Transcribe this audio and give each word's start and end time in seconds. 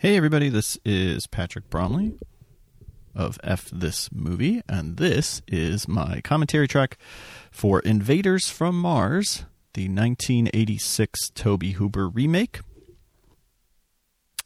Hey, 0.00 0.16
everybody, 0.16 0.48
this 0.48 0.78
is 0.84 1.26
Patrick 1.26 1.68
Bromley 1.70 2.12
of 3.16 3.36
F 3.42 3.68
This 3.72 4.12
Movie, 4.12 4.62
and 4.68 4.96
this 4.96 5.42
is 5.48 5.88
my 5.88 6.20
commentary 6.20 6.68
track 6.68 6.96
for 7.50 7.80
Invaders 7.80 8.48
from 8.48 8.80
Mars, 8.80 9.44
the 9.74 9.88
1986 9.88 11.30
Tobe 11.30 11.64
Hooper 11.64 12.08
remake 12.08 12.60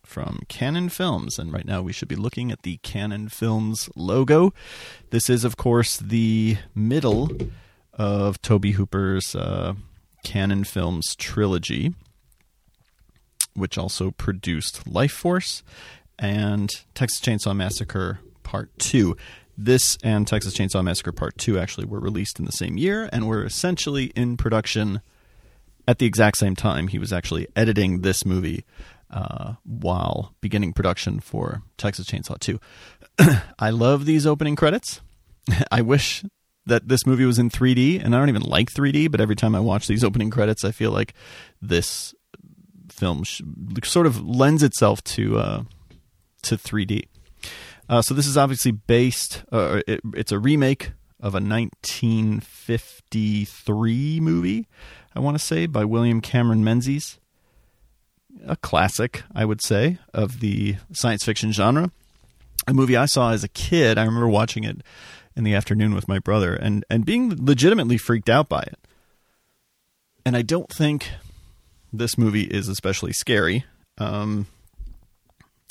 from 0.03 0.41
Cannon 0.49 0.89
Films. 0.89 1.39
And 1.39 1.53
right 1.53 1.67
now 1.67 1.83
we 1.83 1.93
should 1.93 2.09
be 2.09 2.17
looking 2.17 2.51
at 2.51 2.63
the 2.63 2.79
Cannon 2.79 3.29
Films 3.29 3.91
logo. 3.95 4.55
This 5.11 5.29
is, 5.29 5.45
of 5.45 5.59
course, 5.59 5.99
the 5.99 6.57
middle 6.75 7.31
of 7.93 8.41
Tobe 8.41 8.73
Hooper's 8.73 9.37
uh, 9.37 9.75
Cannon 10.25 10.65
Films 10.65 11.15
trilogy 11.15 11.93
which 13.55 13.79
also 13.79 14.11
produced 14.11 14.87
Life 14.87 15.13
Force 15.13 15.63
and 16.19 16.71
Texas 16.95 17.21
Chainsaw 17.21 17.55
Massacre 17.55 18.21
Part 18.43 18.71
2. 18.79 19.17
This 19.57 19.99
and 20.03 20.27
Texas 20.27 20.57
Chainsaw 20.57 20.83
Massacre 20.83 21.13
Part 21.13 21.37
2 21.39 21.59
actually 21.59 21.87
were 21.87 22.01
released 22.01 22.39
in 22.39 22.45
the 22.45 22.53
same 22.53 22.77
year 22.77 23.09
and 23.13 23.27
were 23.27 23.45
essentially 23.45 24.07
in 24.17 24.37
production 24.37 25.03
at 25.87 25.99
the 25.99 26.07
exact 26.07 26.39
same 26.39 26.57
time. 26.57 26.89
He 26.89 26.99
was 26.99 27.13
actually 27.13 27.49
editing 27.55 28.01
this 28.01 28.25
movie 28.25 28.65
uh, 29.11 29.55
while 29.65 30.35
beginning 30.41 30.73
production 30.73 31.21
for 31.21 31.63
Texas 31.77 32.07
Chainsaw 32.07 32.39
2. 32.39 32.59
I 33.59 33.71
love 33.71 34.07
these 34.07 34.27
opening 34.27 34.57
credits. 34.57 35.01
I 35.71 35.83
wish 35.83 36.25
that 36.65 36.89
this 36.89 37.05
movie 37.05 37.25
was 37.25 37.39
in 37.39 37.51
3D, 37.51 38.03
and 38.03 38.15
I 38.15 38.19
don't 38.19 38.29
even 38.29 38.43
like 38.43 38.71
3D, 38.71 39.11
but 39.11 39.21
every 39.21 39.37
time 39.37 39.55
I 39.55 39.61
watch 39.61 39.87
these 39.87 40.05
opening 40.05 40.31
credits, 40.31 40.65
I 40.65 40.71
feel 40.71 40.93
like 40.93 41.13
this 41.61 42.15
film 42.93 43.25
sh- 43.25 43.43
sort 43.85 44.07
of 44.07 44.25
lends 44.25 44.63
itself 44.63 45.03
to 45.05 45.39
uh, 45.39 45.65
to 46.43 46.57
3D. 46.57 47.09
Uh, 47.89 48.03
so 48.03 48.15
this 48.15 48.27
is 48.27 48.37
obviously 48.37 48.73
based. 48.73 49.45
Uh, 49.51 49.81
it, 49.87 50.01
it's 50.15 50.33
a 50.33 50.39
remake 50.39 50.93
of 51.21 51.35
a 51.35 51.41
1953 51.41 54.21
movie. 54.21 54.69
I 55.15 55.21
want 55.21 55.39
to 55.39 55.45
say 55.45 55.67
by 55.67 55.85
William 55.85 56.21
Cameron 56.21 56.65
Menzies, 56.65 57.19
a 58.47 58.57
classic, 58.57 59.23
I 59.35 59.45
would 59.45 59.63
say, 59.63 59.99
of 60.13 60.41
the 60.41 60.77
science 60.93 61.25
fiction 61.25 61.53
genre. 61.53 61.93
A 62.67 62.75
movie 62.75 62.97
I 62.97 63.07
saw 63.07 63.33
as 63.33 63.45
a 63.45 63.49
kid. 63.49 63.99
I 63.99 64.05
remember 64.05 64.29
watching 64.29 64.65
it 64.65 64.83
in 65.37 65.45
the 65.45 65.55
afternoon 65.55 65.95
with 65.95 66.09
my 66.09 66.19
brother 66.19 66.55
and 66.55 66.85
and 66.91 67.05
being 67.05 67.45
legitimately 67.45 67.99
freaked 67.99 68.29
out 68.29 68.49
by 68.49 68.61
it. 68.61 68.79
And 70.25 70.37
I 70.37 70.43
don't 70.43 70.71
think 70.71 71.11
this 71.93 72.17
movie 72.17 72.45
is 72.45 72.69
especially 72.69 73.13
scary. 73.13 73.65
Um, 73.99 74.47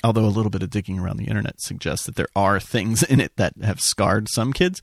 although 0.03 0.25
a 0.25 0.27
little 0.27 0.49
bit 0.49 0.63
of 0.63 0.69
digging 0.69 0.99
around 0.99 1.17
the 1.17 1.27
internet 1.27 1.61
suggests 1.61 2.05
that 2.05 2.15
there 2.15 2.27
are 2.35 2.59
things 2.59 3.03
in 3.09 3.19
it 3.19 3.35
that 3.37 3.53
have 3.61 3.81
scarred 3.81 4.27
some 4.29 4.53
kids. 4.53 4.81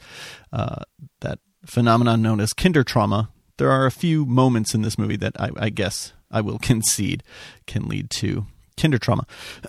Uh, 0.52 0.82
that 1.20 1.38
phenomenon 1.64 2.22
known 2.22 2.40
as 2.40 2.52
kinder 2.52 2.84
trauma. 2.84 3.30
There 3.56 3.70
are 3.70 3.86
a 3.86 3.90
few 3.90 4.24
moments 4.24 4.74
in 4.74 4.82
this 4.82 4.98
movie 4.98 5.16
that 5.16 5.38
I, 5.40 5.50
I 5.56 5.70
guess 5.70 6.12
I 6.30 6.40
will 6.40 6.58
concede 6.62 7.22
can 7.66 7.88
lead 7.88 8.10
to 8.10 8.46
kinder 8.76 8.98
trauma. 8.98 9.26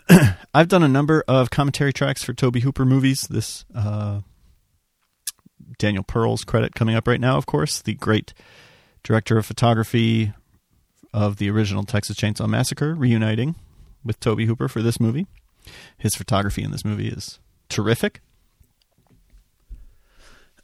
I've 0.54 0.68
done 0.68 0.84
a 0.84 0.88
number 0.88 1.24
of 1.28 1.50
commentary 1.50 1.94
tracks 1.94 2.24
for 2.24 2.34
Tobe 2.34 2.58
Hooper 2.58 2.86
movies. 2.86 3.22
This 3.30 3.66
uh, 3.74 4.22
Daniel 5.80 6.04
Pearl's 6.04 6.44
credit 6.44 6.76
coming 6.76 6.96
up 6.96 7.08
right 7.08 7.20
now, 7.20 7.38
of 7.38 7.46
course, 7.46 7.82
the 7.82 7.96
great 7.96 8.34
director 9.04 9.38
of 9.38 9.46
photography, 9.46 10.34
of 11.14 11.38
the 11.38 11.50
original 11.50 11.84
Texas 11.84 12.18
Chainsaw 12.18 12.48
Massacre 12.48 12.94
reuniting 12.94 13.56
with 14.04 14.20
Tobe 14.20 14.42
Hooper 14.42 14.68
for 14.68 14.82
this 14.82 15.00
movie. 15.00 15.28
His 15.98 16.16
photography 16.16 16.64
in 16.64 16.72
this 16.72 16.86
movie 16.86 17.10
is 17.10 17.40
terrific. 17.68 18.22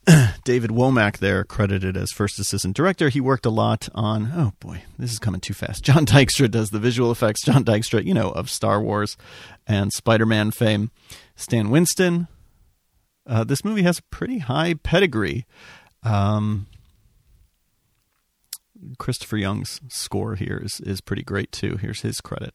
David 0.43 0.69
Womack 0.69 1.17
there 1.17 1.43
credited 1.43 1.97
as 1.97 2.11
first 2.11 2.39
assistant 2.39 2.75
director. 2.75 3.09
He 3.09 3.19
worked 3.19 3.45
a 3.45 3.49
lot 3.49 3.89
on 3.95 4.31
oh 4.35 4.53
boy, 4.59 4.83
this 4.99 5.11
is 5.11 5.19
coming 5.19 5.41
too 5.41 5.53
fast. 5.53 5.83
John 5.83 6.05
Dykstra 6.05 6.49
does 6.49 6.69
the 6.69 6.79
visual 6.79 7.11
effects. 7.11 7.43
John 7.43 7.65
Dykstra, 7.65 8.05
you 8.05 8.13
know, 8.13 8.29
of 8.31 8.49
Star 8.49 8.81
Wars 8.81 9.17
and 9.65 9.91
Spider-Man 9.91 10.51
fame. 10.51 10.91
Stan 11.35 11.69
Winston. 11.69 12.27
Uh, 13.27 13.43
this 13.43 13.65
movie 13.65 13.81
has 13.81 13.99
a 13.99 14.03
pretty 14.03 14.37
high 14.37 14.75
pedigree. 14.75 15.45
Um, 16.03 16.67
Christopher 18.97 19.37
Young's 19.37 19.81
score 19.89 20.35
here 20.35 20.61
is, 20.63 20.79
is 20.81 21.01
pretty 21.01 21.23
great 21.23 21.51
too. 21.51 21.77
Here's 21.77 22.01
his 22.01 22.21
credit. 22.21 22.53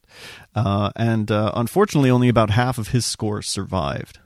Uh, 0.55 0.91
and 0.95 1.31
uh, 1.31 1.51
unfortunately, 1.55 2.09
only 2.09 2.29
about 2.29 2.51
half 2.51 2.77
of 2.77 2.89
his 2.89 3.05
score 3.05 3.41
survived 3.41 4.19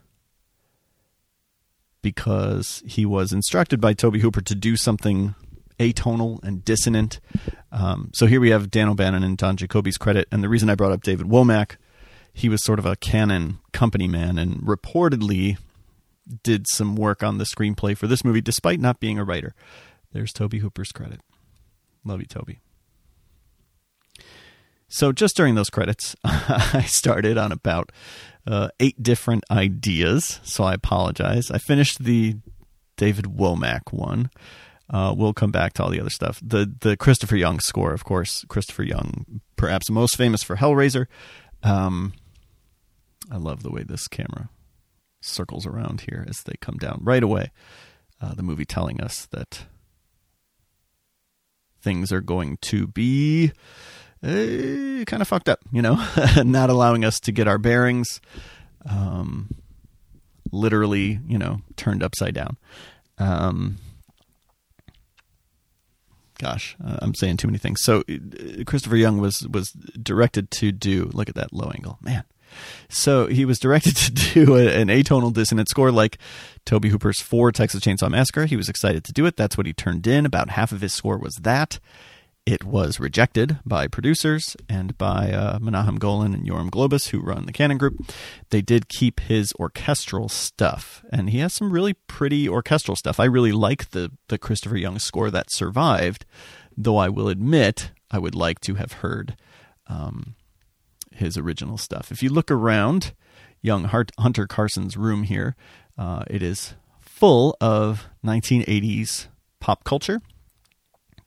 because 2.01 2.83
he 2.85 3.05
was 3.05 3.33
instructed 3.33 3.81
by 3.81 3.93
Tobe 3.93 4.17
Hooper 4.17 4.41
to 4.41 4.55
do 4.55 4.77
something 4.77 5.33
atonal 5.79 6.41
and 6.43 6.63
dissonant. 6.63 7.19
Um, 7.71 8.11
so 8.13 8.27
here 8.27 8.39
we 8.39 8.51
have 8.51 8.69
Dan 8.69 8.89
O'Bannon 8.89 9.23
and 9.23 9.37
Don 9.37 9.57
Jakoby's 9.57 9.97
credit. 9.97 10.27
And 10.31 10.43
the 10.43 10.49
reason 10.49 10.69
I 10.69 10.75
brought 10.75 10.91
up 10.91 11.03
David 11.03 11.27
Womack, 11.27 11.77
he 12.33 12.49
was 12.49 12.63
sort 12.63 12.79
of 12.79 12.85
a 12.85 12.95
Cannon 12.95 13.59
company 13.73 14.07
man 14.07 14.37
and 14.37 14.61
reportedly 14.61 15.57
did 16.43 16.67
some 16.67 16.95
work 16.95 17.23
on 17.23 17.37
the 17.37 17.43
screenplay 17.43 17.95
for 17.95 18.07
this 18.07 18.23
movie, 18.23 18.41
despite 18.41 18.79
not 18.79 18.99
being 18.99 19.19
a 19.19 19.23
writer. 19.23 19.53
There's 20.11 20.33
Tobe 20.33 20.55
Hooper's 20.55 20.91
credit. 20.91 21.21
Love 22.05 22.19
you, 22.19 22.27
Tobe. 22.27 22.55
So 24.87 25.11
just 25.11 25.35
during 25.35 25.55
those 25.55 25.69
credits, 25.69 26.15
I 26.23 26.85
started 26.87 27.37
on 27.37 27.51
about 27.51 27.91
uh, 28.47 28.69
eight 28.79 29.01
different 29.01 29.43
ideas. 29.51 30.39
So 30.43 30.63
I 30.63 30.73
apologize. 30.73 31.51
I 31.51 31.57
finished 31.57 32.03
the 32.03 32.37
David 32.95 33.25
Womack 33.25 33.91
one. 33.91 34.29
Uh, 34.89 35.13
we'll 35.17 35.33
come 35.33 35.51
back 35.51 35.73
to 35.73 35.83
all 35.83 35.89
the 35.89 35.99
other 35.99 36.11
stuff. 36.11 36.39
The 36.43 36.71
the 36.79 36.95
Christopher 36.95 37.35
Young 37.35 37.59
score, 37.59 37.91
of 37.91 38.03
course. 38.03 38.45
Christopher 38.47 38.83
Young, 38.83 39.41
perhaps 39.55 39.89
most 39.89 40.15
famous 40.15 40.43
for 40.43 40.57
Hellraiser. 40.57 41.07
Um, 41.63 42.13
I 43.31 43.37
love 43.37 43.63
the 43.63 43.71
way 43.71 43.83
this 43.83 44.07
camera 44.07 44.49
circles 45.21 45.65
around 45.65 46.01
here 46.01 46.23
as 46.29 46.43
they 46.43 46.53
come 46.61 46.77
down 46.77 46.99
right 47.01 47.23
away. 47.23 47.51
Uh, 48.21 48.35
the 48.35 48.43
movie 48.43 48.65
telling 48.65 49.01
us 49.01 49.25
that 49.31 49.65
things 51.85 52.11
are 52.11 52.19
going 52.19 52.57
to 52.63 52.87
be 52.87 53.51
uh, 54.23 55.05
kind 55.05 55.21
of 55.21 55.27
fucked 55.27 55.47
up, 55.47 55.59
you 55.71 55.81
know, 55.81 56.03
not 56.43 56.69
allowing 56.69 57.05
us 57.05 57.19
to 57.21 57.31
get 57.31 57.47
our 57.47 57.59
bearings, 57.59 58.19
um, 58.89 59.49
literally, 60.51 61.19
you 61.27 61.37
know, 61.37 61.61
turned 61.77 62.01
upside 62.01 62.33
down. 62.33 62.57
Um, 63.19 63.77
gosh, 66.39 66.75
uh, 66.83 66.97
I'm 67.01 67.13
saying 67.13 67.37
too 67.37 67.47
many 67.47 67.59
things. 67.59 67.81
So 67.83 68.03
uh, 68.09 68.63
Christopher 68.65 68.97
Young 68.97 69.19
was 69.19 69.47
was 69.47 69.69
directed 69.69 70.49
to 70.51 70.71
do. 70.71 71.11
Look 71.13 71.29
at 71.29 71.35
that 71.35 71.53
low 71.53 71.71
angle, 71.73 71.99
man. 72.01 72.23
So 72.89 73.27
he 73.27 73.45
was 73.45 73.59
directed 73.59 73.95
to 73.97 74.11
do 74.11 74.55
a, 74.55 74.67
an 74.67 74.87
atonal 74.87 75.33
dissonant 75.33 75.69
score 75.69 75.91
like 75.91 76.17
Tobe 76.65 76.85
Hooper's 76.85 77.21
for 77.21 77.51
Texas 77.51 77.81
Chainsaw 77.81 78.09
Massacre. 78.09 78.45
He 78.45 78.55
was 78.55 78.69
excited 78.69 79.03
to 79.05 79.13
do 79.13 79.25
it. 79.25 79.37
That's 79.37 79.57
what 79.57 79.67
he 79.67 79.73
turned 79.73 80.07
in. 80.07 80.25
About 80.25 80.51
half 80.51 80.71
of 80.71 80.81
his 80.81 80.93
score 80.93 81.17
was 81.17 81.35
that. 81.41 81.79
It 82.45 82.63
was 82.63 82.99
rejected 82.99 83.57
by 83.65 83.87
producers 83.87 84.55
and 84.69 84.95
by 84.99 85.31
uh, 85.31 85.57
Menahem 85.59 85.97
Golan 85.97 86.35
and 86.35 86.47
Yoram 86.47 86.69
Globus, 86.69 87.09
who 87.09 87.19
run 87.19 87.47
the 87.47 87.51
Cannon 87.51 87.79
Group. 87.79 87.97
They 88.51 88.61
did 88.61 88.87
keep 88.87 89.19
his 89.19 89.51
orchestral 89.59 90.29
stuff, 90.29 91.03
and 91.11 91.31
he 91.31 91.39
has 91.39 91.53
some 91.53 91.71
really 91.71 91.93
pretty 91.93 92.47
orchestral 92.47 92.95
stuff. 92.95 93.19
I 93.19 93.25
really 93.25 93.51
like 93.51 93.89
the 93.89 94.11
the 94.27 94.37
Christopher 94.37 94.77
Young 94.77 94.99
score 94.99 95.31
that 95.31 95.51
survived, 95.51 96.23
though 96.77 96.97
I 96.97 97.09
will 97.09 97.29
admit 97.29 97.89
I 98.11 98.19
would 98.19 98.35
like 98.35 98.59
to 98.61 98.75
have 98.75 98.91
heard 98.93 99.35
um, 99.87 100.35
his 101.15 101.37
original 101.37 101.77
stuff. 101.77 102.11
If 102.11 102.21
you 102.21 102.29
look 102.29 102.51
around 102.51 103.13
young 103.61 103.85
Hunter 103.85 104.47
Carson's 104.47 104.95
room 104.97 105.23
here, 105.23 105.55
uh, 105.97 106.23
it 106.27 106.43
is 106.43 106.75
full 106.99 107.55
of 107.61 108.07
1980s 108.23 109.27
pop 109.59 109.83
culture, 109.83 110.21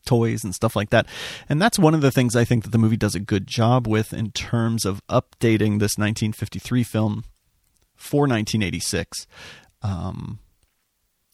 toys, 0.06 0.44
and 0.44 0.55
stuff 0.55 0.76
like 0.76 0.90
that. 0.90 1.06
And 1.49 1.61
that's 1.61 1.79
one 1.79 1.94
of 1.94 2.00
the 2.00 2.11
things 2.11 2.37
I 2.37 2.44
think 2.44 2.64
that 2.64 2.70
the 2.70 2.79
movie 2.79 2.96
does 2.96 3.14
a 3.14 3.20
good 3.20 3.46
job 3.46 3.87
with 3.87 4.12
in 4.12 4.31
terms 4.31 4.85
of 4.85 5.05
updating 5.08 5.81
this 5.81 5.99
1953 5.99 6.85
film 6.85 7.25
for 7.96 8.20
1986. 8.20 9.26
Um, 9.82 10.38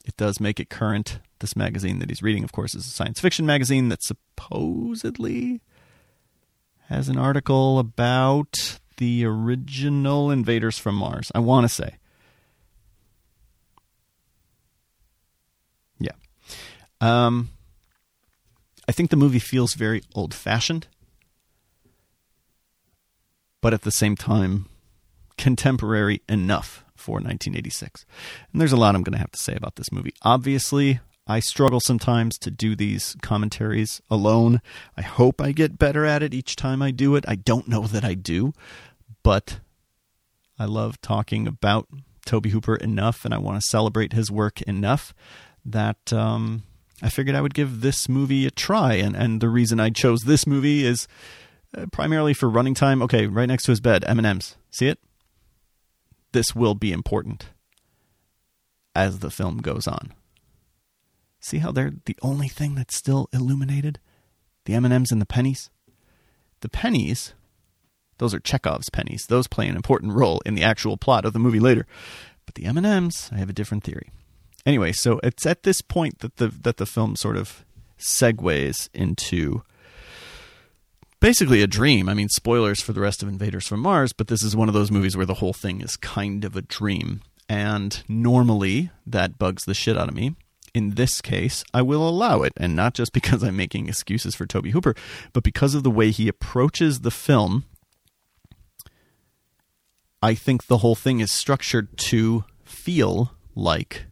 it 0.04 0.16
does 0.16 0.40
make 0.40 0.60
it 0.60 0.70
current. 0.70 1.20
This 1.40 1.56
magazine 1.56 1.98
that 1.98 2.08
he's 2.08 2.22
reading, 2.22 2.44
of 2.44 2.52
course, 2.52 2.74
is 2.74 2.86
a 2.86 2.90
science 2.90 3.20
fiction 3.20 3.44
magazine 3.44 3.88
that 3.88 4.02
supposedly 4.02 5.60
has 6.88 7.08
an 7.08 7.18
article 7.18 7.78
about 7.78 8.78
the 8.96 9.24
original 9.24 10.30
invaders 10.30 10.78
from 10.78 10.94
Mars. 10.94 11.32
I 11.34 11.40
want 11.40 11.64
to 11.64 11.68
say. 11.68 11.96
Yeah. 15.98 16.12
Um, 17.00 17.50
I 18.88 18.92
think 18.92 19.10
the 19.10 19.16
movie 19.16 19.38
feels 19.38 19.74
very 19.74 20.02
old 20.14 20.34
fashioned, 20.34 20.86
but 23.60 23.74
at 23.74 23.82
the 23.82 23.90
same 23.90 24.16
time, 24.16 24.66
contemporary 25.38 26.22
enough 26.28 26.84
for 26.94 27.14
1986. 27.14 28.04
And 28.52 28.60
there's 28.60 28.72
a 28.72 28.76
lot 28.76 28.94
I'm 28.94 29.02
going 29.02 29.14
to 29.14 29.18
have 29.18 29.32
to 29.32 29.38
say 29.38 29.54
about 29.54 29.76
this 29.76 29.90
movie. 29.90 30.14
Obviously, 30.22 31.00
I 31.26 31.40
struggle 31.40 31.80
sometimes 31.80 32.36
to 32.38 32.50
do 32.50 32.76
these 32.76 33.16
commentaries 33.22 34.02
alone. 34.10 34.60
I 34.96 35.02
hope 35.02 35.40
I 35.40 35.52
get 35.52 35.78
better 35.78 36.04
at 36.04 36.22
it 36.22 36.34
each 36.34 36.54
time 36.54 36.82
I 36.82 36.90
do 36.90 37.16
it. 37.16 37.24
I 37.26 37.34
don't 37.34 37.68
know 37.68 37.86
that 37.86 38.04
I 38.04 38.14
do, 38.14 38.52
but 39.22 39.60
I 40.58 40.66
love 40.66 41.00
talking 41.00 41.46
about 41.46 41.88
Tobe 42.26 42.46
Hooper 42.46 42.76
enough 42.76 43.24
and 43.24 43.32
I 43.32 43.38
want 43.38 43.60
to 43.60 43.68
celebrate 43.68 44.12
his 44.12 44.30
work 44.30 44.60
enough 44.62 45.14
that 45.64 46.12
um, 46.12 46.62
I 47.02 47.08
figured 47.08 47.34
I 47.34 47.40
would 47.40 47.54
give 47.54 47.80
this 47.80 48.08
movie 48.08 48.46
a 48.46 48.50
try. 48.50 48.94
And, 48.94 49.16
and 49.16 49.40
the 49.40 49.48
reason 49.48 49.80
I 49.80 49.90
chose 49.90 50.22
this 50.22 50.46
movie 50.46 50.84
is 50.84 51.08
uh, 51.76 51.86
primarily 51.90 52.34
for 52.34 52.50
running 52.50 52.74
time. 52.74 53.00
Okay, 53.02 53.26
right 53.26 53.46
next 53.46 53.64
to 53.64 53.72
his 53.72 53.80
bed, 53.80 54.04
M&M's. 54.06 54.56
See 54.70 54.88
it? 54.88 54.98
This 56.32 56.54
will 56.54 56.74
be 56.74 56.92
important 56.92 57.46
as 58.94 59.20
the 59.20 59.30
film 59.30 59.58
goes 59.58 59.86
on. 59.86 60.12
See 61.44 61.58
how 61.58 61.72
they're 61.72 61.92
the 62.06 62.16
only 62.22 62.48
thing 62.48 62.74
that's 62.74 62.96
still 62.96 63.28
illuminated? 63.30 63.98
The 64.64 64.72
M&Ms 64.72 65.12
and 65.12 65.20
the 65.20 65.26
pennies? 65.26 65.68
The 66.62 66.70
pennies, 66.70 67.34
those 68.16 68.32
are 68.32 68.40
Chekhov's 68.40 68.88
pennies. 68.88 69.26
Those 69.28 69.46
play 69.46 69.68
an 69.68 69.76
important 69.76 70.14
role 70.14 70.40
in 70.46 70.54
the 70.54 70.64
actual 70.64 70.96
plot 70.96 71.26
of 71.26 71.34
the 71.34 71.38
movie 71.38 71.60
later. 71.60 71.86
But 72.46 72.54
the 72.54 72.64
M&Ms, 72.64 73.28
I 73.30 73.36
have 73.36 73.50
a 73.50 73.52
different 73.52 73.84
theory. 73.84 74.08
Anyway, 74.64 74.92
so 74.92 75.20
it's 75.22 75.44
at 75.44 75.64
this 75.64 75.82
point 75.82 76.20
that 76.20 76.36
the 76.36 76.48
that 76.48 76.78
the 76.78 76.86
film 76.86 77.14
sort 77.14 77.36
of 77.36 77.66
segues 77.98 78.88
into 78.94 79.62
basically 81.20 81.60
a 81.60 81.66
dream. 81.66 82.08
I 82.08 82.14
mean, 82.14 82.30
spoilers 82.30 82.80
for 82.80 82.94
the 82.94 83.02
rest 83.02 83.22
of 83.22 83.28
Invaders 83.28 83.66
from 83.66 83.80
Mars, 83.80 84.14
but 84.14 84.28
this 84.28 84.42
is 84.42 84.56
one 84.56 84.68
of 84.68 84.74
those 84.74 84.90
movies 84.90 85.14
where 85.14 85.26
the 85.26 85.34
whole 85.34 85.52
thing 85.52 85.82
is 85.82 85.98
kind 85.98 86.42
of 86.46 86.56
a 86.56 86.62
dream. 86.62 87.20
And 87.50 88.02
normally 88.08 88.90
that 89.06 89.38
bugs 89.38 89.66
the 89.66 89.74
shit 89.74 89.98
out 89.98 90.08
of 90.08 90.14
me 90.14 90.34
in 90.74 90.90
this 90.90 91.20
case, 91.20 91.64
I 91.72 91.82
will 91.82 92.06
allow 92.06 92.42
it, 92.42 92.52
and 92.56 92.76
not 92.76 92.94
just 92.94 93.12
because 93.14 93.42
I'm 93.42 93.56
making 93.56 93.88
excuses 93.88 94.34
for 94.34 94.46
Tobe 94.46 94.66
Hooper, 94.66 94.94
but 95.32 95.44
because 95.44 95.74
of 95.74 95.82
the 95.82 95.90
way 95.90 96.10
he 96.10 96.28
approaches 96.28 97.00
the 97.00 97.10
film. 97.10 97.64
I 100.22 100.34
think 100.34 100.66
the 100.66 100.78
whole 100.78 100.94
thing 100.94 101.20
is 101.20 101.30
structured 101.30 101.98
to 101.98 102.44
feel 102.64 103.32
like 103.54 104.06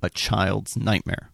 a 0.00 0.08
child's 0.08 0.76
nightmare. 0.76 1.30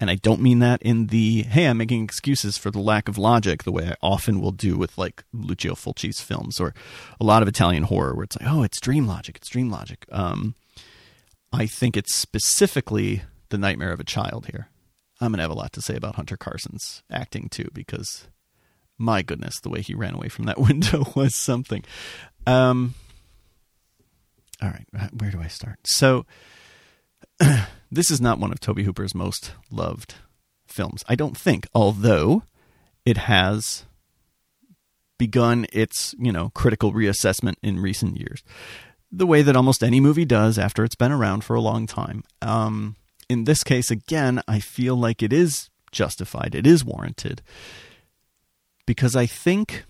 And 0.00 0.10
I 0.10 0.16
don't 0.16 0.40
mean 0.40 0.60
that 0.60 0.80
in 0.82 1.08
the, 1.08 1.42
hey, 1.42 1.66
I'm 1.66 1.78
making 1.78 2.04
excuses 2.04 2.56
for 2.56 2.70
the 2.70 2.78
lack 2.78 3.08
of 3.08 3.18
logic, 3.18 3.64
the 3.64 3.72
way 3.72 3.88
I 3.88 3.94
often 4.00 4.40
will 4.40 4.52
do 4.52 4.76
with 4.76 4.96
like 4.96 5.24
Lucio 5.32 5.74
Fulci's 5.74 6.20
films 6.20 6.60
or 6.60 6.72
a 7.20 7.24
lot 7.24 7.42
of 7.42 7.48
Italian 7.48 7.84
horror, 7.84 8.14
where 8.14 8.24
it's 8.24 8.40
like, 8.40 8.48
oh, 8.48 8.62
it's 8.62 8.80
dream 8.80 9.06
logic, 9.08 9.36
it's 9.36 9.48
dream 9.48 9.70
logic. 9.70 10.04
Um, 10.12 10.54
I 11.52 11.66
think 11.66 11.96
it's 11.96 12.14
specifically 12.14 13.22
the 13.48 13.58
nightmare 13.58 13.92
of 13.92 14.00
a 14.00 14.04
child 14.04 14.46
here. 14.46 14.68
I'm 15.20 15.32
going 15.32 15.38
to 15.38 15.42
have 15.42 15.50
a 15.50 15.54
lot 15.54 15.72
to 15.72 15.82
say 15.82 15.96
about 15.96 16.14
Hunter 16.14 16.36
Carson's 16.36 17.02
acting 17.10 17.48
too, 17.48 17.68
because 17.72 18.28
my 18.98 19.22
goodness, 19.22 19.60
the 19.60 19.70
way 19.70 19.80
he 19.80 19.94
ran 19.94 20.14
away 20.14 20.28
from 20.28 20.44
that 20.46 20.58
window 20.58 21.04
was 21.14 21.34
something. 21.34 21.84
Um, 22.46 22.94
all 24.62 24.70
right, 24.70 24.86
where 25.12 25.30
do 25.30 25.40
I 25.40 25.48
start? 25.48 25.78
So, 25.84 26.26
this 27.90 28.10
is 28.10 28.20
not 28.20 28.38
one 28.38 28.52
of 28.52 28.60
Tobe 28.60 28.80
Hooper's 28.80 29.14
most 29.14 29.52
loved 29.70 30.14
films, 30.66 31.04
I 31.08 31.14
don't 31.14 31.36
think, 31.36 31.66
although 31.74 32.42
it 33.04 33.16
has 33.16 33.84
begun 35.18 35.66
its, 35.72 36.14
you 36.18 36.30
know, 36.30 36.50
critical 36.50 36.92
reassessment 36.92 37.54
in 37.62 37.80
recent 37.80 38.18
years 38.18 38.42
the 39.10 39.26
way 39.26 39.42
that 39.42 39.56
almost 39.56 39.82
any 39.82 40.00
movie 40.00 40.24
does 40.24 40.58
after 40.58 40.84
it's 40.84 40.94
been 40.94 41.12
around 41.12 41.44
for 41.44 41.54
a 41.54 41.60
long 41.60 41.86
time. 41.86 42.24
Um, 42.42 42.96
in 43.28 43.44
this 43.44 43.62
case, 43.62 43.90
again, 43.90 44.42
I 44.46 44.60
feel 44.60 44.96
like 44.96 45.22
it 45.22 45.32
is 45.32 45.70
justified, 45.92 46.54
it 46.54 46.66
is 46.66 46.84
warranted, 46.84 47.42
because 48.86 49.16
I 49.16 49.26
think 49.26 49.84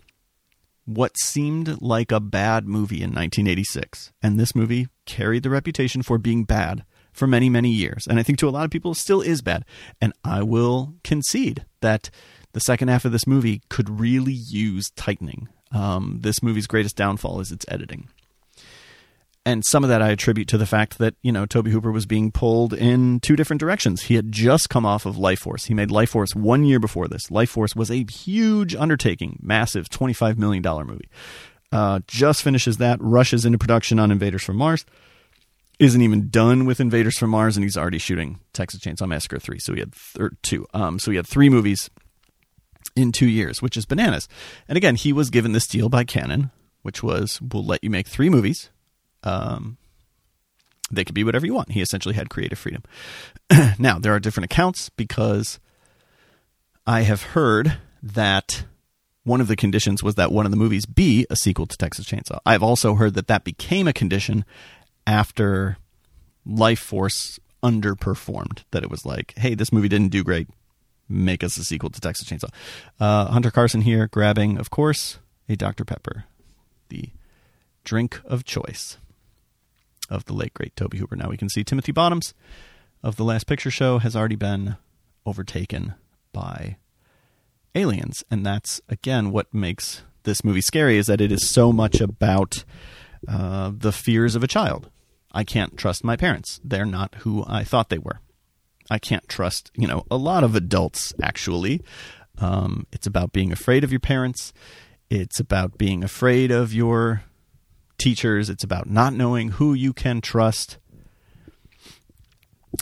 what 0.84 1.18
seemed 1.18 1.80
like 1.82 2.10
a 2.10 2.20
bad 2.20 2.66
movie 2.66 2.96
in 2.96 3.10
1986, 3.10 4.12
and 4.22 4.38
this 4.38 4.54
movie 4.54 4.88
carried 5.06 5.42
the 5.42 5.50
reputation 5.50 6.02
for 6.02 6.18
being 6.18 6.44
bad 6.44 6.84
for 7.12 7.26
many, 7.26 7.48
many 7.48 7.70
years, 7.70 8.06
and 8.06 8.18
I 8.18 8.22
think 8.22 8.38
to 8.38 8.48
a 8.48 8.50
lot 8.50 8.64
of 8.64 8.70
people 8.70 8.94
still 8.94 9.20
is 9.20 9.42
bad. 9.42 9.64
And 10.00 10.12
I 10.24 10.42
will 10.42 10.94
concede 11.02 11.64
that 11.80 12.10
the 12.52 12.60
second 12.60 12.88
half 12.88 13.04
of 13.04 13.12
this 13.12 13.26
movie 13.26 13.60
could 13.68 14.00
really 14.00 14.32
use 14.32 14.90
tightening. 14.90 15.48
Um, 15.72 16.20
this 16.22 16.42
movie's 16.42 16.66
greatest 16.66 16.96
downfall 16.96 17.40
is 17.40 17.52
its 17.52 17.66
editing 17.68 18.08
and 19.44 19.64
some 19.64 19.82
of 19.82 19.88
that 19.88 20.02
I 20.02 20.10
attribute 20.10 20.48
to 20.48 20.58
the 20.58 20.66
fact 20.66 20.98
that 20.98 21.14
you 21.22 21.32
know 21.32 21.46
Tobe 21.46 21.68
Hooper 21.68 21.90
was 21.90 22.06
being 22.06 22.30
pulled 22.30 22.74
in 22.74 23.20
two 23.20 23.36
different 23.36 23.60
directions. 23.60 24.02
He 24.02 24.14
had 24.14 24.30
just 24.30 24.68
come 24.68 24.84
off 24.84 25.06
of 25.06 25.16
Life 25.18 25.40
Force. 25.40 25.66
He 25.66 25.74
made 25.74 25.90
Life 25.90 26.10
Force 26.10 26.34
one 26.34 26.64
year 26.64 26.78
before 26.78 27.08
this. 27.08 27.30
Life 27.30 27.50
Force 27.50 27.74
was 27.74 27.90
a 27.90 28.04
huge 28.04 28.74
undertaking, 28.74 29.38
massive, 29.42 29.88
twenty 29.88 30.12
five 30.12 30.38
million 30.38 30.62
dollar 30.62 30.84
movie. 30.84 31.08
Uh, 31.70 32.00
just 32.06 32.42
finishes 32.42 32.78
that, 32.78 32.98
rushes 33.00 33.44
into 33.44 33.58
production 33.58 33.98
on 33.98 34.10
Invaders 34.10 34.42
from 34.42 34.56
Mars. 34.56 34.86
Isn't 35.78 36.02
even 36.02 36.28
done 36.28 36.64
with 36.64 36.80
Invaders 36.80 37.18
from 37.18 37.30
Mars, 37.30 37.56
and 37.56 37.62
he's 37.62 37.76
already 37.76 37.98
shooting 37.98 38.40
Texas 38.52 38.80
Chainsaw 38.80 39.06
Massacre 39.06 39.38
three. 39.38 39.58
So 39.58 39.74
he 39.74 39.80
had 39.80 39.92
th- 40.16 40.32
two. 40.42 40.66
Um, 40.74 40.98
so 40.98 41.10
he 41.10 41.16
had 41.16 41.26
three 41.26 41.48
movies 41.48 41.88
in 42.96 43.12
two 43.12 43.28
years, 43.28 43.62
which 43.62 43.76
is 43.76 43.86
bananas. 43.86 44.28
And 44.66 44.76
again, 44.76 44.96
he 44.96 45.12
was 45.12 45.30
given 45.30 45.52
this 45.52 45.66
deal 45.66 45.88
by 45.88 46.04
Cannon, 46.04 46.50
which 46.82 47.02
was 47.02 47.40
we'll 47.40 47.64
let 47.64 47.84
you 47.84 47.90
make 47.90 48.08
three 48.08 48.28
movies 48.28 48.70
um, 49.22 49.76
they 50.90 51.04
could 51.04 51.14
be 51.14 51.24
whatever 51.24 51.46
you 51.46 51.54
want. 51.54 51.72
He 51.72 51.82
essentially 51.82 52.14
had 52.14 52.30
creative 52.30 52.58
freedom. 52.58 52.82
now, 53.78 53.98
there 53.98 54.14
are 54.14 54.20
different 54.20 54.46
accounts 54.46 54.88
because 54.90 55.58
I 56.86 57.02
have 57.02 57.22
heard 57.22 57.78
that 58.02 58.64
one 59.24 59.40
of 59.40 59.48
the 59.48 59.56
conditions 59.56 60.02
was 60.02 60.14
that 60.14 60.32
one 60.32 60.46
of 60.46 60.50
the 60.50 60.56
movies 60.56 60.86
be 60.86 61.26
a 61.28 61.36
sequel 61.36 61.66
to 61.66 61.76
Texas 61.76 62.06
Chainsaw. 62.06 62.38
I've 62.46 62.62
also 62.62 62.94
heard 62.94 63.14
that 63.14 63.26
that 63.26 63.44
became 63.44 63.86
a 63.86 63.92
condition 63.92 64.44
after 65.06 65.76
Life 66.46 66.80
Force 66.80 67.38
underperformed. 67.62 68.64
That 68.70 68.82
it 68.82 68.90
was 68.90 69.04
like, 69.04 69.34
hey, 69.36 69.54
this 69.54 69.72
movie 69.72 69.88
didn't 69.88 70.12
do 70.12 70.24
great. 70.24 70.48
Make 71.10 71.44
us 71.44 71.56
a 71.58 71.64
sequel 71.64 71.90
to 71.90 72.00
Texas 72.00 72.28
Chainsaw. 72.28 72.50
Uh, 72.98 73.26
Hunter 73.26 73.50
Carson 73.50 73.82
here 73.82 74.06
grabbing, 74.06 74.58
of 74.58 74.70
course, 74.70 75.18
a 75.48 75.56
Dr. 75.56 75.84
Pepper, 75.84 76.24
the 76.88 77.10
drink 77.84 78.20
of 78.24 78.44
choice 78.44 78.98
of 80.08 80.24
the 80.24 80.32
late 80.32 80.54
great 80.54 80.74
Tobe 80.76 80.94
Hooper. 80.94 81.16
Now 81.16 81.28
we 81.28 81.36
can 81.36 81.48
see 81.48 81.64
Timothy 81.64 81.92
Bottoms 81.92 82.34
of 83.02 83.16
the 83.16 83.24
Last 83.24 83.46
Picture 83.46 83.70
Show 83.70 83.98
has 83.98 84.16
already 84.16 84.36
been 84.36 84.76
overtaken 85.26 85.94
by 86.32 86.76
aliens, 87.74 88.24
and 88.30 88.44
that's 88.44 88.80
again 88.88 89.30
what 89.30 89.52
makes 89.52 90.02
this 90.24 90.44
movie 90.44 90.60
scary 90.60 90.98
is 90.98 91.06
that 91.06 91.20
it 91.20 91.32
is 91.32 91.48
so 91.48 91.72
much 91.72 92.00
about 92.00 92.64
uh, 93.26 93.70
the 93.74 93.92
fears 93.92 94.34
of 94.34 94.42
a 94.42 94.48
child. 94.48 94.90
I 95.32 95.44
can't 95.44 95.76
trust 95.76 96.04
my 96.04 96.16
parents; 96.16 96.60
they're 96.64 96.86
not 96.86 97.16
who 97.16 97.44
I 97.46 97.64
thought 97.64 97.88
they 97.88 97.98
were. 97.98 98.20
I 98.90 98.98
can't 98.98 99.28
trust, 99.28 99.70
you 99.76 99.86
know, 99.86 100.04
a 100.10 100.16
lot 100.16 100.44
of 100.44 100.54
adults 100.54 101.12
actually. 101.22 101.82
Um, 102.38 102.86
it's 102.92 103.06
about 103.06 103.32
being 103.32 103.52
afraid 103.52 103.84
of 103.84 103.92
your 103.92 104.00
parents. 104.00 104.52
It's 105.10 105.40
about 105.40 105.78
being 105.78 106.04
afraid 106.04 106.50
of 106.50 106.72
your 106.72 107.22
teachers. 107.98 108.48
It's 108.48 108.64
about 108.64 108.88
not 108.88 109.12
knowing 109.12 109.52
who 109.52 109.74
you 109.74 109.92
can 109.92 110.20
trust. 110.20 110.78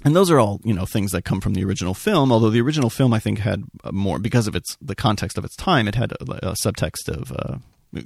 And 0.04 0.14
those 0.14 0.30
are 0.30 0.38
all, 0.38 0.61
you 0.64 0.75
know, 0.75 0.85
things 0.85 1.12
that 1.12 1.25
come 1.25 1.40
from 1.40 1.54
the 1.54 1.64
original 1.64 1.94
film. 1.94 2.30
Although 2.30 2.50
the 2.50 2.61
original 2.61 2.90
film, 2.90 3.12
I 3.12 3.18
think, 3.18 3.38
had 3.38 3.64
more 3.92 4.18
because 4.18 4.46
of 4.46 4.54
its 4.54 4.76
the 4.80 4.94
context 4.94 5.38
of 5.38 5.44
its 5.44 5.56
time. 5.56 5.88
It 5.88 5.94
had 5.94 6.12
a, 6.12 6.50
a 6.50 6.52
subtext 6.52 7.08
of 7.08 7.32
uh, 7.32 7.58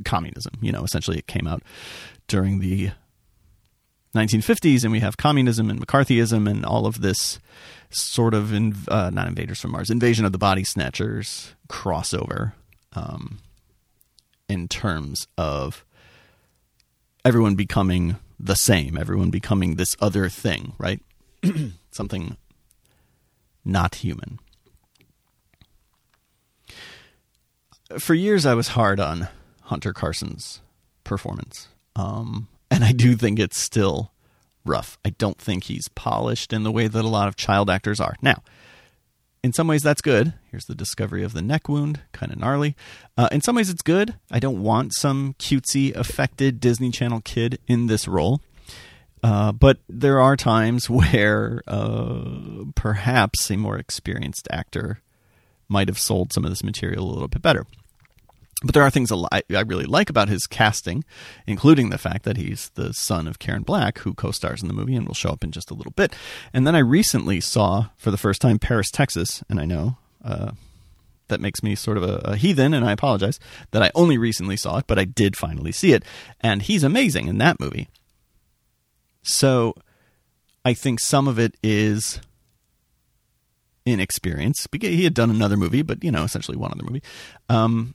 communism. 0.05 0.53
You 0.61 0.73
know, 0.73 0.85
essentially, 0.85 1.19
it 1.19 1.27
came 1.27 1.47
out 1.47 1.63
during 2.29 2.61
the 2.61 2.91
1950s, 4.15 4.83
and 4.83 4.93
we 4.93 5.01
have 5.01 5.17
communism 5.17 5.71
and 5.71 5.85
McCarthyism 5.85 6.49
and 6.49 6.65
all 6.65 6.87
of 6.87 7.01
this 7.01 7.39
sort 7.91 8.35
of 8.35 8.53
in, 8.53 8.77
uh, 8.89 9.11
not 9.13 9.29
invaders 9.29 9.61
from 9.61 9.73
Mars, 9.73 9.91
invasion 9.91 10.25
of 10.25 10.33
the 10.33 10.39
body 10.39 10.65
snatchers 10.65 11.55
crossover 11.69 12.53
um, 12.93 13.39
in 14.49 14.69
terms 14.69 15.27
of 15.37 15.85
everyone 17.25 17.55
becoming 17.55 18.17
the 18.39 18.57
same, 18.57 18.97
everyone 18.97 19.31
becoming 19.31 19.75
this 19.75 19.97
other 20.01 20.29
thing, 20.29 20.73
right? 20.79 21.01
Something 21.91 22.37
not 23.65 23.97
human. 23.97 24.39
For 27.99 28.15
years, 28.15 28.47
I 28.47 28.55
was 28.55 28.69
hard 28.69 29.01
on 29.01 29.29
Hunter 29.63 29.93
Carson's 29.93 30.61
performance. 31.05 31.69
Um, 31.97 32.49
and 32.71 32.85
I 32.85 32.93
do 32.93 33.17
think 33.17 33.39
it's 33.39 33.59
still 33.59 34.13
rough. 34.65 34.99
I 35.05 35.11
don't 35.11 35.39
think 35.39 35.65
he's 35.65 35.89
polished 35.89 36.53
in 36.53 36.63
the 36.63 36.71
way 36.71 36.87
that 36.87 37.05
a 37.05 37.09
lot 37.09 37.29
of 37.29 37.37
child 37.37 37.69
actors 37.69 38.01
are. 38.01 38.17
Now, 38.23 38.43
in 39.43 39.53
some 39.53 39.67
ways, 39.67 39.83
that's 39.83 40.03
good. 40.03 40.35
Here's 40.51 40.67
the 40.67 40.75
discovery 40.75 41.23
of 41.23 41.33
the 41.33 41.43
neck 41.43 41.69
wound, 41.69 42.01
kind 42.13 42.33
of 42.33 42.39
gnarly. 42.39 42.77
Uh, 43.17 43.29
in 43.33 43.41
some 43.41 43.57
ways, 43.57 43.71
it's 43.71 43.83
good. 43.83 44.15
I 44.31 44.39
don't 44.39 44.63
want 44.63 44.95
some 44.95 45.35
cutesy, 45.39 45.95
affected 45.95 46.61
Disney 46.61 46.91
Channel 46.91 47.23
kid 47.23 47.59
in 47.67 47.87
this 47.87 48.07
role. 48.07 48.41
Uh, 49.23 49.53
but 49.53 49.79
there 49.89 50.21
are 50.21 50.37
times 50.37 50.91
where 50.91 51.63
uh, 51.67 52.65
perhaps 52.75 53.51
a 53.51 53.57
more 53.57 53.79
experienced 53.79 54.47
actor 54.51 55.01
might 55.69 55.89
have 55.89 55.99
sold 55.99 56.33
some 56.33 56.45
of 56.45 56.51
this 56.51 56.65
material 56.65 57.09
a 57.09 57.13
little 57.13 57.29
bit 57.29 57.43
better. 57.43 57.65
But 58.63 58.75
there 58.75 58.83
are 58.83 58.91
things 58.91 59.11
I 59.11 59.61
really 59.67 59.87
like 59.87 60.11
about 60.11 60.29
his 60.29 60.47
casting, 60.47 61.03
including 61.47 61.89
the 61.89 61.97
fact 61.97 62.25
that 62.25 62.37
he's 62.37 62.71
the 62.75 62.93
son 62.93 63.27
of 63.27 63.39
Karen 63.39 63.63
Black, 63.63 63.99
who 64.01 64.13
co 64.13 64.33
stars 64.33 64.61
in 64.61 64.69
the 64.69 64.75
movie 64.75 64.95
and 64.95 65.07
will 65.07 65.15
show 65.15 65.31
up 65.31 65.43
in 65.43 65.51
just 65.51 65.71
a 65.71 65.75
little 65.75 65.93
bit. 65.93 66.15
And 66.53 66.67
then 66.67 66.75
I 66.75 66.81
recently 66.81 67.41
saw 67.41 67.87
for 67.97 68.11
the 68.11 68.19
first 68.19 68.43
time 68.43 68.59
Paris, 68.59 68.91
Texas, 68.91 69.43
and 69.49 69.59
I 69.59 69.65
know 69.65 69.97
uh, 70.23 70.53
that 71.29 71.41
makes 71.41 71.63
me 71.63 71.75
sort 71.75 71.97
of 71.97 72.03
a, 72.03 72.17
a, 72.25 72.37
heathen, 72.37 72.75
and 72.75 72.85
I 72.85 72.93
apologize 72.93 73.41
that 73.71 73.83
I 73.83 73.91
only 73.95 74.19
recently 74.19 74.59
saw 74.59 74.79
it, 74.79 74.87
but 74.87 74.99
I 74.99 75.05
did 75.05 75.37
finally 75.37 75.73
see 75.73 75.93
it. 75.93 76.05
And 76.41 76.61
he's 76.61 76.85
amazing 76.85 77.29
in 77.29 77.39
that 77.39 77.59
movie. 77.59 77.89
So 79.23 79.75
I 80.65 80.75
think 80.75 81.01
some 81.01 81.29
of 81.29 81.39
it 81.39 81.55
is 81.63 82.21
inexperience. 83.87 84.67
He 84.79 85.05
had 85.05 85.15
done 85.15 85.31
another 85.31 85.57
movie, 85.57 85.83
but, 85.83 86.05
you 86.05 86.11
know, 86.11 86.25
essentially 86.25 86.59
one 86.59 86.73
other 86.73 86.85
movie. 86.85 87.03
Um, 87.49 87.95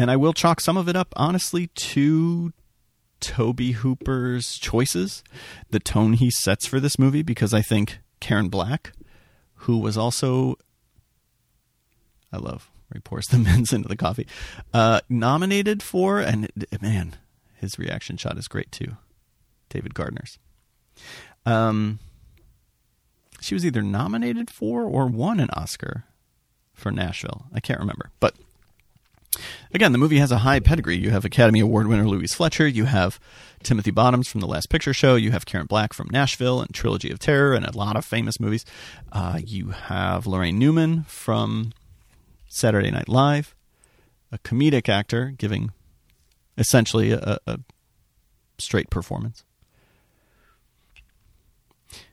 and 0.00 0.10
I 0.10 0.16
will 0.16 0.32
chalk 0.32 0.62
some 0.62 0.78
of 0.78 0.88
it 0.88 0.96
up, 0.96 1.12
honestly, 1.14 1.66
to 1.66 2.54
Tobe 3.20 3.60
Hooper's 3.60 4.56
choices, 4.56 5.22
the 5.68 5.78
tone 5.78 6.14
he 6.14 6.30
sets 6.30 6.64
for 6.64 6.80
this 6.80 6.98
movie, 6.98 7.20
because 7.20 7.52
I 7.52 7.60
think 7.60 7.98
Karen 8.18 8.48
Black, 8.48 8.92
who 9.56 9.76
was 9.76 9.98
also, 9.98 10.56
I 12.32 12.38
love 12.38 12.70
where 12.88 12.94
he 12.96 13.00
pours 13.00 13.26
the 13.26 13.36
mints 13.38 13.74
into 13.74 13.88
the 13.88 13.96
coffee, 13.96 14.26
uh, 14.72 15.02
nominated 15.10 15.82
for, 15.82 16.18
and 16.18 16.50
man, 16.80 17.16
his 17.56 17.78
reaction 17.78 18.16
shot 18.16 18.38
is 18.38 18.48
great 18.48 18.72
too. 18.72 18.96
David 19.68 19.92
Gardner's. 19.92 20.38
Um, 21.44 21.98
she 23.38 23.54
was 23.54 23.66
either 23.66 23.82
nominated 23.82 24.50
for 24.50 24.82
or 24.82 25.08
won 25.08 25.40
an 25.40 25.50
Oscar 25.52 26.04
for 26.72 26.90
Nashville. 26.90 27.48
I 27.52 27.60
can't 27.60 27.80
remember, 27.80 28.12
but 28.18 28.34
Again, 29.72 29.92
the 29.92 29.98
movie 29.98 30.18
has 30.18 30.32
a 30.32 30.38
high 30.38 30.60
pedigree. 30.60 30.96
You 30.96 31.10
have 31.10 31.24
Academy 31.24 31.60
Award 31.60 31.86
winner 31.86 32.06
Louise 32.06 32.34
Fletcher. 32.34 32.66
You 32.66 32.86
have 32.86 33.20
Timothy 33.62 33.90
Bottoms 33.90 34.28
from 34.28 34.40
The 34.40 34.46
Last 34.46 34.68
Picture 34.68 34.92
Show. 34.92 35.14
You 35.14 35.30
have 35.30 35.46
Karen 35.46 35.66
Black 35.66 35.92
from 35.92 36.08
Nashville 36.10 36.60
and 36.60 36.74
Trilogy 36.74 37.10
of 37.10 37.20
Terror 37.20 37.54
and 37.54 37.64
a 37.64 37.76
lot 37.76 37.96
of 37.96 38.04
famous 38.04 38.40
movies. 38.40 38.64
Uh, 39.12 39.38
you 39.44 39.70
have 39.70 40.24
Laraine 40.24 40.56
Newman 40.56 41.04
from 41.04 41.72
Saturday 42.48 42.90
Night 42.90 43.08
Live, 43.08 43.54
a 44.32 44.38
comedic 44.38 44.88
actor 44.88 45.32
giving 45.36 45.72
essentially 46.58 47.12
a, 47.12 47.38
a 47.46 47.60
straight 48.58 48.90
performance. 48.90 49.44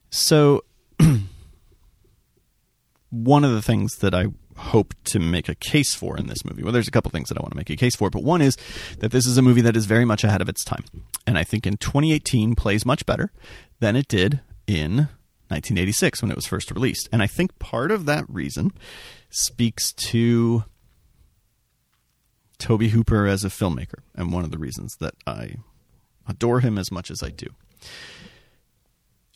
So, 0.09 0.63
one 3.09 3.43
of 3.43 3.51
the 3.51 3.61
things 3.61 3.97
that 3.97 4.13
I 4.13 4.27
hope 4.57 4.93
to 5.05 5.19
make 5.19 5.47
a 5.49 5.55
case 5.55 5.93
for 5.93 6.17
in 6.17 6.27
this 6.27 6.43
movie. 6.43 6.63
Well, 6.63 6.73
there's 6.73 6.87
a 6.87 6.91
couple 6.91 7.11
things 7.11 7.29
that 7.29 7.37
I 7.37 7.41
want 7.41 7.51
to 7.51 7.57
make 7.57 7.69
a 7.69 7.75
case 7.75 7.95
for, 7.95 8.09
but 8.09 8.23
one 8.23 8.41
is 8.41 8.57
that 8.99 9.11
this 9.11 9.25
is 9.25 9.37
a 9.37 9.41
movie 9.41 9.61
that 9.61 9.77
is 9.77 9.85
very 9.85 10.05
much 10.05 10.23
ahead 10.23 10.41
of 10.41 10.49
its 10.49 10.63
time. 10.63 10.83
And 11.25 11.37
I 11.37 11.43
think 11.43 11.65
in 11.65 11.77
2018 11.77 12.55
plays 12.55 12.85
much 12.85 13.05
better 13.05 13.31
than 13.79 13.95
it 13.95 14.07
did 14.07 14.41
in 14.65 15.09
1986 15.49 16.21
when 16.21 16.31
it 16.31 16.35
was 16.35 16.45
first 16.45 16.71
released. 16.71 17.07
And 17.11 17.21
I 17.21 17.27
think 17.27 17.57
part 17.59 17.91
of 17.91 18.05
that 18.05 18.25
reason 18.27 18.71
speaks 19.29 19.93
to 19.93 20.63
Tobe 22.57 22.83
Hooper 22.83 23.27
as 23.27 23.43
a 23.43 23.49
filmmaker, 23.49 24.01
and 24.15 24.33
one 24.33 24.43
of 24.43 24.51
the 24.51 24.57
reasons 24.57 24.97
that 24.99 25.13
I 25.25 25.57
adore 26.27 26.59
him 26.59 26.77
as 26.77 26.91
much 26.91 27.11
as 27.11 27.23
I 27.23 27.29
do. 27.29 27.47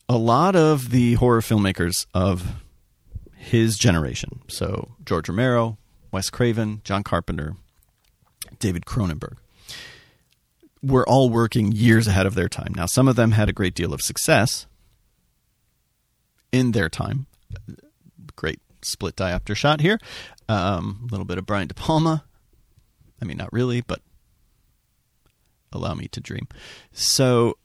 A 0.09 0.17
lot 0.17 0.55
of 0.55 0.89
the 0.89 1.13
horror 1.13 1.41
filmmakers 1.41 2.05
of 2.13 2.61
his 3.41 3.77
generation. 3.77 4.39
So 4.47 4.91
George 5.03 5.27
Romero, 5.27 5.77
Wes 6.11 6.29
Craven, 6.29 6.81
John 6.83 7.03
Carpenter, 7.03 7.55
David 8.59 8.85
Cronenberg 8.85 9.37
were 10.83 11.07
all 11.07 11.29
working 11.29 11.71
years 11.71 12.07
ahead 12.07 12.25
of 12.25 12.35
their 12.35 12.47
time. 12.47 12.73
Now, 12.75 12.85
some 12.85 13.07
of 13.07 13.15
them 13.15 13.31
had 13.31 13.49
a 13.49 13.53
great 13.53 13.73
deal 13.73 13.93
of 13.93 14.01
success 14.01 14.67
in 16.51 16.71
their 16.71 16.89
time. 16.89 17.25
Great 18.35 18.59
split 18.83 19.15
diopter 19.15 19.55
shot 19.55 19.81
here. 19.81 19.99
Um, 20.47 21.07
a 21.07 21.11
little 21.11 21.25
bit 21.25 21.37
of 21.37 21.45
Brian 21.45 21.67
De 21.67 21.73
Palma. 21.73 22.23
I 23.21 23.25
mean, 23.25 23.37
not 23.37 23.53
really, 23.53 23.81
but 23.81 24.01
allow 25.71 25.93
me 25.93 26.07
to 26.09 26.19
dream. 26.19 26.47
So, 26.91 27.57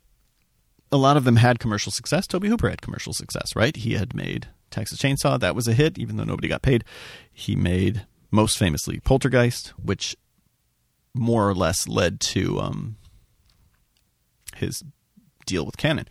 a 0.92 0.96
lot 0.96 1.16
of 1.16 1.24
them 1.24 1.36
had 1.36 1.58
commercial 1.58 1.90
success. 1.90 2.26
Tobe 2.26 2.44
Hooper 2.44 2.70
had 2.70 2.82
commercial 2.82 3.12
success, 3.12 3.56
right? 3.56 3.74
He 3.74 3.94
had 3.94 4.14
made 4.14 4.48
Texas 4.70 4.98
Chainsaw, 4.98 5.38
that 5.40 5.54
was 5.54 5.68
a 5.68 5.72
hit, 5.72 5.98
even 5.98 6.16
though 6.16 6.24
nobody 6.24 6.48
got 6.48 6.62
paid. 6.62 6.84
He 7.32 7.56
made 7.56 8.06
most 8.30 8.58
famously 8.58 9.00
Poltergeist, 9.00 9.68
which 9.82 10.16
more 11.14 11.48
or 11.48 11.54
less 11.54 11.88
led 11.88 12.20
to 12.20 12.60
um, 12.60 12.96
his 14.56 14.82
deal 15.46 15.64
with 15.64 15.76
Cannon. 15.76 16.06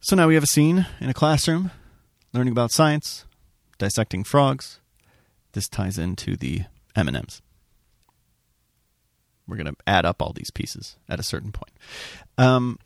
So 0.00 0.14
now 0.14 0.28
we 0.28 0.34
have 0.34 0.44
a 0.44 0.48
scene 0.48 0.86
in 1.00 1.10
a 1.10 1.14
classroom, 1.14 1.70
learning 2.32 2.52
about 2.52 2.70
science, 2.70 3.24
dissecting 3.78 4.24
frogs. 4.24 4.80
This 5.52 5.68
ties 5.68 5.98
into 5.98 6.36
the 6.36 6.62
M 6.94 7.08
and 7.08 7.16
M's. 7.16 7.42
We're 9.46 9.56
going 9.56 9.74
to 9.74 9.76
add 9.86 10.04
up 10.04 10.20
all 10.22 10.32
these 10.32 10.50
pieces 10.50 10.96
at 11.08 11.18
a 11.18 11.22
certain 11.22 11.52
point. 11.52 11.72
Um, 12.36 12.78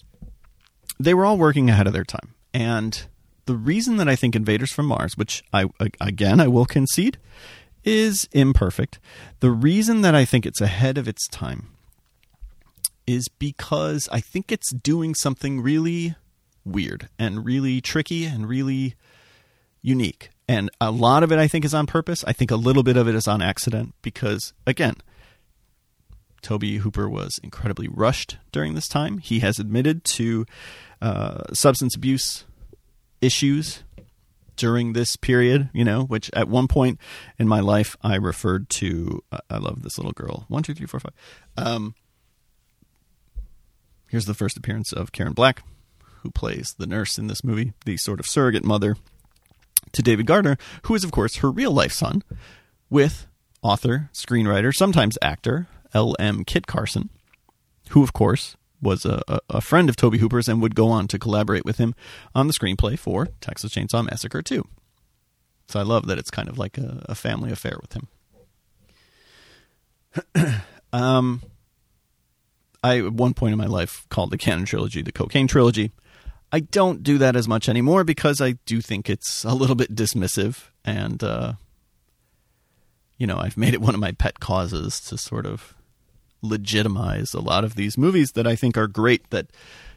they 0.99 1.12
were 1.12 1.25
all 1.25 1.37
working 1.37 1.69
ahead 1.69 1.88
of 1.88 1.92
their 1.92 2.04
time, 2.04 2.35
and 2.54 3.07
the 3.46 3.56
reason 3.56 3.96
that 3.96 4.08
I 4.08 4.16
think 4.16 4.37
Invaders 4.37 4.72
from 4.72 4.87
Mars, 4.87 5.16
which 5.16 5.42
I 5.52 5.66
again 6.00 6.40
I 6.40 6.49
will 6.49 6.66
concede, 6.66 7.18
is 7.84 8.28
imperfect. 8.32 8.99
The 9.40 9.50
reason 9.50 10.02
that 10.02 10.14
I 10.14 10.25
think 10.25 10.46
it's 10.46 10.61
ahead 10.61 10.99
of 10.99 11.08
its 11.08 11.26
time 11.28 11.68
is 13.06 13.28
because 13.28 14.08
I 14.12 14.20
think 14.20 14.52
it's 14.52 14.72
doing 14.72 15.14
something 15.14 15.61
really 15.61 16.14
weird 16.64 17.08
and 17.18 17.44
really 17.44 17.80
tricky 17.80 18.25
and 18.25 18.49
really 18.49 18.94
unique. 19.80 20.30
And 20.49 20.70
a 20.80 20.90
lot 20.90 21.22
of 21.22 21.32
it 21.32 21.38
I 21.38 21.49
think 21.49 21.64
is 21.64 21.75
on 21.75 21.87
purpose. 21.87 22.25
I 22.26 22.32
think 22.32 22.50
a 22.50 22.56
little 22.56 22.82
bit 22.82 22.96
of 22.96 23.08
it 23.08 23.14
is 23.14 23.26
on 23.26 23.42
accident 23.42 23.94
because 24.02 24.52
again, 24.66 24.96
Tobe 26.42 26.64
Hooper 26.64 27.08
was 27.08 27.38
incredibly 27.42 27.88
rushed 27.88 28.38
during 28.50 28.75
this 28.75 28.88
time. 28.88 29.18
He 29.18 29.40
has 29.40 29.58
admitted 29.58 30.04
to 30.04 30.44
uh, 31.00 31.52
substance 31.52 31.96
abuse 31.96 32.44
issues 33.23 33.85
during 34.57 34.93
this 34.93 35.17
period, 35.17 35.71
you 35.73 35.85
know, 35.85 36.05
which 36.05 36.31
at 36.35 36.49
one 36.49 36.69
point 36.69 36.99
in 37.38 37.49
my 37.49 37.61
life 37.61 37.97
I 38.02 38.17
referred 38.17 38.69
to. 38.71 39.23
I 39.49 39.57
love 39.57 39.83
this 39.83 39.97
little 39.97 40.12
girl. 40.12 40.45
One, 40.49 40.62
two, 40.62 40.75
three, 40.75 40.87
four, 40.87 41.00
five. 41.00 41.14
Um, 41.57 41.95
here's 44.09 44.26
the 44.26 44.35
first 44.35 44.57
appearance 44.57 44.93
of 44.93 45.12
Karen 45.12 45.33
Black, 45.33 45.62
who 46.21 46.31
plays 46.31 46.75
the 46.79 46.87
nurse 46.87 47.19
in 47.19 47.29
this 47.29 47.43
movie, 47.43 47.73
the 47.87 47.97
sort 47.97 48.21
of 48.21 48.26
surrogate 48.26 48.64
mother 48.64 48.97
to 49.93 50.02
David 50.02 50.26
Gardner, 50.26 50.57
who 50.83 50.95
is, 50.95 51.05
of 51.05 51.11
course, 51.12 51.37
her 51.37 51.50
real 51.50 51.73
life 51.73 51.93
son, 51.93 52.23
with 52.91 53.26
author, 53.62 54.11
screenwriter, 54.12 54.75
sometimes 54.75 55.19
actor, 55.23 55.67
L.M. 55.95 56.45
Kit 56.45 56.67
Carson, 56.67 57.11
who, 57.91 58.02
of 58.02 58.12
course, 58.12 58.57
was 58.82 59.06
a, 59.06 59.22
a 59.48 59.60
friend 59.60 59.88
of 59.88 59.96
Tobe 59.96 60.16
Hooper's 60.16 60.48
and 60.48 60.60
would 60.60 60.74
go 60.74 60.88
on 60.88 61.08
to 61.08 61.18
collaborate 61.18 61.64
with 61.64 61.78
him 61.78 61.94
on 62.34 62.48
the 62.48 62.52
screenplay 62.52 62.98
for 62.98 63.28
Texas 63.40 63.72
Chainsaw 63.72 64.04
Massacre 64.04 64.42
2. 64.42 64.66
So 65.68 65.80
I 65.80 65.84
love 65.84 66.06
that 66.08 66.18
it's 66.18 66.30
kind 66.30 66.48
of 66.48 66.58
like 66.58 66.76
a, 66.76 67.04
a 67.08 67.14
family 67.14 67.52
affair 67.52 67.78
with 67.80 67.94
him. 67.94 68.08
um, 70.92 71.42
I 72.82 72.98
at 72.98 73.12
one 73.12 73.34
point 73.34 73.52
in 73.52 73.58
my 73.58 73.66
life 73.66 74.06
called 74.10 74.30
the 74.30 74.38
Cannon 74.38 74.64
trilogy 74.64 75.02
the 75.02 75.12
Cocaine 75.12 75.46
trilogy. 75.46 75.92
I 76.50 76.60
don't 76.60 77.02
do 77.02 77.16
that 77.18 77.36
as 77.36 77.48
much 77.48 77.68
anymore 77.68 78.04
because 78.04 78.40
I 78.40 78.52
do 78.66 78.82
think 78.82 79.08
it's 79.08 79.44
a 79.44 79.54
little 79.54 79.76
bit 79.76 79.94
dismissive, 79.94 80.64
and 80.84 81.22
uh, 81.24 81.54
you 83.16 83.26
know 83.26 83.38
I've 83.38 83.56
made 83.56 83.72
it 83.72 83.80
one 83.80 83.94
of 83.94 84.00
my 84.00 84.12
pet 84.12 84.40
causes 84.40 85.00
to 85.02 85.16
sort 85.16 85.46
of 85.46 85.74
legitimize 86.42 87.32
a 87.34 87.40
lot 87.40 87.64
of 87.64 87.76
these 87.76 87.96
movies 87.96 88.32
that 88.32 88.46
I 88.46 88.56
think 88.56 88.76
are 88.76 88.88
great 88.88 89.30
that 89.30 89.46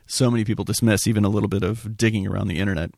so 0.05 0.29
many 0.29 0.45
people 0.45 0.63
dismiss. 0.63 1.07
Even 1.07 1.25
a 1.25 1.29
little 1.29 1.49
bit 1.49 1.63
of 1.63 1.97
digging 1.97 2.27
around 2.27 2.47
the 2.47 2.59
internet 2.59 2.91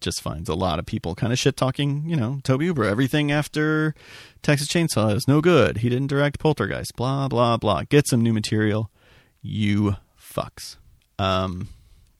just 0.00 0.22
finds 0.22 0.48
a 0.48 0.54
lot 0.54 0.78
of 0.78 0.86
people 0.86 1.14
kind 1.14 1.32
of 1.32 1.38
shit 1.38 1.56
talking, 1.56 2.04
you 2.06 2.16
know, 2.16 2.40
Tobe 2.42 2.62
Uber. 2.62 2.84
Everything 2.84 3.30
after 3.30 3.94
Texas 4.42 4.68
Chainsaw 4.68 5.14
is 5.14 5.28
no 5.28 5.40
good. 5.40 5.78
He 5.78 5.88
didn't 5.88 6.08
direct 6.08 6.38
Poltergeist. 6.38 6.96
Blah 6.96 7.28
blah 7.28 7.56
blah. 7.56 7.82
Get 7.88 8.06
some 8.06 8.22
new 8.22 8.32
material, 8.32 8.90
you 9.42 9.96
fucks. 10.18 10.76
Um, 11.18 11.68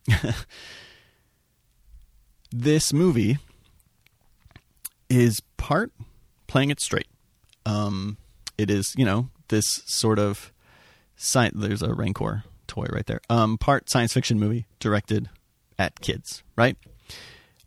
this 2.50 2.92
movie 2.92 3.38
is 5.08 5.40
part 5.56 5.92
playing 6.46 6.70
it 6.70 6.80
straight. 6.80 7.08
Um, 7.64 8.18
it 8.58 8.70
is, 8.70 8.94
you 8.96 9.04
know, 9.04 9.30
this 9.50 9.82
sort 9.86 10.18
of 10.18 10.52
science. 11.16 11.54
There's 11.56 11.82
a 11.82 11.94
Rancor 11.94 12.44
toy 12.66 12.86
right 12.90 13.06
there. 13.06 13.20
Um, 13.28 13.58
part 13.58 13.90
science 13.90 14.12
fiction 14.12 14.40
movie 14.40 14.66
directed 14.78 15.28
at 15.78 16.00
kids, 16.00 16.42
right? 16.56 16.76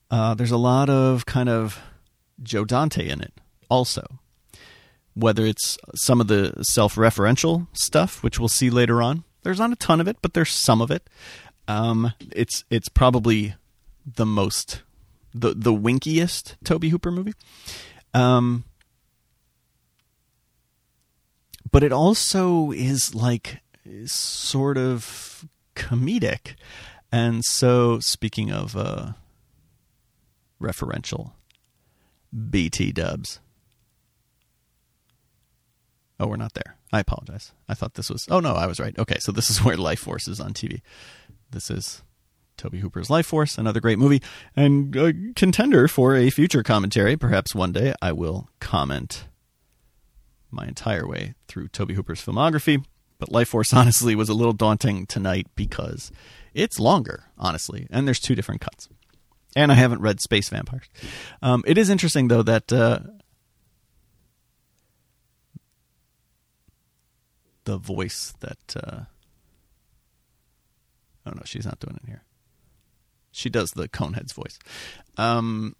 Uh, 0.09 0.33
there's 0.33 0.51
a 0.51 0.57
lot 0.57 0.89
of 0.89 1.25
kind 1.25 1.49
of 1.49 1.79
Joe 2.41 2.65
Dante 2.65 3.07
in 3.07 3.21
it, 3.21 3.33
also. 3.69 4.19
Whether 5.15 5.45
it's 5.45 5.77
some 5.95 6.19
of 6.19 6.27
the 6.27 6.63
self-referential 6.63 7.67
stuff, 7.73 8.23
which 8.23 8.39
we'll 8.39 8.49
see 8.49 8.69
later 8.71 9.01
on, 9.01 9.23
there's 9.43 9.59
not 9.59 9.71
a 9.71 9.75
ton 9.75 10.01
of 10.01 10.07
it, 10.07 10.17
but 10.21 10.33
there's 10.33 10.51
some 10.51 10.81
of 10.81 10.89
it. 10.89 11.07
Um, 11.67 12.13
it's 12.31 12.65
it's 12.69 12.89
probably 12.89 13.55
the 14.05 14.25
most 14.25 14.81
the 15.33 15.53
the 15.53 15.73
winkiest 15.73 16.55
Tobe 16.63 16.85
Hooper 16.85 17.11
movie. 17.11 17.33
Um, 18.13 18.65
but 21.73 21.83
it 21.83 21.91
also 21.91 22.71
is 22.71 23.15
like 23.15 23.61
sort 24.05 24.77
of 24.77 25.43
comedic. 25.75 26.53
And 27.11 27.43
so, 27.43 27.99
speaking 27.99 28.51
of 28.51 28.77
uh, 28.77 29.13
referential, 30.61 31.31
BT 32.49 32.91
dubs. 32.91 33.39
Oh, 36.19 36.27
we're 36.27 36.37
not 36.37 36.53
there. 36.53 36.77
I 36.93 36.99
apologize. 36.99 37.51
I 37.67 37.73
thought 37.73 37.95
this 37.95 38.09
was. 38.09 38.27
Oh, 38.29 38.39
no, 38.39 38.53
I 38.53 38.67
was 38.67 38.79
right. 38.79 38.97
Okay, 38.97 39.17
so 39.19 39.31
this 39.31 39.49
is 39.49 39.63
where 39.63 39.75
Life 39.75 39.99
Force 39.99 40.27
is 40.27 40.39
on 40.39 40.53
TV. 40.53 40.81
This 41.49 41.71
is 41.71 42.03
Tobe 42.55 42.75
Hooper's 42.75 43.09
Life 43.09 43.25
Force, 43.25 43.57
another 43.57 43.81
great 43.81 43.97
movie, 43.97 44.21
and 44.55 44.95
a 44.95 45.13
contender 45.35 45.87
for 45.87 46.15
a 46.15 46.29
future 46.29 46.61
commentary. 46.61 47.17
Perhaps 47.17 47.55
one 47.55 47.71
day 47.71 47.95
I 47.99 48.11
will 48.11 48.47
comment 48.59 49.25
my 50.53 50.67
entire 50.67 51.07
way 51.07 51.35
through 51.47 51.67
Tobe 51.69 51.91
Hooper's 51.91 52.23
filmography. 52.23 52.83
But 53.19 53.31
Life 53.31 53.49
Force, 53.49 53.73
honestly, 53.73 54.15
was 54.15 54.29
a 54.29 54.33
little 54.33 54.53
daunting 54.53 55.05
tonight 55.05 55.47
because 55.55 56.11
it's 56.53 56.79
longer, 56.79 57.25
honestly, 57.37 57.87
and 57.89 58.07
there's 58.07 58.19
two 58.19 58.35
different 58.35 58.61
cuts. 58.61 58.89
And 59.55 59.71
I 59.71 59.75
haven't 59.75 60.01
read 60.01 60.19
Space 60.19 60.49
Vampires. 60.49 60.89
Um, 61.41 61.63
it 61.67 61.77
is 61.77 61.89
interesting, 61.89 62.27
though, 62.27 62.41
that 62.41 62.73
uh, 62.73 62.99
the 67.65 67.77
voice 67.77 68.33
that. 68.39 68.75
Uh, 68.75 69.01
oh, 71.25 71.31
no, 71.35 71.41
she's 71.45 71.65
not 71.65 71.79
doing 71.79 71.99
it 72.03 72.07
here. 72.07 72.23
She 73.31 73.49
does 73.49 73.71
the 73.71 73.87
Conehead's 73.87 74.33
voice. 74.33 74.59
Um, 75.17 75.75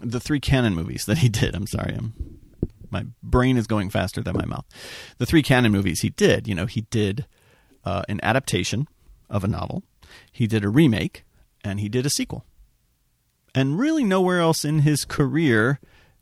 the 0.00 0.20
three 0.20 0.40
Cannon 0.40 0.74
movies 0.74 1.04
that 1.06 1.18
he 1.18 1.28
did. 1.28 1.54
I'm 1.54 1.66
sorry, 1.66 1.94
I'm 1.94 2.31
my 2.92 3.06
brain 3.22 3.56
is 3.56 3.66
going 3.66 3.90
faster 3.90 4.22
than 4.22 4.36
my 4.36 4.44
mouth. 4.44 4.66
The 5.18 5.26
three 5.26 5.42
Cannon 5.42 5.72
movies 5.72 6.02
he 6.02 6.10
did. 6.10 6.46
You 6.46 6.54
know, 6.54 6.66
he 6.66 6.82
did 6.82 7.26
uh, 7.84 8.02
an 8.08 8.20
adaptation 8.22 8.86
of 9.28 9.42
a 9.42 9.48
novel. 9.48 9.82
He 10.30 10.46
did 10.46 10.64
a 10.64 10.68
remake, 10.68 11.24
and 11.64 11.80
he 11.80 11.88
did 11.88 12.06
a 12.06 12.10
sequel. 12.10 12.44
And 13.54 13.78
really, 13.78 14.04
nowhere 14.04 14.40
else 14.40 14.64
in 14.64 14.80
his 14.80 15.04
career 15.04 15.80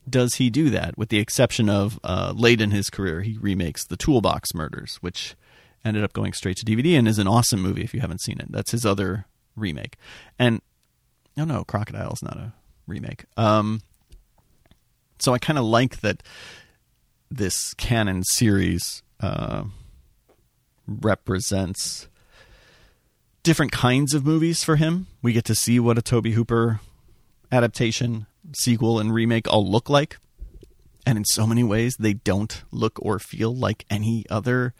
does 0.08 0.36
he 0.36 0.50
do 0.50 0.70
that, 0.70 0.96
with 0.96 1.08
the 1.08 1.18
exception 1.18 1.68
of 1.68 1.98
uh, 2.02 2.32
late 2.34 2.60
in 2.60 2.70
his 2.70 2.90
career, 2.90 3.20
he 3.22 3.36
remakes 3.38 3.84
The 3.84 3.96
Toolbox 3.96 4.54
Murders, 4.54 4.96
which 5.00 5.36
ended 5.84 6.04
up 6.04 6.12
going 6.12 6.32
straight 6.32 6.56
to 6.58 6.64
DVD 6.64 6.98
and 6.98 7.06
is 7.06 7.18
an 7.18 7.28
awesome 7.28 7.60
movie 7.60 7.82
if 7.82 7.94
you 7.94 8.00
haven't 8.00 8.20
seen 8.20 8.40
it. 8.40 8.50
That's 8.50 8.72
his 8.72 8.84
other 8.84 9.26
remake. 9.56 9.96
And 10.38 10.60
no, 11.36 11.44
no, 11.44 11.64
Crocodile's 11.64 12.22
not 12.22 12.36
a 12.36 12.52
remake. 12.86 13.24
Um, 13.36 13.82
so 15.20 15.34
I 15.34 15.38
kind 15.38 15.58
of 15.58 15.64
like 15.64 16.00
that 16.00 16.22
this 17.30 17.74
Cannon 17.74 18.24
series 18.24 19.02
uh, 19.20 19.64
represents 20.86 22.08
different 23.42 23.72
kinds 23.72 24.14
of 24.14 24.24
movies 24.24 24.64
for 24.64 24.76
him. 24.76 25.06
We 25.22 25.32
get 25.32 25.44
to 25.46 25.54
see 25.54 25.78
what 25.78 25.98
a 25.98 26.02
Tobe 26.02 26.26
Hooper 26.26 26.80
adaptation, 27.52 28.26
sequel, 28.56 28.98
and 28.98 29.12
remake 29.12 29.48
all 29.48 29.68
look 29.68 29.88
like. 29.88 30.18
And 31.06 31.16
in 31.16 31.24
so 31.24 31.46
many 31.46 31.64
ways, 31.64 31.96
they 31.98 32.12
don't 32.12 32.62
look 32.70 32.98
or 33.00 33.18
feel 33.18 33.54
like 33.54 33.86
any 33.88 34.24
other 34.28 34.74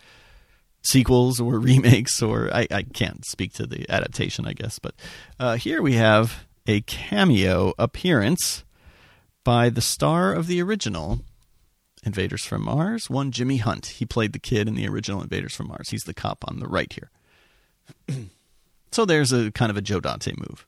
sequels 0.82 1.40
or 1.40 1.58
remakes, 1.58 2.22
or 2.22 2.50
I, 2.52 2.66
I 2.70 2.82
can't 2.82 3.24
speak 3.24 3.54
to 3.54 3.66
the 3.66 3.88
adaptation, 3.88 4.46
I 4.46 4.52
guess. 4.52 4.78
But 4.78 4.94
uh, 5.38 5.56
here 5.56 5.82
we 5.82 5.94
have 5.94 6.46
a 6.66 6.82
cameo 6.82 7.72
appearance 7.78 8.64
by 9.50 9.68
the 9.68 9.80
star 9.80 10.32
of 10.32 10.46
the 10.46 10.62
original 10.62 11.24
Invaders 12.04 12.44
from 12.44 12.62
Mars, 12.62 13.10
one 13.10 13.32
Jimmy 13.32 13.56
Hunt. 13.56 13.86
He 13.86 14.06
played 14.06 14.32
the 14.32 14.38
kid 14.38 14.68
in 14.68 14.76
the 14.76 14.86
original 14.86 15.20
Invaders 15.22 15.56
from 15.56 15.66
Mars. 15.66 15.88
He's 15.88 16.04
the 16.04 16.14
cop 16.14 16.44
on 16.46 16.60
the 16.60 16.68
right 16.68 16.92
here. 16.92 17.10
so 18.92 19.04
there's 19.04 19.32
a 19.32 19.50
kind 19.50 19.68
of 19.68 19.76
a 19.76 19.82
Joe 19.82 19.98
Dante 19.98 20.34
move. 20.36 20.64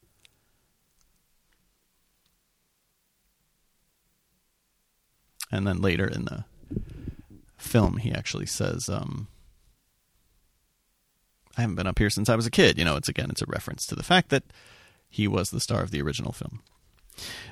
And 5.53 5.65
then 5.65 5.81
later 5.81 6.09
in 6.09 6.25
the 6.25 6.45
film, 7.57 7.99
he 7.99 8.11
actually 8.11 8.47
says, 8.47 8.89
um, 8.89 9.29
I 11.57 11.61
haven't 11.61 11.77
been 11.77 11.87
up 11.87 12.01
here 12.01 12.11
since 12.11 12.29
I 12.29 12.35
was 12.35 12.47
a 12.49 12.51
kid. 12.51 12.79
You 12.79 12.85
know, 12.85 12.97
it's 12.97 13.09
again, 13.09 13.31
it's 13.31 13.43
a 13.43 13.47
reference 13.47 13.87
to 13.87 13.95
the 13.95 14.03
fact 14.03 14.31
that 14.31 14.43
he 15.09 15.29
was 15.29 15.51
the 15.51 15.61
star 15.61 15.85
of 15.85 15.93
the 15.93 16.03
original 16.03 16.33
film. 16.33 16.63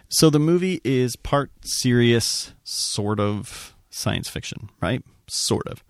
So 0.09 0.31
the 0.31 0.39
movie 0.39 0.81
is 0.85 1.17
part 1.17 1.51
serious, 1.63 2.55
sort 2.65 3.21
of 3.21 3.75
science 3.91 4.29
fiction, 4.29 4.71
right? 4.81 5.05
Sort 5.29 5.67
of. 5.69 5.85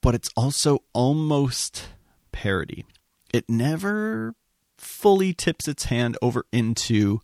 But 0.00 0.14
it's 0.14 0.30
also 0.36 0.80
almost 0.92 1.88
parody. 2.32 2.84
It 3.32 3.44
never 3.48 4.34
fully 4.78 5.32
tips 5.32 5.66
its 5.68 5.86
hand 5.86 6.16
over 6.22 6.44
into 6.52 7.20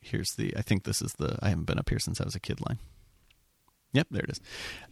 here's 0.00 0.32
the 0.32 0.56
I 0.56 0.62
think 0.62 0.84
this 0.84 1.02
is 1.02 1.14
the 1.14 1.38
I 1.42 1.50
haven't 1.50 1.66
been 1.66 1.78
up 1.78 1.88
here 1.88 1.98
since 1.98 2.20
I 2.20 2.24
was 2.24 2.34
a 2.34 2.40
kid 2.40 2.60
line. 2.66 2.78
Yep, 3.92 4.08
there 4.10 4.22
it 4.22 4.30
is. 4.30 4.40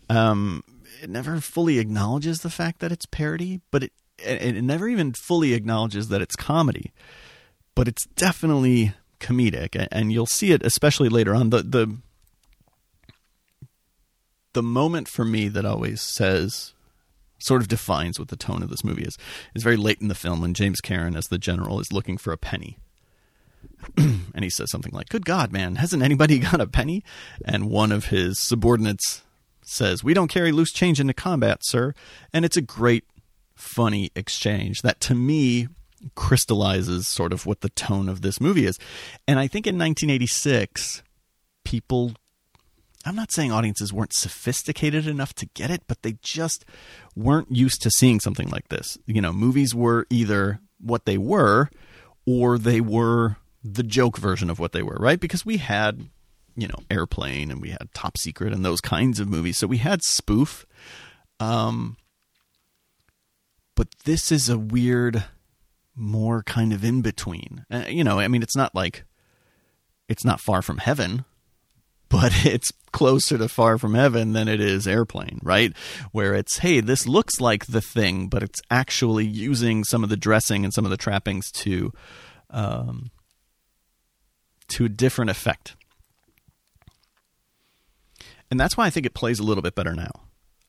Um, 0.08 0.64
it 1.02 1.10
never 1.10 1.40
fully 1.40 1.78
acknowledges 1.78 2.40
the 2.40 2.50
fact 2.50 2.80
that 2.80 2.92
it's 2.92 3.06
parody, 3.06 3.60
but 3.70 3.84
it 3.84 3.92
it 4.18 4.62
never 4.64 4.88
even 4.88 5.12
fully 5.12 5.54
acknowledges 5.54 6.08
that 6.08 6.20
it's 6.20 6.34
comedy. 6.34 6.92
But 7.78 7.86
it's 7.86 8.06
definitely 8.16 8.92
comedic, 9.20 9.86
and 9.92 10.10
you'll 10.12 10.26
see 10.26 10.50
it 10.50 10.64
especially 10.64 11.08
later 11.08 11.32
on. 11.32 11.50
the 11.50 11.62
the 11.62 11.96
The 14.52 14.64
moment 14.64 15.06
for 15.06 15.24
me 15.24 15.46
that 15.46 15.64
always 15.64 16.00
says 16.02 16.74
sort 17.38 17.62
of 17.62 17.68
defines 17.68 18.18
what 18.18 18.30
the 18.30 18.36
tone 18.36 18.64
of 18.64 18.68
this 18.68 18.82
movie 18.82 19.04
is 19.04 19.16
is 19.54 19.62
very 19.62 19.76
late 19.76 20.00
in 20.00 20.08
the 20.08 20.16
film 20.16 20.40
when 20.40 20.54
James 20.54 20.80
Karen 20.80 21.14
as 21.14 21.26
the 21.26 21.38
general 21.38 21.78
is 21.78 21.92
looking 21.92 22.18
for 22.18 22.32
a 22.32 22.36
penny. 22.36 22.78
and 23.96 24.42
he 24.42 24.50
says 24.50 24.72
something 24.72 24.92
like, 24.92 25.08
Good 25.08 25.24
God, 25.24 25.52
man, 25.52 25.76
hasn't 25.76 26.02
anybody 26.02 26.38
got 26.50 26.60
a 26.60 26.66
penny? 26.66 27.04
And 27.44 27.70
one 27.70 27.92
of 27.92 28.06
his 28.06 28.40
subordinates 28.40 29.22
says, 29.62 30.02
We 30.02 30.14
don't 30.14 30.26
carry 30.26 30.50
loose 30.50 30.72
change 30.72 30.98
into 30.98 31.14
combat, 31.14 31.60
sir. 31.62 31.94
And 32.32 32.44
it's 32.44 32.56
a 32.56 32.60
great, 32.60 33.04
funny 33.54 34.10
exchange 34.16 34.82
that 34.82 35.00
to 35.02 35.14
me 35.14 35.68
crystallizes 36.14 37.06
sort 37.08 37.32
of 37.32 37.46
what 37.46 37.60
the 37.60 37.68
tone 37.70 38.08
of 38.08 38.22
this 38.22 38.40
movie 38.40 38.66
is. 38.66 38.78
And 39.26 39.38
I 39.38 39.46
think 39.46 39.66
in 39.66 39.78
1986, 39.78 41.02
people. 41.64 42.12
I'm 43.04 43.14
not 43.14 43.32
saying 43.32 43.52
audiences 43.52 43.92
weren't 43.92 44.12
sophisticated 44.12 45.06
enough 45.06 45.32
to 45.34 45.46
get 45.54 45.70
it, 45.70 45.82
but 45.86 46.02
they 46.02 46.16
just 46.20 46.64
weren't 47.14 47.50
used 47.50 47.80
to 47.82 47.90
seeing 47.90 48.20
something 48.20 48.48
like 48.48 48.68
this. 48.68 48.98
You 49.06 49.22
know, 49.22 49.32
movies 49.32 49.74
were 49.74 50.06
either 50.10 50.60
what 50.80 51.06
they 51.06 51.16
were 51.16 51.70
or 52.26 52.58
they 52.58 52.80
were 52.80 53.36
the 53.62 53.84
joke 53.84 54.18
version 54.18 54.50
of 54.50 54.58
what 54.58 54.72
they 54.72 54.82
were, 54.82 54.96
right? 54.98 55.20
Because 55.20 55.46
we 55.46 55.58
had 55.58 56.08
you 56.58 56.66
know, 56.66 56.78
Airplane 56.90 57.52
and 57.52 57.62
we 57.62 57.70
had 57.70 57.94
Top 57.94 58.18
Secret 58.18 58.52
and 58.52 58.64
those 58.64 58.80
kinds 58.80 59.20
of 59.20 59.28
movies. 59.28 59.56
So 59.56 59.68
we 59.68 59.76
had 59.78 60.02
spoof. 60.02 60.66
Um, 61.38 61.96
but 63.76 63.86
this 64.04 64.32
is 64.32 64.48
a 64.48 64.58
weird, 64.58 65.22
more 65.98 66.42
kind 66.42 66.72
of 66.72 66.84
in 66.84 67.02
between. 67.02 67.64
Uh, 67.70 67.84
you 67.88 68.04
know, 68.04 68.18
I 68.18 68.28
mean, 68.28 68.42
it's 68.42 68.56
not 68.56 68.74
like 68.74 69.04
it's 70.08 70.24
not 70.24 70.40
far 70.40 70.62
from 70.62 70.78
heaven, 70.78 71.24
but 72.08 72.46
it's 72.46 72.72
closer 72.92 73.36
to 73.36 73.48
far 73.48 73.76
from 73.76 73.94
heaven 73.94 74.32
than 74.32 74.48
it 74.48 74.60
is 74.60 74.88
airplane, 74.88 75.40
right? 75.42 75.76
Where 76.12 76.34
it's, 76.34 76.58
hey, 76.58 76.80
this 76.80 77.06
looks 77.06 77.40
like 77.40 77.66
the 77.66 77.82
thing, 77.82 78.28
but 78.28 78.42
it's 78.42 78.60
actually 78.70 79.26
using 79.26 79.84
some 79.84 80.02
of 80.02 80.08
the 80.08 80.16
dressing 80.16 80.64
and 80.64 80.72
some 80.72 80.86
of 80.86 80.90
the 80.90 80.96
trappings 80.96 81.50
to, 81.52 81.92
um, 82.48 83.10
to 84.68 84.86
a 84.86 84.88
different 84.88 85.30
effect 85.30 85.76
and 88.50 88.58
that's 88.58 88.76
why 88.76 88.86
I 88.86 88.90
think 88.90 89.06
it 89.06 89.14
plays 89.14 89.38
a 89.38 89.42
little 89.42 89.62
bit 89.62 89.74
better 89.74 89.94
now. 89.94 90.10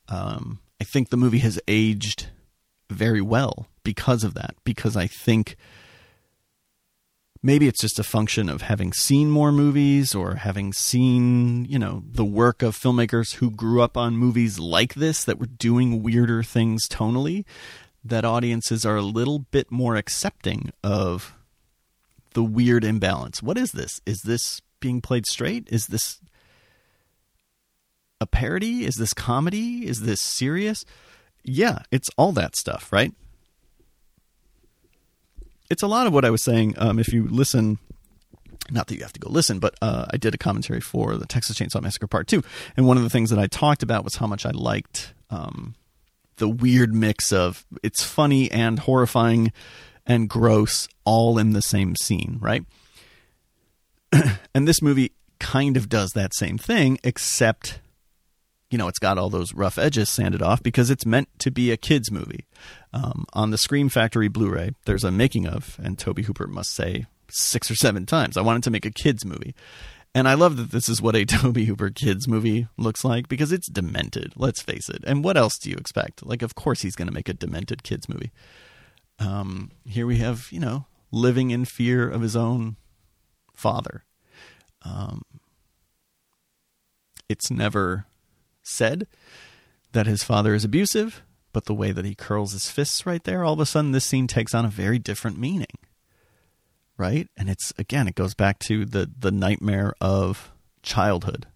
Um, 0.08 0.60
I 0.82 0.84
think 0.84 1.10
the 1.10 1.18
movie 1.18 1.40
has 1.40 1.60
aged 1.68 2.30
very 2.90 3.22
well 3.22 3.68
because 3.84 4.24
of 4.24 4.34
that. 4.34 4.56
Because 4.64 4.96
I 4.96 5.08
think 5.08 5.56
maybe 7.42 7.68
it's 7.68 7.82
just 7.82 8.00
a 8.00 8.04
function 8.04 8.50
of 8.50 8.64
having 8.64 8.94
seen 8.94 9.30
more 9.32 9.52
movies 9.52 10.14
or 10.14 10.36
having 10.36 10.74
seen, 10.74 11.66
you 11.66 11.80
know, 11.80 12.04
the 12.06 12.26
work 12.26 12.62
of 12.62 12.78
filmmakers 12.78 13.36
who 13.36 13.50
grew 13.50 13.82
up 13.82 13.96
on 13.96 14.18
movies 14.18 14.60
like 14.60 14.96
this 14.96 15.24
that 15.24 15.40
were 15.40 15.46
doing 15.46 16.04
weirder 16.04 16.44
things 16.44 16.88
tonally, 16.90 17.46
that 18.04 18.26
audiences 18.26 18.86
are 18.86 18.98
a 18.98 19.02
little 19.02 19.40
bit 19.40 19.72
more 19.72 19.96
accepting 19.96 20.72
of 20.84 21.34
the 22.34 22.44
weird 22.44 22.84
imbalance. 22.84 23.42
What 23.42 23.58
is 23.58 23.72
this? 23.72 24.00
Is 24.06 24.22
this 24.26 24.62
being 24.80 25.02
played 25.02 25.26
straight? 25.26 25.68
Is 25.72 25.88
this 25.88 26.20
a 28.22 28.28
parody? 28.28 28.86
Is 28.86 28.96
this 28.96 29.14
comedy? 29.14 29.88
Is 29.88 30.02
this 30.02 30.22
serious? 30.22 30.86
Yeah, 31.44 31.80
it's 31.92 32.10
all 32.18 32.32
that 32.34 32.56
stuff, 32.56 32.92
right? 32.92 33.14
it's 35.70 35.84
a 35.84 35.88
lot 35.88 36.08
of 36.08 36.14
what 36.14 36.26
I 36.26 36.30
was 36.30 36.44
saying. 36.44 36.76
Um, 36.78 37.00
if 37.00 37.14
you 37.14 37.28
listen, 37.28 37.78
not 38.72 38.88
that 38.88 38.96
you 38.96 39.02
have 39.02 39.14
to 39.14 39.20
go 39.20 39.30
listen, 39.30 39.60
but 39.60 39.76
uh, 39.82 40.06
I 40.12 40.18
did 40.18 40.34
a 40.34 40.38
commentary 40.38 40.82
for 40.82 41.16
the 41.16 41.26
Texas 41.26 41.58
Chainsaw 41.58 41.82
Massacre 41.82 42.08
Part 42.08 42.28
Two, 42.28 42.44
and 42.76 42.88
one 42.88 42.98
of 42.98 43.04
the 43.04 43.10
things 43.10 43.30
that 43.30 43.40
I 43.40 43.48
talked 43.48 43.84
about 43.84 44.04
was 44.04 44.16
how 44.16 44.28
much 44.28 44.46
I 44.46 44.52
liked 44.52 45.14
um, 45.30 45.76
the 46.38 46.50
weird 46.50 46.94
mix 46.94 47.32
of 47.32 47.66
it's 47.84 48.04
funny 48.04 48.52
and 48.52 48.80
horrifying 48.80 49.52
and 50.06 50.28
gross 50.28 50.88
all 51.06 51.38
in 51.38 51.54
the 51.54 51.62
same 51.62 51.96
scene, 51.96 52.38
right? 52.42 52.64
and 54.56 54.68
this 54.68 54.82
movie 54.82 55.12
kind 55.40 55.78
of 55.78 55.88
does 55.88 56.12
that 56.12 56.34
same 56.34 56.58
thing, 56.58 56.98
except 57.04 57.80
you 58.70 58.78
know, 58.78 58.88
it's 58.88 59.00
got 59.00 59.18
all 59.18 59.30
those 59.30 59.54
rough 59.54 59.78
edges 59.78 60.10
sanded 60.10 60.42
off 60.42 60.62
because 60.62 60.90
it's 60.90 61.06
meant 61.06 61.28
to 61.40 61.52
be 61.52 61.72
a 61.72 61.78
kids 61.78 62.12
movie. 62.12 62.46
Um, 62.94 63.26
on 63.34 63.52
the 63.52 63.58
Scream 63.58 63.90
Factory 63.90 64.28
Blu-ray, 64.28 64.72
there's 64.86 65.04
a 65.04 65.12
making 65.12 65.48
of, 65.48 65.80
and 65.82 65.98
Tobe 65.98 66.24
Hooper 66.26 66.48
must 66.48 66.74
say 66.74 67.06
six 67.32 67.70
or 67.70 67.76
seven 67.76 68.06
times, 68.06 68.38
"I 68.38 68.42
wanted 68.42 68.64
to 68.64 68.72
make 68.72 68.86
a 68.86 68.92
kids 68.92 69.26
movie." 69.26 69.56
And 70.16 70.28
I 70.28 70.34
love 70.34 70.58
that 70.58 70.72
this 70.72 70.90
is 70.90 71.02
what 71.02 71.16
a 71.16 71.26
Tobe 71.26 71.58
Hooper 71.58 71.90
kids 71.90 72.28
movie 72.28 72.68
looks 72.78 73.04
like 73.04 73.28
because 73.28 73.52
it's 73.52 73.70
demented. 73.70 74.34
Let's 74.36 74.62
face 74.62 74.90
it. 74.90 75.04
And 75.06 75.24
what 75.24 75.38
else 75.38 75.58
do 75.58 75.70
you 75.70 75.76
expect? 75.76 76.26
Like, 76.26 76.42
of 76.42 76.56
course 76.56 76.82
he's 76.82 76.96
going 76.96 77.08
to 77.08 77.14
make 77.14 77.30
a 77.30 77.34
demented 77.34 77.84
kids 77.84 78.10
movie. 78.10 78.32
Um, 79.20 79.72
here 79.86 80.08
we 80.08 80.18
have, 80.18 80.48
you 80.52 80.60
know, 80.60 80.86
living 81.12 81.52
in 81.52 81.66
fear 81.66 82.10
of 82.10 82.22
his 82.22 82.36
own 82.36 82.78
father. 83.56 84.04
Um, 84.84 85.22
it's 87.28 87.52
never 87.52 88.06
said 88.70 89.08
that 89.92 90.08
his 90.08 90.24
father 90.24 90.54
is 90.54 90.64
abusive, 90.64 91.22
but 91.52 91.66
the 91.66 91.74
way 91.74 91.92
that 91.92 92.06
he 92.06 92.16
curls 92.16 92.54
his 92.54 92.70
fists 92.70 93.06
right 93.06 93.24
there, 93.24 93.44
all 93.44 93.54
of 93.54 93.60
a 93.60 93.66
sudden 93.66 93.92
this 93.92 94.06
scene 94.06 94.28
takes 94.28 94.54
on 94.54 94.66
a 94.66 94.70
very 94.70 95.00
different 95.00 95.40
meaning. 95.40 95.68
Right? 96.98 97.30
And 97.38 97.50
it's 97.50 97.74
again, 97.78 98.08
it 98.08 98.16
goes 98.16 98.34
back 98.34 98.60
to 98.60 98.86
the 98.86 99.10
the 99.18 99.32
nightmare 99.32 99.94
of 100.02 100.52
childhood. 100.84 101.48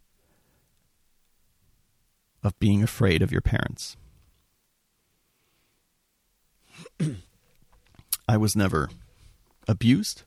Of 2.43 2.58
being 2.60 2.84
afraid 2.84 3.21
of 3.21 3.32
your 3.32 3.41
parents. 3.41 3.95
I 8.28 8.38
was 8.38 8.56
never 8.56 8.89
abused. 9.67 10.23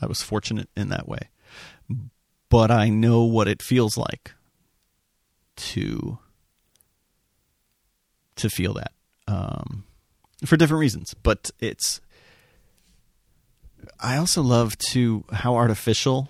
I 0.00 0.06
was 0.06 0.22
fortunate 0.22 0.68
in 0.76 0.88
that 0.88 1.08
way. 1.08 1.28
But 2.48 2.70
I 2.70 2.88
know 2.88 3.24
what 3.24 3.48
it 3.48 3.62
feels 3.62 3.98
like 3.98 4.32
to 5.56 6.18
to 8.38 8.50
feel 8.50 8.74
that 8.74 8.92
um, 9.26 9.84
for 10.44 10.56
different 10.56 10.80
reasons. 10.80 11.14
But 11.14 11.50
it's. 11.60 12.00
I 14.00 14.16
also 14.16 14.42
love 14.42 14.76
to 14.92 15.24
how 15.32 15.54
artificial 15.54 16.28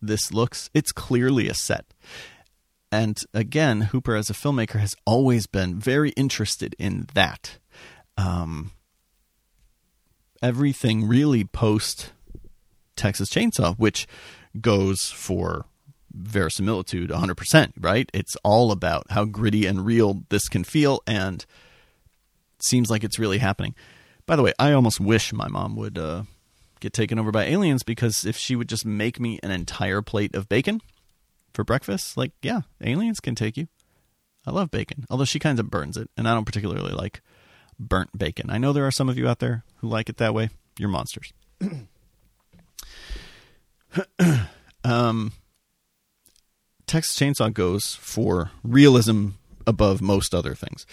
this 0.00 0.32
looks. 0.32 0.70
It's 0.74 0.92
clearly 0.92 1.48
a 1.48 1.54
set. 1.54 1.86
And 2.90 3.18
again, 3.34 3.82
Hooper 3.82 4.14
as 4.16 4.30
a 4.30 4.34
filmmaker 4.34 4.78
has 4.78 4.94
always 5.04 5.46
been 5.46 5.78
very 5.78 6.10
interested 6.10 6.74
in 6.78 7.06
that. 7.14 7.58
Um, 8.16 8.72
everything 10.42 11.06
really 11.06 11.44
post 11.44 12.12
Texas 12.96 13.30
Chainsaw, 13.30 13.76
which 13.78 14.06
goes 14.60 15.10
for 15.10 15.66
verisimilitude 16.12 17.10
100%, 17.10 17.72
right? 17.78 18.10
It's 18.14 18.36
all 18.44 18.72
about 18.72 19.06
how 19.10 19.24
gritty 19.24 19.66
and 19.66 19.84
real 19.84 20.22
this 20.28 20.48
can 20.48 20.64
feel 20.64 21.02
and 21.06 21.44
seems 22.58 22.90
like 22.90 23.04
it's 23.04 23.18
really 23.18 23.38
happening. 23.38 23.74
By 24.26 24.36
the 24.36 24.42
way, 24.42 24.52
I 24.58 24.72
almost 24.72 25.00
wish 25.00 25.32
my 25.32 25.48
mom 25.48 25.76
would 25.76 25.98
uh, 25.98 26.24
get 26.80 26.92
taken 26.92 27.18
over 27.18 27.30
by 27.30 27.44
aliens 27.44 27.82
because 27.82 28.24
if 28.24 28.36
she 28.36 28.56
would 28.56 28.68
just 28.68 28.84
make 28.84 29.18
me 29.20 29.38
an 29.42 29.50
entire 29.50 30.02
plate 30.02 30.34
of 30.34 30.48
bacon 30.48 30.80
for 31.54 31.64
breakfast, 31.64 32.16
like, 32.16 32.32
yeah, 32.42 32.62
aliens 32.82 33.20
can 33.20 33.34
take 33.34 33.56
you. 33.56 33.68
I 34.46 34.50
love 34.50 34.70
bacon, 34.70 35.04
although 35.10 35.24
she 35.24 35.38
kind 35.38 35.58
of 35.58 35.70
burns 35.70 35.96
it, 35.96 36.10
and 36.16 36.28
I 36.28 36.34
don't 36.34 36.46
particularly 36.46 36.92
like 36.92 37.20
burnt 37.78 38.16
bacon. 38.16 38.50
I 38.50 38.58
know 38.58 38.72
there 38.72 38.86
are 38.86 38.90
some 38.90 39.08
of 39.08 39.18
you 39.18 39.28
out 39.28 39.40
there 39.40 39.64
who 39.76 39.88
like 39.88 40.08
it 40.08 40.16
that 40.18 40.34
way. 40.34 40.48
You're 40.78 40.88
monsters. 40.88 41.32
um, 44.84 45.32
Texas 46.88 47.16
Chainsaw 47.16 47.52
goes 47.52 47.94
for 47.96 48.50
realism 48.64 49.28
above 49.66 50.00
most 50.00 50.34
other 50.34 50.54
things. 50.54 50.86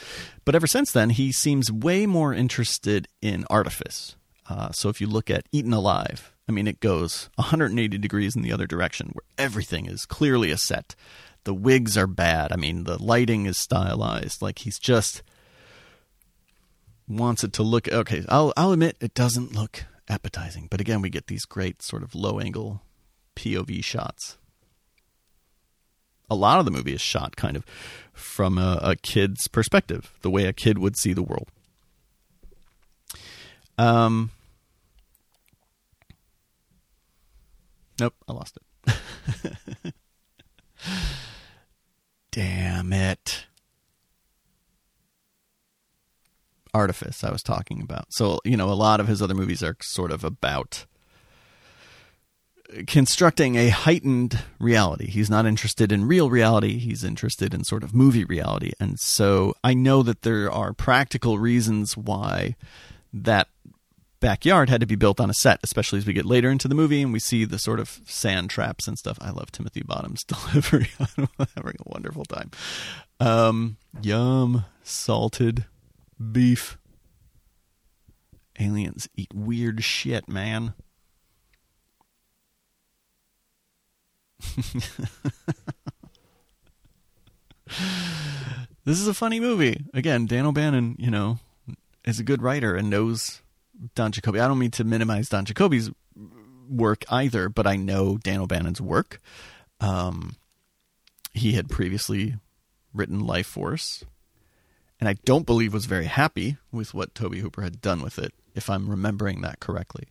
But 0.43 0.53
ever 0.53 0.67
since 0.67 0.91
then, 0.91 1.11
he 1.11 1.31
seems 1.31 1.71
way 1.71 2.05
more 2.05 2.33
interested 2.33 3.07
in 3.21 3.45
artifice. 3.49 4.17
Uh, 4.49 4.71
so 4.71 4.89
if 4.89 4.99
you 4.99 5.07
look 5.07 5.29
at 5.29 5.47
Eaten 5.53 5.73
Alive, 5.73 6.33
I 6.47 6.51
mean, 6.51 6.67
it 6.67 6.81
goes 6.81 7.29
180 7.35 7.97
degrees 7.97 8.35
in 8.35 8.41
the 8.41 8.51
other 8.51 8.67
direction, 8.67 9.11
where 9.13 9.23
everything 9.37 9.85
is 9.85 10.05
clearly 10.05 10.51
a 10.51 10.57
set. 10.57 10.95
The 11.45 11.53
wigs 11.53 11.97
are 11.97 12.07
bad. 12.07 12.51
I 12.51 12.57
mean, 12.57 12.83
the 12.83 13.01
lighting 13.01 13.45
is 13.45 13.57
stylized. 13.57 14.41
Like 14.41 14.59
he's 14.59 14.77
just 14.77 15.23
wants 17.07 17.43
it 17.43 17.53
to 17.53 17.63
look 17.63 17.87
okay. 17.87 18.25
I'll 18.27 18.51
I'll 18.57 18.73
admit 18.73 18.97
it 18.99 19.13
doesn't 19.13 19.55
look 19.55 19.85
appetizing, 20.09 20.67
but 20.69 20.81
again, 20.81 21.01
we 21.01 21.09
get 21.09 21.27
these 21.27 21.45
great 21.45 21.81
sort 21.81 22.03
of 22.03 22.13
low 22.13 22.39
angle 22.39 22.81
POV 23.35 23.83
shots 23.83 24.37
a 26.29 26.35
lot 26.35 26.59
of 26.59 26.65
the 26.65 26.71
movie 26.71 26.93
is 26.93 27.01
shot 27.01 27.35
kind 27.35 27.55
of 27.55 27.65
from 28.13 28.57
a, 28.57 28.79
a 28.81 28.95
kid's 28.95 29.47
perspective, 29.47 30.13
the 30.21 30.29
way 30.29 30.45
a 30.45 30.53
kid 30.53 30.77
would 30.77 30.97
see 30.97 31.13
the 31.13 31.23
world. 31.23 31.49
Um, 33.77 34.31
nope, 37.99 38.13
I 38.27 38.33
lost 38.33 38.57
it. 38.57 39.93
Damn 42.31 42.93
it. 42.93 43.45
Artifice, 46.73 47.23
I 47.23 47.31
was 47.31 47.41
talking 47.41 47.81
about. 47.81 48.07
So, 48.09 48.39
you 48.43 48.57
know, 48.57 48.69
a 48.69 48.75
lot 48.75 48.99
of 48.99 49.07
his 49.07 49.21
other 49.21 49.33
movies 49.33 49.63
are 49.63 49.77
sort 49.81 50.11
of 50.11 50.23
about 50.23 50.85
constructing 52.87 53.55
a 53.55 53.69
heightened 53.69 54.43
reality. 54.59 55.07
He's 55.07 55.29
not 55.29 55.45
interested 55.45 55.91
in 55.91 56.05
real 56.05 56.29
reality, 56.29 56.77
he's 56.77 57.03
interested 57.03 57.53
in 57.53 57.63
sort 57.63 57.83
of 57.83 57.93
movie 57.93 58.25
reality. 58.25 58.71
And 58.79 58.99
so 58.99 59.53
I 59.63 59.73
know 59.73 60.03
that 60.03 60.23
there 60.23 60.51
are 60.51 60.73
practical 60.73 61.37
reasons 61.37 61.95
why 61.95 62.55
that 63.13 63.47
backyard 64.19 64.69
had 64.69 64.81
to 64.81 64.87
be 64.87 64.95
built 64.95 65.19
on 65.19 65.29
a 65.29 65.33
set, 65.33 65.59
especially 65.63 65.99
as 65.99 66.05
we 66.05 66.13
get 66.13 66.25
later 66.25 66.49
into 66.49 66.67
the 66.67 66.75
movie 66.75 67.01
and 67.01 67.13
we 67.13 67.19
see 67.19 67.45
the 67.45 67.59
sort 67.59 67.79
of 67.79 68.01
sand 68.05 68.49
traps 68.49 68.87
and 68.87 68.97
stuff. 68.97 69.17
I 69.21 69.29
love 69.29 69.51
Timothy 69.51 69.83
Bottom's 69.83 70.23
delivery. 70.27 70.89
I'm 70.99 71.29
having 71.55 71.75
a 71.79 71.89
wonderful 71.89 72.25
time. 72.25 72.51
Um, 73.19 73.77
yum, 74.01 74.65
salted 74.83 75.65
beef. 76.31 76.77
Aliens 78.59 79.09
eat 79.15 79.33
weird 79.33 79.83
shit, 79.83 80.29
man. 80.29 80.73
this 88.85 88.99
is 88.99 89.07
a 89.07 89.13
funny 89.13 89.39
movie. 89.39 89.85
Again, 89.93 90.25
Dan 90.25 90.45
O'Bannon, 90.45 90.95
you 90.97 91.11
know, 91.11 91.39
is 92.05 92.19
a 92.19 92.23
good 92.23 92.41
writer 92.41 92.75
and 92.75 92.89
knows 92.89 93.41
Don 93.95 94.11
Jakoby. 94.11 94.39
I 94.39 94.47
don't 94.47 94.59
mean 94.59 94.71
to 94.71 94.83
minimize 94.83 95.29
Don 95.29 95.45
Jakoby's 95.45 95.89
work 96.69 97.03
either, 97.09 97.49
but 97.49 97.67
I 97.67 97.75
know 97.75 98.17
Dan 98.17 98.41
O'Bannon's 98.41 98.81
work. 98.81 99.19
Um, 99.79 100.35
he 101.33 101.53
had 101.53 101.69
previously 101.69 102.35
written 102.93 103.19
Life 103.19 103.47
Force, 103.47 104.03
and 104.99 105.09
I 105.09 105.15
don't 105.25 105.45
believe 105.45 105.73
was 105.73 105.85
very 105.85 106.05
happy 106.05 106.57
with 106.71 106.93
what 106.93 107.13
Tobe 107.13 107.35
Hooper 107.35 107.61
had 107.61 107.81
done 107.81 108.01
with 108.01 108.17
it, 108.17 108.33
if 108.53 108.69
I'm 108.69 108.89
remembering 108.89 109.41
that 109.41 109.59
correctly. 109.59 110.07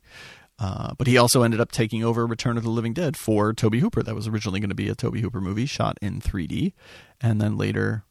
Uh, 0.59 0.95
but 0.97 1.07
he 1.07 1.19
also 1.19 1.43
ended 1.43 1.61
up 1.61 1.73
taking 1.73 2.05
over 2.05 2.27
Return 2.27 2.57
of 2.57 2.62
the 2.62 2.71
Living 2.71 2.93
Dead 2.93 3.17
for 3.17 3.53
Tobe 3.53 3.75
Hooper. 3.75 4.03
That 4.03 4.14
was 4.14 4.29
originally 4.29 4.61
going 4.61 4.69
to 4.69 4.75
be 4.75 4.88
a 4.88 4.95
Tobe 4.95 5.17
Hooper 5.17 5.40
movie 5.40 5.67
shot 5.67 5.99
in 6.01 6.21
3D. 6.21 6.73
And 7.21 7.40
then 7.40 7.59
later, 7.59 8.05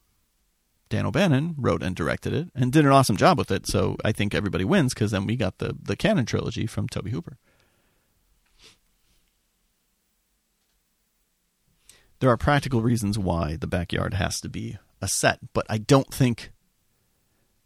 Dan 0.89 1.06
O'Bannon 1.06 1.56
wrote 1.58 1.82
and 1.82 1.95
directed 1.95 2.34
it 2.34 2.49
and 2.53 2.71
did 2.71 2.86
an 2.86 2.91
awesome 2.91 3.15
job 3.15 3.38
with 3.38 3.49
it. 3.49 3.65
So 3.65 3.95
I 4.03 4.12
think 4.12 4.36
everybody 4.36 4.65
wins 4.65 4.93
because 4.93 5.12
then 5.12 5.25
we 5.25 5.38
got 5.38 5.60
the, 5.60 5.75
the 5.82 5.95
Cannon 5.95 6.25
trilogy 6.25 6.67
from 6.67 6.89
Tobe 6.89 7.10
Hooper. 7.10 7.38
There 12.19 12.29
are 12.29 12.38
practical 12.38 12.82
reasons 12.82 13.17
why 13.17 13.58
the 13.58 13.67
backyard 13.67 14.13
has 14.13 14.39
to 14.41 14.49
be 14.49 14.77
a 15.01 15.08
set, 15.08 15.39
but 15.53 15.65
I 15.69 15.77
don't 15.77 16.13
think 16.13 16.51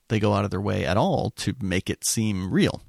they 0.08 0.20
go 0.20 0.34
out 0.34 0.46
of 0.46 0.52
their 0.52 0.62
way 0.62 0.86
at 0.86 0.98
all 0.98 1.32
to 1.32 1.54
make 1.62 1.90
it 1.90 2.06
seem 2.06 2.52
real 2.52 2.82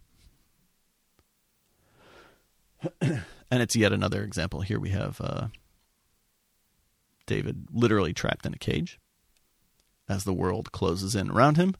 and 3.01 3.23
it's 3.51 3.77
yet 3.77 3.93
another 3.93 4.23
example. 4.23 4.61
Here 4.61 4.79
we 4.79 4.91
have 4.91 5.21
uh, 5.21 5.49
David 7.27 7.69
literally 7.73 8.13
trapped 8.13 8.47
in 8.47 8.55
a 8.55 8.59
cage 8.59 8.99
as 10.09 10.25
the 10.25 10.33
world 10.33 10.73
closes 10.73 11.15
in 11.15 11.31
around 11.31 11.57
him. 11.57 11.75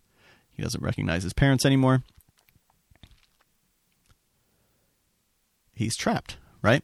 He 0.53 0.63
doesn't 0.63 0.83
recognize 0.83 1.23
his 1.23 1.33
parents 1.33 1.65
anymore. 1.65 2.03
He's 5.75 5.97
trapped, 5.97 6.37
right? 6.61 6.83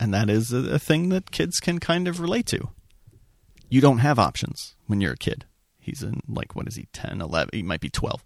And 0.00 0.14
that 0.14 0.30
is 0.30 0.52
a, 0.52 0.74
a 0.74 0.78
thing 0.78 1.10
that 1.10 1.30
kids 1.30 1.60
can 1.60 1.78
kind 1.78 2.08
of 2.08 2.20
relate 2.20 2.46
to. 2.46 2.70
You 3.68 3.80
don't 3.80 3.98
have 3.98 4.18
options 4.18 4.74
when 4.86 5.00
you're 5.00 5.12
a 5.12 5.16
kid. 5.18 5.44
He's 5.78 6.02
in, 6.02 6.20
like, 6.26 6.56
what 6.56 6.66
is 6.66 6.76
he, 6.76 6.88
10, 6.92 7.20
11? 7.20 7.50
He 7.52 7.62
might 7.62 7.80
be 7.80 7.90
12. 7.90 8.24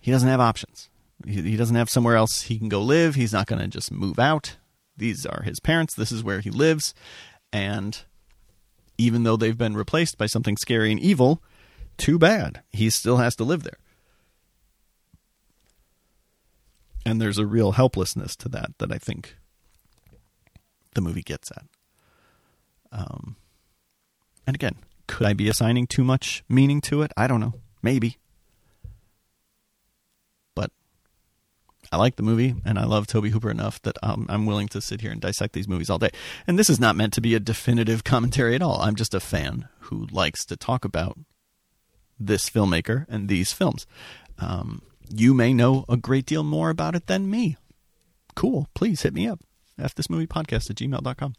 He 0.00 0.10
doesn't 0.10 0.28
have 0.28 0.40
options. 0.40 0.88
He, 1.26 1.42
he 1.42 1.56
doesn't 1.56 1.76
have 1.76 1.90
somewhere 1.90 2.16
else 2.16 2.42
he 2.42 2.58
can 2.58 2.68
go 2.68 2.80
live. 2.80 3.14
He's 3.14 3.32
not 3.32 3.46
going 3.46 3.60
to 3.60 3.68
just 3.68 3.92
move 3.92 4.18
out. 4.18 4.56
These 4.96 5.26
are 5.26 5.42
his 5.42 5.60
parents. 5.60 5.94
This 5.94 6.12
is 6.12 6.22
where 6.22 6.40
he 6.40 6.50
lives. 6.50 6.94
And 7.52 8.02
even 8.98 9.22
though 9.22 9.36
they've 9.36 9.56
been 9.56 9.76
replaced 9.76 10.18
by 10.18 10.26
something 10.26 10.56
scary 10.56 10.90
and 10.90 11.00
evil, 11.00 11.42
too 11.96 12.18
bad. 12.18 12.62
He 12.70 12.90
still 12.90 13.18
has 13.18 13.34
to 13.36 13.44
live 13.44 13.62
there. 13.62 13.78
And 17.04 17.20
there's 17.20 17.38
a 17.38 17.46
real 17.46 17.72
helplessness 17.72 18.36
to 18.36 18.48
that 18.50 18.78
that 18.78 18.92
I 18.92 18.98
think 18.98 19.36
the 20.94 21.00
movie 21.00 21.22
gets 21.22 21.50
at. 21.50 21.64
Um, 22.92 23.36
and 24.46 24.54
again, 24.54 24.76
could 25.08 25.26
I 25.26 25.32
be 25.32 25.48
assigning 25.48 25.86
too 25.86 26.04
much 26.04 26.44
meaning 26.48 26.80
to 26.82 27.02
it? 27.02 27.12
I 27.16 27.26
don't 27.26 27.40
know. 27.40 27.54
Maybe. 27.82 28.18
I 31.92 31.98
like 31.98 32.16
the 32.16 32.22
movie 32.22 32.54
and 32.64 32.78
I 32.78 32.84
love 32.84 33.06
Tobe 33.06 33.26
Hooper 33.26 33.50
enough 33.50 33.80
that 33.82 33.98
I'm 34.02 34.46
willing 34.46 34.66
to 34.68 34.80
sit 34.80 35.02
here 35.02 35.12
and 35.12 35.20
dissect 35.20 35.52
these 35.52 35.68
movies 35.68 35.90
all 35.90 35.98
day. 35.98 36.10
And 36.46 36.58
this 36.58 36.70
is 36.70 36.80
not 36.80 36.96
meant 36.96 37.12
to 37.12 37.20
be 37.20 37.34
a 37.34 37.40
definitive 37.40 38.02
commentary 38.02 38.54
at 38.54 38.62
all. 38.62 38.80
I'm 38.80 38.96
just 38.96 39.12
a 39.12 39.20
fan 39.20 39.68
who 39.80 40.06
likes 40.10 40.46
to 40.46 40.56
talk 40.56 40.86
about 40.86 41.18
this 42.18 42.48
filmmaker 42.48 43.04
and 43.10 43.28
these 43.28 43.52
films. 43.52 43.86
Um, 44.38 44.80
you 45.10 45.34
may 45.34 45.52
know 45.52 45.84
a 45.86 45.98
great 45.98 46.24
deal 46.24 46.42
more 46.42 46.70
about 46.70 46.94
it 46.94 47.08
than 47.08 47.30
me. 47.30 47.58
Cool. 48.34 48.68
Please 48.74 49.02
hit 49.02 49.12
me 49.12 49.28
up. 49.28 49.40
F 49.78 49.94
this 49.94 50.08
movie 50.08 50.26
podcast 50.26 50.70
at 50.70 50.76
gmail.com. 50.76 51.34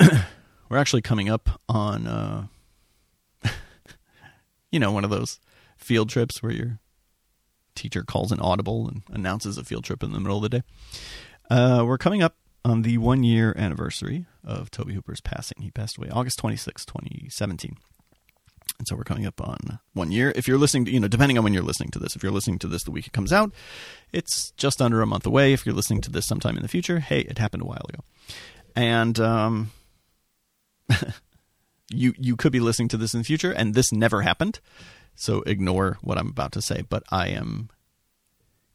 We're 0.70 0.78
actually 0.78 1.02
coming 1.02 1.28
up 1.28 1.60
on, 1.68 2.06
uh, 2.06 2.46
you 4.72 4.80
know, 4.80 4.90
one 4.90 5.04
of 5.04 5.10
those 5.10 5.38
field 5.76 6.08
trips 6.08 6.42
where 6.42 6.52
your 6.52 6.78
teacher 7.74 8.02
calls 8.02 8.32
an 8.32 8.40
audible 8.40 8.88
and 8.88 9.02
announces 9.10 9.58
a 9.58 9.64
field 9.64 9.84
trip 9.84 10.02
in 10.02 10.12
the 10.12 10.20
middle 10.20 10.36
of 10.36 10.42
the 10.42 10.48
day. 10.48 10.62
Uh, 11.50 11.84
we're 11.86 11.98
coming 11.98 12.22
up 12.22 12.36
on 12.64 12.82
the 12.82 12.98
one 12.98 13.22
year 13.22 13.54
anniversary 13.56 14.26
of 14.42 14.70
Tobe 14.70 14.92
Hooper's 14.92 15.20
passing. 15.20 15.62
He 15.62 15.70
passed 15.70 15.98
away 15.98 16.08
August 16.10 16.38
26, 16.38 16.84
2017. 16.86 17.76
And 18.78 18.88
so 18.88 18.96
we're 18.96 19.04
coming 19.04 19.26
up 19.26 19.40
on 19.40 19.78
one 19.92 20.10
year. 20.10 20.32
If 20.34 20.48
you're 20.48 20.58
listening 20.58 20.86
to, 20.86 20.90
you 20.90 20.98
know, 20.98 21.08
depending 21.08 21.38
on 21.38 21.44
when 21.44 21.52
you're 21.52 21.62
listening 21.62 21.90
to 21.90 21.98
this, 21.98 22.16
if 22.16 22.22
you're 22.22 22.32
listening 22.32 22.58
to 22.60 22.66
this 22.66 22.82
the 22.82 22.90
week 22.90 23.06
it 23.06 23.12
comes 23.12 23.32
out, 23.32 23.52
it's 24.12 24.50
just 24.52 24.82
under 24.82 25.00
a 25.00 25.06
month 25.06 25.26
away. 25.26 25.52
If 25.52 25.64
you're 25.64 25.74
listening 25.74 26.00
to 26.02 26.10
this 26.10 26.26
sometime 26.26 26.56
in 26.56 26.62
the 26.62 26.68
future, 26.68 26.98
hey, 26.98 27.20
it 27.20 27.38
happened 27.38 27.62
a 27.62 27.66
while 27.66 27.84
ago. 27.88 28.00
And 28.74 29.20
um, 29.20 29.70
you 31.90 32.14
you 32.18 32.36
could 32.36 32.52
be 32.52 32.60
listening 32.60 32.88
to 32.88 32.96
this 32.96 33.14
in 33.14 33.20
the 33.20 33.24
future, 33.24 33.52
and 33.52 33.74
this 33.74 33.92
never 33.92 34.22
happened. 34.22 34.60
So 35.14 35.42
ignore 35.42 35.98
what 36.00 36.18
I'm 36.18 36.28
about 36.28 36.52
to 36.52 36.62
say. 36.62 36.82
But 36.88 37.04
I 37.10 37.28
am 37.28 37.68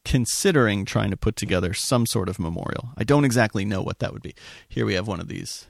considering 0.05 0.85
trying 0.85 1.11
to 1.11 1.17
put 1.17 1.35
together 1.35 1.73
some 1.73 2.05
sort 2.05 2.29
of 2.29 2.39
memorial. 2.39 2.89
I 2.97 3.03
don't 3.03 3.25
exactly 3.25 3.65
know 3.65 3.81
what 3.81 3.99
that 3.99 4.13
would 4.13 4.21
be. 4.21 4.33
Here 4.67 4.85
we 4.85 4.93
have 4.93 5.07
one 5.07 5.19
of 5.19 5.27
these 5.27 5.67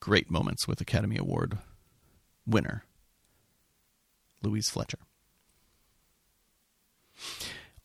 great 0.00 0.30
moments 0.30 0.66
with 0.66 0.80
Academy 0.80 1.16
Award 1.18 1.58
winner 2.46 2.84
Louise 4.42 4.70
Fletcher. 4.70 4.98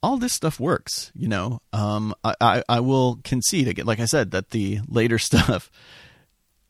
All 0.01 0.17
this 0.17 0.33
stuff 0.33 0.59
works, 0.59 1.11
you 1.13 1.27
know. 1.27 1.59
Um, 1.73 2.13
I, 2.23 2.35
I, 2.39 2.63
I 2.69 2.79
will 2.79 3.19
concede 3.23 3.67
again, 3.67 3.85
like 3.85 3.99
I 3.99 4.05
said, 4.05 4.31
that 4.31 4.51
the 4.51 4.79
later 4.87 5.17
stuff 5.19 5.69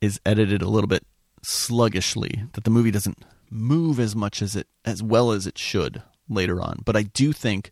is 0.02 0.20
edited 0.26 0.62
a 0.62 0.70
little 0.70 0.88
bit 0.88 1.06
sluggishly. 1.46 2.44
That 2.54 2.64
the 2.64 2.70
movie 2.70 2.92
doesn't 2.92 3.24
move 3.50 4.00
as 4.00 4.16
much 4.16 4.42
as 4.42 4.56
it 4.56 4.68
as 4.84 5.02
well 5.02 5.32
as 5.32 5.48
it 5.48 5.58
should 5.58 6.02
later 6.30 6.62
on. 6.62 6.80
But 6.86 6.96
I 6.96 7.04
do 7.04 7.34
think 7.34 7.72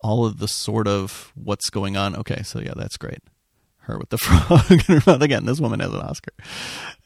all 0.00 0.24
of 0.24 0.38
the 0.38 0.48
sort 0.48 0.86
of 0.86 1.32
what's 1.34 1.70
going 1.70 1.96
on. 1.96 2.14
Okay, 2.16 2.42
so 2.42 2.60
yeah, 2.60 2.74
that's 2.76 2.96
great 2.96 3.20
her 3.86 3.98
with 3.98 4.10
the 4.10 4.18
frog 4.18 4.70
in 4.70 4.78
her 4.78 5.02
mouth. 5.06 5.22
Again, 5.22 5.46
this 5.46 5.60
woman 5.60 5.80
has 5.80 5.92
an 5.92 6.00
Oscar. 6.00 6.32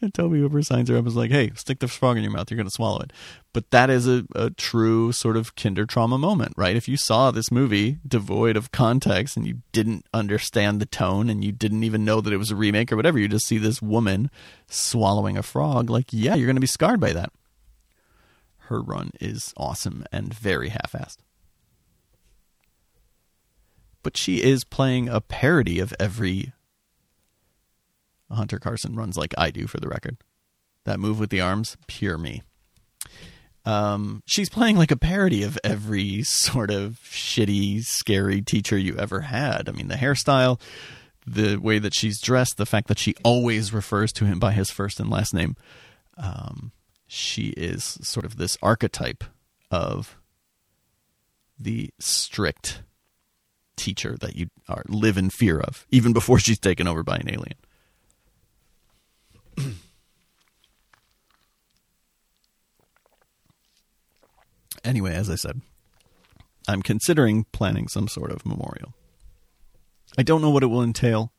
And 0.00 0.12
Tobe 0.12 0.32
Hooper 0.32 0.62
signs 0.62 0.88
her 0.88 0.96
up 0.96 1.06
as 1.06 1.16
like, 1.16 1.30
hey, 1.30 1.52
stick 1.54 1.78
the 1.78 1.88
frog 1.88 2.16
in 2.16 2.22
your 2.22 2.32
mouth. 2.32 2.50
You're 2.50 2.56
going 2.56 2.66
to 2.66 2.74
swallow 2.74 3.00
it. 3.00 3.12
But 3.52 3.70
that 3.70 3.90
is 3.90 4.06
a, 4.06 4.24
a 4.34 4.50
true 4.50 5.12
sort 5.12 5.36
of 5.36 5.54
kinder 5.56 5.86
trauma 5.86 6.18
moment, 6.18 6.54
right? 6.56 6.76
If 6.76 6.88
you 6.88 6.96
saw 6.96 7.30
this 7.30 7.50
movie 7.50 7.98
devoid 8.06 8.56
of 8.56 8.72
context 8.72 9.36
and 9.36 9.46
you 9.46 9.62
didn't 9.72 10.06
understand 10.12 10.80
the 10.80 10.86
tone 10.86 11.30
and 11.30 11.44
you 11.44 11.52
didn't 11.52 11.84
even 11.84 12.04
know 12.04 12.20
that 12.20 12.32
it 12.32 12.38
was 12.38 12.50
a 12.50 12.56
remake 12.56 12.92
or 12.92 12.96
whatever, 12.96 13.18
you 13.18 13.28
just 13.28 13.46
see 13.46 13.58
this 13.58 13.82
woman 13.82 14.30
swallowing 14.68 15.36
a 15.36 15.42
frog, 15.42 15.90
like, 15.90 16.06
yeah, 16.10 16.34
you're 16.34 16.46
going 16.46 16.56
to 16.56 16.60
be 16.60 16.66
scarred 16.66 17.00
by 17.00 17.12
that. 17.12 17.32
Her 18.64 18.80
run 18.80 19.10
is 19.20 19.52
awesome 19.56 20.04
and 20.12 20.32
very 20.32 20.68
half 20.68 20.92
assed 20.92 21.18
but 24.02 24.16
she 24.16 24.42
is 24.42 24.64
playing 24.64 25.08
a 25.08 25.20
parody 25.20 25.78
of 25.78 25.94
every 25.98 26.52
Hunter 28.30 28.58
Carson 28.58 28.94
runs 28.94 29.16
like 29.16 29.34
I 29.36 29.50
do 29.50 29.66
for 29.66 29.78
the 29.78 29.88
record. 29.88 30.18
That 30.84 31.00
move 31.00 31.18
with 31.18 31.30
the 31.30 31.40
arms, 31.40 31.76
pure 31.86 32.16
me. 32.16 32.42
Um, 33.64 34.22
she's 34.26 34.48
playing 34.48 34.76
like 34.76 34.90
a 34.90 34.96
parody 34.96 35.42
of 35.42 35.58
every 35.62 36.22
sort 36.24 36.70
of 36.70 37.00
shitty, 37.04 37.84
scary 37.84 38.42
teacher 38.42 38.78
you 38.78 38.96
ever 38.96 39.20
had. 39.22 39.68
I 39.68 39.72
mean, 39.72 39.88
the 39.88 39.96
hairstyle, 39.96 40.60
the 41.26 41.56
way 41.56 41.78
that 41.78 41.94
she's 41.94 42.20
dressed, 42.20 42.56
the 42.56 42.66
fact 42.66 42.88
that 42.88 42.98
she 42.98 43.14
always 43.22 43.72
refers 43.72 44.12
to 44.14 44.24
him 44.24 44.38
by 44.38 44.52
his 44.52 44.70
first 44.70 45.00
and 45.00 45.10
last 45.10 45.34
name. 45.34 45.56
Um, 46.16 46.72
she 47.06 47.48
is 47.50 47.98
sort 48.02 48.24
of 48.24 48.36
this 48.36 48.56
archetype 48.62 49.24
of 49.70 50.18
the 51.58 51.90
strict 51.98 52.82
teacher 53.76 54.16
that 54.20 54.36
you 54.36 54.48
are 54.68 54.84
live 54.88 55.18
in 55.18 55.30
fear 55.30 55.60
of, 55.60 55.86
even 55.90 56.12
before 56.12 56.38
she's 56.38 56.58
taken 56.58 56.86
over 56.86 57.02
by 57.02 57.16
an 57.16 57.28
alien. 57.28 57.54
anyway, 64.84 65.14
as 65.14 65.30
I 65.30 65.34
said, 65.34 65.60
I'm 66.68 66.82
considering 66.82 67.44
planning 67.52 67.88
some 67.88 68.08
sort 68.08 68.30
of 68.30 68.44
memorial. 68.46 68.94
I 70.18 70.22
don't 70.22 70.42
know 70.42 70.50
what 70.50 70.62
it 70.62 70.66
will 70.66 70.82
entail. 70.82 71.32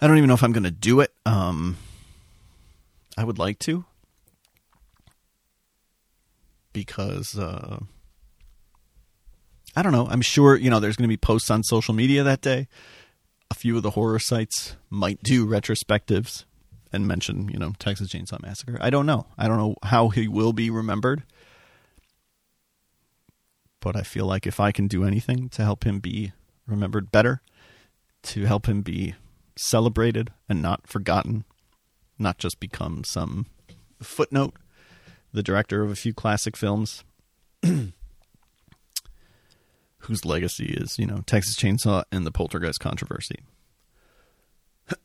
I 0.00 0.06
don't 0.06 0.16
even 0.18 0.28
know 0.28 0.34
if 0.34 0.42
I'm 0.42 0.52
going 0.52 0.64
to 0.64 0.70
do 0.70 1.00
it. 1.00 1.12
Um, 1.26 1.76
I 3.16 3.24
would 3.24 3.38
like 3.38 3.58
to 3.60 3.84
because 6.72 7.36
uh, 7.36 7.80
I 9.74 9.82
don't 9.82 9.92
know. 9.92 10.06
I'm 10.08 10.20
sure 10.20 10.56
you 10.56 10.70
know 10.70 10.80
there's 10.80 10.96
going 10.96 11.08
to 11.08 11.12
be 11.12 11.16
posts 11.16 11.50
on 11.50 11.64
social 11.64 11.94
media 11.94 12.22
that 12.22 12.40
day. 12.40 12.68
A 13.50 13.54
few 13.54 13.76
of 13.76 13.82
the 13.82 13.90
horror 13.90 14.18
sites 14.18 14.76
might 14.90 15.22
do 15.22 15.46
retrospectives 15.46 16.44
and 16.92 17.06
mention, 17.06 17.48
you 17.48 17.58
know, 17.58 17.72
Texas 17.78 18.08
Chainsaw 18.08 18.40
Massacre. 18.42 18.78
I 18.80 18.90
don't 18.90 19.06
know. 19.06 19.26
I 19.36 19.48
don't 19.48 19.58
know 19.58 19.76
how 19.82 20.08
he 20.08 20.28
will 20.28 20.52
be 20.52 20.70
remembered. 20.70 21.22
But 23.80 23.96
I 23.96 24.02
feel 24.02 24.26
like 24.26 24.46
if 24.46 24.58
I 24.58 24.72
can 24.72 24.88
do 24.88 25.04
anything 25.04 25.48
to 25.50 25.62
help 25.62 25.84
him 25.84 26.00
be 26.00 26.32
remembered 26.66 27.12
better, 27.12 27.42
to 28.24 28.44
help 28.44 28.66
him 28.68 28.82
be 28.82 29.14
celebrated 29.56 30.32
and 30.48 30.60
not 30.60 30.86
forgotten, 30.88 31.44
not 32.18 32.38
just 32.38 32.58
become 32.60 33.04
some 33.04 33.46
footnote, 34.02 34.54
the 35.32 35.42
director 35.42 35.82
of 35.82 35.90
a 35.90 35.96
few 35.96 36.12
classic 36.12 36.56
films 36.56 37.04
whose 39.98 40.24
legacy 40.24 40.74
is, 40.76 40.98
you 40.98 41.06
know, 41.06 41.22
Texas 41.26 41.56
Chainsaw 41.56 42.02
and 42.10 42.26
the 42.26 42.32
Poltergeist 42.32 42.80
controversy. 42.80 43.36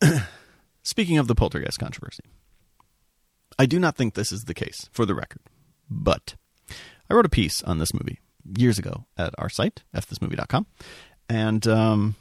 Speaking 0.84 1.18
of 1.18 1.28
the 1.28 1.36
poltergeist 1.36 1.80
controversy, 1.80 2.24
I 3.58 3.66
do 3.66 3.80
not 3.80 3.96
think 3.96 4.14
this 4.14 4.32
is 4.32 4.46
the 4.46 4.54
case, 4.54 4.90
for 4.92 5.06
the 5.06 5.16
record. 5.16 5.42
But 5.90 6.36
I 7.10 7.14
wrote 7.14 7.26
a 7.26 7.30
piece 7.30 7.64
on 7.64 7.80
this 7.80 7.94
movie 7.94 8.20
years 8.58 8.78
ago 8.78 9.06
at 9.18 9.34
our 9.38 9.50
site, 9.50 9.84
fthismovie.com, 9.96 10.66
And 11.30 11.66
um, 11.68 12.16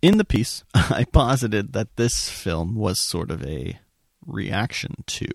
in 0.00 0.16
the 0.16 0.24
piece, 0.24 0.64
I 0.74 1.04
posited 1.04 1.74
that 1.74 1.96
this 1.96 2.30
film 2.30 2.74
was 2.74 3.00
sort 3.00 3.30
of 3.30 3.44
a 3.44 3.78
reaction 4.26 5.04
to 5.06 5.26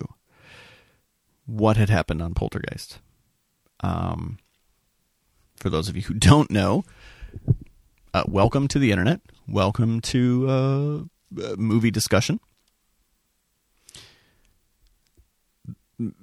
what 1.46 1.76
had 1.76 1.90
happened 1.90 2.22
on 2.22 2.34
Poltergeist. 2.34 2.98
Um, 3.80 4.38
for 5.56 5.70
those 5.70 5.88
of 5.88 5.96
you 5.96 6.02
who 6.02 6.14
don't 6.14 6.50
know, 6.50 6.84
uh, 8.12 8.24
welcome 8.26 8.66
to 8.68 8.78
the 8.78 8.90
internet. 8.90 9.20
Welcome 9.46 10.00
to 10.02 10.48
uh, 10.48 11.04
movie 11.30 11.90
discussion. 11.90 12.40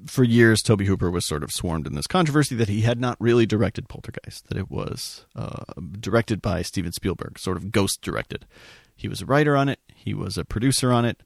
for 0.06 0.24
years, 0.24 0.62
Tobe 0.62 0.82
Hooper 0.82 1.12
was 1.12 1.28
sort 1.28 1.44
of 1.44 1.52
swarmed 1.52 1.88
in 1.88 1.96
this 1.96 2.08
controversy 2.08 2.56
that 2.56 2.70
he 2.70 2.82
had 2.82 3.00
not 3.00 3.20
really 3.20 3.46
directed 3.46 3.88
Poltergeist, 3.88 4.48
that 4.48 4.58
it 4.58 4.72
was 4.72 5.26
uh, 5.36 5.64
directed 6.00 6.42
by 6.42 6.62
Steven 6.62 6.92
Spielberg, 6.92 7.38
sort 7.38 7.58
of 7.58 7.72
ghost 7.72 8.02
directed. 8.02 8.46
He 8.96 9.08
was 9.08 9.22
a 9.22 9.26
writer 9.26 9.56
on 9.56 9.70
it, 9.70 9.80
he 9.94 10.14
was 10.14 10.38
a 10.38 10.46
producer 10.46 10.92
on 10.92 11.06
it. 11.06 11.22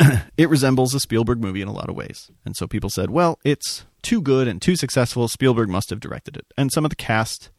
it 0.36 0.48
resembles 0.48 0.94
a 0.94 1.00
Spielberg 1.00 1.40
movie 1.40 1.60
in 1.60 1.68
a 1.68 1.72
lot 1.72 1.88
of 1.88 1.96
ways. 1.96 2.30
And 2.44 2.56
so 2.56 2.66
people 2.66 2.88
said, 2.88 3.10
well, 3.10 3.38
it's 3.44 3.84
too 4.00 4.22
good 4.22 4.46
and 4.46 4.62
too 4.62 4.76
successful. 4.76 5.26
Spielberg 5.26 5.68
must 5.68 5.90
have 5.90 6.00
directed 6.00 6.36
it. 6.36 6.46
And 6.56 6.72
some 6.72 6.84
of 6.84 6.90
the 6.90 6.96
cast 6.96 7.50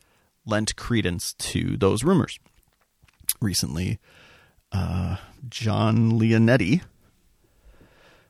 lent 0.46 0.76
credence 0.78 1.34
to 1.34 1.76
those 1.76 2.04
rumors. 2.04 2.40
Recently, 3.42 4.00
uh, 4.72 5.18
John 5.50 6.12
Leonetti, 6.12 6.82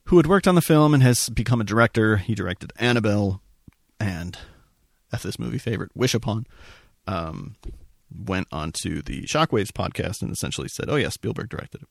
who 0.06 0.18
had 0.18 0.28
worked 0.28 0.48
on 0.48 0.56
the 0.56 0.62
film 0.62 0.94
and 0.94 1.04
has 1.04 1.30
become 1.30 1.62
a 1.62 1.66
director. 1.66 2.18
He 2.18 2.36
directed 2.36 2.74
Annabelle 2.78 3.42
and 4.00 4.38
F 5.12 5.24
this 5.24 5.40
movie 5.40 5.58
favorite, 5.58 5.92
Wish 5.96 6.14
Upon. 6.14 6.46
Um, 7.08 7.56
went 8.12 8.48
onto 8.52 9.02
the 9.02 9.24
Shockwaves 9.24 9.72
podcast 9.72 10.22
and 10.22 10.32
essentially 10.32 10.68
said, 10.68 10.90
"Oh 10.90 10.96
yeah, 10.96 11.10
Spielberg 11.10 11.50
directed 11.50 11.82
it." 11.84 11.88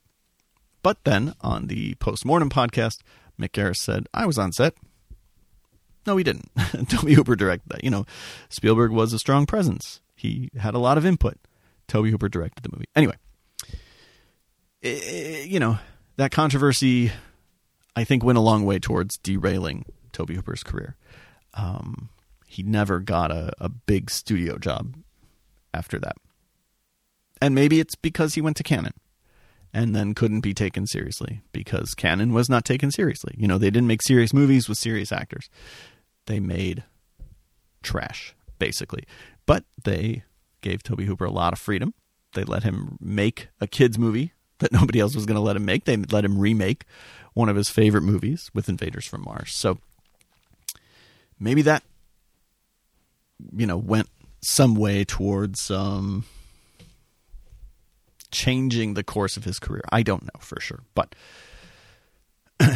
But 0.82 1.04
then 1.04 1.34
on 1.40 1.66
the 1.66 1.94
postmortem 1.96 2.50
podcast, 2.50 2.98
Mick 3.40 3.50
Garris 3.50 3.76
said, 3.76 4.08
"I 4.14 4.26
was 4.26 4.38
on 4.38 4.52
set." 4.52 4.74
No, 6.06 6.16
he 6.16 6.24
didn't. 6.24 6.50
Tobe 6.88 7.11
Hooper 7.11 7.37
directed 7.37 7.68
that. 7.68 7.84
You 7.84 7.90
know, 7.90 8.06
Spielberg 8.48 8.92
was 8.92 9.12
a 9.12 9.18
strong 9.18 9.44
presence. 9.46 10.00
He 10.16 10.50
had 10.58 10.74
a 10.74 10.78
lot 10.78 10.96
of 10.96 11.04
input. 11.04 11.37
Tobe 11.87 12.06
Hooper 12.06 12.28
directed 12.28 12.62
the 12.62 12.70
movie. 12.72 12.87
Anyway, 12.96 13.16
it, 14.82 15.48
you 15.48 15.60
know 15.60 15.78
that 16.16 16.30
controversy 16.30 17.12
I 17.98 18.04
think 18.04 18.22
went 18.22 18.38
a 18.38 18.42
long 18.42 18.64
way 18.64 18.78
towards 18.78 19.18
derailing 19.18 19.84
Tobe 20.12 20.30
Hooper's 20.30 20.62
career. 20.62 20.96
Um, 21.54 22.10
he 22.46 22.62
never 22.62 23.00
got 23.00 23.32
a, 23.32 23.52
a 23.58 23.68
big 23.68 24.10
studio 24.10 24.56
job 24.56 24.94
after 25.74 25.98
that. 25.98 26.16
And 27.42 27.54
maybe 27.54 27.80
it's 27.80 27.96
because 27.96 28.34
he 28.34 28.40
went 28.40 28.56
to 28.58 28.62
Cannon 28.62 28.94
and 29.72 29.94
then 29.94 30.14
couldn't 30.14 30.40
be 30.40 30.54
taken 30.54 30.86
seriously 30.86 31.42
because 31.52 31.94
Cannon 31.94 32.32
was 32.32 32.48
not 32.48 32.64
taken 32.64 32.90
seriously. 32.90 33.34
You 33.36 33.48
know, 33.48 33.58
they 33.58 33.70
didn't 33.70 33.88
make 33.88 34.02
serious 34.02 34.32
movies 34.32 34.68
with 34.68 34.78
serious 34.78 35.12
actors. 35.12 35.50
They 36.26 36.40
made 36.40 36.84
trash, 37.82 38.34
basically. 38.58 39.04
But 39.44 39.64
they 39.82 40.24
gave 40.60 40.82
Tobe 40.82 41.00
Hooper 41.00 41.24
a 41.24 41.30
lot 41.30 41.52
of 41.52 41.58
freedom. 41.58 41.94
They 42.34 42.44
let 42.44 42.62
him 42.62 42.96
make 43.00 43.48
a 43.60 43.66
kids 43.66 43.98
movie 43.98 44.32
that 44.59 44.73
nobody 44.73 45.01
else 45.01 45.14
was 45.14 45.27
going 45.27 45.37
to 45.37 45.40
let 45.42 45.57
him 45.57 45.64
make. 45.64 45.85
They 45.85 45.97
let 45.97 46.25
him 46.25 46.38
remake 46.38 46.85
one 47.35 47.49
of 47.49 47.57
his 47.57 47.68
favorite 47.68 48.03
movies 48.03 48.51
with 48.55 48.68
Invaders 48.68 49.07
from 49.07 49.23
Mars. 49.23 49.53
So 49.53 49.79
maybe 51.38 51.62
that 51.62 51.83
you 53.57 53.66
know 53.66 53.77
went 53.77 54.09
some 54.40 54.75
way 54.75 55.05
towards 55.05 55.71
um, 55.71 56.25
changing 58.31 58.94
the 58.94 59.05
course 59.05 59.37
of 59.37 59.44
his 59.44 59.59
career. 59.59 59.83
I 59.90 60.03
don't 60.03 60.25
know 60.25 60.40
for 60.40 60.61
sure, 60.61 60.81
but 60.94 61.14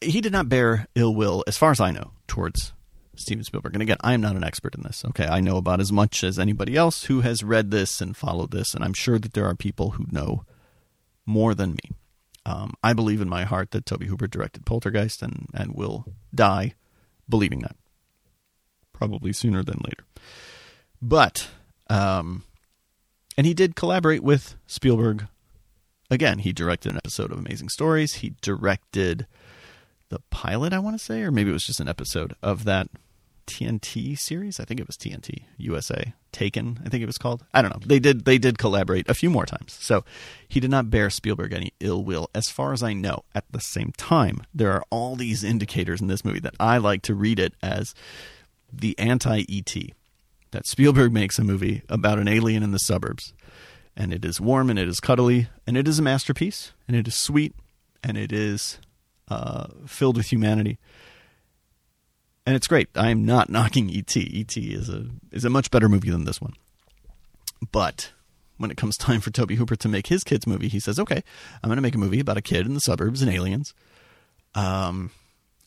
he 0.00 0.20
did 0.20 0.32
not 0.32 0.48
bear 0.48 0.86
ill 0.94 1.14
will, 1.14 1.44
as 1.46 1.56
far 1.56 1.70
as 1.70 1.80
I 1.80 1.90
know, 1.90 2.12
towards 2.26 2.72
Steven 3.16 3.44
Spielberg. 3.44 3.74
And 3.74 3.82
again, 3.82 3.98
I 4.00 4.14
am 4.14 4.20
not 4.20 4.36
an 4.36 4.44
expert 4.44 4.74
in 4.74 4.82
this. 4.82 5.04
Okay, 5.04 5.26
I 5.26 5.40
know 5.40 5.56
about 5.56 5.80
as 5.80 5.92
much 5.92 6.24
as 6.24 6.38
anybody 6.38 6.76
else 6.76 7.04
who 7.04 7.20
has 7.20 7.42
read 7.42 7.70
this 7.70 8.00
and 8.00 8.16
followed 8.16 8.50
this, 8.50 8.74
and 8.74 8.84
I'm 8.84 8.94
sure 8.94 9.18
that 9.18 9.34
there 9.34 9.46
are 9.46 9.54
people 9.54 9.92
who 9.92 10.06
know 10.10 10.44
more 11.30 11.54
than 11.54 11.72
me. 11.72 11.96
Um, 12.44 12.74
I 12.82 12.92
believe 12.92 13.20
in 13.20 13.28
my 13.28 13.44
heart 13.44 13.70
that 13.70 13.86
Tobe 13.86 14.04
Hooper 14.04 14.26
directed 14.26 14.66
Poltergeist 14.66 15.22
and, 15.22 15.46
and 15.54 15.74
will 15.74 16.06
die 16.34 16.74
believing 17.28 17.60
that. 17.60 17.76
Probably 18.92 19.32
sooner 19.32 19.62
than 19.62 19.80
later. 19.84 20.04
But, 21.00 21.48
um, 21.88 22.44
and 23.36 23.46
he 23.46 23.54
did 23.54 23.76
collaborate 23.76 24.22
with 24.22 24.56
Spielberg. 24.66 25.26
Again, 26.10 26.40
he 26.40 26.52
directed 26.52 26.92
an 26.92 26.98
episode 26.98 27.30
of 27.30 27.38
Amazing 27.38 27.68
Stories. 27.68 28.14
He 28.14 28.34
directed 28.42 29.26
the 30.08 30.20
pilot, 30.30 30.72
I 30.72 30.80
want 30.80 30.98
to 30.98 31.04
say, 31.04 31.22
or 31.22 31.30
maybe 31.30 31.50
it 31.50 31.54
was 31.54 31.64
just 31.64 31.80
an 31.80 31.88
episode 31.88 32.34
of 32.42 32.64
that 32.64 32.88
TNT 33.50 34.16
series. 34.16 34.60
I 34.60 34.64
think 34.64 34.78
it 34.78 34.86
was 34.86 34.96
TNT 34.96 35.42
USA 35.58 36.14
Taken. 36.30 36.78
I 36.86 36.88
think 36.88 37.02
it 37.02 37.06
was 37.06 37.18
called. 37.18 37.44
I 37.52 37.60
don't 37.60 37.72
know. 37.72 37.80
They 37.84 37.98
did 37.98 38.24
they 38.24 38.38
did 38.38 38.56
collaborate 38.56 39.08
a 39.08 39.14
few 39.14 39.30
more 39.30 39.46
times. 39.46 39.76
So 39.80 40.04
he 40.48 40.60
did 40.60 40.70
not 40.70 40.88
bear 40.88 41.10
Spielberg 41.10 41.52
any 41.52 41.72
ill 41.80 42.04
will, 42.04 42.30
as 42.32 42.48
far 42.48 42.72
as 42.72 42.84
I 42.84 42.92
know. 42.92 43.24
At 43.34 43.44
the 43.50 43.60
same 43.60 43.90
time, 43.96 44.44
there 44.54 44.70
are 44.70 44.84
all 44.90 45.16
these 45.16 45.42
indicators 45.42 46.00
in 46.00 46.06
this 46.06 46.24
movie 46.24 46.38
that 46.38 46.54
I 46.60 46.78
like 46.78 47.02
to 47.02 47.14
read 47.16 47.40
it 47.40 47.54
as 47.60 47.94
the 48.72 48.96
anti 48.96 49.44
ET. 49.48 49.74
That 50.52 50.68
Spielberg 50.68 51.12
makes 51.12 51.38
a 51.38 51.44
movie 51.44 51.82
about 51.88 52.20
an 52.20 52.28
alien 52.28 52.62
in 52.62 52.70
the 52.70 52.78
suburbs, 52.78 53.34
and 53.96 54.14
it 54.14 54.24
is 54.24 54.40
warm 54.40 54.70
and 54.70 54.78
it 54.78 54.86
is 54.86 55.00
cuddly 55.00 55.48
and 55.66 55.76
it 55.76 55.88
is 55.88 55.98
a 55.98 56.02
masterpiece 56.02 56.72
and 56.86 56.96
it 56.96 57.08
is 57.08 57.14
sweet 57.16 57.54
and 58.04 58.16
it 58.16 58.32
is 58.32 58.78
uh, 59.28 59.66
filled 59.86 60.16
with 60.16 60.30
humanity 60.30 60.78
and 62.46 62.56
it's 62.56 62.66
great. 62.66 62.88
I 62.94 63.10
am 63.10 63.24
not 63.24 63.48
knocking 63.50 63.90
ET. 63.90 64.16
ET 64.16 64.56
is 64.56 64.88
a 64.88 65.06
is 65.32 65.44
a 65.44 65.50
much 65.50 65.70
better 65.70 65.88
movie 65.88 66.10
than 66.10 66.24
this 66.24 66.40
one. 66.40 66.54
But 67.72 68.12
when 68.56 68.70
it 68.70 68.76
comes 68.76 68.96
time 68.96 69.20
for 69.20 69.30
Tobe 69.30 69.52
Hooper 69.52 69.76
to 69.76 69.88
make 69.88 70.06
his 70.08 70.24
kids 70.24 70.46
movie, 70.46 70.68
he 70.68 70.80
says, 70.80 70.98
"Okay, 70.98 71.22
I'm 71.62 71.68
going 71.68 71.76
to 71.76 71.82
make 71.82 71.94
a 71.94 71.98
movie 71.98 72.20
about 72.20 72.36
a 72.36 72.42
kid 72.42 72.66
in 72.66 72.74
the 72.74 72.80
suburbs 72.80 73.22
and 73.22 73.30
aliens." 73.30 73.74
Um, 74.54 75.10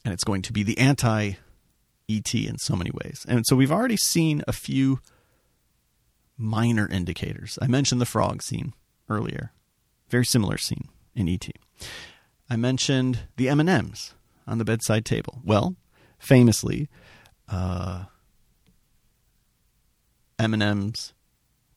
and 0.04 0.14
it's 0.14 0.24
going 0.24 0.42
to 0.44 0.54
be 0.54 0.64
the 0.64 0.78
anti 0.78 1.34
ET 2.10 2.34
in 2.34 2.58
so 2.58 2.76
many 2.76 2.92
ways. 3.04 3.26
And 3.28 3.46
so 3.48 3.56
we've 3.56 3.72
already 3.72 3.98
seen 3.98 4.44
a 4.48 4.54
few 4.54 5.00
minor 6.38 6.88
indicators. 6.88 7.58
I 7.62 7.68
mentioned 7.68 8.02
the 8.02 8.06
frog 8.06 8.42
scene 8.42 8.74
earlier. 9.10 9.52
Very 10.10 10.26
similar 10.26 10.58
scene 10.58 10.90
in 11.16 11.30
ET. 11.30 11.48
I 12.50 12.56
mentioned 12.56 13.20
the 13.38 13.50
M&Ms 13.50 14.14
on 14.46 14.58
the 14.58 14.66
bedside 14.66 15.06
table. 15.06 15.42
Well, 15.44 15.76
famously, 16.24 16.88
uh, 17.50 18.06
M&M's 20.40 21.14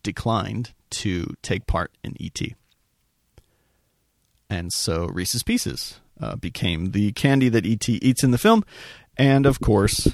declined 0.03 0.73
to 0.91 1.35
take 1.43 1.67
part 1.67 1.91
in 2.05 2.15
ET. 2.21 2.41
And 4.49 4.73
so 4.73 5.07
Reese's 5.07 5.43
Pieces 5.43 6.01
uh, 6.21 6.37
became 6.37 6.93
the 6.93 7.13
candy 7.13 7.49
that 7.49 7.67
ET 7.67 7.89
eats 7.89 8.23
in 8.23 8.31
the 8.31 8.39
film, 8.39 8.65
and 9.17 9.45
of 9.45 9.61
course, 9.61 10.09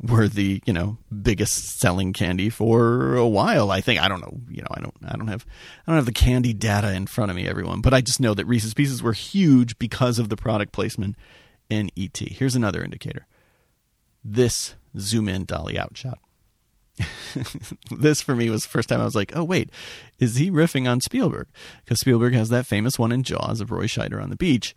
were 0.00 0.28
the 0.28 0.62
you 0.66 0.72
know 0.72 0.96
biggest 1.22 1.78
selling 1.78 2.12
candy 2.14 2.48
for 2.48 3.14
a 3.16 3.28
while. 3.28 3.70
I 3.70 3.82
think 3.82 4.00
I 4.00 4.08
don't 4.08 4.20
know. 4.20 4.40
You 4.48 4.62
know, 4.62 4.68
I 4.70 4.80
don't 4.80 4.94
I 5.06 5.16
don't 5.16 5.28
have 5.28 5.44
I 5.86 5.92
don't 5.92 5.96
have 5.96 6.06
the 6.06 6.12
candy 6.12 6.54
data 6.54 6.94
in 6.94 7.06
front 7.06 7.30
of 7.30 7.36
me, 7.36 7.46
everyone, 7.46 7.82
but 7.82 7.92
I 7.92 8.00
just 8.00 8.20
know 8.20 8.32
that 8.32 8.46
Reese's 8.46 8.74
Pieces 8.74 9.02
were 9.02 9.12
huge 9.12 9.78
because 9.78 10.18
of 10.18 10.30
the 10.30 10.36
product 10.36 10.72
placement 10.72 11.16
in 11.68 11.90
ET. 11.96 12.16
Here's 12.16 12.56
another 12.56 12.82
indicator 12.82 13.26
this 14.32 14.74
zoom 14.98 15.28
in 15.28 15.44
dolly 15.44 15.78
out 15.78 15.96
shot. 15.96 16.18
this 17.90 18.22
for 18.22 18.34
me 18.34 18.48
was 18.48 18.62
the 18.62 18.68
first 18.68 18.88
time 18.88 19.00
I 19.00 19.04
was 19.04 19.14
like, 19.14 19.36
oh 19.36 19.44
wait, 19.44 19.70
is 20.18 20.36
he 20.36 20.50
riffing 20.50 20.90
on 20.90 21.00
Spielberg? 21.00 21.46
Because 21.84 22.00
Spielberg 22.00 22.32
has 22.34 22.48
that 22.48 22.66
famous 22.66 22.98
one 22.98 23.12
in 23.12 23.22
Jaws 23.22 23.60
of 23.60 23.70
Roy 23.70 23.84
Scheider 23.84 24.22
on 24.22 24.30
the 24.30 24.36
beach, 24.36 24.74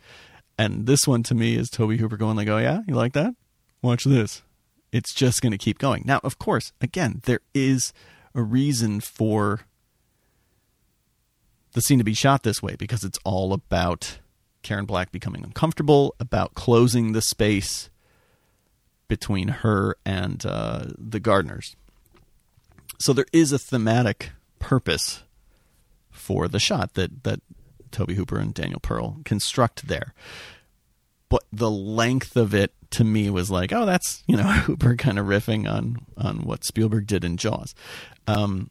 and 0.58 0.86
this 0.86 1.08
one 1.08 1.24
to 1.24 1.36
me 1.36 1.56
is 1.56 1.70
Tobe 1.70 1.98
Hooper 1.98 2.18
going 2.18 2.36
like, 2.36 2.50
oh 2.50 2.58
yeah, 2.58 2.82
you 2.88 2.94
like 2.94 3.14
that? 3.14 3.34
Watch 3.82 4.04
this. 4.04 4.44
It's 4.92 5.14
just 5.14 5.42
going 5.42 5.52
to 5.52 5.58
keep 5.58 5.78
going. 5.78 6.04
Now, 6.06 6.20
of 6.24 6.40
course, 6.40 6.74
again, 6.82 7.22
there 7.26 7.42
is 7.54 7.94
a 8.34 8.42
reason 8.42 9.00
for 9.00 9.62
the 11.74 11.82
scene 11.82 12.00
to 12.00 12.04
be 12.04 12.16
shot 12.16 12.44
this 12.44 12.62
way 12.62 12.76
because 12.76 13.04
it's 13.04 13.20
all 13.24 13.54
about 13.54 14.20
Karen 14.64 14.86
Black 14.86 15.12
becoming 15.12 15.44
uncomfortable, 15.44 16.16
about 16.20 16.56
closing 16.56 17.14
the 17.14 17.22
space 17.22 17.90
between 19.10 19.50
her 19.50 19.98
and 20.06 20.46
uh, 20.46 20.86
the 20.98 21.20
gardeners. 21.20 21.76
So 22.98 23.12
there 23.12 23.26
is 23.34 23.52
a 23.52 23.60
thematic 23.60 24.30
purpose 24.60 25.24
for 26.10 26.48
the 26.48 26.60
shot 26.60 26.94
that 26.94 27.24
that 27.24 27.42
Tobe 27.92 28.12
Hooper 28.12 28.38
and 28.38 28.54
Daniel 28.54 28.80
Pearl 28.80 29.18
construct 29.26 29.88
there. 29.88 30.14
But 31.28 31.44
the 31.52 31.70
length 31.70 32.38
of 32.38 32.54
it 32.54 32.74
to 32.92 33.04
me 33.04 33.30
was 33.30 33.52
like, 33.52 33.74
oh, 33.74 33.86
that's 33.86 34.24
you 34.28 34.38
know 34.38 34.44
Hooper 34.66 34.96
kind 34.96 35.20
of 35.20 35.26
riffing 35.26 35.70
on 35.70 35.98
on 36.16 36.46
what 36.46 36.64
Spielberg 36.64 37.08
did 37.08 37.26
in 37.26 37.36
Jaws. 37.36 37.76
Um, 38.28 38.70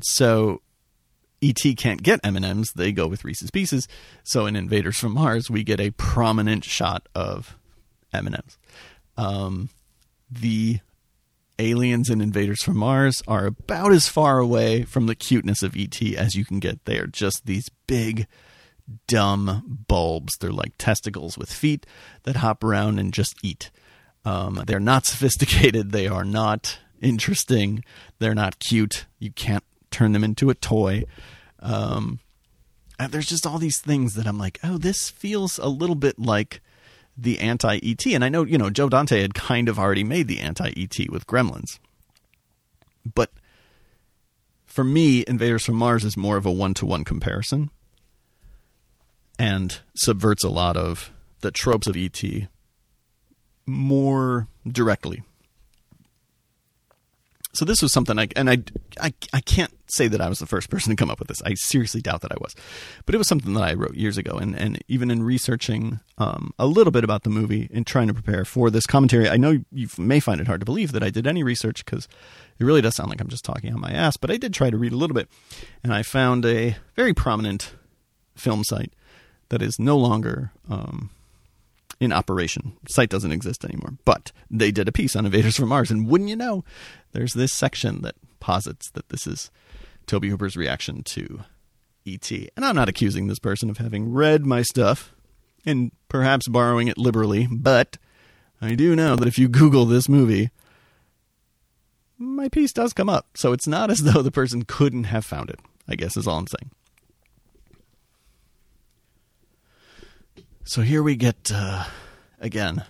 so 0.00 0.62
ET 1.42 1.60
can't 1.76 2.02
get 2.02 2.20
M&Ms, 2.24 2.72
they 2.72 2.92
go 2.92 3.06
with 3.06 3.24
Reese's 3.24 3.50
Pieces. 3.50 3.86
So 4.24 4.46
in 4.46 4.56
Invaders 4.56 4.98
from 4.98 5.12
Mars, 5.12 5.50
we 5.50 5.62
get 5.62 5.80
a 5.80 5.90
prominent 5.92 6.64
shot 6.64 7.08
of 7.14 7.56
M&Ms. 8.12 8.58
Um, 9.18 9.68
the 10.30 10.78
aliens 11.58 12.08
and 12.08 12.22
Invaders 12.22 12.62
from 12.62 12.76
Mars 12.76 13.20
are 13.26 13.46
about 13.46 13.92
as 13.92 14.08
far 14.08 14.38
away 14.38 14.84
from 14.84 15.06
the 15.06 15.14
cuteness 15.14 15.62
of 15.62 15.76
ET 15.76 16.00
as 16.14 16.34
you 16.34 16.44
can 16.44 16.60
get. 16.60 16.84
They 16.84 16.98
are 16.98 17.06
just 17.06 17.44
these 17.44 17.68
big, 17.86 18.26
dumb 19.08 19.84
bulbs. 19.88 20.36
They're 20.38 20.52
like 20.52 20.72
testicles 20.78 21.36
with 21.36 21.52
feet 21.52 21.84
that 22.22 22.36
hop 22.36 22.62
around 22.62 22.98
and 22.98 23.12
just 23.12 23.34
eat. 23.42 23.70
Um, 24.24 24.62
they're 24.66 24.80
not 24.80 25.04
sophisticated. 25.06 25.90
They 25.90 26.06
are 26.06 26.24
not 26.24 26.78
interesting. 27.00 27.84
They're 28.20 28.34
not 28.34 28.60
cute. 28.60 29.06
You 29.18 29.32
can't 29.32 29.64
turn 29.90 30.12
them 30.12 30.24
into 30.24 30.50
a 30.50 30.54
toy. 30.54 31.04
Um, 31.60 32.20
there's 33.10 33.26
just 33.26 33.46
all 33.46 33.58
these 33.58 33.78
things 33.78 34.14
that 34.14 34.26
I'm 34.26 34.38
like, 34.38 34.58
oh, 34.62 34.78
this 34.78 35.10
feels 35.10 35.58
a 35.58 35.68
little 35.68 35.94
bit 35.96 36.18
like 36.18 36.60
the 37.18 37.40
anti 37.40 37.80
ET. 37.82 38.06
And 38.06 38.24
I 38.24 38.28
know, 38.28 38.44
you 38.44 38.56
know, 38.56 38.70
Joe 38.70 38.88
Dante 38.88 39.20
had 39.20 39.34
kind 39.34 39.68
of 39.68 39.78
already 39.78 40.04
made 40.04 40.28
the 40.28 40.40
anti 40.40 40.72
ET 40.76 41.10
with 41.10 41.26
Gremlins. 41.26 41.78
But 43.14 43.30
for 44.64 44.84
me, 44.84 45.24
Invaders 45.26 45.64
from 45.64 45.74
Mars 45.74 46.04
is 46.04 46.16
more 46.16 46.36
of 46.36 46.46
a 46.46 46.52
one 46.52 46.74
to 46.74 46.86
one 46.86 47.04
comparison 47.04 47.70
and 49.38 49.80
subverts 49.94 50.44
a 50.44 50.48
lot 50.48 50.76
of 50.76 51.10
the 51.40 51.50
tropes 51.50 51.86
of 51.86 51.96
ET 51.96 52.22
more 53.66 54.48
directly 54.66 55.22
so 57.58 57.64
this 57.64 57.82
was 57.82 57.92
something 57.92 58.20
I 58.20 58.28
and 58.36 58.48
I, 58.48 58.58
I 59.00 59.12
I 59.32 59.40
can't 59.40 59.72
say 59.90 60.06
that 60.06 60.20
I 60.20 60.28
was 60.28 60.38
the 60.38 60.46
first 60.46 60.70
person 60.70 60.90
to 60.90 60.96
come 60.96 61.10
up 61.10 61.18
with 61.18 61.26
this. 61.26 61.42
I 61.42 61.54
seriously 61.54 62.00
doubt 62.00 62.20
that 62.20 62.30
I 62.30 62.36
was, 62.40 62.54
but 63.04 63.16
it 63.16 63.18
was 63.18 63.26
something 63.26 63.52
that 63.54 63.64
I 63.64 63.74
wrote 63.74 63.96
years 63.96 64.16
ago. 64.16 64.38
And 64.38 64.56
and 64.56 64.78
even 64.86 65.10
in 65.10 65.24
researching 65.24 65.98
um, 66.18 66.52
a 66.56 66.66
little 66.66 66.92
bit 66.92 67.02
about 67.02 67.24
the 67.24 67.30
movie 67.30 67.68
and 67.74 67.84
trying 67.84 68.06
to 68.06 68.14
prepare 68.14 68.44
for 68.44 68.70
this 68.70 68.86
commentary, 68.86 69.28
I 69.28 69.38
know 69.38 69.58
you 69.72 69.88
may 69.98 70.20
find 70.20 70.40
it 70.40 70.46
hard 70.46 70.60
to 70.60 70.66
believe 70.66 70.92
that 70.92 71.02
I 71.02 71.10
did 71.10 71.26
any 71.26 71.42
research 71.42 71.84
because 71.84 72.06
it 72.60 72.64
really 72.64 72.80
does 72.80 72.94
sound 72.94 73.10
like 73.10 73.20
I'm 73.20 73.26
just 73.26 73.44
talking 73.44 73.74
on 73.74 73.80
my 73.80 73.90
ass. 73.90 74.16
But 74.16 74.30
I 74.30 74.36
did 74.36 74.54
try 74.54 74.70
to 74.70 74.78
read 74.78 74.92
a 74.92 74.96
little 74.96 75.14
bit, 75.14 75.28
and 75.82 75.92
I 75.92 76.04
found 76.04 76.46
a 76.46 76.76
very 76.94 77.12
prominent 77.12 77.74
film 78.36 78.62
site 78.62 78.92
that 79.48 79.62
is 79.62 79.80
no 79.80 79.98
longer 79.98 80.52
um, 80.70 81.10
in 82.00 82.12
operation. 82.12 82.76
site 82.88 83.10
doesn't 83.10 83.32
exist 83.32 83.64
anymore, 83.64 83.94
but 84.04 84.32
they 84.50 84.70
did 84.70 84.88
a 84.88 84.92
piece 84.92 85.16
on 85.16 85.26
Invaders 85.26 85.56
from 85.56 85.68
Mars, 85.68 85.90
and 85.90 86.08
wouldn't 86.08 86.30
you 86.30 86.36
know, 86.36 86.64
there's 87.12 87.32
this 87.32 87.52
section 87.52 88.02
that 88.02 88.14
posits 88.40 88.90
that 88.92 89.08
this 89.08 89.26
is 89.26 89.50
Tobe 90.06 90.24
Hooper's 90.24 90.56
reaction 90.56 91.02
to 91.02 91.40
E.T. 92.04 92.48
And 92.56 92.64
I'm 92.64 92.76
not 92.76 92.88
accusing 92.88 93.26
this 93.26 93.38
person 93.38 93.68
of 93.68 93.78
having 93.78 94.12
read 94.12 94.46
my 94.46 94.62
stuff 94.62 95.14
and 95.66 95.92
perhaps 96.08 96.48
borrowing 96.48 96.88
it 96.88 96.98
liberally, 96.98 97.48
but 97.50 97.98
I 98.60 98.74
do 98.74 98.96
know 98.96 99.16
that 99.16 99.28
if 99.28 99.38
you 99.38 99.48
Google 99.48 99.84
this 99.84 100.08
movie, 100.08 100.50
my 102.16 102.48
piece 102.48 102.72
does 102.72 102.92
come 102.92 103.08
up. 103.08 103.26
So 103.34 103.52
it's 103.52 103.66
not 103.66 103.90
as 103.90 104.02
though 104.02 104.22
the 104.22 104.30
person 104.30 104.64
couldn't 104.64 105.04
have 105.04 105.24
found 105.24 105.50
it, 105.50 105.60
I 105.86 105.94
guess 105.94 106.16
is 106.16 106.26
all 106.26 106.38
I'm 106.38 106.46
saying. 106.46 106.70
So 110.68 110.82
here 110.82 111.02
we 111.02 111.16
get, 111.16 111.50
uh, 111.50 111.84
again, 112.38 112.84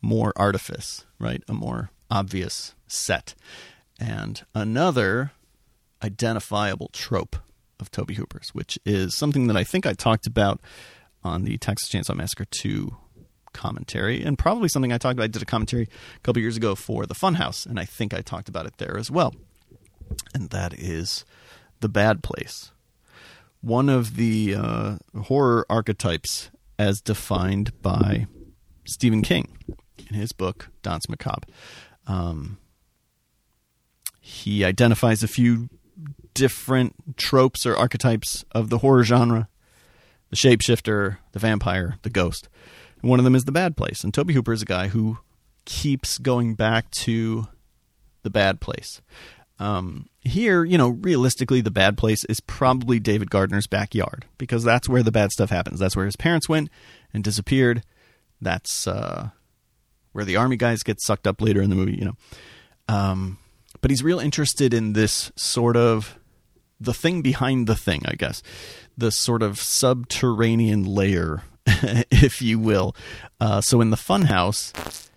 more 0.00 0.32
artifice, 0.36 1.04
right? 1.18 1.42
A 1.48 1.52
more 1.52 1.90
obvious 2.08 2.76
set. 2.86 3.34
And 3.98 4.46
another 4.54 5.32
identifiable 6.04 6.88
trope 6.92 7.34
of 7.80 7.90
Tobe 7.90 8.12
Hooper's, 8.12 8.50
which 8.54 8.78
is 8.84 9.16
something 9.16 9.48
that 9.48 9.56
I 9.56 9.64
think 9.64 9.86
I 9.86 9.92
talked 9.92 10.28
about 10.28 10.60
on 11.24 11.42
the 11.42 11.58
Texas 11.58 11.88
Chainsaw 11.88 12.14
Massacre 12.14 12.46
2 12.48 12.96
commentary, 13.52 14.22
and 14.22 14.38
probably 14.38 14.68
something 14.68 14.92
I 14.92 14.98
talked 14.98 15.14
about. 15.14 15.24
I 15.24 15.26
did 15.26 15.42
a 15.42 15.46
commentary 15.46 15.88
a 16.16 16.20
couple 16.20 16.40
years 16.40 16.56
ago 16.56 16.76
for 16.76 17.06
the 17.06 17.14
Funhouse, 17.14 17.66
and 17.66 17.80
I 17.80 17.86
think 17.86 18.14
I 18.14 18.20
talked 18.20 18.48
about 18.48 18.66
it 18.66 18.78
there 18.78 18.96
as 18.96 19.10
well. 19.10 19.34
And 20.32 20.50
that 20.50 20.74
is 20.74 21.24
the 21.80 21.88
bad 21.88 22.22
place. 22.22 22.70
One 23.62 23.88
of 23.88 24.14
the 24.14 24.54
uh, 24.54 24.98
horror 25.22 25.66
archetypes 25.68 26.50
as 26.78 27.00
defined 27.00 27.80
by 27.82 28.26
Stephen 28.86 29.22
King 29.22 29.56
in 30.08 30.14
his 30.14 30.32
book 30.32 30.68
Danse 30.82 31.08
Macabre. 31.08 31.48
Um, 32.06 32.58
he 34.20 34.64
identifies 34.64 35.22
a 35.22 35.28
few 35.28 35.68
different 36.34 37.16
tropes 37.16 37.66
or 37.66 37.76
archetypes 37.76 38.44
of 38.52 38.70
the 38.70 38.78
horror 38.78 39.02
genre 39.02 39.48
the 40.30 40.36
shapeshifter, 40.36 41.18
the 41.32 41.38
vampire, 41.38 41.96
the 42.02 42.10
ghost. 42.10 42.48
One 43.00 43.18
of 43.18 43.24
them 43.24 43.34
is 43.34 43.44
the 43.44 43.52
bad 43.52 43.76
place. 43.76 44.04
And 44.04 44.12
Tobe 44.12 44.32
Hooper 44.32 44.52
is 44.52 44.62
a 44.62 44.66
guy 44.66 44.88
who 44.88 45.18
keeps 45.64 46.18
going 46.18 46.54
back 46.54 46.90
to 46.90 47.48
the 48.22 48.30
bad 48.30 48.60
place. 48.60 49.00
Um, 49.58 50.08
here, 50.20 50.64
you 50.64 50.78
know, 50.78 50.88
realistically, 50.88 51.60
the 51.60 51.70
bad 51.70 51.96
place 51.96 52.24
is 52.26 52.40
probably 52.40 53.00
David 53.00 53.30
Gardner's 53.30 53.66
backyard 53.66 54.24
because 54.36 54.62
that's 54.62 54.88
where 54.88 55.02
the 55.02 55.10
bad 55.10 55.32
stuff 55.32 55.50
happens. 55.50 55.80
That's 55.80 55.96
where 55.96 56.06
his 56.06 56.16
parents 56.16 56.48
went 56.48 56.70
and 57.12 57.24
disappeared. 57.24 57.82
That's 58.40 58.86
uh, 58.86 59.30
where 60.12 60.24
the 60.24 60.36
army 60.36 60.56
guys 60.56 60.82
get 60.82 61.00
sucked 61.00 61.26
up 61.26 61.40
later 61.40 61.60
in 61.60 61.70
the 61.70 61.76
movie, 61.76 61.96
you 61.96 62.04
know. 62.04 62.16
Um, 62.88 63.38
but 63.80 63.90
he's 63.90 64.02
real 64.02 64.20
interested 64.20 64.72
in 64.72 64.92
this 64.92 65.32
sort 65.36 65.76
of 65.76 66.18
the 66.80 66.94
thing 66.94 67.22
behind 67.22 67.66
the 67.66 67.74
thing, 67.74 68.02
I 68.06 68.14
guess, 68.14 68.42
the 68.96 69.10
sort 69.10 69.42
of 69.42 69.58
subterranean 69.60 70.84
layer, 70.84 71.42
if 71.66 72.40
you 72.40 72.58
will. 72.58 72.94
Uh, 73.40 73.60
so 73.60 73.80
in 73.80 73.90
the 73.90 73.96
funhouse, 73.96 75.08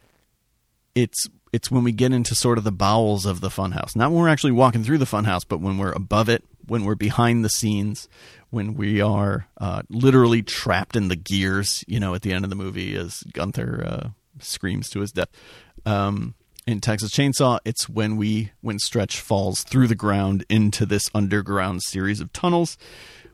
it's 0.96 1.28
it's 1.54 1.70
when 1.70 1.84
we 1.84 1.92
get 1.92 2.14
into 2.14 2.34
sort 2.36 2.58
of 2.58 2.64
the 2.64 2.72
bowels 2.72 3.26
of 3.26 3.42
the 3.42 3.50
funhouse. 3.50 3.96
Not 3.96 4.12
when 4.12 4.22
we're 4.22 4.30
actually 4.30 4.54
walking 4.54 4.84
through 4.84 5.00
the 5.00 5.06
funhouse, 5.06 5.44
but 5.48 5.60
when 5.60 5.78
we're 5.78 5.92
above 5.92 6.30
it, 6.30 6.44
when 6.68 6.86
we're 6.86 6.96
behind 6.96 7.44
the 7.44 7.50
scenes, 7.50 8.08
when 8.50 8.76
we 8.76 9.02
are 9.02 9.48
uh, 9.60 9.82
literally 9.90 10.42
trapped 10.42 10.96
in 10.96 11.08
the 11.08 11.16
gears. 11.16 11.84
You 11.88 12.00
know, 12.00 12.16
at 12.16 12.22
the 12.22 12.34
end 12.34 12.46
of 12.46 12.50
the 12.50 12.56
movie, 12.56 12.96
as 12.96 13.24
Gunther 13.34 13.84
uh, 13.86 14.10
screams 14.40 14.90
to 14.90 15.02
his 15.02 15.12
death. 15.12 15.30
Um, 15.86 16.36
in 16.68 16.80
Texas 16.80 17.12
Chainsaw, 17.12 17.60
it's 17.66 17.90
when 17.90 18.18
we 18.18 18.52
when 18.62 18.80
Stretch 18.80 19.20
falls 19.20 19.64
through 19.64 19.88
the 19.88 19.96
ground 19.96 20.46
into 20.50 20.86
this 20.86 21.10
underground 21.14 21.82
series 21.84 22.22
of 22.22 22.32
tunnels, 22.32 22.78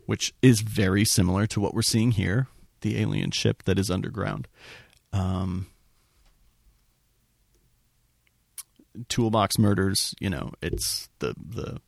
which 0.05 0.33
is 0.41 0.61
very 0.61 1.05
similar 1.05 1.45
to 1.47 1.59
what 1.59 1.73
we're 1.73 1.81
seeing 1.81 2.11
here, 2.11 2.47
the 2.81 2.99
alien 2.99 3.31
ship 3.31 3.63
that 3.63 3.77
is 3.77 3.91
underground. 3.91 4.47
Um, 5.11 5.67
toolbox 9.09 9.57
murders 9.57 10.13
you 10.19 10.29
know 10.29 10.51
it's 10.61 11.09
the 11.19 11.33
the 11.37 11.79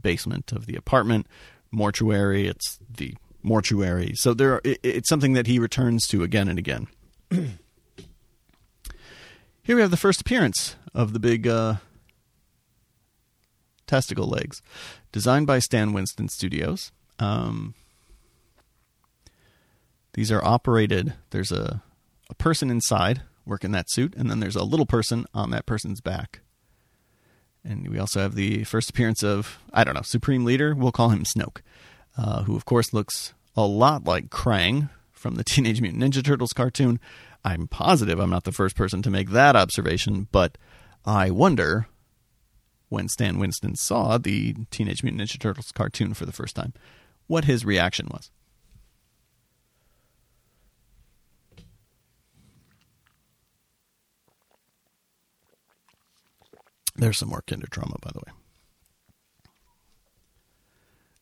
basement 0.00 0.52
of 0.52 0.66
the 0.66 0.76
apartment 0.76 1.26
mortuary 1.70 2.46
it's 2.46 2.78
the 2.88 3.14
mortuary. 3.46 4.12
So 4.16 4.34
there 4.34 4.54
are, 4.54 4.60
it, 4.64 4.80
it's 4.82 5.08
something 5.08 5.32
that 5.34 5.46
he 5.46 5.58
returns 5.58 6.06
to 6.08 6.22
again 6.22 6.48
and 6.48 6.58
again. 6.58 6.88
Here 7.30 7.48
we 9.74 9.80
have 9.80 9.90
the 9.90 9.96
first 9.96 10.20
appearance 10.20 10.76
of 10.94 11.12
the 11.12 11.18
big 11.18 11.46
uh, 11.46 11.76
testicle 13.86 14.26
legs. 14.26 14.60
Designed 15.12 15.46
by 15.46 15.60
stan 15.60 15.92
winston 15.92 16.28
studios. 16.28 16.92
Um, 17.18 17.74
these 20.12 20.30
are 20.30 20.44
operated 20.44 21.14
there's 21.30 21.52
a, 21.52 21.82
a 22.28 22.34
person 22.34 22.70
inside 22.70 23.22
work 23.46 23.64
in 23.64 23.72
that 23.72 23.90
suit, 23.90 24.14
and 24.16 24.30
then 24.30 24.40
there's 24.40 24.56
a 24.56 24.64
little 24.64 24.86
person 24.86 25.26
on 25.32 25.50
that 25.50 25.66
person's 25.66 26.00
back. 26.00 26.40
And 27.64 27.88
we 27.88 27.98
also 27.98 28.20
have 28.20 28.34
the 28.34 28.64
first 28.64 28.90
appearance 28.90 29.22
of, 29.22 29.58
I 29.72 29.84
don't 29.84 29.94
know, 29.94 30.02
Supreme 30.02 30.44
Leader. 30.44 30.74
We'll 30.74 30.92
call 30.92 31.10
him 31.10 31.24
Snoke, 31.24 31.62
uh, 32.16 32.44
who, 32.44 32.56
of 32.56 32.64
course, 32.64 32.92
looks 32.92 33.34
a 33.56 33.66
lot 33.66 34.04
like 34.04 34.30
Krang 34.30 34.90
from 35.12 35.34
the 35.34 35.44
Teenage 35.44 35.80
Mutant 35.80 36.02
Ninja 36.02 36.24
Turtles 36.24 36.52
cartoon. 36.52 37.00
I'm 37.44 37.66
positive 37.68 38.18
I'm 38.18 38.30
not 38.30 38.44
the 38.44 38.52
first 38.52 38.76
person 38.76 39.02
to 39.02 39.10
make 39.10 39.30
that 39.30 39.56
observation, 39.56 40.28
but 40.32 40.58
I 41.04 41.30
wonder 41.30 41.86
when 42.88 43.08
Stan 43.08 43.38
Winston 43.38 43.74
saw 43.74 44.18
the 44.18 44.54
Teenage 44.70 45.02
Mutant 45.02 45.22
Ninja 45.22 45.38
Turtles 45.38 45.72
cartoon 45.72 46.14
for 46.14 46.26
the 46.26 46.32
first 46.32 46.54
time, 46.54 46.72
what 47.26 47.44
his 47.44 47.64
reaction 47.64 48.08
was. 48.12 48.30
There's 56.96 57.18
some 57.18 57.28
more 57.28 57.42
Kinder 57.46 57.66
Trauma, 57.70 57.96
by 58.00 58.10
the 58.12 58.20
way. 58.20 58.32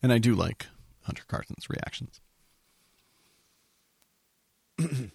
And 0.02 0.12
I 0.12 0.18
do 0.18 0.34
like 0.34 0.66
Hunter 1.02 1.24
Carson's 1.26 1.68
reactions. 1.68 2.20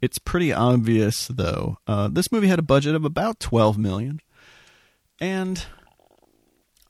it's 0.00 0.18
pretty 0.18 0.52
obvious, 0.52 1.28
though. 1.28 1.78
Uh, 1.86 2.08
this 2.08 2.30
movie 2.30 2.48
had 2.48 2.58
a 2.58 2.62
budget 2.62 2.94
of 2.94 3.04
about 3.04 3.40
12 3.40 3.76
million, 3.76 4.20
and 5.20 5.66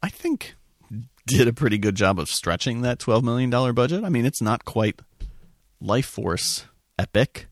I 0.03 0.09
think 0.09 0.55
did 1.27 1.49
a 1.49 1.53
pretty 1.53 1.79
good 1.79 1.95
job 1.95 2.19
of 2.19 2.29
stretching 2.29 2.83
that 2.83 2.99
$12 2.99 3.23
million 3.23 3.51
budget. 3.75 4.05
I 4.05 4.09
mean, 4.09 4.27
it's 4.27 4.43
not 4.43 4.65
quite 4.65 5.01
Lifeforce 5.83 6.65
epic. 6.99 7.49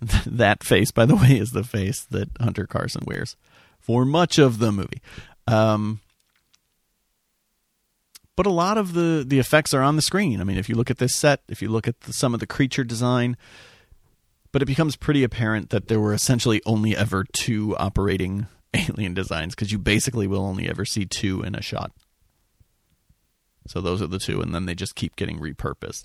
that 0.26 0.62
face, 0.62 0.90
by 0.90 1.06
the 1.06 1.16
way, 1.16 1.38
is 1.38 1.50
the 1.50 1.64
face 1.64 2.04
that 2.10 2.28
Hunter 2.40 2.66
Carson 2.66 3.02
wears 3.06 3.36
for 3.86 4.04
much 4.04 4.38
of 4.38 4.58
the 4.58 4.72
movie. 4.72 5.00
Um, 5.46 6.00
but 8.34 8.46
a 8.46 8.50
lot 8.50 8.76
of 8.76 8.92
the, 8.92 9.24
the 9.26 9.38
effects 9.38 9.72
are 9.72 9.80
on 9.80 9.96
the 9.96 10.02
screen. 10.02 10.40
I 10.40 10.44
mean, 10.44 10.58
if 10.58 10.68
you 10.68 10.74
look 10.74 10.90
at 10.90 10.98
this 10.98 11.14
set, 11.14 11.40
if 11.48 11.62
you 11.62 11.68
look 11.68 11.86
at 11.86 12.00
the, 12.00 12.12
some 12.12 12.34
of 12.34 12.40
the 12.40 12.46
creature 12.46 12.84
design, 12.84 13.36
but 14.50 14.60
it 14.60 14.66
becomes 14.66 14.96
pretty 14.96 15.22
apparent 15.22 15.70
that 15.70 15.86
there 15.88 16.00
were 16.00 16.12
essentially 16.12 16.60
only 16.66 16.96
ever 16.96 17.24
two 17.32 17.76
operating 17.76 18.48
alien 18.74 19.14
designs 19.14 19.54
because 19.54 19.70
you 19.70 19.78
basically 19.78 20.26
will 20.26 20.44
only 20.44 20.68
ever 20.68 20.84
see 20.84 21.06
two 21.06 21.42
in 21.42 21.54
a 21.54 21.62
shot. 21.62 21.92
So 23.68 23.80
those 23.80 24.02
are 24.02 24.06
the 24.06 24.18
two, 24.18 24.40
and 24.40 24.54
then 24.54 24.66
they 24.66 24.74
just 24.74 24.94
keep 24.94 25.16
getting 25.16 25.38
repurposed. 25.38 26.04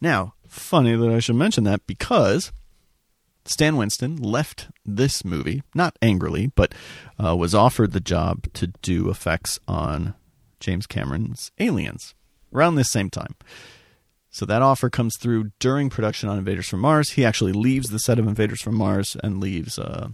Now, 0.00 0.34
funny 0.46 0.94
that 0.94 1.10
I 1.10 1.20
should 1.20 1.36
mention 1.36 1.64
that 1.64 1.86
because 1.86 2.52
Stan 3.48 3.76
Winston 3.76 4.16
left 4.16 4.68
this 4.84 5.24
movie, 5.24 5.62
not 5.74 5.96
angrily, 6.02 6.52
but 6.54 6.74
uh, 7.22 7.34
was 7.34 7.54
offered 7.54 7.92
the 7.92 8.00
job 8.00 8.52
to 8.52 8.68
do 8.82 9.08
effects 9.08 9.58
on 9.66 10.14
James 10.60 10.86
Cameron's 10.86 11.50
Aliens 11.58 12.14
around 12.52 12.74
this 12.74 12.90
same 12.90 13.10
time. 13.10 13.34
So 14.30 14.44
that 14.46 14.62
offer 14.62 14.90
comes 14.90 15.16
through 15.18 15.52
during 15.58 15.88
production 15.88 16.28
on 16.28 16.38
Invaders 16.38 16.68
from 16.68 16.80
Mars. 16.80 17.12
He 17.12 17.24
actually 17.24 17.52
leaves 17.52 17.88
the 17.88 17.98
set 17.98 18.18
of 18.18 18.28
Invaders 18.28 18.60
from 18.60 18.76
Mars 18.76 19.16
and 19.24 19.40
leaves 19.40 19.78
uh, 19.78 20.08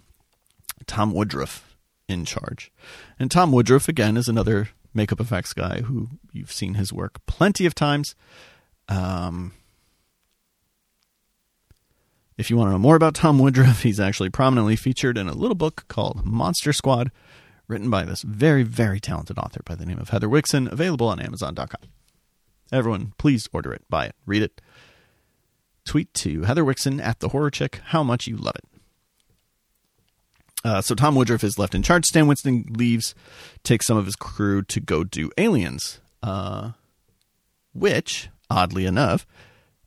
Tom 0.86 1.12
Woodruff 1.12 1.76
in 2.08 2.24
charge. 2.24 2.70
And 3.18 3.30
Tom 3.30 3.50
Woodruff, 3.50 3.88
again, 3.88 4.16
is 4.16 4.28
another 4.28 4.68
makeup 4.94 5.20
effects 5.20 5.52
guy 5.52 5.80
who 5.80 6.08
you've 6.32 6.52
seen 6.52 6.74
his 6.74 6.92
work 6.92 7.24
plenty 7.26 7.66
of 7.66 7.74
times. 7.74 8.14
Um, 8.88 9.52
if 12.36 12.50
you 12.50 12.56
want 12.56 12.68
to 12.68 12.72
know 12.72 12.78
more 12.78 12.96
about 12.96 13.14
Tom 13.14 13.38
Woodruff, 13.38 13.82
he's 13.82 14.00
actually 14.00 14.30
prominently 14.30 14.76
featured 14.76 15.16
in 15.16 15.28
a 15.28 15.34
little 15.34 15.54
book 15.54 15.84
called 15.88 16.24
Monster 16.24 16.72
Squad, 16.72 17.10
written 17.68 17.90
by 17.90 18.04
this 18.04 18.22
very, 18.22 18.62
very 18.62 19.00
talented 19.00 19.38
author 19.38 19.60
by 19.64 19.74
the 19.74 19.86
name 19.86 19.98
of 19.98 20.10
Heather 20.10 20.28
Wixson, 20.28 20.70
available 20.70 21.08
on 21.08 21.20
Amazon.com. 21.20 21.88
Everyone, 22.72 23.12
please 23.18 23.48
order 23.52 23.72
it, 23.72 23.82
buy 23.88 24.06
it, 24.06 24.16
read 24.26 24.42
it. 24.42 24.60
Tweet 25.84 26.12
to 26.14 26.42
Heather 26.42 26.64
Wixson 26.64 27.00
at 27.00 27.20
the 27.20 27.28
Horror 27.28 27.50
Chick 27.50 27.80
how 27.86 28.02
much 28.02 28.26
you 28.26 28.36
love 28.36 28.56
it. 28.56 28.64
Uh, 30.64 30.80
so 30.80 30.94
Tom 30.94 31.14
Woodruff 31.14 31.44
is 31.44 31.58
left 31.58 31.74
in 31.74 31.82
charge. 31.82 32.06
Stan 32.06 32.26
Winston 32.26 32.64
leaves, 32.70 33.14
takes 33.64 33.86
some 33.86 33.98
of 33.98 34.06
his 34.06 34.16
crew 34.16 34.62
to 34.62 34.80
go 34.80 35.04
do 35.04 35.30
Aliens, 35.36 36.00
uh, 36.22 36.70
which, 37.74 38.30
oddly 38.48 38.86
enough, 38.86 39.26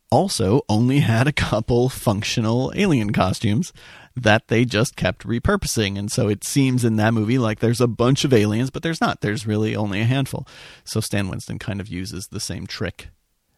also 0.10 0.62
only 0.70 1.00
had 1.00 1.28
a 1.28 1.34
couple 1.34 1.90
functional 1.90 2.72
alien 2.76 3.12
costumes 3.12 3.74
that 4.16 4.48
they 4.48 4.66
just 4.66 4.96
kept 4.96 5.28
repurposing. 5.28 5.98
And 5.98 6.12
so 6.12 6.28
it 6.28 6.44
seems 6.44 6.84
in 6.84 6.96
that 6.96 7.14
movie 7.14 7.38
like 7.38 7.60
there's 7.60 7.82
a 7.82 7.88
bunch 7.88 8.24
of 8.24 8.34
aliens, 8.34 8.72
but 8.72 8.84
there's 8.84 9.02
not. 9.02 9.22
There's 9.22 9.46
really 9.46 9.76
only 9.76 10.02
a 10.02 10.06
handful. 10.06 10.48
So 10.84 11.00
Stan 11.00 11.28
Winston 11.30 11.60
kind 11.60 11.80
of 11.80 11.88
uses 11.88 12.28
the 12.28 12.40
same 12.40 12.66
trick 12.66 13.10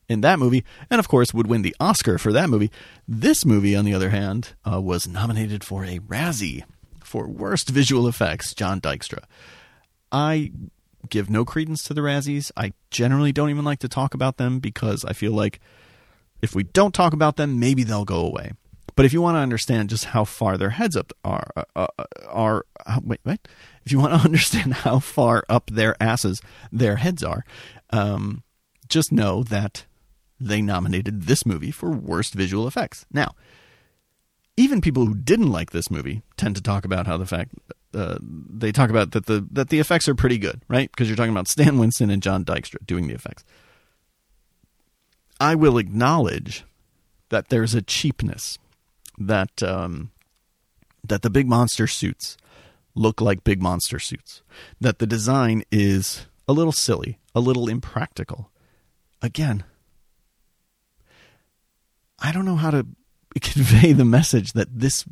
in 0.10 0.22
that 0.22 0.40
movie, 0.40 0.66
and 0.90 1.00
of 1.00 1.08
course 1.08 1.34
would 1.34 1.48
win 1.48 1.62
the 1.62 1.76
Oscar 1.80 2.18
for 2.18 2.34
that 2.34 2.50
movie. 2.50 2.72
This 3.08 3.46
movie, 3.46 3.76
on 3.76 3.86
the 3.86 3.94
other 3.94 4.10
hand, 4.10 4.56
uh, 4.70 4.82
was 4.82 5.08
nominated 5.08 5.64
for 5.64 5.86
a 5.86 6.00
Razzie 6.00 6.64
for 7.04 7.28
Worst 7.28 7.70
Visual 7.70 8.08
Effects, 8.08 8.56
John 8.56 8.82
Dykstra. 8.82 9.24
I 10.12 10.52
give 11.10 11.30
no 11.30 11.46
credence 11.46 11.84
to 11.84 11.94
the 11.94 12.02
Razzies. 12.02 12.52
I 12.58 12.74
generally 12.90 13.32
don't 13.32 13.52
even 13.52 13.66
like 13.66 13.80
to 13.80 13.88
talk 13.88 14.14
about 14.14 14.38
them 14.38 14.60
because 14.60 15.06
I 15.06 15.14
feel 15.14 15.32
like 15.32 15.60
if 16.42 16.56
we 16.56 16.64
don't 16.64 16.94
talk 16.94 17.14
about 17.14 17.36
them, 17.36 17.60
maybe 17.60 17.84
they'll 17.84 18.06
go 18.06 18.26
away. 18.26 18.54
But 18.96 19.06
if 19.06 19.14
you 19.14 19.22
want 19.22 19.36
to 19.36 19.40
understand 19.40 19.90
just 19.90 20.06
how 20.06 20.26
far 20.26 20.58
their 20.58 20.72
heads 20.72 20.98
up 20.98 21.14
are, 21.24 21.52
uh, 21.56 21.64
uh, 21.98 22.04
are 22.28 22.66
uh, 22.86 23.00
wait, 23.04 23.22
wait. 23.24 23.48
If 23.86 23.92
you 23.92 24.00
want 24.00 24.14
to 24.14 24.20
understand 24.26 24.74
how 24.74 25.00
far 25.00 25.46
up 25.48 25.70
their 25.70 25.96
asses 26.02 26.42
their 26.72 26.98
heads 26.98 27.24
are, 27.24 27.46
um, 27.92 28.44
just 28.90 29.12
know 29.12 29.44
that 29.44 29.86
they 30.40 30.62
nominated 30.62 31.24
this 31.24 31.46
movie 31.46 31.72
for 31.72 31.92
worst 31.92 32.34
visual 32.34 32.68
effects. 32.68 33.06
Now, 33.12 33.36
even 34.58 34.82
people 34.82 35.06
who 35.06 35.16
didn't 35.16 35.52
like 35.52 35.72
this 35.72 35.90
movie 35.90 36.22
tend 36.36 36.56
to 36.58 36.62
talk 36.62 36.84
about 36.84 37.08
how 37.08 37.16
the 37.16 37.26
fact 37.26 37.54
uh, 37.94 38.18
they 38.22 38.72
talk 38.72 38.90
about 38.90 39.12
that 39.12 39.26
the 39.26 39.48
that 39.52 39.70
the 39.70 39.80
effects 39.80 40.08
are 40.08 40.16
pretty 40.16 40.38
good, 40.38 40.62
right? 40.68 40.92
Because 40.92 41.08
you're 41.08 41.16
talking 41.16 41.32
about 41.32 41.48
Stan 41.48 41.78
Winston 41.78 42.10
and 42.10 42.22
John 42.22 42.44
Dykstra 42.46 42.86
doing 42.86 43.08
the 43.08 43.14
effects. 43.16 43.46
I 45.40 45.56
will 45.56 45.78
acknowledge 45.78 46.66
that 47.30 47.50
there's 47.50 47.74
a 47.74 47.82
cheapness 47.82 48.58
that 49.18 49.64
um, 49.64 50.12
that 51.04 51.22
the 51.22 51.30
big 51.30 51.48
monster 51.48 51.88
suits 51.88 52.38
look 52.96 53.22
like 53.22 53.44
big 53.44 53.62
monster 53.62 54.00
suits. 54.00 54.42
That 54.80 55.00
the 55.00 55.08
design 55.08 55.64
is 55.72 56.28
a 56.48 56.54
little 56.54 56.72
silly, 56.72 57.20
a 57.34 57.40
little 57.40 57.70
impractical. 57.70 58.50
Again, 59.22 59.64
I 62.20 62.32
don't 62.32 62.46
know 62.46 62.56
how 62.56 62.72
to 62.72 62.86
convey 63.42 63.94
the 63.94 64.06
message 64.06 64.54
that 64.54 64.80
this 64.80 65.06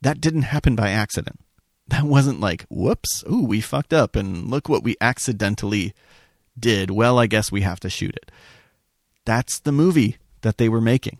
that 0.00 0.20
didn't 0.20 0.42
happen 0.42 0.76
by 0.76 0.90
accident. 0.90 1.40
That 1.88 2.04
wasn't 2.04 2.40
like, 2.40 2.64
whoops, 2.70 3.24
ooh, 3.30 3.44
we 3.44 3.60
fucked 3.60 3.92
up 3.92 4.16
and 4.16 4.50
look 4.50 4.68
what 4.68 4.82
we 4.82 4.96
accidentally 5.00 5.92
did. 6.58 6.90
Well, 6.90 7.18
I 7.18 7.26
guess 7.26 7.52
we 7.52 7.60
have 7.60 7.80
to 7.80 7.90
shoot 7.90 8.16
it. 8.16 8.30
That's 9.24 9.58
the 9.58 9.72
movie 9.72 10.18
that 10.42 10.58
they 10.58 10.68
were 10.68 10.80
making. 10.80 11.18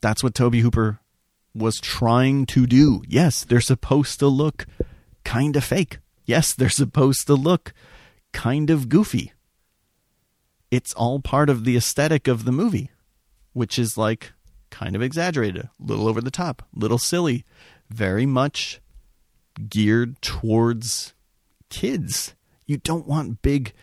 That's 0.00 0.22
what 0.22 0.34
Tobe 0.34 0.56
Hooper 0.56 1.00
was 1.54 1.80
trying 1.80 2.46
to 2.46 2.66
do. 2.66 3.02
Yes, 3.06 3.44
they're 3.44 3.60
supposed 3.60 4.18
to 4.20 4.26
look 4.26 4.66
kind 5.24 5.56
of 5.56 5.64
fake. 5.64 5.98
Yes, 6.24 6.54
they're 6.54 6.68
supposed 6.68 7.26
to 7.26 7.34
look 7.34 7.72
kind 8.32 8.70
of 8.70 8.88
goofy. 8.88 9.32
It's 10.70 10.94
all 10.94 11.20
part 11.20 11.50
of 11.50 11.64
the 11.64 11.76
aesthetic 11.76 12.26
of 12.26 12.44
the 12.44 12.52
movie, 12.52 12.90
which 13.52 13.78
is 13.78 13.98
like 13.98 14.32
kind 14.70 14.96
of 14.96 15.02
exaggerated, 15.02 15.64
a 15.64 15.70
little 15.78 16.08
over 16.08 16.20
the 16.20 16.30
top, 16.30 16.62
little 16.74 16.98
silly, 16.98 17.44
very 17.90 18.24
much 18.24 18.80
geared 19.68 20.20
towards 20.22 21.12
kids. 21.68 22.34
You 22.66 22.78
don't 22.78 23.06
want 23.06 23.42
big 23.42 23.74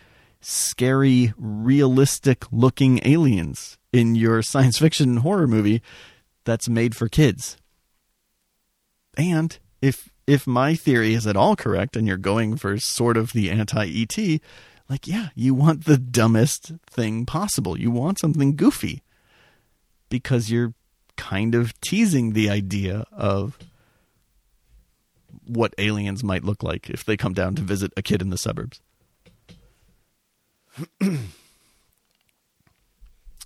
scary, 0.41 1.33
realistic 1.37 2.45
looking 2.51 2.99
aliens 3.03 3.77
in 3.91 4.15
your 4.15 4.41
science 4.41 4.77
fiction 4.77 5.17
horror 5.17 5.47
movie 5.47 5.81
that's 6.45 6.69
made 6.69 6.95
for 6.95 7.07
kids. 7.07 7.57
And 9.17 9.57
if 9.81 10.09
if 10.27 10.45
my 10.45 10.75
theory 10.75 11.13
is 11.13 11.25
at 11.25 11.35
all 11.35 11.55
correct 11.55 11.95
and 11.95 12.07
you're 12.07 12.17
going 12.17 12.55
for 12.55 12.77
sort 12.77 13.17
of 13.17 13.33
the 13.33 13.49
anti 13.49 13.85
ET, 13.85 14.41
like 14.87 15.07
yeah, 15.07 15.29
you 15.35 15.53
want 15.53 15.85
the 15.85 15.97
dumbest 15.97 16.73
thing 16.89 17.25
possible. 17.25 17.79
You 17.79 17.91
want 17.91 18.19
something 18.19 18.55
goofy. 18.55 19.03
Because 20.09 20.49
you're 20.49 20.73
kind 21.17 21.53
of 21.53 21.79
teasing 21.81 22.33
the 22.33 22.49
idea 22.49 23.05
of 23.11 23.59
what 25.45 25.75
aliens 25.77 26.23
might 26.23 26.43
look 26.43 26.63
like 26.63 26.89
if 26.89 27.03
they 27.03 27.17
come 27.17 27.33
down 27.33 27.55
to 27.55 27.61
visit 27.61 27.91
a 27.97 28.01
kid 28.01 28.21
in 28.21 28.29
the 28.29 28.37
suburbs. 28.37 28.81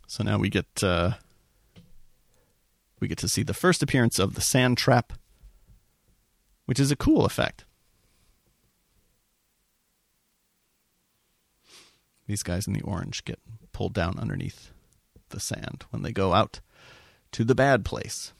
so 0.08 0.24
now 0.24 0.38
we 0.38 0.50
get 0.50 0.84
uh, 0.84 1.12
we 3.00 3.08
get 3.08 3.18
to 3.20 3.28
see 3.28 3.44
the 3.44 3.54
first 3.54 3.84
appearance 3.84 4.20
of 4.20 4.36
the 4.36 4.42
sand 4.42 4.78
trap, 4.78 5.14
which 6.66 6.80
is 6.80 6.92
a 6.92 6.96
cool 6.96 7.26
effect. 7.26 7.66
These 12.28 12.44
guys 12.44 12.68
in 12.68 12.74
the 12.74 12.82
orange 12.82 13.26
get 13.26 13.40
pulled 13.74 13.94
down 13.94 14.18
underneath 14.18 14.72
the 15.30 15.40
sand 15.40 15.84
when 15.90 16.04
they 16.04 16.12
go 16.12 16.34
out 16.34 16.62
to 17.34 17.44
the 17.44 17.56
bad 17.56 17.84
place. 17.84 18.32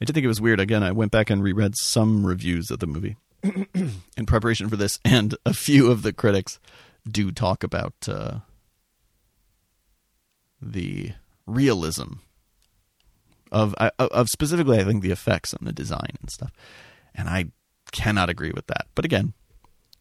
I 0.00 0.04
did 0.04 0.12
think 0.12 0.24
it 0.24 0.28
was 0.28 0.40
weird. 0.40 0.60
Again, 0.60 0.82
I 0.82 0.92
went 0.92 1.12
back 1.12 1.30
and 1.30 1.42
reread 1.42 1.74
some 1.76 2.26
reviews 2.26 2.70
of 2.70 2.80
the 2.80 2.86
movie 2.86 3.16
in 3.42 4.26
preparation 4.26 4.68
for 4.68 4.76
this, 4.76 4.98
and 5.04 5.34
a 5.46 5.54
few 5.54 5.90
of 5.90 6.02
the 6.02 6.12
critics 6.12 6.58
do 7.08 7.30
talk 7.30 7.62
about 7.62 7.94
uh, 8.08 8.40
the 10.60 11.12
realism 11.46 12.14
of 13.52 13.74
of 13.98 14.28
specifically, 14.28 14.78
I 14.78 14.84
think 14.84 15.02
the 15.02 15.12
effects 15.12 15.52
and 15.52 15.66
the 15.66 15.72
design 15.72 16.16
and 16.20 16.30
stuff, 16.30 16.52
and 17.14 17.28
I 17.28 17.46
cannot 17.92 18.28
agree 18.28 18.52
with 18.54 18.66
that. 18.66 18.86
But 18.94 19.04
again, 19.04 19.34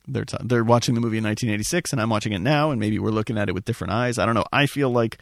they're 0.08 0.26
t- 0.26 0.38
they're 0.41 0.64
watching 0.64 0.95
the 0.95 1.01
movie 1.01 1.18
in 1.18 1.24
1986, 1.24 1.91
and 1.91 2.01
I'm 2.01 2.10
watching 2.10 2.34
it 2.34 2.39
now, 2.39 2.72
and 2.72 2.80
maybe 2.80 2.99
we're 2.99 3.12
looking 3.12 3.38
at 3.38 3.49
it 3.49 3.53
with 3.53 3.66
different 3.66 3.93
eyes. 3.93 4.18
I 4.18 4.26
don't 4.26 4.36
know. 4.36 4.45
I 4.51 4.66
feel 4.66 4.89
like 4.89 5.20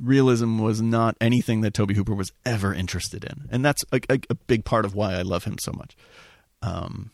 realism 0.00 0.58
was 0.58 0.80
not 0.80 1.16
anything 1.20 1.62
that 1.62 1.74
Tobe 1.74 1.96
Hooper 1.96 2.14
was 2.14 2.32
ever 2.44 2.72
interested 2.72 3.24
in, 3.24 3.48
and 3.50 3.64
that's 3.64 3.84
a, 3.92 4.00
a, 4.08 4.18
a 4.30 4.34
big 4.34 4.64
part 4.64 4.84
of 4.84 4.94
why 4.94 5.14
I 5.14 5.22
love 5.22 5.44
him 5.44 5.58
so 5.58 5.72
much. 5.72 5.96
Um, 6.62 7.10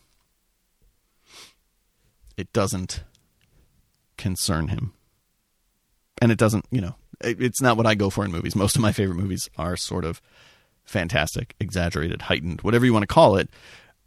it 2.36 2.52
doesn't 2.52 3.04
concern 4.16 4.68
him. 4.68 4.92
And 6.20 6.30
it 6.30 6.38
doesn't, 6.38 6.66
you 6.70 6.80
know, 6.80 6.94
it, 7.20 7.42
it's 7.42 7.60
not 7.60 7.76
what 7.76 7.86
I 7.86 7.94
go 7.94 8.10
for 8.10 8.24
in 8.24 8.32
movies. 8.32 8.54
Most 8.54 8.76
of 8.76 8.82
my 8.82 8.92
favorite 8.92 9.16
movies 9.16 9.48
are 9.56 9.76
sort 9.76 10.04
of 10.04 10.20
fantastic, 10.84 11.54
exaggerated, 11.58 12.22
heightened, 12.22 12.60
whatever 12.62 12.84
you 12.84 12.92
want 12.92 13.02
to 13.02 13.08
call 13.08 13.36
it. 13.36 13.48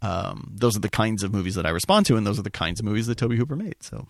Um, 0.02 0.52
those 0.54 0.76
are 0.76 0.80
the 0.80 0.88
kinds 0.88 1.22
of 1.22 1.32
movies 1.32 1.54
that 1.54 1.66
I 1.66 1.70
respond 1.70 2.06
to, 2.06 2.16
and 2.16 2.26
those 2.26 2.38
are 2.38 2.42
the 2.42 2.50
kinds 2.50 2.80
of 2.80 2.86
movies 2.86 3.06
that 3.06 3.18
Tobe 3.18 3.32
Hooper 3.32 3.56
made. 3.56 3.82
So 3.82 4.08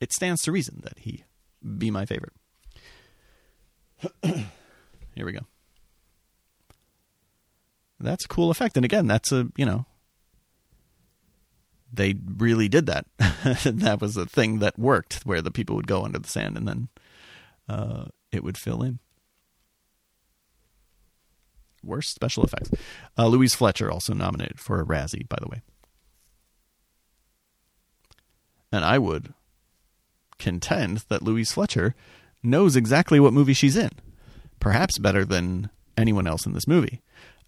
it 0.00 0.12
stands 0.12 0.42
to 0.42 0.52
reason 0.52 0.80
that 0.84 0.98
he 0.98 1.24
be 1.78 1.90
my 1.90 2.04
favorite. 2.04 2.32
Here 4.22 5.24
we 5.24 5.32
go. 5.32 5.40
That's 7.98 8.24
a 8.26 8.28
cool 8.28 8.50
effect. 8.50 8.76
And 8.76 8.84
again, 8.84 9.06
that's 9.06 9.32
a, 9.32 9.48
you 9.56 9.64
know, 9.64 9.86
they 11.92 12.14
really 12.36 12.68
did 12.68 12.86
that. 12.86 13.06
that 13.18 13.98
was 14.00 14.16
a 14.16 14.26
thing 14.26 14.58
that 14.58 14.78
worked 14.78 15.20
where 15.24 15.42
the 15.42 15.50
people 15.50 15.76
would 15.76 15.86
go 15.86 16.04
under 16.04 16.18
the 16.18 16.28
sand 16.28 16.56
and 16.56 16.66
then 16.66 16.88
uh, 17.68 18.06
it 18.32 18.44
would 18.44 18.58
fill 18.58 18.82
in. 18.82 18.98
Worst 21.82 22.14
special 22.14 22.44
effects. 22.44 22.70
Uh, 23.16 23.28
Louise 23.28 23.54
Fletcher 23.54 23.90
also 23.90 24.12
nominated 24.12 24.58
for 24.58 24.80
a 24.80 24.84
Razzie, 24.84 25.28
by 25.28 25.38
the 25.40 25.48
way. 25.48 25.62
And 28.72 28.84
I 28.84 28.98
would 28.98 29.32
contend 30.38 31.04
that 31.08 31.22
Louise 31.22 31.52
Fletcher 31.52 31.94
knows 32.42 32.76
exactly 32.76 33.20
what 33.20 33.32
movie 33.32 33.54
she's 33.54 33.76
in, 33.76 33.90
perhaps 34.60 34.98
better 34.98 35.24
than 35.24 35.70
anyone 35.96 36.26
else 36.26 36.44
in 36.44 36.52
this 36.52 36.66
movie. 36.66 37.02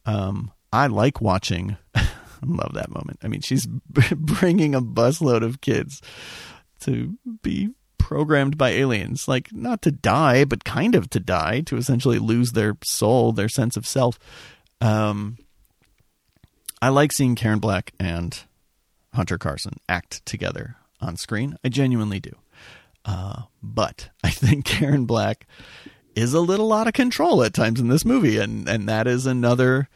Um, 0.07 0.53
I 0.73 0.87
like 0.87 1.21
watching. 1.21 1.77
Love 2.45 2.75
that 2.75 2.91
moment. 2.91 3.19
I 3.23 3.29
mean, 3.29 3.41
she's 3.41 3.67
bringing 4.17 4.75
a 4.75 4.81
busload 4.81 5.43
of 5.43 5.61
kids 5.61 6.01
to 6.81 7.19
be 7.43 7.71
programmed 7.99 8.57
by 8.57 8.71
aliens, 8.71 9.29
like 9.29 9.53
not 9.53 9.83
to 9.83 9.91
die, 9.91 10.45
but 10.45 10.65
kind 10.65 10.95
of 10.95 11.11
to 11.11 11.21
die, 11.21 11.61
to 11.63 11.77
essentially 11.77 12.19
lose 12.19 12.53
their 12.53 12.77
soul, 12.85 13.33
their 13.33 13.49
sense 13.49 13.77
of 13.77 13.87
self. 13.87 14.19
Um, 14.81 15.37
I 16.81 16.89
like 16.89 17.13
seeing 17.13 17.35
Karen 17.35 17.59
Black 17.59 17.93
and 17.99 18.39
Hunter 19.13 19.37
Carson 19.37 19.81
act 19.89 20.25
together 20.25 20.77
on 21.01 21.17
screen. 21.17 21.59
I 21.65 21.69
genuinely 21.69 22.21
do. 22.21 22.33
Uh, 23.05 23.43
but 23.63 24.11
I 24.23 24.31
think 24.31 24.65
Karen 24.65 25.05
Black 25.05 25.47
is 26.15 26.35
a 26.35 26.41
little 26.41 26.73
out 26.73 26.87
of 26.87 26.95
control 26.95 27.43
at 27.43 27.55
times 27.55 27.81
in 27.81 27.89
this 27.89 28.05
movie, 28.05 28.39
and 28.39 28.69
and 28.69 28.89
that 28.89 29.07
is 29.07 29.27
another 29.27 29.89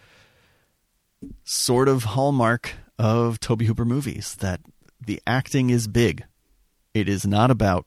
sort 1.45 1.89
of 1.89 2.05
hallmark 2.05 2.75
of 2.99 3.41
Tobe 3.41 3.63
Hooper 3.63 3.85
movies 3.85 4.37
that 4.41 4.61
the 5.05 5.21
acting 5.27 5.71
is 5.71 5.89
big. 5.89 6.25
It 6.95 7.09
is 7.09 7.27
not 7.27 7.51
about 7.51 7.87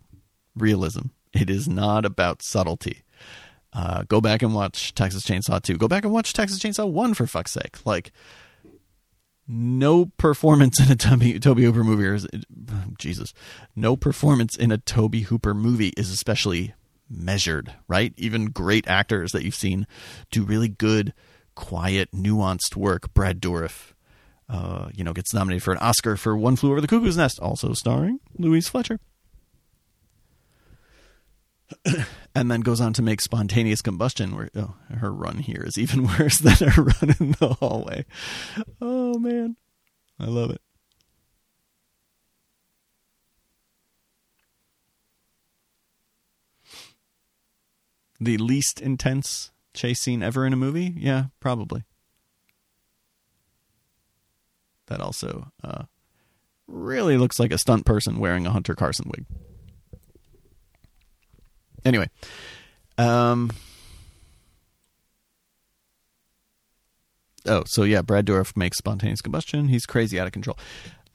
realism. 0.55 1.07
It 1.33 1.49
is 1.49 1.67
not 1.67 2.05
about 2.05 2.41
subtlety. 2.41 3.03
Uh, 3.73 4.03
go 4.03 4.21
back 4.21 4.41
and 4.41 4.53
watch 4.53 4.93
Texas 4.95 5.23
Chainsaw 5.23 5.61
2. 5.61 5.77
Go 5.77 5.87
back 5.87 6.05
and 6.05 6.13
watch 6.13 6.31
Texas 6.31 6.59
Chainsaw 6.59 6.89
1 6.89 7.13
for 7.13 7.27
fuck's 7.27 7.51
sake. 7.51 7.85
Like, 7.85 8.11
no 9.47 10.05
performance 10.17 10.79
in 10.79 10.91
a 10.91 10.95
Toby, 10.95 11.39
Tobe 11.39 11.59
Hooper 11.59 11.83
movie 11.83 12.07
is, 12.07 12.27
Jesus, 12.97 13.33
no 13.75 13.95
performance 13.95 14.55
in 14.55 14.71
a 14.71 14.77
Tobe 14.77 15.15
Hooper 15.15 15.53
movie 15.53 15.93
is 15.97 16.09
especially 16.09 16.73
measured, 17.09 17.73
right? 17.87 18.13
Even 18.17 18.45
great 18.45 18.87
actors 18.87 19.31
that 19.33 19.43
you've 19.43 19.55
seen 19.55 19.85
do 20.31 20.43
really 20.43 20.69
good, 20.69 21.13
quiet, 21.55 22.11
nuanced 22.11 22.75
work. 22.75 23.13
Brad 23.13 23.41
Dourif, 23.41 23.93
uh, 24.49 24.89
you 24.93 25.03
know, 25.03 25.13
gets 25.13 25.33
nominated 25.33 25.63
for 25.63 25.71
an 25.71 25.79
Oscar 25.79 26.15
for 26.17 26.37
One 26.37 26.55
Flew 26.55 26.71
Over 26.71 26.81
the 26.81 26.87
Cuckoo's 26.87 27.17
Nest, 27.17 27.39
also 27.39 27.73
starring 27.73 28.19
Louise 28.37 28.67
Fletcher. 28.67 28.99
and 32.35 32.51
then 32.51 32.61
goes 32.61 32.81
on 32.81 32.93
to 32.93 33.01
make 33.01 33.21
spontaneous 33.21 33.81
combustion 33.81 34.35
where 34.35 34.49
oh, 34.55 34.75
her 34.97 35.11
run 35.11 35.37
here 35.39 35.63
is 35.65 35.77
even 35.77 36.07
worse 36.19 36.37
than 36.39 36.55
her 36.55 36.83
run 36.83 37.15
in 37.19 37.31
the 37.39 37.55
hallway 37.59 38.05
oh 38.81 39.17
man 39.17 39.55
i 40.19 40.25
love 40.25 40.51
it 40.51 40.61
the 48.19 48.37
least 48.37 48.79
intense 48.79 49.51
chase 49.75 49.99
scene 49.99 50.23
ever 50.23 50.45
in 50.45 50.53
a 50.53 50.57
movie 50.57 50.93
yeah 50.97 51.25
probably 51.39 51.83
that 54.87 55.01
also 55.01 55.51
uh, 55.63 55.83
really 56.67 57.17
looks 57.17 57.39
like 57.39 57.51
a 57.51 57.57
stunt 57.57 57.85
person 57.85 58.19
wearing 58.19 58.45
a 58.45 58.51
hunter 58.51 58.75
carson 58.75 59.09
wig 59.15 59.25
Anyway, 61.85 62.09
um, 62.97 63.51
oh, 67.45 67.63
so 67.67 67.83
yeah, 67.83 68.01
Brad 68.01 68.25
Dourif 68.25 68.57
makes 68.57 68.79
spontaneous 68.79 69.21
combustion. 69.21 69.67
He's 69.67 69.85
crazy 69.85 70.19
out 70.19 70.25
of 70.25 70.33
control. 70.33 70.57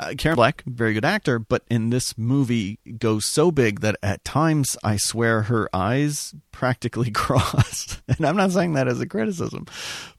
Uh, 0.00 0.14
Karen 0.16 0.36
Black, 0.36 0.62
very 0.64 0.94
good 0.94 1.04
actor, 1.04 1.38
but 1.38 1.62
in 1.68 1.90
this 1.90 2.16
movie 2.16 2.78
goes 2.98 3.26
so 3.26 3.50
big 3.50 3.80
that 3.80 3.96
at 4.02 4.24
times 4.24 4.78
I 4.82 4.96
swear 4.96 5.42
her 5.42 5.68
eyes 5.74 6.34
practically 6.52 7.10
crossed. 7.14 8.00
and 8.08 8.26
I'm 8.26 8.36
not 8.36 8.50
saying 8.50 8.72
that 8.72 8.88
as 8.88 8.98
a 8.98 9.06
criticism, 9.06 9.66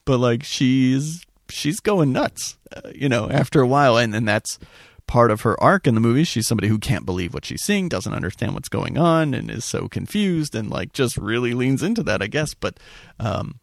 but 0.04 0.18
like 0.18 0.44
she's 0.44 1.26
she's 1.48 1.80
going 1.80 2.12
nuts, 2.12 2.58
uh, 2.74 2.90
you 2.94 3.08
know, 3.08 3.28
after 3.28 3.60
a 3.60 3.66
while, 3.66 3.96
and 3.96 4.14
and 4.14 4.26
that's 4.26 4.60
part 5.08 5.32
of 5.32 5.40
her 5.40 5.60
arc 5.60 5.88
in 5.88 5.96
the 5.96 6.00
movie. 6.00 6.22
She's 6.22 6.46
somebody 6.46 6.68
who 6.68 6.78
can't 6.78 7.04
believe 7.04 7.34
what 7.34 7.44
she's 7.44 7.64
seeing, 7.64 7.88
doesn't 7.88 8.14
understand 8.14 8.54
what's 8.54 8.68
going 8.68 8.96
on, 8.96 9.34
and 9.34 9.50
is 9.50 9.64
so 9.64 9.88
confused 9.88 10.54
and 10.54 10.70
like 10.70 10.92
just 10.92 11.16
really 11.16 11.54
leans 11.54 11.82
into 11.82 12.04
that, 12.04 12.22
I 12.22 12.28
guess. 12.28 12.54
But 12.54 12.78
um, 13.18 13.58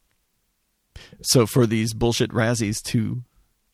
so 1.21 1.45
for 1.45 1.65
these 1.65 1.93
bullshit 1.93 2.31
Razzies 2.31 2.81
to 2.87 3.23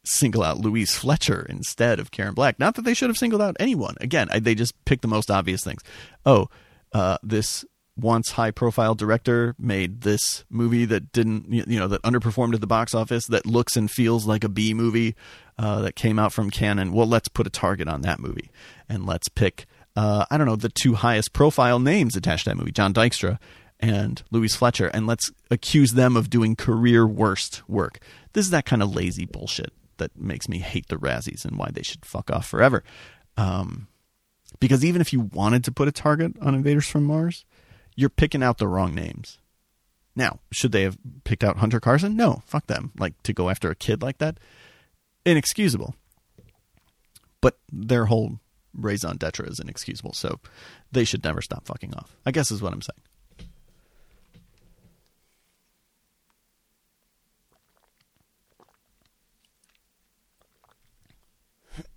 single 0.08 0.44
out 0.44 0.60
Louise 0.60 0.96
Fletcher 0.96 1.46
instead 1.50 2.00
of 2.00 2.12
Karen 2.12 2.34
Black, 2.34 2.60
not 2.60 2.76
that 2.76 2.84
they 2.84 2.94
should 2.94 3.10
have 3.10 3.18
singled 3.18 3.42
out 3.42 3.56
anyone. 3.60 3.96
Again, 4.02 4.30
they 4.42 4.56
just 4.56 4.74
picked 4.86 5.02
the 5.02 5.08
most 5.08 5.32
obvious 5.32 5.64
things. 5.64 5.82
Oh, 6.26 6.48
uh, 6.94 7.18
this 7.24 7.66
once 7.98 8.32
high 8.32 8.52
profile 8.52 8.94
director 8.94 9.56
made 9.58 10.02
this 10.02 10.44
movie 10.50 10.86
that 10.86 11.12
didn't 11.14 11.50
you 11.50 11.80
know 11.80 11.88
that 11.88 12.02
underperformed 12.04 12.54
at 12.54 12.62
the 12.62 12.68
box 12.68 12.94
office 12.94 13.26
that 13.28 13.46
looks 13.46 13.78
and 13.78 13.90
feels 13.90 14.26
like 14.26 14.44
a 14.44 14.50
B 14.50 14.74
movie 14.74 15.16
uh, 15.58 15.82
that 15.82 15.96
came 15.96 16.20
out 16.20 16.34
from 16.34 16.50
Cannon. 16.50 16.92
Well, 16.92 17.08
let's 17.08 17.30
put 17.30 17.48
a 17.48 17.50
target 17.50 17.88
on 17.88 18.02
that 18.02 18.20
movie 18.20 18.52
and 18.90 19.06
let's 19.06 19.30
pick 19.30 19.66
uh, 19.96 20.26
I 20.30 20.38
don't 20.38 20.48
know 20.48 20.58
the 20.58 20.70
two 20.70 20.96
highest 20.96 21.32
profile 21.34 21.80
names 21.80 22.16
attached 22.16 22.44
to 22.46 22.50
that 22.50 22.58
movie, 22.58 22.72
John 22.72 22.94
Dykstra 22.94 23.40
and 23.80 24.22
Louise 24.32 24.56
Fletcher, 24.56 24.88
and 24.88 25.08
let's 25.08 25.32
accuse 25.52 25.94
them 25.94 26.16
of 26.16 26.30
doing 26.30 26.56
career 26.56 27.06
worst 27.08 27.68
work. 27.68 28.00
This 28.34 28.46
is 28.46 28.52
that 28.52 28.66
kind 28.66 28.82
of 28.82 28.94
lazy 28.94 29.26
bullshit 29.26 29.72
that 29.98 30.16
makes 30.18 30.48
me 30.48 30.60
hate 30.60 30.88
the 30.88 30.98
Razzies 30.98 31.46
and 31.46 31.58
why 31.58 31.70
they 31.72 31.84
should 31.84 32.06
fuck 32.06 32.32
off 32.32 32.48
forever. 32.48 32.84
Um, 33.38 33.88
because 34.60 34.86
even 34.86 35.02
if 35.02 35.12
you 35.12 35.22
wanted 35.22 35.64
to 35.66 35.72
put 35.72 35.88
a 35.88 35.92
target 35.92 36.34
on 36.42 36.56
Invaders 36.56 36.88
from 36.88 37.04
Mars, 37.04 37.46
you're 37.96 38.10
picking 38.10 38.44
out 38.44 38.58
the 38.58 38.68
wrong 38.68 38.94
names. 38.94 39.40
Now, 40.16 40.40
should 40.52 40.72
they 40.72 40.84
have 40.84 40.98
picked 41.24 41.44
out 41.44 41.58
Hunter 41.58 41.80
Carson? 41.80 42.16
No, 42.16 42.42
fuck 42.46 42.68
them. 42.68 42.92
Like 42.98 43.22
to 43.24 43.34
go 43.34 43.50
after 43.50 43.70
a 43.70 43.76
kid 43.76 44.02
like 44.02 44.20
that, 44.20 44.40
inexcusable. 45.26 45.96
But 47.42 47.58
their 47.72 48.06
whole 48.06 48.40
raison 48.74 49.18
d'etre 49.18 49.48
is 49.48 49.60
inexcusable, 49.60 50.14
so 50.14 50.40
they 50.92 51.04
should 51.04 51.24
never 51.24 51.42
stop 51.42 51.66
fucking 51.66 51.94
off. 51.94 52.16
I 52.26 52.32
guess 52.32 52.50
is 52.50 52.62
what 52.62 52.74
I'm 52.74 52.82
saying. 52.82 53.02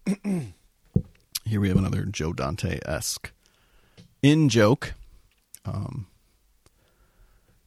Here 1.45 1.61
we 1.61 1.69
have 1.69 1.77
another 1.77 2.05
Joe 2.05 2.33
Dante 2.33 2.79
esque 2.87 3.31
in 4.23 4.49
joke 4.49 4.95
um, 5.67 6.07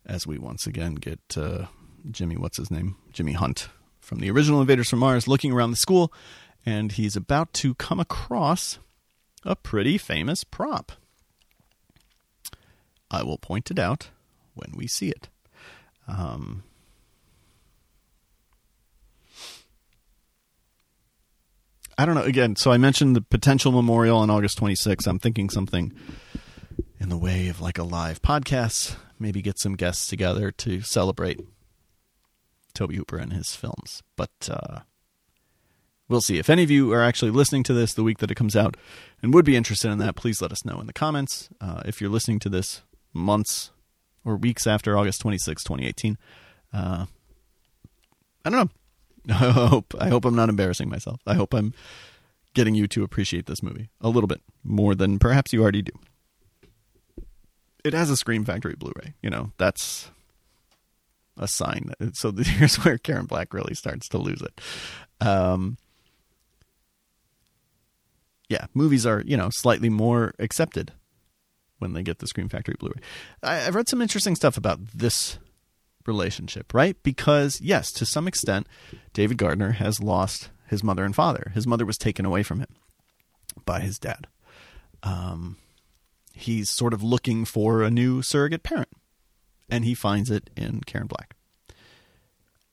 as 0.07 0.25
we 0.25 0.39
once 0.39 0.65
again 0.65 0.95
get 0.95 1.19
uh, 1.37 1.65
Jimmy, 2.09 2.37
what's 2.37 2.57
his 2.57 2.71
name? 2.71 2.95
Jimmy 3.13 3.33
Hunt 3.33 3.69
from 3.99 4.19
the 4.19 4.31
original 4.31 4.59
Invaders 4.59 4.89
from 4.89 4.99
Mars 4.99 5.27
looking 5.27 5.51
around 5.51 5.69
the 5.69 5.77
school, 5.77 6.11
and 6.65 6.91
he's 6.93 7.15
about 7.15 7.53
to 7.53 7.75
come 7.75 7.99
across 7.99 8.79
a 9.45 9.55
pretty 9.55 9.99
famous 9.99 10.43
prop. 10.43 10.93
I 13.11 13.21
will 13.21 13.37
point 13.37 13.69
it 13.69 13.77
out 13.77 14.09
when 14.55 14.71
we 14.75 14.87
see 14.87 15.09
it. 15.09 15.29
Um, 16.07 16.63
I 22.01 22.05
don't 22.07 22.15
know. 22.15 22.23
Again, 22.23 22.55
so 22.55 22.71
I 22.71 22.79
mentioned 22.79 23.15
the 23.15 23.21
potential 23.21 23.71
memorial 23.71 24.17
on 24.17 24.31
August 24.31 24.57
26th. 24.57 25.05
I'm 25.05 25.19
thinking 25.19 25.51
something 25.51 25.93
in 26.99 27.09
the 27.09 27.17
way 27.17 27.47
of 27.47 27.61
like 27.61 27.77
a 27.77 27.83
live 27.83 28.23
podcast, 28.23 28.95
maybe 29.19 29.39
get 29.43 29.59
some 29.59 29.75
guests 29.75 30.07
together 30.07 30.49
to 30.49 30.81
celebrate 30.81 31.41
Tobe 32.73 32.93
Hooper 32.93 33.19
and 33.19 33.31
his 33.31 33.53
films. 33.53 34.01
But 34.15 34.31
uh, 34.49 34.79
we'll 36.09 36.21
see. 36.21 36.39
If 36.39 36.49
any 36.49 36.63
of 36.63 36.71
you 36.71 36.91
are 36.91 37.03
actually 37.03 37.29
listening 37.29 37.61
to 37.65 37.73
this 37.73 37.93
the 37.93 38.01
week 38.01 38.17
that 38.17 38.31
it 38.31 38.35
comes 38.35 38.55
out 38.55 38.77
and 39.21 39.31
would 39.31 39.45
be 39.45 39.55
interested 39.55 39.91
in 39.91 39.99
that, 39.99 40.15
please 40.15 40.41
let 40.41 40.51
us 40.51 40.65
know 40.65 40.79
in 40.79 40.87
the 40.87 40.93
comments. 40.93 41.49
Uh, 41.61 41.83
if 41.85 42.01
you're 42.01 42.09
listening 42.09 42.39
to 42.39 42.49
this 42.49 42.81
months 43.13 43.69
or 44.25 44.37
weeks 44.37 44.65
after 44.65 44.97
August 44.97 45.21
26, 45.21 45.63
2018, 45.63 46.17
uh, 46.73 47.05
I 48.43 48.49
don't 48.49 48.59
know. 48.59 48.71
I 49.29 49.51
hope 49.51 49.93
I 49.99 50.09
hope 50.09 50.25
I'm 50.25 50.35
not 50.35 50.49
embarrassing 50.49 50.89
myself. 50.89 51.21
I 51.27 51.35
hope 51.35 51.53
I'm 51.53 51.73
getting 52.53 52.75
you 52.75 52.87
to 52.87 53.03
appreciate 53.03 53.45
this 53.45 53.63
movie 53.63 53.89
a 54.01 54.09
little 54.09 54.27
bit 54.27 54.41
more 54.63 54.95
than 54.95 55.19
perhaps 55.19 55.53
you 55.53 55.61
already 55.61 55.81
do. 55.81 55.93
It 57.83 57.93
has 57.93 58.09
a 58.09 58.17
Scream 58.17 58.45
Factory 58.45 58.75
Blu-ray. 58.77 59.13
You 59.21 59.29
know 59.29 59.51
that's 59.57 60.11
a 61.37 61.47
sign. 61.47 61.93
So 62.13 62.31
here's 62.37 62.77
where 62.83 62.97
Karen 62.97 63.25
Black 63.25 63.53
really 63.53 63.73
starts 63.73 64.07
to 64.09 64.17
lose 64.17 64.41
it. 64.41 64.61
Um, 65.25 65.77
yeah, 68.49 68.65
movies 68.73 69.05
are 69.05 69.23
you 69.25 69.37
know 69.37 69.49
slightly 69.51 69.89
more 69.89 70.33
accepted 70.39 70.91
when 71.79 71.93
they 71.93 72.03
get 72.03 72.19
the 72.19 72.27
Scream 72.27 72.49
Factory 72.49 72.75
Blu-ray. 72.79 73.01
I, 73.41 73.55
have 73.55 73.75
read 73.75 73.89
some 73.89 74.01
interesting 74.01 74.35
stuff 74.35 74.55
about 74.55 74.79
this 74.93 75.39
relationship, 76.07 76.73
right? 76.73 76.95
Because 77.03 77.59
yes, 77.61 77.91
to 77.93 78.05
some 78.05 78.27
extent, 78.27 78.67
David 79.13 79.37
Gardner 79.37 79.71
has 79.73 80.01
lost 80.01 80.49
his 80.67 80.83
mother 80.83 81.03
and 81.03 81.15
father. 81.15 81.51
His 81.53 81.67
mother 81.67 81.85
was 81.85 81.97
taken 81.97 82.25
away 82.25 82.43
from 82.43 82.59
him 82.59 82.69
by 83.65 83.81
his 83.81 83.99
dad. 83.99 84.27
Um, 85.03 85.57
he's 86.33 86.69
sort 86.69 86.93
of 86.93 87.03
looking 87.03 87.45
for 87.45 87.81
a 87.81 87.91
new 87.91 88.21
surrogate 88.21 88.63
parent, 88.63 88.89
and 89.69 89.83
he 89.83 89.93
finds 89.93 90.29
it 90.29 90.49
in 90.55 90.81
Karen 90.85 91.07
Black. 91.07 91.35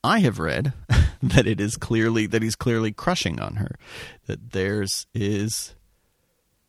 I 0.05 0.21
have 0.21 0.39
read 0.39 0.73
that 1.23 1.47
it 1.47 1.61
is 1.61 1.77
clearly 1.77 2.27
that 2.27 2.43
he's 2.43 2.57
clearly 2.57 2.93
crushing 2.93 3.41
on 3.41 3.57
her. 3.57 3.77
That 4.27 4.53
theirs 4.53 5.07
is 5.13 5.75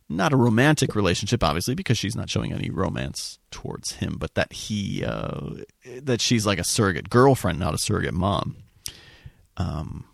not 0.10 0.34
a 0.34 0.38
romantic 0.38 0.96
relationship, 0.96 1.44
obviously, 1.44 1.76
because 1.76 1.98
she's 1.98 2.16
not 2.16 2.30
showing 2.30 2.52
any 2.52 2.70
romance 2.70 3.38
towards 3.52 3.94
him, 3.94 4.18
but 4.20 4.34
that 4.34 4.52
he 4.52 5.06
uh, 5.06 5.52
that 6.02 6.20
she's 6.20 6.46
like 6.46 6.60
a 6.60 6.64
surrogate 6.64 7.10
girlfriend, 7.10 7.60
not 7.60 7.76
a 7.76 7.78
surrogate 7.78 8.16
mom. 8.16 8.58
Um, 9.58 10.06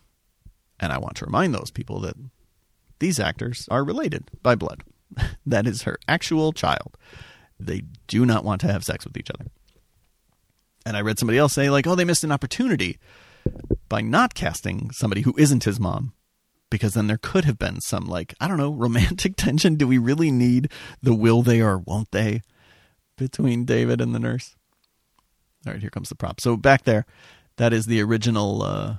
and 0.79 0.91
I 0.91 0.97
want 0.97 1.15
to 1.17 1.25
remind 1.25 1.53
those 1.53 1.71
people 1.71 2.01
that 2.01 2.15
these 2.99 3.19
actors 3.19 3.67
are 3.71 3.83
related 3.83 4.29
by 4.43 4.55
blood. 4.55 4.83
that 5.45 5.65
is 5.65 5.83
her 5.83 5.97
actual 6.07 6.51
child. 6.51 6.97
They 7.59 7.83
do 8.07 8.25
not 8.25 8.43
want 8.43 8.61
to 8.61 8.71
have 8.71 8.83
sex 8.83 9.05
with 9.05 9.17
each 9.17 9.31
other. 9.31 9.45
And 10.85 10.97
I 10.97 11.01
read 11.01 11.17
somebody 11.17 11.37
else 11.37 11.53
say, 11.53 11.69
like, 11.69 11.87
oh, 11.87 11.95
they 11.95 12.05
missed 12.05 12.23
an 12.23 12.31
opportunity 12.31 12.99
by 13.87 14.01
not 14.01 14.33
casting 14.33 14.91
somebody 14.91 15.21
who 15.21 15.33
isn't 15.37 15.63
his 15.63 15.79
mom. 15.79 16.13
Because 16.75 16.93
then 16.93 17.07
there 17.07 17.17
could 17.21 17.45
have 17.45 17.57
been 17.57 17.79
some, 17.79 18.05
like, 18.05 18.33
I 18.41 18.49
don't 18.49 18.57
know, 18.57 18.73
romantic 18.75 19.37
tension. 19.37 19.75
Do 19.75 19.87
we 19.87 19.97
really 19.97 20.29
need 20.29 20.69
the 21.01 21.15
will 21.15 21.41
they 21.41 21.61
or 21.61 21.77
won't 21.77 22.11
they 22.11 22.41
between 23.17 23.63
David 23.63 24.01
and 24.01 24.13
the 24.13 24.19
nurse? 24.19 24.57
All 25.65 25.71
right, 25.71 25.81
here 25.81 25.89
comes 25.89 26.09
the 26.09 26.15
prop. 26.15 26.41
So 26.41 26.57
back 26.57 26.83
there, 26.83 27.05
that 27.55 27.71
is 27.71 27.85
the 27.85 28.01
original 28.01 28.61
uh, 28.61 28.95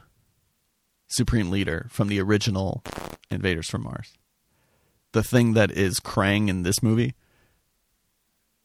Supreme 1.09 1.51
Leader 1.51 1.87
from 1.91 2.09
the 2.09 2.21
original 2.21 2.83
Invaders 3.31 3.69
from 3.69 3.83
Mars. 3.83 4.15
The 5.13 5.23
thing 5.23 5.53
that 5.53 5.71
is 5.71 6.01
Krang 6.01 6.49
in 6.49 6.63
this 6.63 6.83
movie 6.83 7.15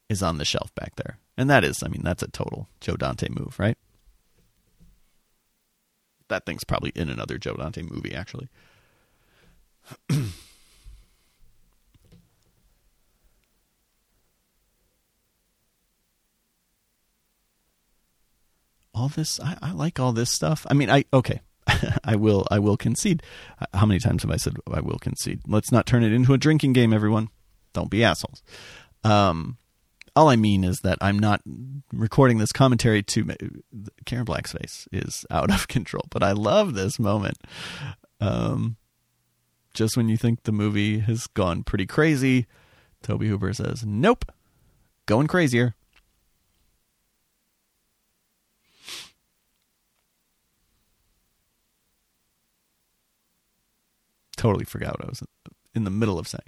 is 0.09 0.24
on 0.24 0.38
the 0.38 0.45
shelf 0.45 0.74
back 0.74 0.95
there. 0.95 1.20
And 1.38 1.49
that 1.49 1.64
is, 1.64 1.84
I 1.84 1.89
mean, 1.89 2.01
that's 2.03 2.24
a 2.24 2.30
total 2.30 2.70
Joe 2.80 2.95
Dante 2.95 3.28
move, 3.30 3.59
right? 3.59 3.78
That 6.30 6.45
thing's 6.45 6.64
probably 6.64 6.91
in 6.95 7.09
another 7.09 7.38
Joe 7.38 7.55
Dante 7.55 7.82
movie, 7.82 8.16
actually. 8.16 8.49
all 18.94 19.10
this, 19.10 19.40
I, 19.40 19.58
I 19.62 19.72
like 19.72 20.00
all 20.00 20.12
this 20.12 20.30
stuff. 20.32 20.66
I 20.70 20.74
mean, 20.74 20.90
I 20.90 21.06
okay. 21.14 21.42
I 22.04 22.16
will 22.16 22.48
I 22.50 22.60
will 22.60 22.78
concede. 22.78 23.24
How 23.74 23.86
many 23.86 24.00
times 24.00 24.24
have 24.24 24.32
I 24.32 24.38
said 24.38 24.56
I 24.72 24.82
will 24.82 25.00
concede? 25.00 25.42
Let's 25.48 25.72
not 25.72 25.86
turn 25.86 26.04
it 26.04 26.12
into 26.12 26.34
a 26.34 26.38
drinking 26.38 26.74
game, 26.74 26.94
everyone. 26.94 27.30
Don't 27.74 27.90
be 27.90 28.04
assholes. 28.04 28.44
Um, 29.04 29.58
all 30.16 30.30
I 30.30 30.36
mean 30.36 30.64
is 30.64 30.82
that 30.82 30.98
I'm 31.02 31.18
not 31.18 31.42
recording 31.94 32.38
this 32.38 32.52
commentary 32.52 33.02
to 33.04 33.28
Karen 34.06 34.26
Black's 34.26 34.52
face 34.52 34.88
is 34.92 35.26
out 35.30 35.52
of 35.52 35.68
control, 35.70 36.06
but 36.10 36.24
I 36.24 36.34
love 36.34 36.74
this 36.74 37.00
moment. 37.00 37.38
Um, 38.20 38.78
just 39.74 39.98
when 39.98 40.10
you 40.10 40.18
think 40.18 40.44
the 40.44 40.52
movie 40.52 41.00
has 41.00 41.28
gone 41.28 41.64
pretty 41.64 41.86
crazy, 41.86 42.48
Tobe 43.02 43.24
Hooper 43.24 43.54
says, 43.54 43.86
"Nope, 43.86 44.26
going 45.06 45.28
crazier." 45.28 45.76
Totally 54.38 54.66
forgot 54.66 55.00
what 55.00 55.06
I 55.06 55.10
was 55.10 55.24
in 55.76 55.84
the 55.84 55.92
middle 55.92 56.18
of 56.18 56.28
saying. 56.28 56.42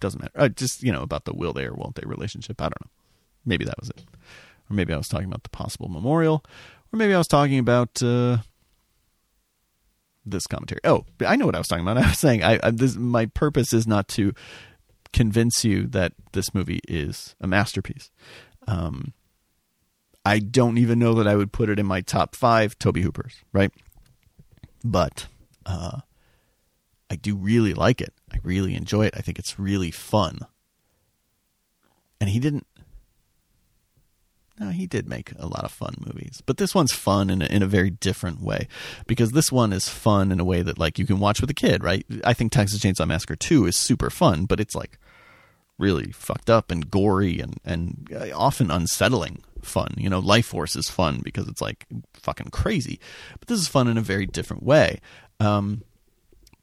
doesn't 0.00 0.20
matter. 0.20 0.32
Uh, 0.34 0.48
just 0.48 0.82
you 0.82 0.90
know 0.90 1.02
about 1.02 1.26
the 1.26 1.34
will 1.34 1.52
they 1.52 1.64
or 1.64 1.74
won't 1.74 1.94
they 1.94 2.02
relationship. 2.06 2.60
I 2.60 2.64
don't 2.64 2.80
know. 2.80 2.90
Maybe 3.44 3.64
that 3.64 3.78
was 3.78 3.90
it, 3.90 4.02
or 4.70 4.74
maybe 4.74 4.92
I 4.92 4.96
was 4.96 5.08
talking 5.08 5.26
about 5.26 5.42
the 5.42 5.50
possible 5.50 5.88
memorial, 5.88 6.44
or 6.92 6.96
maybe 6.96 7.14
I 7.14 7.18
was 7.18 7.28
talking 7.28 7.58
about 7.58 8.02
uh, 8.02 8.38
this 10.24 10.46
commentary. 10.46 10.80
Oh, 10.84 11.04
I 11.26 11.36
know 11.36 11.46
what 11.46 11.54
I 11.54 11.58
was 11.58 11.68
talking 11.68 11.84
about. 11.84 11.98
I 12.04 12.08
was 12.08 12.18
saying 12.18 12.42
I, 12.42 12.58
I 12.62 12.70
this 12.70 12.96
my 12.96 13.26
purpose 13.26 13.72
is 13.72 13.86
not 13.86 14.08
to 14.08 14.32
convince 15.12 15.64
you 15.64 15.86
that 15.88 16.12
this 16.32 16.54
movie 16.54 16.80
is 16.88 17.34
a 17.40 17.46
masterpiece. 17.46 18.10
Um, 18.68 19.12
I 20.24 20.38
don't 20.38 20.78
even 20.78 20.98
know 20.98 21.14
that 21.14 21.26
I 21.26 21.34
would 21.34 21.52
put 21.52 21.70
it 21.70 21.78
in 21.78 21.86
my 21.86 22.00
top 22.02 22.36
five 22.36 22.78
Tobe 22.78 22.98
Hoopers, 22.98 23.36
right? 23.52 23.72
But 24.84 25.26
uh, 25.66 26.00
I 27.08 27.16
do 27.16 27.34
really 27.34 27.74
like 27.74 28.00
it. 28.00 28.12
I 28.32 28.38
really 28.42 28.74
enjoy 28.74 29.06
it. 29.06 29.14
I 29.16 29.20
think 29.20 29.38
it's 29.38 29.58
really 29.58 29.90
fun. 29.90 30.40
And 32.20 32.30
he 32.30 32.38
didn't. 32.38 32.66
No, 34.60 34.68
he 34.68 34.86
did 34.86 35.08
make 35.08 35.32
a 35.38 35.46
lot 35.46 35.64
of 35.64 35.72
fun 35.72 35.94
movies, 35.98 36.42
but 36.44 36.58
this 36.58 36.74
one's 36.74 36.92
fun 36.92 37.30
in 37.30 37.40
a, 37.40 37.46
in 37.46 37.62
a 37.62 37.66
very 37.66 37.88
different 37.88 38.42
way 38.42 38.68
because 39.06 39.32
this 39.32 39.50
one 39.50 39.72
is 39.72 39.88
fun 39.88 40.30
in 40.30 40.38
a 40.38 40.44
way 40.44 40.60
that 40.60 40.78
like 40.78 40.98
you 40.98 41.06
can 41.06 41.18
watch 41.18 41.40
with 41.40 41.48
a 41.48 41.54
kid, 41.54 41.82
right? 41.82 42.04
I 42.24 42.34
think 42.34 42.52
Texas 42.52 42.80
Chainsaw 42.80 43.08
Massacre 43.08 43.36
Two 43.36 43.64
is 43.64 43.74
super 43.74 44.10
fun, 44.10 44.44
but 44.44 44.60
it's 44.60 44.74
like 44.74 44.98
really 45.78 46.12
fucked 46.12 46.50
up 46.50 46.70
and 46.70 46.90
gory 46.90 47.40
and 47.40 47.56
and 47.64 48.10
uh, 48.14 48.36
often 48.36 48.70
unsettling 48.70 49.42
fun. 49.62 49.94
You 49.96 50.10
know, 50.10 50.20
Lifeforce 50.20 50.76
is 50.76 50.90
fun 50.90 51.22
because 51.24 51.48
it's 51.48 51.62
like 51.62 51.86
fucking 52.12 52.50
crazy, 52.50 53.00
but 53.38 53.48
this 53.48 53.58
is 53.58 53.66
fun 53.66 53.88
in 53.88 53.96
a 53.96 54.02
very 54.02 54.26
different 54.26 54.62
way. 54.62 55.00
Um, 55.40 55.84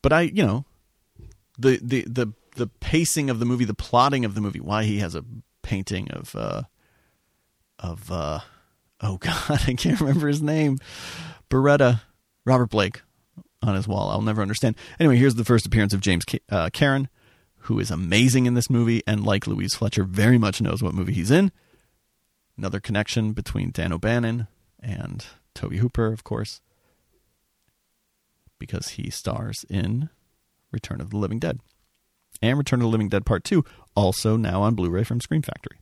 but 0.04 0.14
I, 0.14 0.22
you 0.22 0.46
know, 0.46 0.66
the 1.58 1.80
the 1.82 2.04
the 2.04 2.34
the 2.58 2.68
pacing 2.68 3.32
of 3.32 3.40
the 3.40 3.46
movie, 3.46 3.66
the 3.66 3.74
plotting 3.74 4.24
of 4.24 4.36
the 4.36 4.42
movie, 4.42 4.60
why 4.60 4.84
he 4.84 5.00
has 5.00 5.16
a 5.16 5.26
painting 5.64 6.12
of 6.12 6.36
uh 6.36 6.62
of 7.80 8.12
uh 8.12 8.40
oh 9.02 9.18
god, 9.22 9.62
I 9.68 9.74
can't 9.74 10.00
remember 10.00 10.28
his 10.28 10.42
name. 10.42 10.78
Beretta, 11.50 12.02
Robert 12.46 12.70
Blake 12.70 13.02
on 13.62 13.76
his 13.76 13.88
wall. 13.88 14.10
I'll 14.10 14.22
never 14.22 14.42
understand. 14.42 14.76
Anyway, 15.00 15.18
here's 15.18 15.36
the 15.36 15.46
first 15.46 15.66
appearance 15.66 15.94
of 15.94 16.02
James 16.02 16.26
uh, 16.50 16.70
Karen, 16.72 17.10
who 17.62 17.80
is 17.80 17.92
amazing 17.92 18.46
in 18.46 18.54
this 18.54 18.70
movie 18.70 19.02
and 19.08 19.26
like 19.26 19.48
Louise 19.48 19.76
Fletcher 19.76 20.04
very 20.04 20.38
much 20.38 20.62
knows 20.62 20.84
what 20.84 20.94
movie 20.94 21.14
he's 21.14 21.32
in. 21.32 21.52
Another 22.58 22.80
connection 22.80 23.34
between 23.34 23.72
Dan 23.72 23.94
O'Bannon 23.94 24.48
and 24.82 25.26
Tobe 25.54 25.76
Hooper, 25.76 26.12
of 26.12 26.24
course, 26.24 26.62
because 28.60 28.90
he 28.90 29.10
stars 29.10 29.66
in 29.70 30.10
Return 30.72 31.02
of 31.02 31.12
the 31.12 31.18
Living 31.18 31.40
Dead. 31.40 31.60
And 32.42 32.58
Return 32.58 32.80
of 32.80 32.86
the 32.86 32.90
Living 32.90 33.10
Dead 33.10 33.26
Part 33.26 33.44
2, 33.44 33.64
also 33.96 34.38
now 34.38 34.62
on 34.62 34.76
Blu 34.76 34.90
ray 34.90 35.04
from 35.04 35.22
Scream 35.22 35.42
Factory. 35.42 35.80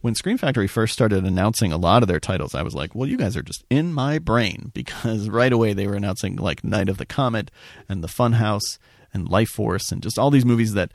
When 0.00 0.14
Scream 0.14 0.38
Factory 0.38 0.68
first 0.68 0.92
started 0.92 1.24
announcing 1.24 1.72
a 1.72 1.76
lot 1.76 2.02
of 2.02 2.08
their 2.08 2.20
titles, 2.20 2.54
I 2.54 2.62
was 2.62 2.74
like, 2.74 2.94
well, 2.94 3.08
you 3.08 3.16
guys 3.16 3.36
are 3.36 3.42
just 3.42 3.64
in 3.68 3.92
my 3.92 4.18
brain 4.18 4.70
because 4.74 5.28
right 5.28 5.52
away 5.52 5.72
they 5.72 5.86
were 5.86 5.94
announcing 5.94 6.36
like 6.36 6.62
Night 6.64 6.88
of 6.88 6.98
the 6.98 7.06
Comet 7.06 7.50
and 7.88 8.02
The 8.02 8.08
Funhouse 8.08 8.78
and 9.12 9.28
Lifeforce 9.28 9.90
and 9.90 10.02
just 10.02 10.18
all 10.18 10.30
these 10.30 10.44
movies 10.44 10.74
that 10.74 10.92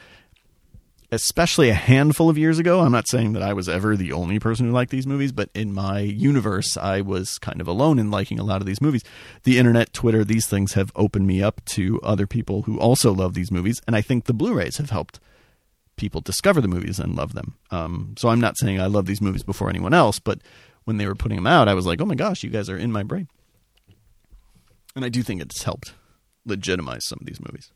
especially 1.13 1.69
a 1.69 1.75
handful 1.75 2.27
of 2.27 2.39
years 2.39 2.57
ago. 2.57 2.79
I'm 2.79 2.91
not 2.91 3.07
saying 3.07 3.33
that 3.33 3.43
I 3.43 3.53
was 3.53 3.69
ever 3.69 3.95
the 3.95 4.11
only 4.11 4.39
person 4.39 4.65
who 4.65 4.71
liked 4.71 4.89
these 4.89 5.05
movies, 5.05 5.31
but 5.31 5.49
in 5.53 5.71
my 5.71 5.99
universe, 5.99 6.75
I 6.75 7.01
was 7.01 7.37
kind 7.37 7.61
of 7.61 7.67
alone 7.67 7.99
in 7.99 8.09
liking 8.09 8.39
a 8.39 8.43
lot 8.43 8.61
of 8.61 8.65
these 8.65 8.81
movies. 8.81 9.03
The 9.43 9.59
internet, 9.59 9.93
Twitter, 9.93 10.23
these 10.23 10.47
things 10.47 10.73
have 10.73 10.91
opened 10.95 11.27
me 11.27 11.43
up 11.43 11.63
to 11.65 12.01
other 12.01 12.25
people 12.25 12.63
who 12.63 12.79
also 12.79 13.13
love 13.13 13.35
these 13.35 13.51
movies, 13.51 13.79
and 13.85 13.95
I 13.95 14.01
think 14.01 14.25
the 14.25 14.33
Blu-rays 14.33 14.77
have 14.77 14.89
helped 14.89 15.19
people 15.95 16.21
discover 16.21 16.61
the 16.61 16.67
movies 16.67 16.99
and 16.99 17.15
love 17.15 17.33
them. 17.33 17.55
Um, 17.71 18.15
so 18.17 18.29
I'm 18.29 18.39
not 18.39 18.57
saying 18.57 18.79
I 18.79 18.87
love 18.87 19.05
these 19.05 19.21
movies 19.21 19.43
before 19.43 19.69
anyone 19.69 19.93
else, 19.93 20.19
but 20.19 20.39
when 20.85 20.97
they 20.97 21.07
were 21.07 21.15
putting 21.15 21.37
them 21.37 21.47
out, 21.47 21.67
I 21.67 21.73
was 21.73 21.85
like, 21.85 22.01
oh 22.01 22.05
my 22.05 22.15
gosh, 22.15 22.43
you 22.43 22.49
guys 22.49 22.69
are 22.69 22.77
in 22.77 22.91
my 22.91 23.03
brain. 23.03 23.27
And 24.95 25.05
I 25.05 25.09
do 25.09 25.23
think 25.23 25.41
it's 25.41 25.63
helped 25.63 25.93
legitimize 26.45 27.05
some 27.05 27.19
of 27.21 27.25
these 27.25 27.39
movies. 27.39 27.71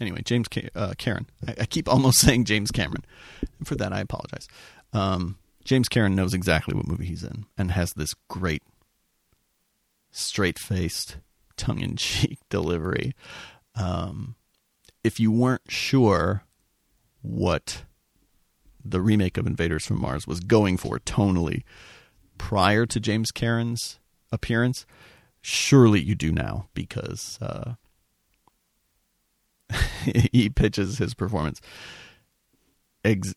Anyway, 0.00 0.22
James 0.24 0.48
Ca- 0.48 0.70
uh, 0.74 0.94
Karen. 0.96 1.26
I, 1.46 1.54
I, 1.60 1.66
keep 1.66 1.88
almost 1.88 2.18
saying 2.20 2.44
James 2.44 2.70
Cameron. 2.70 3.04
For 3.64 3.74
that, 3.76 3.92
I 3.92 4.00
apologize. 4.00 4.48
Um, 4.92 5.38
James 5.64 5.88
Karen 5.88 6.14
knows 6.14 6.34
exactly 6.34 6.74
what 6.74 6.86
movie 6.86 7.06
he's 7.06 7.22
in 7.22 7.46
and 7.58 7.72
has 7.72 7.92
this 7.92 8.14
great, 8.28 8.62
straight 10.10 10.58
faced, 10.58 11.18
tongue 11.56 11.80
in 11.80 11.96
cheek 11.96 12.38
delivery. 12.48 13.14
Um, 13.74 14.36
if 15.04 15.20
you 15.20 15.30
weren't 15.30 15.70
sure 15.70 16.44
what 17.22 17.84
the 18.82 19.00
remake 19.00 19.36
of 19.36 19.46
Invaders 19.46 19.86
from 19.86 20.00
Mars 20.00 20.26
was 20.26 20.40
going 20.40 20.78
for 20.78 20.98
tonally 20.98 21.62
prior 22.38 22.86
to 22.86 22.98
James 22.98 23.30
Karen's 23.30 23.98
appearance, 24.32 24.86
surely 25.42 26.00
you 26.00 26.14
do 26.14 26.32
now 26.32 26.68
because 26.72 27.38
uh, 27.42 27.74
he 30.32 30.48
pitches 30.48 30.98
his 30.98 31.14
performance 31.14 31.60
ex- 33.04 33.34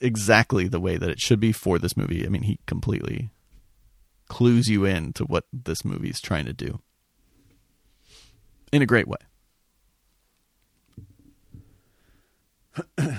exactly 0.00 0.68
the 0.68 0.80
way 0.80 0.96
that 0.96 1.10
it 1.10 1.20
should 1.20 1.40
be 1.40 1.52
for 1.52 1.78
this 1.78 1.96
movie. 1.96 2.24
I 2.24 2.28
mean, 2.28 2.42
he 2.42 2.58
completely 2.66 3.30
clues 4.28 4.68
you 4.68 4.84
in 4.84 5.12
to 5.14 5.24
what 5.24 5.44
this 5.52 5.84
movie 5.84 6.10
is 6.10 6.20
trying 6.20 6.46
to 6.46 6.52
do 6.52 6.80
in 8.72 8.82
a 8.82 8.86
great 8.86 9.08
way. 9.08 9.16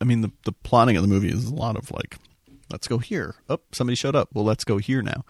I 0.00 0.04
mean, 0.04 0.20
the 0.20 0.32
the 0.44 0.52
plotting 0.52 0.96
of 0.96 1.02
the 1.02 1.08
movie 1.08 1.28
is 1.28 1.46
a 1.46 1.54
lot 1.54 1.76
of 1.76 1.90
like, 1.90 2.16
let's 2.70 2.88
go 2.88 2.98
here. 2.98 3.36
Oh, 3.48 3.60
somebody 3.72 3.96
showed 3.96 4.16
up. 4.16 4.30
Well, 4.34 4.44
let's 4.44 4.64
go 4.64 4.78
here 4.78 5.02
now. 5.02 5.24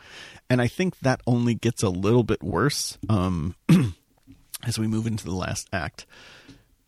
And 0.48 0.60
I 0.60 0.66
think 0.66 1.00
that 1.00 1.20
only 1.26 1.54
gets 1.54 1.82
a 1.82 1.90
little 1.90 2.22
bit 2.22 2.42
worse 2.42 2.98
um, 3.08 3.54
as 4.64 4.78
we 4.78 4.86
move 4.86 5.06
into 5.06 5.24
the 5.24 5.34
last 5.34 5.68
act, 5.72 6.06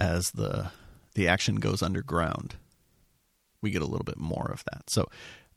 as 0.00 0.30
the 0.32 0.70
the 1.14 1.28
action 1.28 1.56
goes 1.56 1.82
underground. 1.82 2.56
We 3.60 3.70
get 3.70 3.82
a 3.82 3.86
little 3.86 4.04
bit 4.04 4.18
more 4.18 4.50
of 4.52 4.62
that. 4.70 4.88
So 4.88 5.08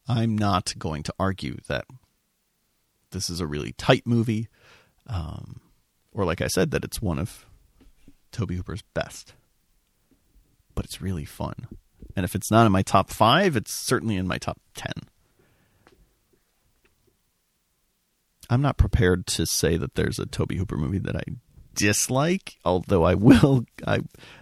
I'm 0.07 0.35
not 0.35 0.73
going 0.79 1.03
to 1.03 1.13
argue 1.19 1.57
that 1.67 1.85
this 3.11 3.29
is 3.29 3.39
a 3.39 3.45
really 3.47 3.73
tight 3.73 4.07
movie, 4.07 4.47
um, 5.05 5.61
or 6.11 6.25
like 6.25 6.41
I 6.41 6.47
said, 6.47 6.71
that 6.71 6.83
it's 6.83 7.01
one 7.01 7.19
of 7.19 7.45
Tobe 8.31 8.51
Hooper's 8.51 8.81
best. 8.93 9.33
But 10.73 10.85
it's 10.85 11.01
really 11.01 11.25
fun. 11.25 11.67
And 12.15 12.23
if 12.23 12.35
it's 12.35 12.51
not 12.51 12.65
in 12.65 12.71
my 12.71 12.81
top 12.81 13.09
five, 13.09 13.55
it's 13.55 13.73
certainly 13.73 14.15
in 14.17 14.27
my 14.27 14.37
top 14.37 14.59
10. 14.75 14.91
I'm 18.49 18.61
not 18.61 18.77
prepared 18.77 19.27
to 19.27 19.45
say 19.45 19.77
that 19.77 19.95
there's 19.95 20.19
a 20.19 20.25
Tobe 20.25 20.53
Hooper 20.53 20.75
movie 20.75 20.99
that 20.99 21.15
I 21.15 21.23
dislike, 21.73 22.57
although 22.65 23.03
I 23.03 23.15
will 23.15 23.65
I 23.87 23.99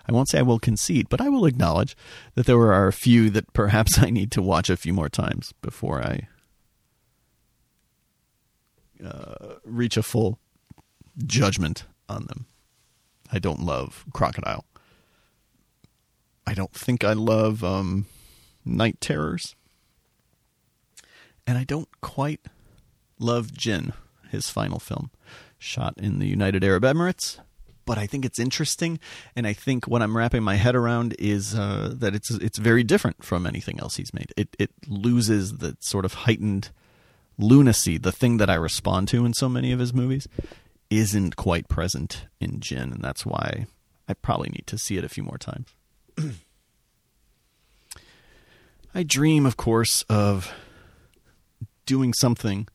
I 0.08 0.12
won't 0.12 0.30
say 0.30 0.40
I 0.40 0.44
will 0.44 0.58
concede, 0.58 1.10
but 1.10 1.22
I 1.22 1.30
will 1.30 1.46
acknowledge 1.46 1.96
that 2.34 2.48
there 2.48 2.58
are 2.58 2.88
a 2.88 2.94
few 2.94 3.30
that 3.30 3.54
perhaps 3.54 4.00
I 4.00 4.10
need 4.10 4.32
to 4.32 4.42
watch 4.42 4.70
a 4.70 4.78
few 4.78 4.94
more 4.94 5.10
times 5.10 5.54
before 5.62 6.02
I 6.02 6.28
uh, 9.06 9.56
reach 9.64 9.96
a 9.96 10.04
full 10.04 10.40
judgment 11.26 11.86
on 12.08 12.26
them. 12.26 12.48
I 13.32 13.40
don't 13.40 13.62
love 13.62 14.06
Crocodile. 14.12 14.66
I 16.50 16.56
don't 16.56 16.74
think 16.74 17.04
I 17.04 17.14
love 17.14 17.64
um, 17.64 18.08
Night 18.66 19.00
Terrors. 19.00 19.56
And 21.46 21.60
I 21.60 21.64
don't 21.64 21.90
quite 22.02 22.40
love 23.20 23.54
Djinn, 23.54 23.94
his 24.32 24.50
final 24.50 24.80
film, 24.80 25.12
shot 25.60 25.94
in 26.00 26.18
the 26.18 26.26
United 26.26 26.64
Arab 26.64 26.82
Emirates. 26.82 27.38
But 27.86 28.00
I 28.00 28.08
think 28.08 28.26
it's 28.26 28.40
interesting, 28.40 29.00
and 29.36 29.46
I 29.46 29.54
think 29.54 29.88
what 29.88 30.02
I'm 30.02 30.18
wrapping 30.18 30.42
my 30.42 30.56
head 30.56 30.76
around 30.76 31.16
is 31.20 31.54
uh, 31.54 31.94
that 31.96 32.16
it's 32.16 32.32
it's 32.32 32.58
very 32.58 32.84
different 32.84 33.24
from 33.24 33.46
anything 33.46 33.80
else 33.80 33.98
he's 33.98 34.14
made. 34.14 34.34
It 34.36 34.56
it 34.58 34.72
loses 34.88 35.58
the 35.58 35.78
sort 35.80 36.04
of 36.04 36.16
heightened 36.26 36.72
lunacy, 37.38 38.00
the 38.00 38.12
thing 38.12 38.38
that 38.38 38.50
I 38.50 38.56
respond 38.56 39.08
to 39.10 39.24
in 39.24 39.36
so 39.36 39.50
many 39.50 39.72
of 39.72 39.78
his 39.78 39.94
movies, 39.94 40.28
isn't 40.90 41.36
quite 41.36 41.68
present 41.68 42.26
in 42.42 42.60
Djinn, 42.60 42.92
and 42.94 43.04
that's 43.04 43.24
why 43.24 43.68
I 44.08 44.16
probably 44.16 44.50
need 44.50 44.66
to 44.66 44.80
see 44.80 44.98
it 44.98 45.04
a 45.04 45.10
few 45.10 45.22
more 45.22 45.38
times. 45.38 45.76
I 48.96 49.04
dream, 49.04 49.46
of 49.46 49.58
course, 49.58 50.04
of 50.10 50.52
doing 51.86 52.14
something 52.14 52.68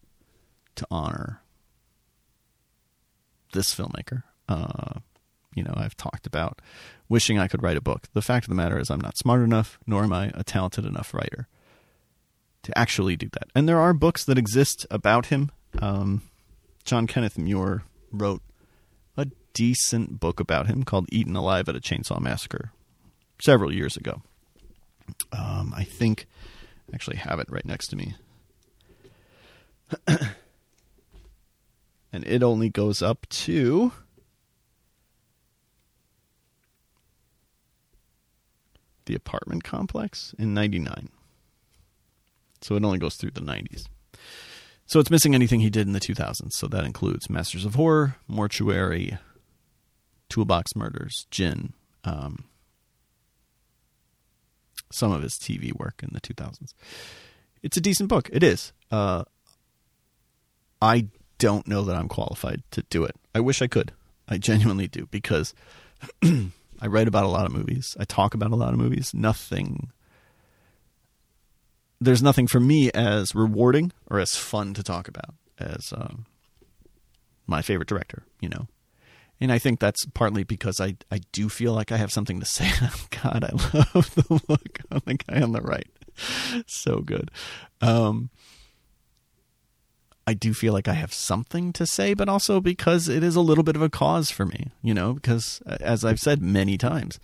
to 0.76 0.86
honor 0.90 1.40
this 3.52 3.74
filmmaker. 3.74 4.24
Uh, 4.48 5.00
you 5.54 5.62
know, 5.62 5.74
I've 5.76 5.96
talked 5.96 6.26
about 6.26 6.60
wishing 7.08 7.38
I 7.38 7.48
could 7.48 7.62
write 7.62 7.76
a 7.76 7.80
book. 7.80 8.08
The 8.12 8.22
fact 8.22 8.46
of 8.46 8.48
the 8.48 8.54
matter 8.56 8.78
is, 8.78 8.90
I'm 8.90 9.00
not 9.00 9.16
smart 9.16 9.42
enough, 9.42 9.78
nor 9.86 10.04
am 10.04 10.12
I 10.12 10.32
a 10.34 10.44
talented 10.44 10.84
enough 10.84 11.14
writer 11.14 11.48
to 12.64 12.76
actually 12.78 13.16
do 13.16 13.28
that. 13.32 13.48
And 13.54 13.68
there 13.68 13.78
are 13.78 13.92
books 13.92 14.24
that 14.24 14.38
exist 14.38 14.86
about 14.90 15.26
him. 15.26 15.50
Um, 15.80 16.22
John 16.84 17.06
Kenneth 17.06 17.38
Muir 17.38 17.84
wrote 18.10 18.42
a 19.16 19.26
decent 19.52 20.18
book 20.18 20.40
about 20.40 20.66
him 20.66 20.82
called 20.82 21.06
Eaten 21.12 21.36
Alive 21.36 21.68
at 21.68 21.76
a 21.76 21.80
Chainsaw 21.80 22.20
Massacre 22.20 22.72
several 23.44 23.72
years 23.72 23.96
ago. 23.96 24.22
Um, 25.32 25.74
I 25.76 25.84
think 25.84 26.26
I 26.90 26.94
actually 26.94 27.18
have 27.18 27.38
it 27.38 27.46
right 27.50 27.64
next 27.64 27.88
to 27.88 27.96
me. 27.96 28.14
and 32.12 32.24
it 32.26 32.42
only 32.42 32.70
goes 32.70 33.02
up 33.02 33.26
to 33.28 33.92
the 39.04 39.14
apartment 39.14 39.62
complex 39.62 40.34
in 40.38 40.54
99. 40.54 41.10
So 42.62 42.76
it 42.76 42.84
only 42.84 42.98
goes 42.98 43.16
through 43.16 43.32
the 43.32 43.42
90s. 43.42 43.84
So 44.86 45.00
it's 45.00 45.10
missing 45.10 45.34
anything 45.34 45.60
he 45.60 45.68
did 45.68 45.86
in 45.86 45.92
the 45.92 46.00
2000s. 46.00 46.52
So 46.52 46.66
that 46.68 46.84
includes 46.84 47.28
Masters 47.28 47.66
of 47.66 47.74
Horror, 47.74 48.16
Mortuary, 48.26 49.18
Toolbox 50.30 50.74
Murders, 50.74 51.26
Djinn, 51.30 51.74
um, 52.04 52.44
some 54.94 55.12
of 55.12 55.22
his 55.22 55.34
TV 55.34 55.72
work 55.76 56.02
in 56.02 56.10
the 56.12 56.20
2000s. 56.20 56.74
It's 57.62 57.76
a 57.76 57.80
decent 57.80 58.08
book. 58.08 58.28
It 58.32 58.42
is. 58.42 58.72
Uh, 58.90 59.24
I 60.80 61.08
don't 61.38 61.66
know 61.66 61.82
that 61.82 61.96
I'm 61.96 62.08
qualified 62.08 62.62
to 62.72 62.82
do 62.90 63.04
it. 63.04 63.16
I 63.34 63.40
wish 63.40 63.60
I 63.60 63.66
could. 63.66 63.92
I 64.28 64.38
genuinely 64.38 64.86
do 64.88 65.06
because 65.06 65.54
I 66.22 66.86
write 66.86 67.08
about 67.08 67.24
a 67.24 67.28
lot 67.28 67.46
of 67.46 67.52
movies. 67.52 67.96
I 67.98 68.04
talk 68.04 68.34
about 68.34 68.52
a 68.52 68.56
lot 68.56 68.72
of 68.72 68.78
movies. 68.78 69.12
Nothing. 69.14 69.90
There's 72.00 72.22
nothing 72.22 72.46
for 72.46 72.60
me 72.60 72.90
as 72.92 73.34
rewarding 73.34 73.92
or 74.10 74.20
as 74.20 74.36
fun 74.36 74.74
to 74.74 74.82
talk 74.82 75.08
about 75.08 75.34
as 75.58 75.92
um, 75.96 76.26
my 77.46 77.62
favorite 77.62 77.88
director. 77.88 78.22
You 78.40 78.50
know, 78.50 78.68
and 79.44 79.52
I 79.52 79.58
think 79.58 79.78
that's 79.78 80.06
partly 80.06 80.42
because 80.42 80.80
I, 80.80 80.96
I 81.10 81.20
do 81.32 81.50
feel 81.50 81.74
like 81.74 81.92
I 81.92 81.98
have 81.98 82.10
something 82.10 82.40
to 82.40 82.46
say. 82.46 82.70
God, 83.22 83.44
I 83.44 83.52
love 83.52 84.14
the 84.14 84.40
look 84.48 84.78
on 84.90 85.02
the 85.04 85.14
guy 85.14 85.42
on 85.42 85.52
the 85.52 85.60
right. 85.60 85.86
So 86.66 87.00
good. 87.00 87.30
Um, 87.82 88.30
I 90.26 90.32
do 90.32 90.54
feel 90.54 90.72
like 90.72 90.88
I 90.88 90.94
have 90.94 91.12
something 91.12 91.74
to 91.74 91.86
say, 91.86 92.14
but 92.14 92.26
also 92.26 92.58
because 92.58 93.06
it 93.06 93.22
is 93.22 93.36
a 93.36 93.42
little 93.42 93.64
bit 93.64 93.76
of 93.76 93.82
a 93.82 93.90
cause 93.90 94.30
for 94.30 94.46
me, 94.46 94.70
you 94.80 94.94
know, 94.94 95.12
because 95.12 95.60
uh, 95.66 95.76
as 95.80 96.06
I've 96.06 96.20
said 96.20 96.40
many 96.40 96.78
times, 96.78 97.20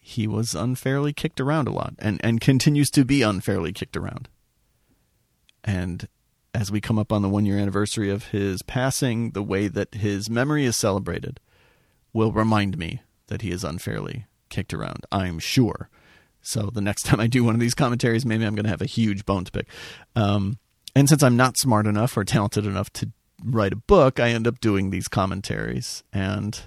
he 0.00 0.26
was 0.26 0.52
unfairly 0.52 1.12
kicked 1.12 1.40
around 1.40 1.68
a 1.68 1.72
lot 1.72 1.94
and, 2.00 2.20
and 2.24 2.40
continues 2.40 2.90
to 2.90 3.04
be 3.04 3.22
unfairly 3.22 3.72
kicked 3.72 3.96
around. 3.96 4.28
And 5.62 6.08
as 6.54 6.70
we 6.70 6.80
come 6.80 6.98
up 6.98 7.12
on 7.12 7.22
the 7.22 7.28
one 7.28 7.46
year 7.46 7.58
anniversary 7.58 8.10
of 8.10 8.28
his 8.28 8.62
passing, 8.62 9.32
the 9.32 9.42
way 9.42 9.68
that 9.68 9.94
his 9.94 10.30
memory 10.30 10.64
is 10.64 10.76
celebrated 10.76 11.40
will 12.12 12.32
remind 12.32 12.78
me 12.78 13.00
that 13.28 13.42
he 13.42 13.50
is 13.50 13.64
unfairly 13.64 14.26
kicked 14.48 14.72
around, 14.74 15.04
I'm 15.12 15.38
sure. 15.38 15.88
So 16.40 16.70
the 16.72 16.80
next 16.80 17.02
time 17.06 17.20
I 17.20 17.26
do 17.26 17.44
one 17.44 17.54
of 17.54 17.60
these 17.60 17.74
commentaries, 17.74 18.26
maybe 18.26 18.44
I'm 18.44 18.54
going 18.54 18.64
to 18.64 18.70
have 18.70 18.82
a 18.82 18.86
huge 18.86 19.26
bone 19.26 19.44
to 19.44 19.52
pick. 19.52 19.68
Um, 20.16 20.58
and 20.94 21.08
since 21.08 21.22
I'm 21.22 21.36
not 21.36 21.58
smart 21.58 21.86
enough 21.86 22.16
or 22.16 22.24
talented 22.24 22.66
enough 22.66 22.90
to 22.94 23.10
write 23.44 23.72
a 23.72 23.76
book, 23.76 24.18
I 24.18 24.30
end 24.30 24.46
up 24.46 24.60
doing 24.60 24.90
these 24.90 25.08
commentaries. 25.08 26.02
And 26.12 26.60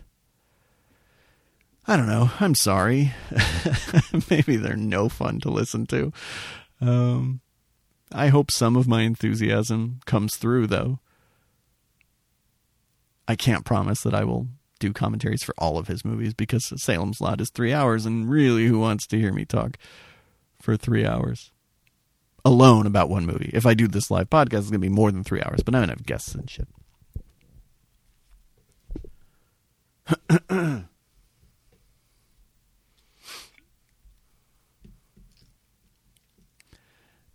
I 1.88 1.98
don't 1.98 2.08
know. 2.08 2.32
I'm 2.40 2.56
sorry. 2.56 3.14
Maybe 4.30 4.56
they're 4.56 4.78
no 4.78 5.10
fun 5.10 5.40
to 5.42 5.50
listen 5.50 5.88
to. 5.88 6.14
Um, 6.80 7.42
I 8.14 8.28
hope 8.28 8.52
some 8.52 8.76
of 8.76 8.88
my 8.88 9.02
enthusiasm 9.02 10.00
comes 10.06 10.36
through, 10.36 10.68
though. 10.68 11.00
I 13.28 13.36
can't 13.36 13.66
promise 13.66 14.02
that 14.02 14.14
I 14.14 14.24
will 14.24 14.48
do 14.80 14.92
commentaries 14.92 15.44
for 15.44 15.54
all 15.58 15.78
of 15.78 15.88
his 15.88 16.04
movies 16.04 16.34
because 16.34 16.72
Salem's 16.82 17.22
Lot 17.22 17.40
is 17.40 17.50
three 17.50 17.72
hours, 17.72 18.06
and 18.06 18.30
really, 18.30 18.66
who 18.66 18.80
wants 18.80 19.08
to 19.08 19.18
hear 19.18 19.32
me 19.32 19.46
talk 19.46 19.78
for 20.62 20.76
three 20.76 21.06
hours 21.06 21.52
alone 22.44 22.86
about 22.86 23.10
one 23.10 23.26
movie? 23.26 23.52
If 23.54 23.66
I 23.66 23.74
do 23.74 23.88
this 23.88 24.12
live 24.12 24.30
podcast, 24.30 24.60
it's 24.60 24.70
going 24.70 24.74
to 24.74 24.80
be 24.80 24.90
more 24.90 25.12
than 25.12 25.24
three 25.24 25.42
hours, 25.42 25.64
but 25.64 25.74
I'm 25.74 25.80
going 25.80 25.90
to 25.90 25.96
have 25.96 26.06
guests 26.06 26.36
and 26.36 26.50
shit. 26.50 26.68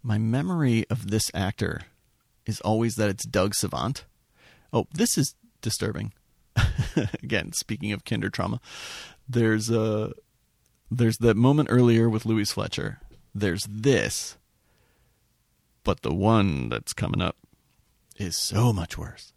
My 0.06 0.18
memory 0.18 0.86
of 0.88 1.10
this 1.10 1.32
actor 1.34 1.80
is 2.46 2.60
always 2.60 2.94
that 2.94 3.08
it's 3.08 3.26
Doug 3.26 3.56
Savant. 3.56 4.04
Oh, 4.72 4.86
this 4.94 5.18
is 5.18 5.34
disturbing. 5.62 6.12
Again, 7.24 7.50
speaking 7.54 7.90
of 7.90 8.04
kinder 8.04 8.30
trauma, 8.30 8.60
there's 9.28 9.68
a 9.68 10.12
there's 10.92 11.16
that 11.16 11.36
moment 11.36 11.70
earlier 11.72 12.08
with 12.08 12.24
Louise 12.24 12.52
Fletcher. 12.52 13.00
There's 13.34 13.66
this, 13.68 14.36
but 15.82 16.02
the 16.02 16.14
one 16.14 16.68
that's 16.68 16.92
coming 16.92 17.20
up 17.20 17.34
is 18.16 18.36
so 18.36 18.72
much 18.72 18.96
worse. 18.96 19.32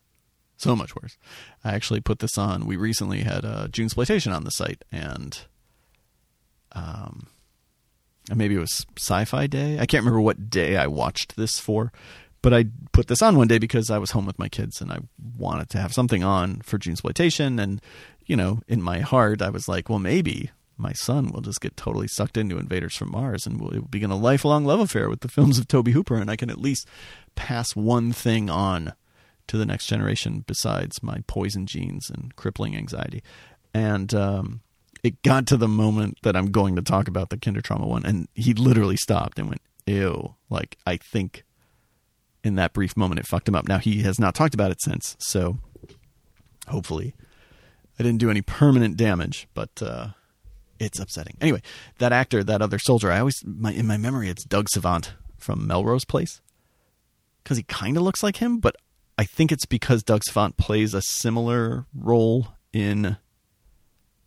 So 0.58 0.76
much 0.76 0.96
worse. 0.96 1.18
I 1.64 1.74
actually 1.74 2.02
put 2.02 2.20
this 2.20 2.38
on. 2.38 2.68
We 2.68 2.76
recently 2.76 3.22
had 3.22 3.44
a 3.44 3.70
Junesploitation 3.72 4.36
on 4.36 4.44
the 4.44 4.52
site, 4.52 4.86
and 4.92 5.36
um, 6.74 7.26
maybe 8.36 8.56
it 8.56 8.60
was 8.60 8.86
Sci-Fi 8.98 9.48
Day. 9.48 9.80
I 9.80 9.86
can't 9.86 10.04
remember 10.04 10.22
what 10.22 10.50
day 10.50 10.78
I 10.78 10.88
watched 10.88 11.36
this 11.36 11.60
for, 11.60 11.92
but 12.42 12.54
I 12.54 12.66
put 12.92 13.08
this 13.08 13.22
on 13.22 13.38
one 13.38 13.48
day 13.48 13.58
because 13.58 13.90
I 13.90 13.98
was 13.98 14.12
home 14.12 14.26
with 14.26 14.40
my 14.40 14.50
kids 14.50 14.82
and 14.82 14.92
I 14.92 15.00
wanted 15.38 15.70
to 15.72 15.80
have 15.80 15.94
something 15.94 16.24
on 16.24 16.62
for 16.62 16.78
Junesploitation. 16.78 17.62
And 17.62 17.82
you 18.26 18.36
know, 18.36 18.60
in 18.68 18.82
my 18.82 19.00
heart, 19.00 19.42
I 19.42 19.50
was 19.50 19.68
like, 19.68 19.90
well, 19.90 20.00
maybe 20.00 20.52
my 20.78 20.94
son 20.94 21.30
will 21.32 21.42
just 21.42 21.62
get 21.62 21.76
totally 21.76 22.08
sucked 22.08 22.38
into 22.38 22.58
Invaders 22.58 22.96
from 22.96 23.12
Mars 23.12 23.46
and 23.46 23.60
will 23.60 23.82
begin 23.82 24.12
a 24.12 24.18
lifelong 24.18 24.66
love 24.66 24.80
affair 24.80 25.10
with 25.10 25.22
the 25.22 25.28
films 25.28 25.60
of 25.60 25.68
Tobe 25.68 25.90
Hooper, 25.90 26.16
and 26.16 26.32
I 26.32 26.36
can 26.36 26.50
at 26.50 26.62
least 26.62 26.88
pass 27.36 27.76
one 27.76 28.14
thing 28.14 28.50
on 28.50 28.94
to 29.48 29.58
the 29.58 29.66
next 29.66 29.88
generation 29.88 30.46
besides 30.48 31.04
my 31.04 31.24
poison 31.28 31.66
genes 31.66 32.10
and 32.10 32.36
crippling 32.36 32.78
anxiety. 32.78 33.24
And 33.74 34.14
um, 34.14 34.62
it 35.04 35.22
got 35.24 35.48
to 35.48 35.58
the 35.58 35.68
moment 35.68 36.18
that 36.24 36.36
I'm 36.36 36.52
going 36.52 36.76
to 36.76 36.82
talk 36.82 37.08
about 37.08 37.30
the 37.30 37.38
kinder 37.38 37.62
trauma 37.62 37.88
one, 37.88 38.06
and 38.06 38.28
he 38.36 38.54
literally 38.54 38.98
stopped 38.98 39.40
and 39.40 39.50
went, 39.50 39.62
"Ew!" 39.86 40.36
Like 40.50 40.78
I 40.86 40.98
think 40.98 41.44
in 42.44 42.56
that 42.56 42.74
brief 42.74 42.96
moment 42.96 43.20
it 43.20 43.28
fucked 43.28 43.48
him 43.48 43.56
up. 43.56 43.68
Now 43.68 43.78
he 43.78 44.02
has 44.04 44.20
not 44.20 44.36
talked 44.36 44.54
about 44.54 44.72
it 44.72 44.82
since, 44.82 45.16
so 45.20 45.60
hopefully 46.68 47.14
I 48.00 48.04
didn't 48.04 48.20
do 48.20 48.30
any 48.30 48.42
permanent 48.42 48.96
damage, 48.98 49.48
but 49.54 49.82
uh, 49.82 50.10
it's 50.80 51.00
upsetting. 51.00 51.36
Anyway, 51.42 51.62
that 52.00 52.14
actor, 52.14 52.44
that 52.44 52.62
other 52.62 52.80
soldier, 52.80 53.12
I 53.12 53.20
always 53.20 53.42
my 53.46 53.72
in 53.72 53.88
my 53.88 53.98
memory 53.98 54.30
it's 54.30 54.46
Doug 54.46 54.68
Savant 54.70 55.14
from 55.38 55.68
Melrose 55.68 56.06
Place 56.06 56.42
because 57.44 57.58
he 57.58 57.64
kind 57.64 57.98
of 57.98 58.04
looks 58.04 58.24
like 58.24 58.38
him, 58.38 58.60
but 58.60 58.76
I 59.18 59.26
think 59.26 59.52
it's 59.52 59.66
because 59.66 60.04
Doug 60.04 60.24
Savant 60.24 60.56
plays 60.58 60.94
a 60.94 61.02
similar 61.02 61.86
role 61.94 62.50
in 62.72 63.18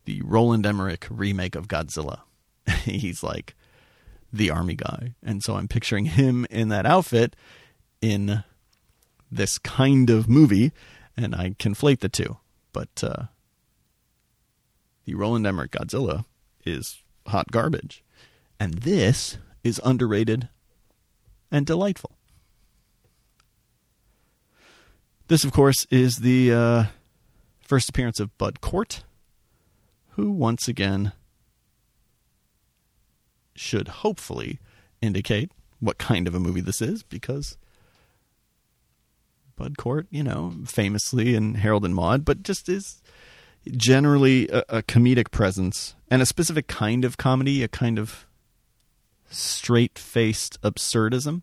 the 0.05 0.23
Roland 0.23 0.67
Emmerich 0.67 1.07
remake 1.11 1.55
of 1.55 1.69
Godzilla. 1.69 2.21
He's 2.85 3.23
like 3.23 3.55
the 4.33 4.51
army 4.51 4.75
guy. 4.75 5.15
And 5.23 5.43
so 5.43 5.57
I'm 5.57 5.69
picturing 5.69 6.07
him 6.07 6.47
in 6.51 6.69
that 6.69 6.87
outfit 6.87 7.37
in 8.01 8.45
this 9.31 9.59
kind 9.59 10.11
of 10.11 10.29
movie, 10.29 10.73
and 11.17 11.35
I 11.35 11.51
conflate 11.59 12.01
the 12.01 12.09
two. 12.09 12.39
But 12.73 13.03
uh, 13.03 13.25
the 15.05 15.15
Roland 15.15 15.47
Emmerich 15.47 15.73
Godzilla 15.73 16.25
is 16.65 17.03
hot 17.27 17.51
garbage. 17.51 18.03
And 18.59 18.75
this 18.75 19.39
is 19.65 19.81
underrated 19.85 20.49
and 21.51 21.67
delightful. 21.67 22.17
This, 25.29 25.45
of 25.45 25.53
course, 25.53 25.87
is 25.91 26.17
the 26.17 26.53
uh, 26.53 26.85
first 27.61 27.89
appearance 27.89 28.21
of 28.21 28.37
Bud 28.39 28.61
Cort 28.61 29.05
who 30.13 30.31
once 30.31 30.69
again 30.69 31.13
should 33.55 33.89
hopefully 33.89 34.59
indicate 35.01 35.51
what 35.81 35.99
kind 35.99 36.27
of 36.27 36.35
a 36.35 36.41
movie 36.41 36.61
this 36.61 36.81
is 36.81 37.03
because 37.03 37.57
Bud 39.57 39.77
Cort, 39.77 40.07
you 40.11 40.23
know, 40.23 40.55
famously 40.67 41.35
in 41.35 41.55
Harold 41.55 41.85
and 41.85 41.95
Maude, 41.95 42.25
but 42.25 42.43
just 42.43 42.69
is 42.69 43.03
generally 43.71 44.49
a, 44.49 44.65
a 44.69 44.83
comedic 44.83 45.31
presence 45.31 45.95
and 46.11 46.21
a 46.21 46.27
specific 46.27 46.67
kind 46.67 47.05
of 47.05 47.17
comedy, 47.17 47.63
a 47.63 47.69
kind 47.69 47.99
of 47.99 48.27
straight 49.31 49.99
faced 49.99 50.61
absurdism. 50.63 51.43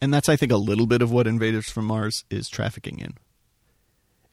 And 0.00 0.14
that's, 0.14 0.28
I 0.28 0.36
think, 0.36 0.52
a 0.52 0.56
little 0.56 0.86
bit 0.86 1.02
of 1.02 1.10
what 1.10 1.26
Invaders 1.26 1.70
from 1.70 1.84
Mars 1.84 2.24
is 2.30 2.48
trafficking 2.48 2.98
in. 2.98 3.14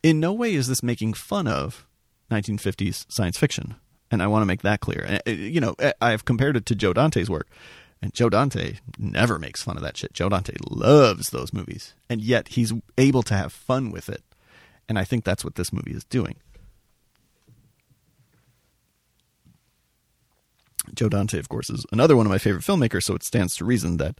In 0.04 0.20
no 0.20 0.32
way 0.32 0.54
is 0.54 0.68
this 0.68 0.84
making 0.84 1.14
fun 1.14 1.48
of 1.48 1.87
1950s 2.32 3.06
science 3.10 3.38
fiction. 3.38 3.76
And 4.10 4.24
I 4.24 4.28
want 4.28 4.42
to 4.42 4.48
make 4.48 4.62
that 4.62 4.80
clear. 4.80 5.20
Uh, 5.26 5.30
you 5.30 5.60
know, 5.60 5.76
uh, 5.80 5.92
I've 6.00 6.26
compared 6.26 6.56
it 6.56 6.66
to 6.68 6.76
Joe 6.76 6.94
Dante's 6.94 7.30
work, 7.30 7.48
and 8.02 8.14
Joe 8.14 8.30
Dante 8.30 8.76
never 8.98 9.38
makes 9.38 9.64
fun 9.64 9.76
of 9.76 9.84
that 9.84 9.98
shit. 9.98 10.14
Joe 10.14 10.30
Dante 10.30 10.54
loves 10.70 11.30
those 11.30 11.52
movies, 11.52 11.94
and 12.10 12.22
yet 12.22 12.50
he's 12.50 12.74
able 12.98 13.24
to 13.24 13.34
have 13.34 13.52
fun 13.52 13.92
with 13.92 14.08
it. 14.08 14.24
And 14.88 14.98
I 14.98 15.04
think 15.04 15.26
that's 15.26 15.44
what 15.44 15.56
this 15.56 15.74
movie 15.74 15.92
is 15.92 16.06
doing. 16.06 16.36
Joe 20.94 21.10
Dante, 21.10 21.38
of 21.38 21.50
course, 21.50 21.70
is 21.70 21.86
another 21.92 22.16
one 22.16 22.26
of 22.26 22.30
my 22.30 22.38
favorite 22.38 22.64
filmmakers, 22.64 23.04
so 23.04 23.16
it 23.16 23.24
stands 23.24 23.56
to 23.58 23.66
reason 23.66 23.98
that 23.98 24.20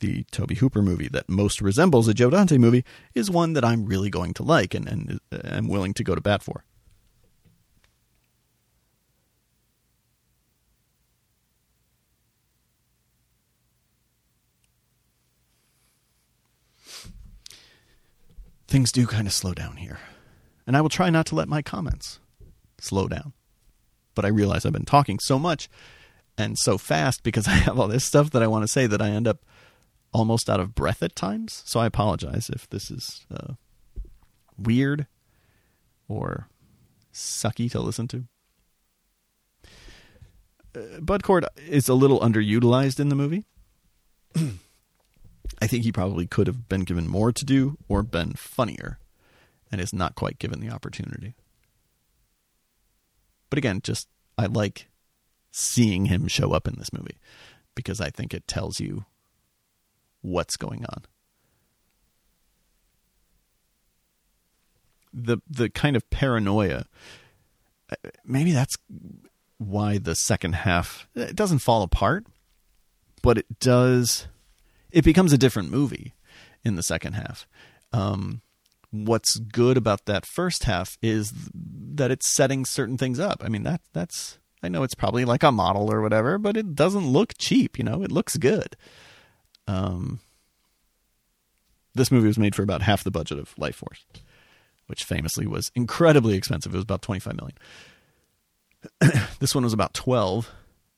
the 0.00 0.24
Tobe 0.30 0.56
Hooper 0.56 0.82
movie 0.82 1.08
that 1.08 1.28
most 1.28 1.62
resembles 1.62 2.08
a 2.08 2.14
Joe 2.14 2.30
Dante 2.30 2.58
movie 2.58 2.84
is 3.14 3.30
one 3.30 3.54
that 3.54 3.64
I'm 3.64 3.86
really 3.86 4.10
going 4.10 4.34
to 4.34 4.42
like 4.42 4.74
and, 4.74 4.88
and 4.88 5.20
am 5.32 5.68
willing 5.68 5.94
to 5.94 6.04
go 6.04 6.14
to 6.14 6.20
bat 6.20 6.42
for. 6.42 6.64
Things 18.68 18.92
do 18.92 19.06
kind 19.06 19.26
of 19.26 19.32
slow 19.32 19.54
down 19.54 19.76
here. 19.76 19.98
And 20.66 20.76
I 20.76 20.80
will 20.80 20.88
try 20.88 21.10
not 21.10 21.26
to 21.26 21.34
let 21.34 21.48
my 21.48 21.62
comments 21.62 22.18
slow 22.78 23.06
down. 23.08 23.32
But 24.14 24.24
I 24.24 24.28
realize 24.28 24.64
I've 24.64 24.72
been 24.72 24.84
talking 24.84 25.18
so 25.18 25.38
much 25.38 25.68
and 26.36 26.58
so 26.58 26.78
fast 26.78 27.22
because 27.22 27.46
I 27.48 27.52
have 27.52 27.78
all 27.78 27.88
this 27.88 28.04
stuff 28.04 28.30
that 28.30 28.42
I 28.42 28.46
want 28.46 28.64
to 28.64 28.68
say 28.68 28.86
that 28.86 29.02
I 29.02 29.10
end 29.10 29.28
up 29.28 29.38
almost 30.12 30.48
out 30.48 30.60
of 30.60 30.74
breath 30.74 31.02
at 31.02 31.14
times. 31.14 31.62
So 31.66 31.80
I 31.80 31.86
apologize 31.86 32.50
if 32.50 32.68
this 32.68 32.90
is 32.90 33.26
uh, 33.32 33.54
weird 34.58 35.06
or 36.08 36.48
sucky 37.12 37.70
to 37.70 37.80
listen 37.80 38.08
to. 38.08 38.24
Uh, 40.74 41.00
Bud 41.00 41.22
Cort 41.22 41.44
is 41.68 41.88
a 41.88 41.94
little 41.94 42.20
underutilized 42.20 43.00
in 43.00 43.08
the 43.08 43.14
movie. 43.14 43.44
I 45.60 45.66
think 45.66 45.84
he 45.84 45.92
probably 45.92 46.26
could 46.26 46.46
have 46.46 46.68
been 46.68 46.82
given 46.82 47.08
more 47.08 47.32
to 47.32 47.44
do 47.44 47.78
or 47.88 48.02
been 48.02 48.32
funnier 48.34 48.98
and 49.70 49.80
is 49.80 49.92
not 49.92 50.14
quite 50.14 50.38
given 50.38 50.60
the 50.60 50.70
opportunity. 50.70 51.34
But 53.50 53.58
again, 53.58 53.80
just 53.82 54.08
I 54.36 54.46
like 54.46 54.88
seeing 55.50 56.06
him 56.06 56.28
show 56.28 56.52
up 56.52 56.68
in 56.68 56.76
this 56.78 56.92
movie 56.92 57.18
because 57.74 58.00
I 58.00 58.10
think 58.10 58.34
it 58.34 58.46
tells 58.46 58.80
you 58.80 59.04
what's 60.20 60.56
going 60.56 60.84
on. 60.84 61.04
The 65.12 65.38
the 65.48 65.70
kind 65.70 65.96
of 65.96 66.08
paranoia 66.10 66.84
uh, 67.90 68.10
maybe 68.24 68.52
that's 68.52 68.76
why 69.58 69.98
the 69.98 70.14
second 70.14 70.54
half 70.54 71.08
it 71.14 71.36
doesn't 71.36 71.60
fall 71.60 71.82
apart, 71.82 72.26
but 73.22 73.38
it 73.38 73.58
does 73.60 74.28
it 74.96 75.04
becomes 75.04 75.30
a 75.30 75.38
different 75.38 75.70
movie 75.70 76.14
in 76.64 76.74
the 76.76 76.82
second 76.82 77.12
half. 77.12 77.46
Um, 77.92 78.40
what's 78.90 79.36
good 79.38 79.76
about 79.76 80.06
that 80.06 80.24
first 80.24 80.64
half 80.64 80.96
is 81.02 81.34
that 81.52 82.10
it's 82.10 82.34
setting 82.34 82.64
certain 82.64 82.96
things 82.96 83.20
up. 83.20 83.42
I 83.44 83.48
mean 83.50 83.62
that 83.64 83.82
that's 83.92 84.38
I 84.62 84.68
know 84.68 84.82
it's 84.82 84.94
probably 84.94 85.26
like 85.26 85.42
a 85.42 85.52
model 85.52 85.92
or 85.92 86.00
whatever, 86.00 86.38
but 86.38 86.56
it 86.56 86.74
doesn't 86.74 87.06
look 87.06 87.34
cheap. 87.38 87.76
You 87.76 87.84
know, 87.84 88.02
it 88.02 88.10
looks 88.10 88.38
good. 88.38 88.74
Um, 89.68 90.20
This 91.94 92.10
movie 92.10 92.28
was 92.28 92.38
made 92.38 92.54
for 92.54 92.62
about 92.62 92.80
half 92.80 93.04
the 93.04 93.10
budget 93.10 93.38
of 93.38 93.54
Lifeforce, 93.56 94.02
which 94.86 95.04
famously 95.04 95.46
was 95.46 95.70
incredibly 95.74 96.36
expensive. 96.36 96.72
It 96.72 96.78
was 96.78 96.84
about 96.84 97.02
25 97.02 97.36
million. 97.36 97.58
this 99.40 99.54
one 99.54 99.64
was 99.64 99.74
about 99.74 99.92
12 99.92 100.50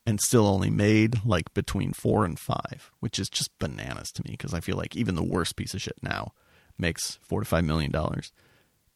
and 0.08 0.22
still 0.22 0.46
only 0.46 0.70
made 0.70 1.22
like 1.22 1.52
between 1.52 1.92
4 1.92 2.24
and 2.24 2.38
5, 2.38 2.92
which 3.00 3.18
is 3.18 3.28
just 3.28 3.50
bananas 3.58 4.10
to 4.12 4.22
me 4.24 4.30
because 4.30 4.54
I 4.54 4.60
feel 4.60 4.78
like 4.78 4.96
even 4.96 5.16
the 5.16 5.22
worst 5.22 5.54
piece 5.54 5.74
of 5.74 5.82
shit 5.82 5.98
now 6.02 6.32
makes 6.78 7.18
4 7.24 7.40
to 7.40 7.44
5 7.44 7.62
million 7.62 7.90
dollars 7.90 8.32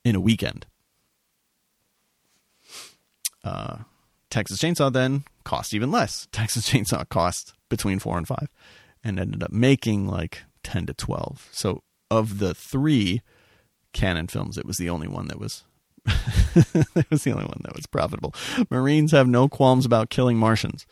in 0.07 0.17
a 0.17 0.21
weekend. 0.21 0.65
Uh, 3.45 3.81
Texas 4.31 4.59
Chainsaw 4.59 4.91
then 4.91 5.25
cost 5.45 5.75
even 5.75 5.91
less. 5.91 6.29
Texas 6.33 6.71
Chainsaw 6.71 7.07
cost 7.07 7.53
between 7.69 7.99
4 7.99 8.17
and 8.17 8.27
5 8.27 8.49
and 9.05 9.21
ended 9.21 9.43
up 9.43 9.53
making 9.53 10.09
like 10.09 10.45
10 10.63 10.87
to 10.87 10.95
12. 10.95 11.51
So 11.53 11.83
of 12.11 12.39
the 12.39 12.55
3 12.55 13.21
Cannon 13.93 14.29
films, 14.29 14.57
it 14.57 14.65
was 14.65 14.79
the 14.79 14.89
only 14.89 15.09
one 15.09 15.29
that 15.29 15.39
was 15.39 15.65
it 16.07 17.11
was 17.11 17.25
the 17.25 17.33
only 17.33 17.45
one 17.45 17.61
that 17.63 17.75
was 17.75 17.87
profitable. 17.87 18.35
Marines 18.71 19.13
have 19.13 19.29
no 19.29 19.49
qualms 19.49 19.87
about 19.87 20.11
killing 20.11 20.37
Martians. 20.37 20.87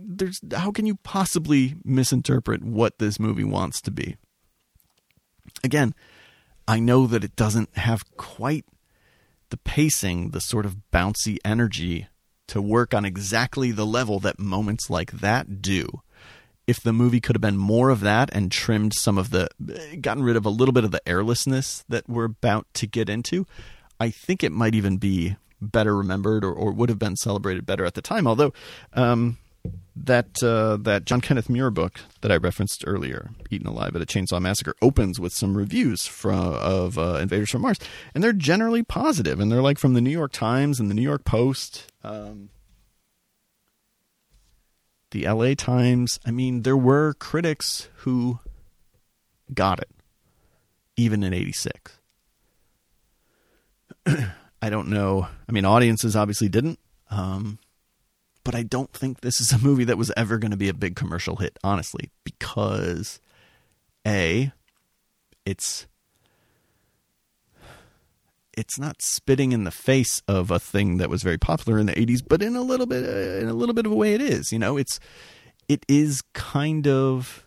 There's 0.00 0.40
how 0.54 0.72
can 0.72 0.86
you 0.86 0.96
possibly 0.96 1.76
misinterpret 1.84 2.64
what 2.64 2.98
this 2.98 3.20
movie 3.20 3.44
wants 3.44 3.80
to 3.82 3.90
be? 3.90 4.16
Again, 5.62 5.94
I 6.66 6.80
know 6.80 7.06
that 7.06 7.24
it 7.24 7.36
doesn't 7.36 7.76
have 7.76 8.04
quite 8.16 8.64
the 9.50 9.56
pacing, 9.58 10.30
the 10.30 10.40
sort 10.40 10.64
of 10.64 10.78
bouncy 10.92 11.36
energy 11.44 12.08
to 12.48 12.62
work 12.62 12.94
on 12.94 13.04
exactly 13.04 13.70
the 13.70 13.86
level 13.86 14.18
that 14.20 14.38
moments 14.38 14.90
like 14.90 15.12
that 15.12 15.62
do. 15.62 16.02
If 16.66 16.80
the 16.80 16.92
movie 16.92 17.20
could 17.20 17.34
have 17.36 17.40
been 17.40 17.56
more 17.56 17.90
of 17.90 18.00
that 18.00 18.30
and 18.32 18.50
trimmed 18.52 18.94
some 18.94 19.18
of 19.18 19.30
the, 19.30 19.48
gotten 20.00 20.22
rid 20.22 20.36
of 20.36 20.46
a 20.46 20.50
little 20.50 20.72
bit 20.72 20.84
of 20.84 20.92
the 20.92 21.06
airlessness 21.08 21.84
that 21.88 22.08
we're 22.08 22.24
about 22.24 22.66
to 22.74 22.86
get 22.86 23.08
into, 23.08 23.46
I 23.98 24.10
think 24.10 24.44
it 24.44 24.52
might 24.52 24.74
even 24.74 24.96
be 24.96 25.36
better 25.60 25.96
remembered 25.96 26.44
or, 26.44 26.52
or 26.52 26.72
would 26.72 26.88
have 26.88 26.98
been 26.98 27.16
celebrated 27.16 27.66
better 27.66 27.84
at 27.84 27.94
the 27.94 28.02
time. 28.02 28.26
Although, 28.26 28.52
um, 28.94 29.38
that 29.94 30.42
uh, 30.42 30.76
that 30.78 31.04
John 31.04 31.20
Kenneth 31.20 31.48
Muir 31.48 31.70
book 31.70 32.00
that 32.22 32.32
I 32.32 32.36
referenced 32.36 32.84
earlier, 32.86 33.30
"Eaten 33.50 33.66
Alive 33.66 33.94
at 33.94 34.02
a 34.02 34.06
Chainsaw 34.06 34.40
Massacre," 34.40 34.74
opens 34.80 35.20
with 35.20 35.32
some 35.32 35.56
reviews 35.56 36.06
from 36.06 36.54
of 36.54 36.98
uh, 36.98 37.18
Invaders 37.20 37.50
from 37.50 37.62
Mars, 37.62 37.78
and 38.14 38.24
they're 38.24 38.32
generally 38.32 38.82
positive, 38.82 39.38
and 39.38 39.52
they're 39.52 39.62
like 39.62 39.78
from 39.78 39.94
the 39.94 40.00
New 40.00 40.10
York 40.10 40.32
Times 40.32 40.80
and 40.80 40.90
the 40.90 40.94
New 40.94 41.02
York 41.02 41.24
Post, 41.24 41.92
um, 42.02 42.48
the 45.12 45.24
L.A. 45.24 45.54
Times. 45.54 46.18
I 46.26 46.30
mean, 46.30 46.62
there 46.62 46.76
were 46.76 47.14
critics 47.14 47.88
who 47.98 48.40
got 49.54 49.78
it, 49.78 49.90
even 50.96 51.22
in 51.22 51.32
'86. 51.32 52.00
I 54.06 54.70
don't 54.70 54.88
know. 54.88 55.28
I 55.48 55.52
mean, 55.52 55.64
audiences 55.64 56.16
obviously 56.16 56.48
didn't. 56.48 56.78
Um, 57.10 57.58
but 58.44 58.54
I 58.54 58.62
don't 58.62 58.92
think 58.92 59.20
this 59.20 59.40
is 59.40 59.52
a 59.52 59.58
movie 59.58 59.84
that 59.84 59.98
was 59.98 60.12
ever 60.16 60.38
going 60.38 60.50
to 60.50 60.56
be 60.56 60.68
a 60.68 60.74
big 60.74 60.96
commercial 60.96 61.36
hit, 61.36 61.58
honestly, 61.62 62.10
because 62.24 63.20
a 64.06 64.52
it's 65.44 65.86
it's 68.56 68.78
not 68.78 69.00
spitting 69.00 69.52
in 69.52 69.64
the 69.64 69.70
face 69.70 70.22
of 70.28 70.50
a 70.50 70.58
thing 70.58 70.98
that 70.98 71.10
was 71.10 71.22
very 71.22 71.38
popular 71.38 71.78
in 71.78 71.86
the 71.86 71.92
80s 71.92 72.20
but 72.26 72.42
in 72.42 72.56
a 72.56 72.62
little 72.62 72.86
bit 72.86 73.04
in 73.42 73.48
a 73.48 73.54
little 73.54 73.74
bit 73.74 73.86
of 73.86 73.92
a 73.92 73.96
way 73.96 74.14
it 74.14 74.20
is 74.20 74.52
you 74.52 74.58
know 74.58 74.76
it's 74.76 74.98
it 75.68 75.84
is 75.88 76.22
kind 76.34 76.86
of 76.86 77.46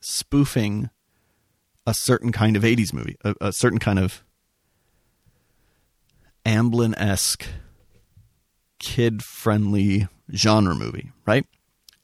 spoofing 0.00 0.90
a 1.86 1.94
certain 1.94 2.32
kind 2.32 2.56
of 2.56 2.62
80s 2.62 2.92
movie 2.92 3.16
a, 3.24 3.34
a 3.40 3.52
certain 3.52 3.78
kind 3.78 3.98
of 3.98 4.24
Amblin-esque 6.46 7.46
kid 8.78 9.22
friendly 9.22 10.08
genre 10.34 10.74
movie, 10.74 11.12
right? 11.26 11.46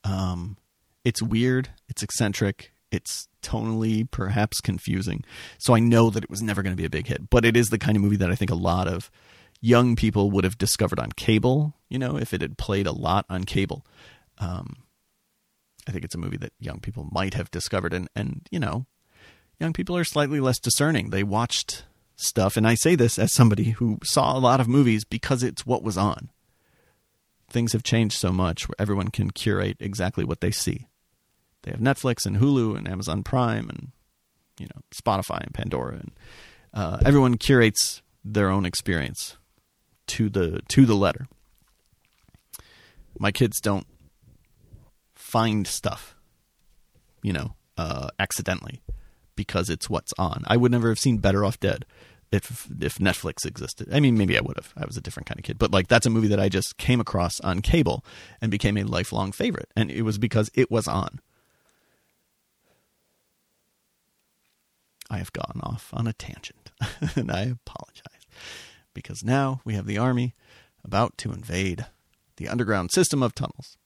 Um, 0.04 0.56
it's 1.04 1.22
weird, 1.22 1.70
it's 1.88 2.02
eccentric, 2.02 2.72
it's 2.90 3.28
tonally 3.42 4.08
perhaps 4.10 4.60
confusing. 4.60 5.24
So 5.58 5.74
I 5.74 5.80
know 5.80 6.10
that 6.10 6.24
it 6.24 6.30
was 6.30 6.42
never 6.42 6.62
going 6.62 6.74
to 6.74 6.80
be 6.80 6.86
a 6.86 6.90
big 6.90 7.06
hit, 7.06 7.30
but 7.30 7.44
it 7.44 7.56
is 7.56 7.70
the 7.70 7.78
kind 7.78 7.96
of 7.96 8.02
movie 8.02 8.16
that 8.16 8.30
I 8.30 8.34
think 8.34 8.50
a 8.50 8.56
lot 8.56 8.88
of 8.88 9.10
young 9.60 9.96
people 9.96 10.30
would 10.30 10.44
have 10.44 10.58
discovered 10.58 10.98
on 11.00 11.12
cable, 11.12 11.74
you 11.88 11.98
know, 11.98 12.16
if 12.16 12.32
it 12.32 12.42
had 12.42 12.58
played 12.58 12.86
a 12.86 12.92
lot 12.92 13.26
on 13.28 13.44
cable. 13.44 13.84
Um, 14.38 14.76
I 15.88 15.92
think 15.92 16.04
it's 16.04 16.14
a 16.14 16.18
movie 16.18 16.36
that 16.38 16.52
young 16.58 16.80
people 16.80 17.08
might 17.10 17.34
have 17.34 17.50
discovered 17.50 17.92
and 17.94 18.08
and 18.14 18.46
you 18.50 18.58
know, 18.58 18.86
young 19.58 19.72
people 19.72 19.96
are 19.96 20.04
slightly 20.04 20.40
less 20.40 20.58
discerning. 20.58 21.10
They 21.10 21.22
watched 21.22 21.84
stuff 22.16 22.56
and 22.56 22.66
I 22.66 22.74
say 22.74 22.94
this 22.94 23.18
as 23.18 23.32
somebody 23.32 23.70
who 23.70 23.98
saw 24.02 24.36
a 24.36 24.40
lot 24.40 24.60
of 24.60 24.68
movies 24.68 25.04
because 25.04 25.42
it's 25.42 25.66
what 25.66 25.82
was 25.82 25.96
on 25.98 26.30
things 27.48 27.72
have 27.72 27.82
changed 27.82 28.18
so 28.18 28.32
much 28.32 28.68
where 28.68 28.76
everyone 28.78 29.08
can 29.08 29.30
curate 29.30 29.76
exactly 29.80 30.24
what 30.24 30.40
they 30.40 30.50
see. 30.50 30.88
They 31.66 31.72
have 31.72 31.80
Netflix 31.80 32.24
and 32.24 32.36
Hulu 32.36 32.78
and 32.78 32.88
Amazon 32.88 33.22
Prime 33.22 33.68
and 33.68 33.90
you 34.58 34.66
know 34.66 34.82
Spotify 34.94 35.42
and 35.42 35.52
Pandora 35.52 35.96
and 35.96 36.12
uh, 36.72 36.98
everyone 37.04 37.36
curates 37.36 38.02
their 38.24 38.48
own 38.48 38.64
experience 38.64 39.36
to 40.06 40.30
the 40.30 40.60
to 40.68 40.86
the 40.86 40.94
letter. 40.94 41.26
My 43.18 43.32
kids 43.32 43.60
don't 43.60 43.86
find 45.14 45.66
stuff, 45.66 46.14
you 47.22 47.32
know, 47.32 47.56
uh, 47.76 48.08
accidentally 48.18 48.82
because 49.34 49.68
it's 49.68 49.90
what's 49.90 50.12
on. 50.18 50.44
I 50.46 50.56
would 50.56 50.70
never 50.70 50.88
have 50.88 50.98
seen 50.98 51.18
Better 51.18 51.44
Off 51.44 51.58
Dead 51.58 51.84
if 52.30 52.68
if 52.80 52.98
Netflix 52.98 53.44
existed. 53.44 53.88
I 53.92 53.98
mean, 53.98 54.16
maybe 54.16 54.38
I 54.38 54.40
would 54.40 54.56
have. 54.56 54.72
I 54.76 54.86
was 54.86 54.96
a 54.96 55.00
different 55.00 55.26
kind 55.26 55.40
of 55.40 55.44
kid, 55.44 55.58
but 55.58 55.72
like 55.72 55.88
that's 55.88 56.06
a 56.06 56.10
movie 56.10 56.28
that 56.28 56.40
I 56.40 56.48
just 56.48 56.76
came 56.76 57.00
across 57.00 57.40
on 57.40 57.60
cable 57.60 58.04
and 58.40 58.52
became 58.52 58.76
a 58.76 58.84
lifelong 58.84 59.32
favorite, 59.32 59.70
and 59.74 59.90
it 59.90 60.02
was 60.02 60.18
because 60.18 60.50
it 60.54 60.70
was 60.70 60.86
on. 60.86 61.20
I 65.10 65.18
have 65.18 65.32
gone 65.32 65.60
off 65.62 65.90
on 65.92 66.06
a 66.06 66.12
tangent, 66.12 66.70
and 67.16 67.30
I 67.30 67.42
apologize 67.42 68.26
because 68.94 69.22
now 69.22 69.60
we 69.64 69.74
have 69.74 69.86
the 69.86 69.98
army 69.98 70.34
about 70.84 71.16
to 71.18 71.32
invade 71.32 71.86
the 72.36 72.48
underground 72.48 72.90
system 72.90 73.22
of 73.22 73.34
tunnels. 73.34 73.76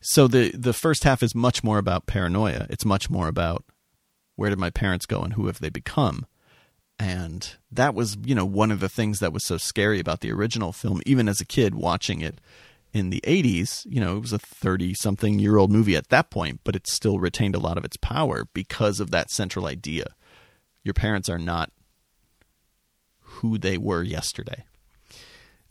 So 0.00 0.28
the 0.28 0.50
the 0.50 0.72
first 0.72 1.04
half 1.04 1.22
is 1.22 1.34
much 1.34 1.64
more 1.64 1.78
about 1.78 2.06
paranoia. 2.06 2.66
It's 2.68 2.84
much 2.84 3.08
more 3.08 3.28
about 3.28 3.64
where 4.36 4.50
did 4.50 4.58
my 4.58 4.70
parents 4.70 5.06
go 5.06 5.22
and 5.22 5.34
who 5.34 5.46
have 5.46 5.60
they 5.60 5.70
become 5.70 6.26
and 7.02 7.56
that 7.70 7.94
was 7.94 8.16
you 8.24 8.34
know 8.34 8.44
one 8.44 8.70
of 8.70 8.80
the 8.80 8.88
things 8.88 9.18
that 9.18 9.32
was 9.32 9.44
so 9.44 9.56
scary 9.56 9.98
about 9.98 10.20
the 10.20 10.32
original 10.32 10.72
film 10.72 11.00
even 11.04 11.28
as 11.28 11.40
a 11.40 11.44
kid 11.44 11.74
watching 11.74 12.20
it 12.20 12.40
in 12.92 13.10
the 13.10 13.22
80s 13.24 13.86
you 13.88 14.00
know 14.00 14.16
it 14.16 14.20
was 14.20 14.32
a 14.32 14.38
30 14.38 14.94
something 14.94 15.38
year 15.38 15.56
old 15.56 15.70
movie 15.70 15.96
at 15.96 16.08
that 16.08 16.30
point 16.30 16.60
but 16.64 16.76
it 16.76 16.86
still 16.86 17.18
retained 17.18 17.54
a 17.54 17.60
lot 17.60 17.78
of 17.78 17.84
its 17.84 17.96
power 17.96 18.46
because 18.52 19.00
of 19.00 19.10
that 19.10 19.30
central 19.30 19.66
idea. 19.66 20.14
Your 20.84 20.94
parents 20.94 21.28
are 21.28 21.38
not 21.38 21.70
who 23.20 23.58
they 23.58 23.78
were 23.78 24.02
yesterday. 24.02 24.64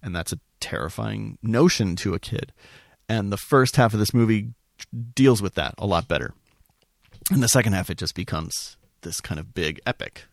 And 0.02 0.16
that's 0.16 0.34
a 0.34 0.40
terrifying 0.60 1.38
notion 1.44 1.96
to 1.98 2.14
a 2.14 2.20
kid. 2.20 2.54
And 3.08 3.32
the 3.32 3.38
first 3.38 3.76
half 3.76 3.94
of 3.94 4.00
this 4.00 4.14
movie 4.14 4.54
deals 5.14 5.42
with 5.42 5.56
that 5.56 5.76
a 5.78 5.86
lot 5.86 6.08
better. 6.08 6.34
And 7.30 7.44
the 7.44 7.48
second 7.48 7.74
half 7.74 7.90
it 7.90 7.98
just 7.98 8.16
becomes 8.16 8.78
this 9.02 9.22
kind 9.22 9.40
of 9.40 9.54
big 9.54 9.80
epic 9.86 10.26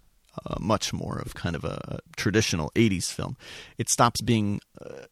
uh, 0.46 0.56
much 0.60 0.92
more 0.92 1.18
of 1.18 1.34
kind 1.34 1.56
of 1.56 1.64
a 1.64 1.98
traditional 2.16 2.70
80s 2.74 3.12
film. 3.12 3.36
It 3.76 3.88
stops 3.88 4.20
being 4.20 4.60
uh, 4.80 5.06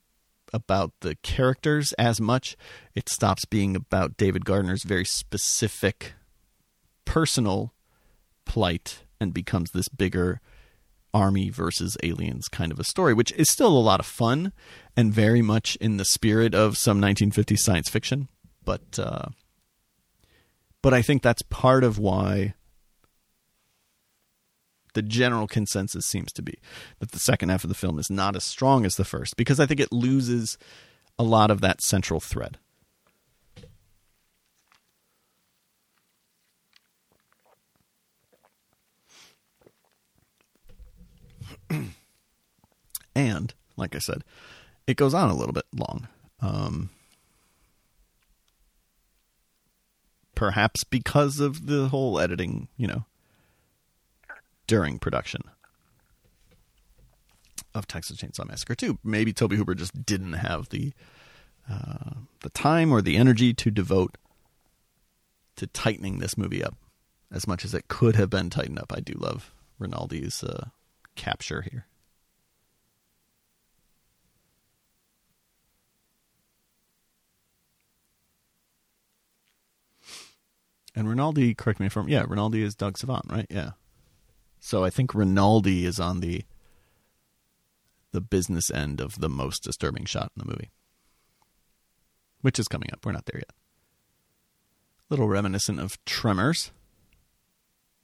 about 0.52 0.92
the 1.00 1.16
characters 1.16 1.92
as 1.94 2.20
much, 2.20 2.56
it 2.94 3.08
stops 3.08 3.44
being 3.44 3.76
about 3.76 4.16
David 4.16 4.44
Gardner's 4.44 4.84
very 4.84 5.04
specific 5.04 6.14
personal 7.04 7.72
plight 8.44 9.04
and 9.20 9.34
becomes 9.34 9.70
this 9.70 9.88
bigger 9.88 10.40
army 11.14 11.48
versus 11.48 11.96
aliens 12.02 12.48
kind 12.48 12.70
of 12.70 12.78
a 12.78 12.84
story, 12.84 13.14
which 13.14 13.32
is 13.32 13.50
still 13.50 13.76
a 13.76 13.78
lot 13.78 14.00
of 14.00 14.06
fun 14.06 14.52
and 14.96 15.12
very 15.12 15.40
much 15.42 15.76
in 15.76 15.96
the 15.96 16.04
spirit 16.04 16.54
of 16.54 16.76
some 16.76 17.00
1950s 17.00 17.58
science 17.58 17.88
fiction. 17.88 18.28
But 18.64 18.98
uh, 18.98 19.26
but 20.82 20.92
I 20.92 21.02
think 21.02 21.22
that's 21.22 21.42
part 21.42 21.84
of 21.84 21.98
why 21.98 22.54
the 24.96 25.02
general 25.02 25.46
consensus 25.46 26.06
seems 26.06 26.32
to 26.32 26.40
be 26.40 26.58
that 27.00 27.12
the 27.12 27.18
second 27.18 27.50
half 27.50 27.62
of 27.64 27.68
the 27.68 27.74
film 27.74 27.98
is 27.98 28.08
not 28.08 28.34
as 28.34 28.42
strong 28.42 28.86
as 28.86 28.96
the 28.96 29.04
first 29.04 29.36
because 29.36 29.60
I 29.60 29.66
think 29.66 29.78
it 29.78 29.92
loses 29.92 30.56
a 31.18 31.22
lot 31.22 31.50
of 31.50 31.60
that 31.60 31.82
central 31.82 32.18
thread. 32.18 32.56
and 43.14 43.52
like 43.76 43.94
I 43.94 43.98
said, 43.98 44.24
it 44.86 44.96
goes 44.96 45.12
on 45.12 45.28
a 45.28 45.34
little 45.34 45.52
bit 45.52 45.66
long. 45.78 46.08
Um, 46.40 46.88
perhaps 50.34 50.84
because 50.84 51.38
of 51.38 51.66
the 51.66 51.88
whole 51.88 52.18
editing, 52.18 52.68
you 52.78 52.86
know, 52.86 53.04
during 54.66 54.98
production 54.98 55.42
of 57.74 57.86
Texas 57.86 58.16
Chainsaw 58.16 58.48
Massacre 58.48 58.74
2. 58.74 58.98
Maybe 59.04 59.32
Tobe 59.32 59.52
Hooper 59.52 59.74
just 59.74 60.04
didn't 60.04 60.34
have 60.34 60.68
the 60.70 60.92
uh, 61.70 62.14
the 62.40 62.50
time 62.50 62.92
or 62.92 63.02
the 63.02 63.16
energy 63.16 63.52
to 63.52 63.70
devote 63.70 64.16
to 65.56 65.66
tightening 65.66 66.18
this 66.18 66.38
movie 66.38 66.62
up 66.62 66.76
as 67.32 67.46
much 67.46 67.64
as 67.64 67.74
it 67.74 67.88
could 67.88 68.14
have 68.14 68.30
been 68.30 68.50
tightened 68.50 68.78
up. 68.78 68.92
I 68.94 69.00
do 69.00 69.14
love 69.14 69.52
Rinaldi's 69.80 70.44
uh, 70.44 70.68
capture 71.16 71.62
here. 71.62 71.86
And 80.94 81.08
Rinaldi, 81.10 81.54
correct 81.54 81.78
me 81.78 81.86
if 81.86 81.96
I'm 81.96 82.08
yeah, 82.08 82.24
Rinaldi 82.26 82.62
is 82.62 82.74
Doug 82.74 82.96
Savant, 82.96 83.26
right? 83.28 83.46
Yeah. 83.50 83.72
So 84.66 84.82
I 84.82 84.90
think 84.90 85.14
Rinaldi 85.14 85.84
is 85.84 86.00
on 86.00 86.18
the 86.18 86.42
the 88.10 88.20
business 88.20 88.68
end 88.68 89.00
of 89.00 89.20
the 89.20 89.28
most 89.28 89.62
disturbing 89.62 90.06
shot 90.06 90.32
in 90.34 90.40
the 90.40 90.50
movie. 90.50 90.72
Which 92.40 92.58
is 92.58 92.66
coming 92.66 92.88
up. 92.92 93.06
We're 93.06 93.12
not 93.12 93.26
there 93.26 93.38
yet. 93.38 93.52
Little 95.08 95.28
reminiscent 95.28 95.78
of 95.78 96.04
Tremors. 96.04 96.72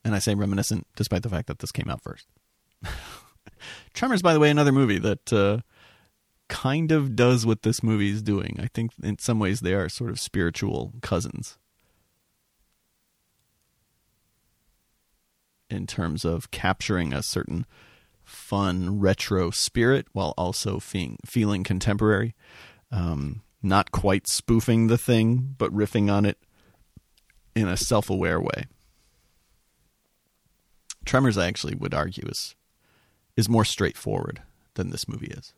And 0.04 0.14
I 0.14 0.20
say 0.20 0.36
reminiscent 0.36 0.86
despite 0.94 1.24
the 1.24 1.28
fact 1.28 1.48
that 1.48 1.58
this 1.58 1.72
came 1.72 1.90
out 1.90 2.00
first. 2.00 2.28
Tremors, 3.92 4.22
by 4.22 4.32
the 4.32 4.38
way, 4.38 4.48
another 4.48 4.70
movie 4.70 5.00
that 5.00 5.32
uh, 5.32 5.62
kind 6.48 6.92
of 6.92 7.16
does 7.16 7.44
what 7.44 7.62
this 7.62 7.82
movie 7.82 8.12
is 8.12 8.22
doing. 8.22 8.60
I 8.62 8.68
think 8.72 8.92
in 9.02 9.18
some 9.18 9.40
ways 9.40 9.62
they 9.62 9.74
are 9.74 9.88
sort 9.88 10.10
of 10.10 10.20
spiritual 10.20 10.92
cousins. 11.02 11.58
In 15.72 15.86
terms 15.86 16.26
of 16.26 16.50
capturing 16.50 17.14
a 17.14 17.22
certain 17.22 17.64
fun 18.24 19.00
retro 19.00 19.50
spirit 19.50 20.06
while 20.12 20.34
also 20.36 20.78
feeling, 20.78 21.18
feeling 21.24 21.64
contemporary. 21.64 22.34
Um, 22.90 23.40
not 23.62 23.90
quite 23.90 24.26
spoofing 24.26 24.88
the 24.88 24.98
thing, 24.98 25.54
but 25.56 25.74
riffing 25.74 26.12
on 26.12 26.26
it 26.26 26.36
in 27.54 27.68
a 27.68 27.76
self 27.76 28.10
aware 28.10 28.40
way. 28.40 28.64
Tremors, 31.06 31.38
I 31.38 31.46
actually 31.46 31.74
would 31.74 31.94
argue, 31.94 32.28
is 32.28 32.54
is 33.34 33.48
more 33.48 33.64
straightforward 33.64 34.42
than 34.74 34.90
this 34.90 35.08
movie 35.08 35.32
is. 35.32 35.54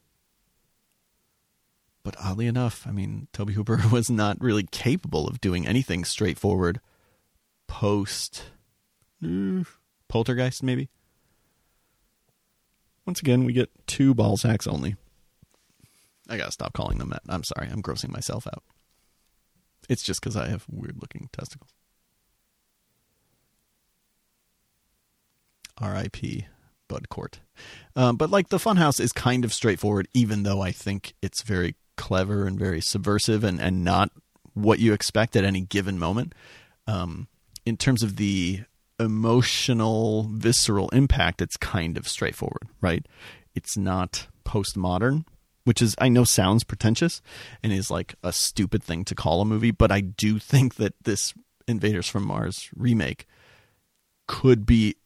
But 2.04 2.14
oddly 2.22 2.46
enough, 2.46 2.86
I 2.86 2.92
mean, 2.92 3.26
Tobe 3.32 3.50
Hooper 3.50 3.80
was 3.92 4.08
not 4.08 4.40
really 4.40 4.68
capable 4.70 5.26
of 5.26 5.40
doing 5.40 5.66
anything 5.66 6.04
straightforward 6.04 6.80
post 7.66 8.44
mm, 9.22 9.66
Poltergeist, 10.14 10.62
maybe. 10.62 10.90
Once 13.04 13.18
again, 13.18 13.44
we 13.44 13.52
get 13.52 13.68
two 13.88 14.14
ball 14.14 14.36
sacks 14.36 14.64
only. 14.64 14.94
I 16.28 16.36
gotta 16.36 16.52
stop 16.52 16.72
calling 16.72 16.98
them 16.98 17.08
that. 17.10 17.22
I'm 17.28 17.42
sorry, 17.42 17.68
I'm 17.68 17.82
grossing 17.82 18.10
myself 18.10 18.46
out. 18.46 18.62
It's 19.88 20.04
just 20.04 20.20
because 20.20 20.36
I 20.36 20.46
have 20.50 20.66
weird 20.70 20.98
looking 21.00 21.28
testicles. 21.32 21.70
R.I.P. 25.78 26.46
Bud 26.86 27.08
Cort. 27.08 27.40
Um, 27.96 28.14
but 28.14 28.30
like 28.30 28.50
the 28.50 28.58
Funhouse 28.58 29.00
is 29.00 29.10
kind 29.10 29.44
of 29.44 29.52
straightforward, 29.52 30.06
even 30.14 30.44
though 30.44 30.60
I 30.60 30.70
think 30.70 31.14
it's 31.22 31.42
very 31.42 31.74
clever 31.96 32.46
and 32.46 32.56
very 32.56 32.80
subversive 32.80 33.42
and, 33.42 33.60
and 33.60 33.82
not 33.82 34.12
what 34.52 34.78
you 34.78 34.92
expect 34.92 35.34
at 35.34 35.44
any 35.44 35.62
given 35.62 35.98
moment. 35.98 36.36
Um, 36.86 37.26
in 37.66 37.76
terms 37.76 38.04
of 38.04 38.14
the 38.14 38.60
emotional, 38.98 40.28
visceral 40.30 40.88
impact, 40.90 41.42
it's 41.42 41.56
kind 41.56 41.96
of 41.96 42.08
straightforward, 42.08 42.68
right? 42.80 43.06
It's 43.54 43.76
not 43.76 44.28
postmodern, 44.44 45.24
which 45.64 45.82
is, 45.82 45.94
I 45.98 46.08
know, 46.08 46.24
sounds 46.24 46.64
pretentious 46.64 47.22
and 47.62 47.72
is 47.72 47.90
like 47.90 48.14
a 48.22 48.32
stupid 48.32 48.82
thing 48.82 49.04
to 49.06 49.14
call 49.14 49.40
a 49.40 49.44
movie, 49.44 49.70
but 49.70 49.90
I 49.90 50.00
do 50.00 50.38
think 50.38 50.76
that 50.76 50.94
this 51.02 51.34
Invaders 51.66 52.06
from 52.06 52.26
Mars 52.26 52.68
remake 52.76 53.26
could 54.26 54.66
be 54.66 54.96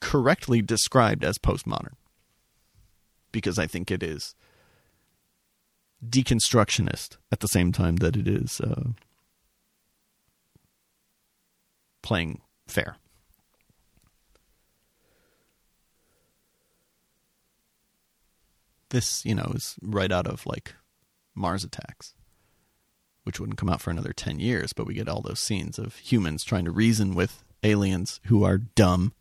correctly 0.00 0.60
described 0.60 1.24
as 1.24 1.38
postmodern 1.38 1.94
because 3.32 3.58
I 3.58 3.66
think 3.66 3.90
it 3.90 4.02
is 4.02 4.34
deconstructionist 6.06 7.16
at 7.32 7.40
the 7.40 7.48
same 7.48 7.72
time 7.72 7.96
that 7.96 8.16
it 8.16 8.28
is 8.28 8.60
uh, 8.60 8.90
playing 12.02 12.42
fair. 12.68 12.96
This, 18.94 19.24
you 19.26 19.34
know, 19.34 19.50
is 19.54 19.74
right 19.82 20.12
out 20.12 20.26
of 20.26 20.46
like 20.46 20.74
Mars 21.34 21.64
Attacks, 21.64 22.14
which 23.24 23.40
wouldn't 23.40 23.58
come 23.58 23.68
out 23.68 23.80
for 23.80 23.90
another 23.90 24.12
10 24.12 24.38
years, 24.38 24.72
but 24.72 24.86
we 24.86 24.94
get 24.94 25.08
all 25.08 25.20
those 25.20 25.40
scenes 25.40 25.78
of 25.78 25.96
humans 25.96 26.44
trying 26.44 26.64
to 26.64 26.70
reason 26.70 27.14
with 27.14 27.44
aliens 27.64 28.20
who 28.26 28.44
are 28.44 28.56
dumb, 28.56 29.12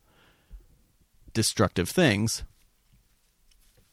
destructive 1.33 1.89
things. 1.89 2.43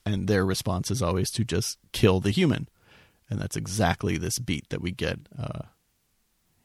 And 0.05 0.29
their 0.29 0.45
response 0.45 0.91
is 0.91 1.03
always 1.03 1.31
to 1.33 1.45
just 1.45 1.79
kill 1.93 2.21
the 2.21 2.31
human. 2.31 2.69
And 3.31 3.41
that's 3.41 3.57
exactly 3.57 4.19
this 4.19 4.39
beat 4.39 4.69
that 4.69 4.83
we 4.83 4.91
get 4.91 5.21
uh, 5.39 5.63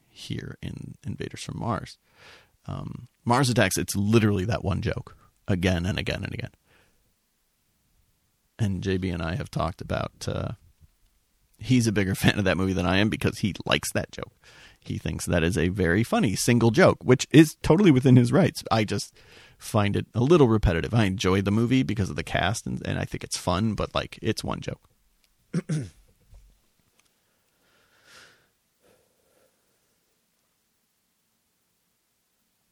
here 0.09 0.57
in 0.61 0.95
Invaders 1.05 1.43
from 1.43 1.59
Mars. 1.59 1.97
Um, 2.65 3.07
Mars 3.23 3.49
Attacks, 3.49 3.77
it's 3.77 3.95
literally 3.95 4.43
that 4.45 4.63
one 4.63 4.81
joke 4.81 5.15
again 5.47 5.85
and 5.85 5.97
again 5.97 6.23
and 6.23 6.33
again 6.33 6.51
and 8.57 8.81
JB 8.81 9.13
and 9.13 9.21
I 9.21 9.35
have 9.35 9.51
talked 9.51 9.81
about. 9.81 10.27
Uh, 10.27 10.53
he's 11.57 11.87
a 11.87 11.91
bigger 11.91 12.15
fan 12.21 12.37
of 12.37 12.45
that 12.45 12.57
movie 12.57 12.73
than 12.73 12.85
I 12.85 12.97
am 12.97 13.09
because 13.09 13.39
he 13.39 13.53
likes 13.65 13.91
that 13.93 14.11
joke. 14.11 14.33
He 14.79 14.97
thinks 14.97 15.25
that 15.25 15.43
is 15.43 15.57
a 15.57 15.69
very 15.69 16.03
funny 16.03 16.35
single 16.35 16.69
joke, 16.71 16.99
which 17.03 17.27
is 17.31 17.55
totally 17.63 17.89
within 17.91 18.17
his 18.17 18.31
rights. 18.31 18.63
I 18.69 18.83
just 18.83 19.15
find 19.57 19.95
it 19.95 20.05
a 20.13 20.19
little 20.19 20.47
repetitive. 20.47 20.93
I 20.93 21.05
enjoy 21.05 21.41
the 21.41 21.49
movie 21.49 21.81
because 21.81 22.11
of 22.11 22.15
the 22.15 22.23
cast 22.23 22.67
and, 22.67 22.85
and 22.85 22.99
I 22.99 23.05
think 23.05 23.23
it's 23.23 23.37
fun, 23.37 23.73
but 23.73 23.95
like 23.95 24.19
it's 24.21 24.43
one 24.43 24.59
joke. 24.61 24.81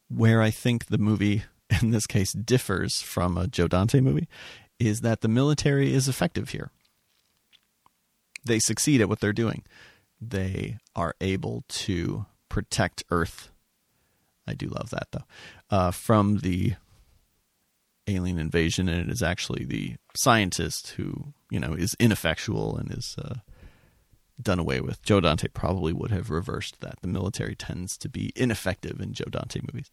Where 0.10 0.44
I 0.44 0.52
think 0.52 0.86
the 0.88 1.00
movie 1.00 1.44
in 1.82 1.90
this 1.92 2.06
case 2.06 2.34
differs 2.34 3.02
from 3.02 3.38
a 3.38 3.48
Joe 3.48 3.68
Dante 3.68 4.00
movie 4.00 4.28
is 4.80 5.02
that 5.02 5.22
the 5.22 5.28
military 5.28 5.94
is 5.94 6.08
effective 6.08 6.50
here. 6.50 6.72
They 8.46 8.60
succeed 8.60 9.02
at 9.02 9.10
what 9.10 9.20
they're 9.20 9.34
doing. 9.34 9.64
They 10.20 10.78
are 10.96 11.16
able 11.22 11.64
to 11.70 12.26
protect 12.50 13.04
Earth. 13.10 13.52
I 14.48 14.54
do 14.54 14.68
love 14.68 14.90
that 14.90 15.08
though. 15.12 15.26
Uh, 15.70 15.92
from 15.92 16.40
the 16.40 16.74
alien 18.08 18.38
invasion, 18.38 18.90
and 18.90 19.10
it 19.10 19.12
is 19.12 19.24
actually 19.24 19.64
the 19.64 19.96
scientist 20.16 20.90
who 20.92 21.34
you 21.50 21.60
know 21.60 21.74
is 21.74 21.96
ineffectual 22.00 22.76
and 22.78 22.92
is 22.92 23.16
uh, 23.18 23.36
done 24.42 24.60
away 24.60 24.82
with. 24.82 25.02
Joe 25.04 25.22
Dante 25.22 25.48
probably 25.48 25.94
would 25.94 26.12
have 26.12 26.30
reversed 26.30 26.82
that. 26.82 27.00
The 27.02 27.08
military 27.08 27.56
tends 27.56 27.98
to 27.98 28.10
be 28.10 28.32
ineffective 28.36 29.00
in 29.00 29.14
Joe 29.14 29.30
Dante 29.30 29.62
movies. 29.72 29.92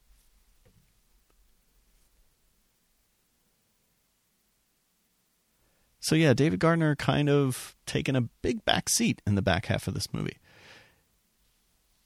So 6.01 6.15
yeah, 6.15 6.33
David 6.33 6.61
Gardner 6.61 6.97
kind 6.97 7.29
of 7.29 7.77
taken 7.87 8.17
a 8.17 8.23
big 8.23 8.65
back 8.65 8.89
seat 8.89 9.21
in 9.27 9.35
the 9.35 9.43
back 9.43 9.67
half 9.67 9.87
of 9.87 9.95
this 9.95 10.13
movie. 10.13 10.39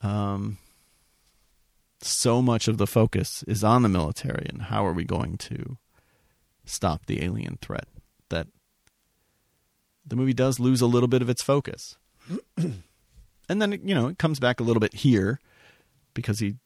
Um, 0.03 0.59
so 2.03 2.43
much 2.43 2.69
of 2.69 2.77
the 2.77 2.87
focus 2.87 3.45
is 3.47 3.65
on 3.65 3.83
the 3.83 3.89
military 3.89 4.47
and 4.49 4.62
how 4.62 4.85
are 4.85 4.93
we 4.93 5.05
going 5.05 5.39
to 5.39 5.79
stop 6.66 7.07
the 7.07 7.23
alien 7.23 7.59
threat 7.62 7.87
that 8.31 8.49
the 10.05 10.16
movie 10.16 10.35
does 10.35 10.61
lose 10.61 10.81
a 10.81 10.87
little 10.87 11.09
bit 11.09 11.23
of 11.23 11.31
its 11.31 11.43
focus. 11.43 11.97
and 12.59 12.83
then 13.49 13.73
you 13.85 13.95
know, 13.95 14.09
it 14.09 14.19
comes 14.19 14.41
back 14.41 14.61
a 14.61 14.65
little 14.65 14.81
bit 14.81 14.95
here 14.95 15.41
because 16.15 16.41
he 16.41 16.57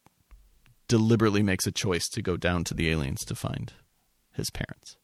deliberately 0.89 1.43
makes 1.43 1.67
a 1.67 1.73
choice 1.73 2.09
to 2.09 2.23
go 2.23 2.37
down 2.37 2.65
to 2.65 2.75
the 2.75 2.91
aliens 2.91 3.25
to 3.27 3.35
find 3.35 3.75
his 4.33 4.51
parents. 4.51 4.97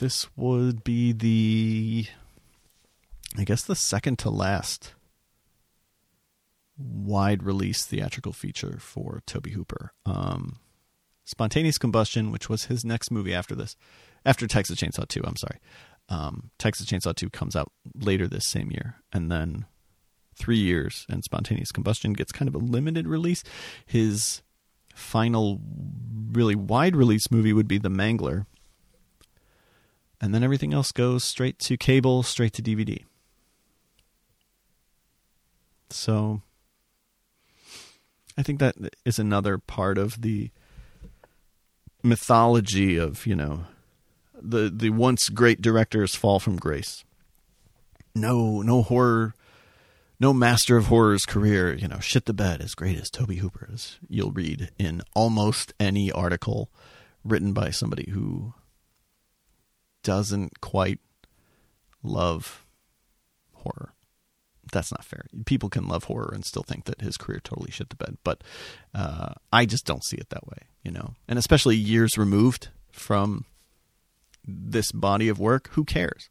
This 0.00 0.34
would 0.34 0.82
be 0.82 1.12
the 1.12 2.06
I 3.36 3.44
guess 3.44 3.60
the 3.62 3.76
second 3.76 4.18
to 4.20 4.30
last 4.30 4.94
wide 6.78 7.42
release 7.42 7.84
theatrical 7.84 8.32
feature 8.32 8.78
for 8.80 9.20
Tobe 9.26 9.48
Hooper. 9.48 9.92
Um, 10.06 10.58
Spontaneous 11.26 11.76
Combustion, 11.76 12.32
which 12.32 12.48
was 12.48 12.64
his 12.64 12.82
next 12.82 13.10
movie 13.10 13.34
after 13.34 13.54
this, 13.54 13.76
after 14.24 14.46
Texas 14.46 14.80
Chainsaw 14.80 15.06
2, 15.06 15.20
I'm 15.22 15.36
sorry. 15.36 15.58
Um, 16.08 16.50
Texas 16.58 16.86
Chainsaw 16.86 17.14
2 17.14 17.28
comes 17.28 17.54
out 17.54 17.70
later 17.94 18.26
this 18.26 18.46
same 18.46 18.70
year. 18.70 18.96
And 19.12 19.30
then 19.30 19.66
three 20.34 20.58
years, 20.58 21.04
and 21.10 21.22
Spontaneous 21.22 21.72
Combustion 21.72 22.14
gets 22.14 22.32
kind 22.32 22.48
of 22.48 22.54
a 22.54 22.58
limited 22.58 23.06
release. 23.06 23.44
His 23.84 24.40
final, 24.94 25.60
really 26.32 26.54
wide 26.54 26.96
release 26.96 27.30
movie 27.30 27.52
would 27.52 27.68
be 27.68 27.76
The 27.76 27.90
Mangler. 27.90 28.46
And 30.20 30.34
then 30.34 30.42
everything 30.42 30.74
else 30.74 30.92
goes 30.92 31.24
straight 31.24 31.58
to 31.60 31.76
cable, 31.76 32.22
straight 32.22 32.52
to 32.54 32.62
DVD. 32.62 33.04
So 35.88 36.42
I 38.36 38.42
think 38.42 38.60
that 38.60 38.76
is 39.04 39.18
another 39.18 39.58
part 39.58 39.98
of 39.98 40.20
the 40.22 40.50
mythology 42.02 42.96
of, 42.96 43.26
you 43.26 43.34
know, 43.34 43.64
the 44.40 44.70
the 44.74 44.90
once 44.90 45.28
great 45.28 45.60
directors 45.60 46.14
fall 46.14 46.38
from 46.38 46.56
grace. 46.56 47.04
No, 48.14 48.62
no 48.62 48.82
horror 48.82 49.34
no 50.20 50.34
master 50.34 50.76
of 50.76 50.86
horror's 50.86 51.24
career, 51.24 51.72
you 51.72 51.88
know, 51.88 51.98
shit 51.98 52.26
the 52.26 52.34
bed 52.34 52.60
as 52.60 52.74
great 52.74 52.98
as 52.98 53.08
Tobe 53.08 53.32
Hooper 53.32 53.70
is. 53.72 53.98
You'll 54.06 54.30
read 54.30 54.70
in 54.78 55.00
almost 55.14 55.72
any 55.80 56.12
article 56.12 56.70
written 57.24 57.54
by 57.54 57.70
somebody 57.70 58.10
who 58.10 58.52
doesn't 60.02 60.60
quite 60.60 60.98
love 62.02 62.64
horror. 63.54 63.94
That's 64.72 64.92
not 64.92 65.04
fair. 65.04 65.26
People 65.46 65.68
can 65.68 65.88
love 65.88 66.04
horror 66.04 66.30
and 66.32 66.44
still 66.44 66.62
think 66.62 66.84
that 66.84 67.00
his 67.00 67.16
career 67.16 67.40
totally 67.42 67.70
shit 67.70 67.90
the 67.90 67.96
bed, 67.96 68.18
but 68.22 68.42
uh, 68.94 69.34
I 69.52 69.66
just 69.66 69.84
don't 69.84 70.04
see 70.04 70.16
it 70.16 70.30
that 70.30 70.46
way, 70.46 70.68
you 70.84 70.92
know. 70.92 71.14
And 71.26 71.38
especially 71.38 71.76
years 71.76 72.16
removed 72.16 72.68
from 72.92 73.46
this 74.46 74.92
body 74.92 75.28
of 75.28 75.38
work, 75.38 75.70
who 75.72 75.84
cares? 75.84 76.30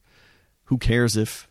Who 0.66 0.78
cares 0.78 1.18
if 1.18 1.50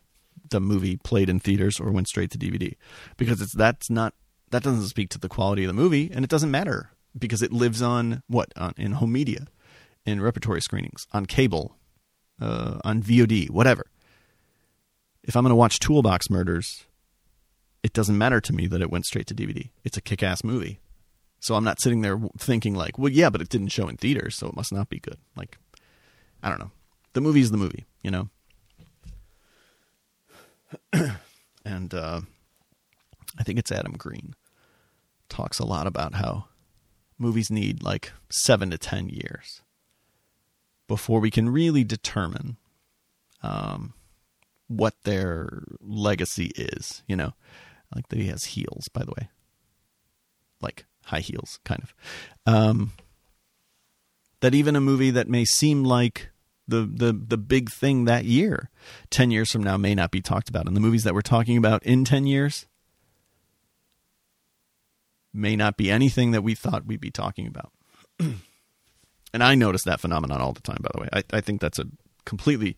the 0.49 0.59
movie 0.59 0.97
played 0.97 1.29
in 1.29 1.39
theaters 1.39 1.79
or 1.79 1.91
went 1.91 2.07
straight 2.07 2.31
to 2.31 2.37
DVD 2.37 2.75
because 3.17 3.41
it's 3.41 3.53
that's 3.55 3.89
not 3.89 4.13
that 4.51 4.63
doesn't 4.63 4.87
speak 4.87 5.09
to 5.09 5.19
the 5.19 5.29
quality 5.29 5.63
of 5.63 5.67
the 5.67 5.73
movie 5.73 6.09
and 6.13 6.23
it 6.23 6.29
doesn't 6.29 6.49
matter 6.49 6.91
because 7.17 7.41
it 7.41 7.51
lives 7.51 7.81
on 7.81 8.23
what 8.27 8.51
on, 8.55 8.73
in 8.77 8.93
home 8.93 9.11
media 9.11 9.45
in 10.05 10.21
repertory 10.21 10.61
screenings 10.61 11.05
on 11.13 11.25
cable 11.25 11.75
uh, 12.41 12.79
on 12.83 13.01
VOD 13.01 13.49
whatever. 13.49 13.87
If 15.23 15.35
I'm 15.35 15.43
going 15.43 15.51
to 15.51 15.55
watch 15.55 15.79
Toolbox 15.79 16.29
Murders 16.29 16.85
it 17.81 17.93
doesn't 17.93 18.17
matter 18.17 18.41
to 18.41 18.51
me 18.53 18.67
that 18.67 18.81
it 18.81 18.91
went 18.91 19.05
straight 19.05 19.27
to 19.27 19.35
DVD 19.35 19.69
it's 19.83 19.97
a 19.97 20.01
kick-ass 20.01 20.43
movie. 20.43 20.79
So 21.41 21.55
I'm 21.55 21.63
not 21.63 21.79
sitting 21.79 22.01
there 22.01 22.19
thinking 22.37 22.75
like 22.75 22.97
well 22.97 23.11
yeah 23.11 23.29
but 23.29 23.41
it 23.41 23.49
didn't 23.49 23.69
show 23.69 23.87
in 23.87 23.97
theaters 23.97 24.35
so 24.35 24.47
it 24.47 24.55
must 24.55 24.73
not 24.73 24.89
be 24.89 24.99
good. 24.99 25.17
Like 25.35 25.57
I 26.41 26.49
don't 26.49 26.59
know. 26.59 26.71
The 27.13 27.21
movie 27.21 27.41
is 27.41 27.51
the 27.51 27.57
movie 27.57 27.85
you 28.01 28.11
know? 28.11 28.29
And 31.65 31.93
uh, 31.93 32.21
I 33.37 33.43
think 33.43 33.59
it's 33.59 33.71
Adam 33.71 33.93
Green 33.93 34.33
talks 35.27 35.59
a 35.59 35.65
lot 35.65 35.85
about 35.85 36.15
how 36.15 36.45
movies 37.19 37.51
need 37.51 37.83
like 37.83 38.11
seven 38.29 38.71
to 38.71 38.77
ten 38.77 39.09
years 39.09 39.61
before 40.89 41.21
we 41.21 41.31
can 41.31 41.49
really 41.49 41.85
determine 41.85 42.57
um, 43.41 43.93
what 44.67 44.95
their 45.03 45.63
legacy 45.79 46.51
is. 46.57 47.03
You 47.07 47.15
know, 47.15 47.33
like 47.95 48.09
that 48.09 48.19
he 48.19 48.27
has 48.27 48.43
heels, 48.43 48.89
by 48.89 49.05
the 49.05 49.13
way, 49.17 49.29
like 50.59 50.85
high 51.05 51.21
heels, 51.21 51.59
kind 51.63 51.81
of. 51.81 51.93
Um, 52.45 52.91
that 54.41 54.53
even 54.53 54.75
a 54.75 54.81
movie 54.81 55.11
that 55.11 55.29
may 55.29 55.45
seem 55.45 55.85
like 55.85 56.29
the 56.67 56.81
the 56.81 57.13
the 57.13 57.37
big 57.37 57.69
thing 57.71 58.05
that 58.05 58.25
year 58.25 58.69
10 59.09 59.31
years 59.31 59.51
from 59.51 59.63
now 59.63 59.75
may 59.75 59.95
not 59.95 60.11
be 60.11 60.21
talked 60.21 60.49
about 60.49 60.67
and 60.67 60.75
the 60.75 60.81
movies 60.81 61.03
that 61.03 61.15
we're 61.15 61.21
talking 61.21 61.57
about 61.57 61.81
in 61.81 62.05
10 62.05 62.27
years 62.27 62.67
may 65.33 65.55
not 65.55 65.77
be 65.77 65.89
anything 65.89 66.29
that 66.29 66.43
we 66.43 66.53
thought 66.53 66.85
we'd 66.85 67.01
be 67.01 67.09
talking 67.09 67.47
about 67.47 67.71
and 69.33 69.43
i 69.43 69.55
notice 69.55 69.83
that 69.83 69.99
phenomenon 69.99 70.41
all 70.41 70.53
the 70.53 70.61
time 70.61 70.79
by 70.81 70.89
the 70.93 71.01
way. 71.01 71.09
I, 71.13 71.23
I 71.37 71.41
think 71.41 71.61
that's 71.61 71.79
a 71.79 71.85
completely 72.25 72.77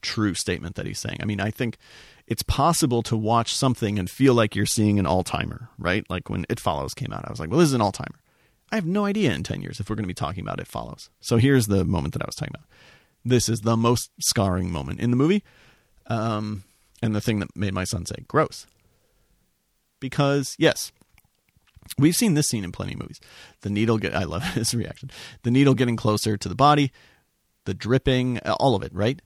true 0.00 0.34
statement 0.34 0.76
that 0.76 0.86
he's 0.86 0.98
saying. 0.98 1.18
I 1.20 1.24
mean 1.24 1.40
i 1.40 1.50
think 1.50 1.76
it's 2.26 2.42
possible 2.42 3.02
to 3.04 3.16
watch 3.16 3.54
something 3.54 3.98
and 3.98 4.08
feel 4.10 4.34
like 4.34 4.54
you're 4.54 4.66
seeing 4.66 4.98
an 4.98 5.06
all-timer 5.06 5.68
right? 5.78 6.04
Like 6.10 6.28
when 6.28 6.44
it 6.48 6.60
follows 6.60 6.94
came 6.94 7.12
out 7.12 7.24
i 7.26 7.30
was 7.30 7.40
like 7.40 7.50
well 7.50 7.58
this 7.58 7.68
is 7.68 7.74
an 7.74 7.80
all-timer. 7.80 8.18
I 8.70 8.74
have 8.74 8.86
no 8.86 9.06
idea 9.06 9.32
in 9.32 9.42
10 9.42 9.62
years 9.62 9.80
if 9.80 9.88
we're 9.88 9.96
going 9.96 10.04
to 10.04 10.08
be 10.08 10.14
talking 10.14 10.42
about 10.42 10.60
it 10.60 10.66
follows. 10.66 11.08
So 11.20 11.38
here's 11.38 11.68
the 11.68 11.84
moment 11.84 12.12
that 12.12 12.22
i 12.22 12.26
was 12.26 12.34
talking 12.34 12.54
about. 12.54 12.66
This 13.24 13.48
is 13.48 13.62
the 13.62 13.76
most 13.76 14.10
scarring 14.20 14.70
moment 14.70 15.00
in 15.00 15.10
the 15.10 15.16
movie. 15.16 15.42
Um, 16.06 16.64
and 17.02 17.14
the 17.14 17.20
thing 17.20 17.38
that 17.40 17.54
made 17.56 17.74
my 17.74 17.84
son 17.84 18.06
say, 18.06 18.24
gross. 18.26 18.66
Because, 20.00 20.54
yes, 20.58 20.92
we've 21.98 22.16
seen 22.16 22.34
this 22.34 22.48
scene 22.48 22.64
in 22.64 22.72
plenty 22.72 22.94
of 22.94 23.00
movies. 23.00 23.20
The 23.62 23.70
needle, 23.70 23.98
get, 23.98 24.14
I 24.14 24.24
love 24.24 24.42
his 24.54 24.74
reaction. 24.74 25.10
The 25.42 25.50
needle 25.50 25.74
getting 25.74 25.96
closer 25.96 26.36
to 26.36 26.48
the 26.48 26.54
body, 26.54 26.92
the 27.64 27.74
dripping, 27.74 28.38
uh, 28.38 28.56
all 28.58 28.74
of 28.74 28.82
it, 28.82 28.92
right? 28.94 29.20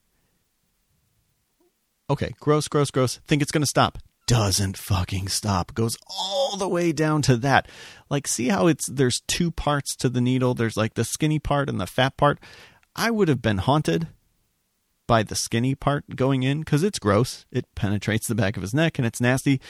Okay, 2.11 2.35
gross, 2.41 2.69
gross, 2.69 2.91
gross. 2.91 3.21
Think 3.27 3.43
it's 3.43 3.53
going 3.53 3.63
to 3.63 3.67
stop. 3.67 3.99
Doesn't 4.27 4.77
fucking 4.77 5.29
stop. 5.29 5.75
Goes 5.75 5.97
all 6.07 6.57
the 6.57 6.69
way 6.69 6.93
down 6.93 7.23
to 7.23 7.37
that. 7.39 7.69
Like, 8.09 8.29
see 8.29 8.49
how 8.49 8.67
it's 8.67 8.89
there's 8.89 9.23
two 9.27 9.51
parts 9.51 9.97
to 9.97 10.09
the 10.09 10.21
needle. 10.21 10.55
There's 10.55 10.77
like 10.77 10.95
the 10.95 11.05
skinny 11.05 11.39
part 11.39 11.69
and 11.69 11.81
the 11.81 11.87
fat 11.87 12.17
part. 12.17 12.39
I 12.95 13.11
would 13.11 13.29
have 13.29 13.43
been 13.43 13.59
haunted 13.59 14.09
by 15.07 15.23
the 15.23 15.35
skinny 15.35 15.75
part 15.75 16.17
going 16.17 16.43
in 16.43 16.61
because 16.61 16.83
it's 16.83 16.99
gross. 16.99 17.47
It 17.51 17.67
penetrates 17.75 18.29
the 18.29 18.35
back 18.35 18.57
of 18.57 18.63
his 18.63 18.75
neck 18.75 18.99
and 18.99 19.07
it's 19.07 19.21
nasty. 19.21 19.61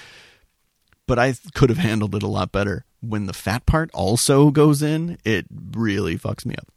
But 1.13 1.19
I 1.19 1.35
could 1.53 1.69
have 1.69 1.77
handled 1.77 2.15
it 2.15 2.23
a 2.23 2.27
lot 2.27 2.53
better. 2.53 2.87
When 3.03 3.27
the 3.27 3.35
fat 3.35 3.67
part 3.67 3.91
also 3.93 4.51
goes 4.51 4.81
in, 4.81 5.19
it 5.27 5.45
really 5.77 6.17
fucks 6.17 6.47
me 6.47 6.55
up. 6.55 6.69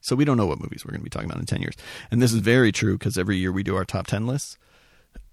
So 0.00 0.16
we 0.16 0.24
don't 0.24 0.38
know 0.38 0.46
what 0.46 0.62
movies 0.62 0.82
we're 0.82 0.92
going 0.92 1.02
to 1.02 1.04
be 1.04 1.10
talking 1.10 1.28
about 1.28 1.40
in 1.40 1.44
10 1.44 1.60
years. 1.60 1.76
And 2.10 2.22
this 2.22 2.32
is 2.32 2.38
very 2.38 2.72
true 2.72 2.96
because 2.96 3.18
every 3.18 3.36
year 3.36 3.52
we 3.52 3.62
do 3.62 3.76
our 3.76 3.84
top 3.84 4.06
10 4.06 4.26
lists. 4.26 4.56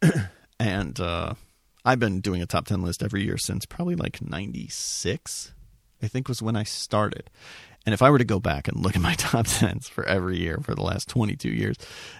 and 0.60 1.00
uh, 1.00 1.36
I've 1.86 2.00
been 2.00 2.20
doing 2.20 2.42
a 2.42 2.46
top 2.46 2.66
10 2.66 2.82
list 2.82 3.02
every 3.02 3.24
year 3.24 3.38
since 3.38 3.66
probably 3.66 3.96
like 3.96 4.22
96 4.22 5.54
I 6.02 6.08
think 6.08 6.28
was 6.28 6.42
when 6.42 6.56
I 6.56 6.64
started. 6.64 7.30
And 7.86 7.94
if 7.94 8.02
I 8.02 8.10
were 8.10 8.18
to 8.18 8.26
go 8.26 8.40
back 8.40 8.68
and 8.68 8.80
look 8.80 8.96
at 8.96 9.02
my 9.02 9.14
top 9.18 9.48
10s 9.48 9.90
for 9.90 10.04
every 10.06 10.38
year 10.38 10.60
for 10.62 10.76
the 10.76 10.84
last 10.84 11.08
22 11.10 11.50
years, 11.50 11.76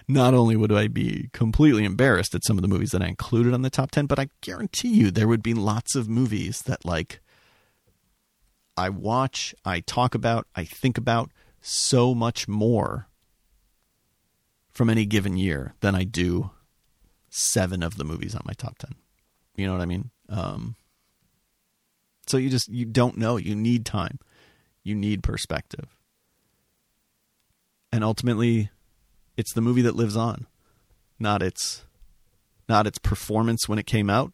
not 0.08 0.34
only 0.34 0.56
would 0.56 0.72
I 0.72 0.88
be 0.88 1.28
completely 1.32 1.84
embarrassed 1.84 2.34
at 2.34 2.44
some 2.44 2.58
of 2.58 2.62
the 2.62 2.68
movies 2.68 2.90
that 2.90 3.02
I 3.02 3.08
included 3.08 3.54
on 3.54 3.62
the 3.62 3.70
top 3.70 3.90
10, 3.90 4.06
but 4.06 4.18
I 4.18 4.28
guarantee 4.40 4.88
you 4.88 5.10
there 5.10 5.28
would 5.28 5.42
be 5.42 5.54
lots 5.54 5.94
of 5.94 6.08
movies 6.08 6.62
that 6.62 6.84
like 6.84 7.20
I 8.76 8.88
watch, 8.88 9.54
I 9.64 9.80
talk 9.80 10.14
about, 10.14 10.46
I 10.56 10.64
think 10.64 10.96
about 10.96 11.30
so 11.60 12.14
much 12.14 12.48
more 12.48 13.08
from 14.70 14.88
any 14.88 15.04
given 15.04 15.36
year 15.36 15.74
than 15.80 15.94
I 15.94 16.04
do 16.04 16.50
seven 17.28 17.82
of 17.82 17.96
the 17.96 18.04
movies 18.04 18.34
on 18.34 18.42
my 18.46 18.54
top 18.54 18.78
10. 18.78 18.94
You 19.56 19.66
know 19.66 19.74
what 19.74 19.82
I 19.82 19.86
mean? 19.86 20.10
Um, 20.28 20.76
so 22.26 22.36
you 22.36 22.48
just 22.48 22.68
you 22.68 22.84
don't 22.84 23.18
know. 23.18 23.36
You 23.36 23.54
need 23.54 23.84
time. 23.84 24.18
You 24.82 24.94
need 24.94 25.22
perspective. 25.22 25.86
And 27.92 28.04
ultimately 28.04 28.70
it's 29.36 29.52
the 29.52 29.60
movie 29.60 29.82
that 29.82 29.96
lives 29.96 30.16
on, 30.16 30.46
not 31.18 31.42
its 31.42 31.84
not 32.68 32.86
its 32.86 32.98
performance 32.98 33.68
when 33.68 33.78
it 33.78 33.86
came 33.86 34.08
out, 34.08 34.32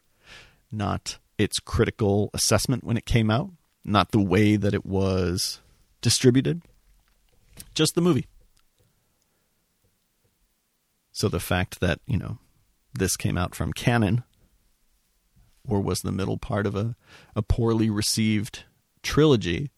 not 0.70 1.18
its 1.38 1.58
critical 1.58 2.30
assessment 2.34 2.84
when 2.84 2.96
it 2.96 3.06
came 3.06 3.30
out, 3.30 3.50
not 3.84 4.10
the 4.10 4.20
way 4.20 4.56
that 4.56 4.74
it 4.74 4.84
was 4.84 5.60
distributed, 6.02 6.62
just 7.74 7.94
the 7.94 8.00
movie. 8.00 8.26
So 11.12 11.28
the 11.28 11.40
fact 11.40 11.80
that, 11.80 12.00
you 12.06 12.18
know, 12.18 12.38
this 12.92 13.16
came 13.16 13.38
out 13.38 13.54
from 13.54 13.72
Cannon 13.72 14.22
or 15.66 15.80
was 15.80 16.00
the 16.00 16.12
middle 16.12 16.36
part 16.36 16.66
of 16.66 16.76
a, 16.76 16.94
a 17.34 17.42
poorly 17.42 17.88
received 17.88 18.64
trilogy 19.02 19.70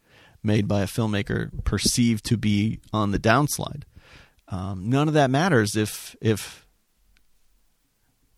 made 0.48 0.66
by 0.66 0.80
a 0.80 0.86
filmmaker 0.86 1.50
perceived 1.62 2.24
to 2.24 2.38
be 2.38 2.80
on 2.90 3.12
the 3.12 3.18
downslide. 3.18 3.82
Um, 4.48 4.88
none 4.88 5.06
of 5.06 5.14
that 5.14 5.30
matters 5.30 5.76
if 5.76 6.16
if 6.22 6.66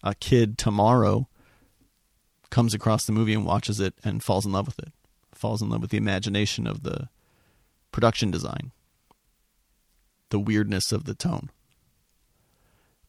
a 0.02 0.14
kid 0.16 0.58
tomorrow 0.58 1.28
comes 2.50 2.74
across 2.74 3.06
the 3.06 3.12
movie 3.12 3.32
and 3.32 3.46
watches 3.46 3.78
it 3.78 3.94
and 4.02 4.24
falls 4.24 4.44
in 4.44 4.50
love 4.50 4.66
with 4.66 4.80
it, 4.80 4.92
falls 5.32 5.62
in 5.62 5.70
love 5.70 5.82
with 5.82 5.90
the 5.90 5.96
imagination 5.96 6.66
of 6.66 6.82
the 6.82 7.08
production 7.92 8.32
design, 8.32 8.72
the 10.30 10.40
weirdness 10.40 10.90
of 10.90 11.04
the 11.04 11.14
tone. 11.14 11.50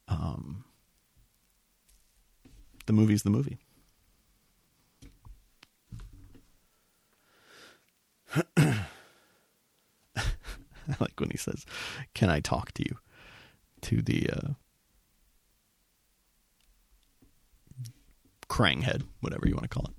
Um, 0.07 0.63
the 2.85 2.93
movie's 2.93 3.23
the 3.23 3.31
movie. 3.31 3.57
I 10.91 10.95
like 10.99 11.19
when 11.19 11.29
he 11.29 11.37
says, 11.37 11.65
"Can 12.13 12.29
I 12.29 12.39
talk 12.39 12.71
to 12.73 12.83
you?" 12.83 12.97
To 13.81 14.01
the 14.01 14.29
uh, 14.29 14.49
Krang 18.49 18.83
head, 18.83 19.03
whatever 19.21 19.47
you 19.47 19.55
want 19.55 19.63
to 19.63 19.69
call 19.69 19.85
it. 19.85 19.95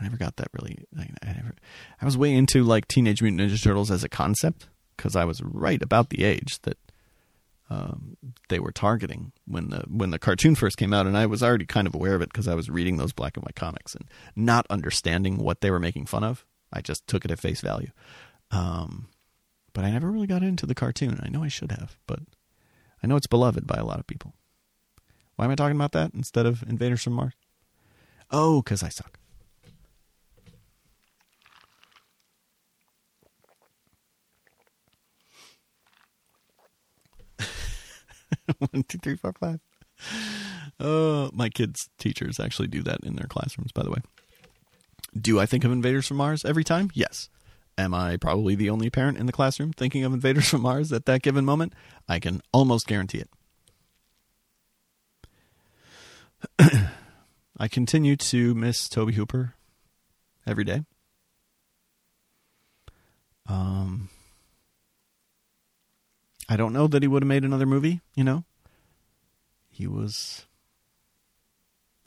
I 0.00 0.02
never 0.02 0.16
got 0.16 0.36
that 0.36 0.48
really. 0.52 0.78
I, 0.98 1.08
I 1.22 1.32
never. 1.34 1.54
I 2.00 2.04
was 2.04 2.16
way 2.16 2.34
into 2.34 2.64
like 2.64 2.88
Teenage 2.88 3.22
Mutant 3.22 3.40
Ninja 3.40 3.62
Turtles 3.62 3.90
as 3.90 4.02
a 4.02 4.08
concept 4.08 4.68
because 4.96 5.14
I 5.14 5.24
was 5.24 5.42
right 5.42 5.82
about 5.82 6.10
the 6.10 6.24
age 6.24 6.60
that 6.62 6.78
um, 7.70 8.16
they 8.48 8.58
were 8.58 8.72
targeting 8.72 9.32
when 9.46 9.70
the 9.70 9.84
when 9.88 10.10
the 10.10 10.18
cartoon 10.18 10.54
first 10.54 10.76
came 10.76 10.92
out, 10.92 11.06
and 11.06 11.16
I 11.16 11.26
was 11.26 11.42
already 11.42 11.66
kind 11.66 11.86
of 11.86 11.94
aware 11.94 12.14
of 12.14 12.22
it 12.22 12.32
because 12.32 12.48
I 12.48 12.54
was 12.54 12.68
reading 12.68 12.96
those 12.96 13.12
black 13.12 13.36
and 13.36 13.44
white 13.44 13.56
comics 13.56 13.94
and 13.94 14.06
not 14.36 14.66
understanding 14.68 15.38
what 15.38 15.60
they 15.60 15.70
were 15.70 15.80
making 15.80 16.06
fun 16.06 16.24
of. 16.24 16.44
I 16.72 16.80
just 16.80 17.06
took 17.06 17.24
it 17.24 17.30
at 17.30 17.38
face 17.38 17.60
value. 17.60 17.90
Um, 18.50 19.08
but 19.74 19.84
I 19.84 19.90
never 19.90 20.10
really 20.10 20.26
got 20.26 20.42
into 20.42 20.64
the 20.64 20.74
cartoon. 20.74 21.20
I 21.22 21.28
know 21.28 21.44
I 21.44 21.48
should 21.48 21.72
have, 21.72 21.98
but 22.06 22.20
I 23.02 23.06
know 23.06 23.16
it's 23.16 23.26
beloved 23.26 23.66
by 23.66 23.76
a 23.76 23.84
lot 23.84 24.00
of 24.00 24.06
people. 24.06 24.32
Why 25.36 25.44
am 25.44 25.50
I 25.50 25.56
talking 25.56 25.76
about 25.76 25.92
that 25.92 26.14
instead 26.14 26.46
of 26.46 26.62
Invaders 26.62 27.02
from 27.02 27.12
Mars? 27.14 27.34
Oh, 28.30 28.62
because 28.62 28.82
I 28.82 28.88
suck. 28.88 29.18
One, 38.58 38.84
two, 38.88 38.98
three, 38.98 39.16
four, 39.16 39.34
five. 39.38 39.60
Oh, 40.80 41.30
my 41.32 41.48
kids' 41.48 41.88
teachers 41.98 42.40
actually 42.40 42.68
do 42.68 42.82
that 42.82 43.00
in 43.04 43.16
their 43.16 43.26
classrooms, 43.26 43.72
by 43.72 43.82
the 43.82 43.90
way. 43.90 43.98
Do 45.18 45.38
I 45.40 45.46
think 45.46 45.64
of 45.64 45.72
Invaders 45.72 46.06
from 46.06 46.16
Mars 46.18 46.44
every 46.44 46.64
time? 46.64 46.90
Yes. 46.94 47.28
Am 47.76 47.92
I 47.92 48.16
probably 48.16 48.54
the 48.54 48.70
only 48.70 48.88
parent 48.88 49.18
in 49.18 49.26
the 49.26 49.32
classroom 49.32 49.72
thinking 49.72 50.04
of 50.04 50.12
Invaders 50.12 50.48
from 50.50 50.62
Mars 50.62 50.92
at 50.92 51.06
that 51.06 51.22
given 51.22 51.44
moment? 51.44 51.72
I 52.08 52.18
can 52.20 52.40
almost 52.52 52.86
guarantee 52.86 53.22
it. 53.22 53.30
I 57.58 57.68
continue 57.68 58.16
to 58.16 58.54
miss 58.54 58.88
Tobe 58.88 59.14
Hooper 59.14 59.54
every 60.46 60.64
day. 60.64 60.84
Um, 63.46 64.08
I 66.48 66.56
don't 66.56 66.72
know 66.72 66.86
that 66.86 67.02
he 67.02 67.08
would 67.08 67.22
have 67.22 67.28
made 67.28 67.44
another 67.44 67.66
movie, 67.66 68.00
you 68.14 68.24
know. 68.24 68.44
He 69.70 69.86
was 69.86 70.46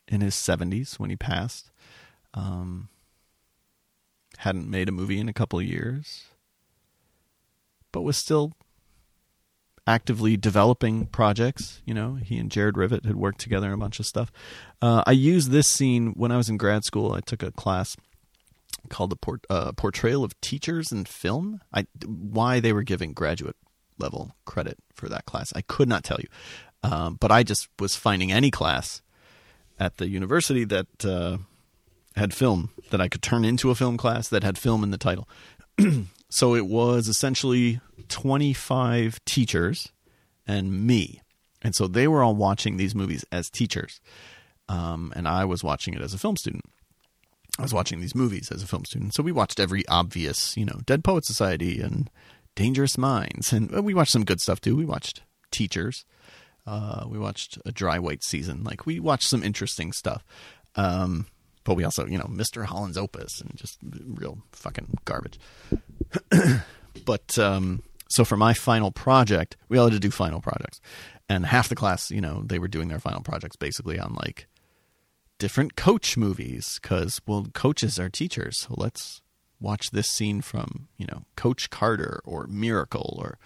in 0.08 0.22
his 0.22 0.36
70s 0.36 1.00
when 1.00 1.10
he 1.10 1.16
passed. 1.16 1.70
Um, 2.34 2.90
hadn't 4.38 4.70
made 4.70 4.90
a 4.90 4.92
movie 4.92 5.20
in 5.20 5.30
a 5.30 5.34
couple 5.34 5.62
years, 5.62 6.26
but 7.92 8.02
was 8.02 8.18
still 8.18 8.54
actively 9.86 10.38
developing 10.38 11.06
projects. 11.08 11.82
You 11.86 11.94
know, 11.94 12.16
he 12.16 12.38
and 12.38 12.52
Jared 12.52 12.78
Rivet 12.78 13.06
had 13.06 13.16
worked 13.16 13.40
together 13.40 13.68
on 13.68 13.74
a 13.74 13.78
bunch 13.78 14.00
of 14.00 14.06
stuff. 14.06 14.32
Uh, 14.82 15.04
I 15.06 15.12
used 15.12 15.52
this 15.52 15.68
scene 15.68 16.14
when 16.16 16.32
I 16.32 16.38
was 16.38 16.50
in 16.50 16.58
grad 16.58 16.84
school. 16.84 17.14
I 17.14 17.22
took 17.22 17.42
a 17.42 17.52
class 17.52 17.96
called 18.90 19.10
the 19.10 19.16
port, 19.16 19.46
uh, 19.50 19.72
Portrayal 19.72 20.24
of 20.24 20.40
Teachers 20.42 20.92
in 20.92 21.06
Film. 21.06 21.62
I, 21.74 21.88
why 22.06 22.60
they 22.60 22.74
were 22.74 22.84
giving 22.84 23.14
graduate 23.14 23.56
level 23.98 24.36
credit 24.46 24.78
for 24.94 25.10
that 25.10 25.26
class, 25.26 25.52
I 25.56 25.62
could 25.62 25.90
not 25.90 26.04
tell 26.04 26.20
you. 26.20 26.28
Um, 26.84 27.18
but 27.20 27.32
I 27.32 27.44
just 27.44 27.68
was 27.80 27.96
finding 27.96 28.32
any 28.32 28.52
class 28.52 29.02
at 29.80 29.98
the 29.98 30.08
university 30.08 30.64
that 30.66 31.06
uh, 31.06 31.38
had 32.18 32.34
film 32.34 32.72
that 32.90 33.02
I 33.02 33.08
could 33.08 33.22
turn 33.22 33.46
into 33.46 33.70
a 33.70 33.76
film 33.76 33.98
class 33.98 34.28
that 34.30 34.44
had 34.44 34.58
film 34.58 34.84
in 34.84 34.92
the 34.92 34.98
title. 34.98 35.28
so 36.30 36.56
it 36.56 36.68
was 36.68 37.08
essentially 37.08 37.80
25 38.10 39.24
teachers 39.26 39.90
and 40.46 40.86
me. 40.86 41.22
And 41.62 41.76
so 41.76 41.88
they 41.88 42.08
were 42.08 42.24
all 42.24 42.36
watching 42.36 42.78
these 42.78 42.96
movies 42.96 43.26
as 43.32 43.50
teachers. 43.50 44.00
Um, 44.70 45.14
and 45.16 45.28
I 45.28 45.46
was 45.46 45.64
watching 45.64 45.94
it 45.94 46.02
as 46.02 46.14
a 46.14 46.18
film 46.18 46.38
student. 46.38 46.66
I 47.58 47.64
was 47.64 47.74
watching 47.74 48.02
these 48.02 48.16
movies 48.16 48.52
as 48.52 48.62
a 48.62 48.68
film 48.68 48.86
student. 48.86 49.16
So 49.16 49.24
we 49.24 49.32
watched 49.32 49.60
every 49.60 49.88
obvious, 49.88 50.56
you 50.56 50.66
know, 50.66 50.80
Dead 50.86 51.04
Poet 51.04 51.26
Society 51.26 51.82
and 51.82 52.10
Dangerous 52.56 52.98
Minds. 52.98 53.52
And 53.52 53.72
we 53.84 53.94
watched 53.94 54.12
some 54.12 54.26
good 54.26 54.40
stuff 54.40 54.62
too. 54.62 54.76
We 54.76 54.86
watched 54.86 55.24
Teachers. 55.50 56.06
Uh, 56.66 57.06
we 57.08 57.18
watched 57.18 57.58
a 57.66 57.72
Dry 57.72 57.98
White 57.98 58.24
Season. 58.24 58.64
Like 58.64 58.86
we 58.86 59.00
watched 59.00 59.30
some 59.30 59.42
interesting 59.42 59.94
stuff. 59.94 60.24
Um, 60.76 61.26
but 61.68 61.76
we 61.76 61.84
also, 61.84 62.08
you 62.08 62.18
know, 62.18 62.24
Mr. 62.24 62.64
Holland's 62.64 62.98
Opus 62.98 63.42
and 63.42 63.54
just 63.58 63.78
real 63.84 64.38
fucking 64.54 65.00
garbage. 65.04 65.38
but 67.06 67.38
um, 67.38 67.84
so 68.08 68.24
for 68.24 68.38
my 68.38 68.54
final 68.54 68.90
project, 68.90 69.58
we 69.68 69.78
all 69.78 69.88
had 69.88 69.94
to 69.94 70.00
do 70.00 70.10
final 70.10 70.40
projects, 70.40 70.80
and 71.28 71.46
half 71.46 71.68
the 71.68 71.76
class, 71.76 72.10
you 72.10 72.22
know, 72.22 72.42
they 72.46 72.58
were 72.58 72.70
doing 72.70 72.88
their 72.88 73.02
final 73.02 73.22
projects 73.22 73.58
basically 73.58 74.00
on 74.00 74.14
like 74.14 74.48
different 75.40 75.76
coach 75.76 76.16
movies 76.16 76.80
because 76.82 77.20
well, 77.28 77.46
coaches 77.54 78.00
are 78.00 78.10
teachers, 78.10 78.62
so 78.62 78.74
let's 78.78 79.22
watch 79.60 79.92
this 79.92 80.08
scene 80.08 80.40
from 80.40 80.88
you 80.98 81.06
know 81.08 81.24
Coach 81.36 81.70
Carter 81.70 82.22
or 82.24 82.48
Miracle 82.48 83.18
or 83.22 83.38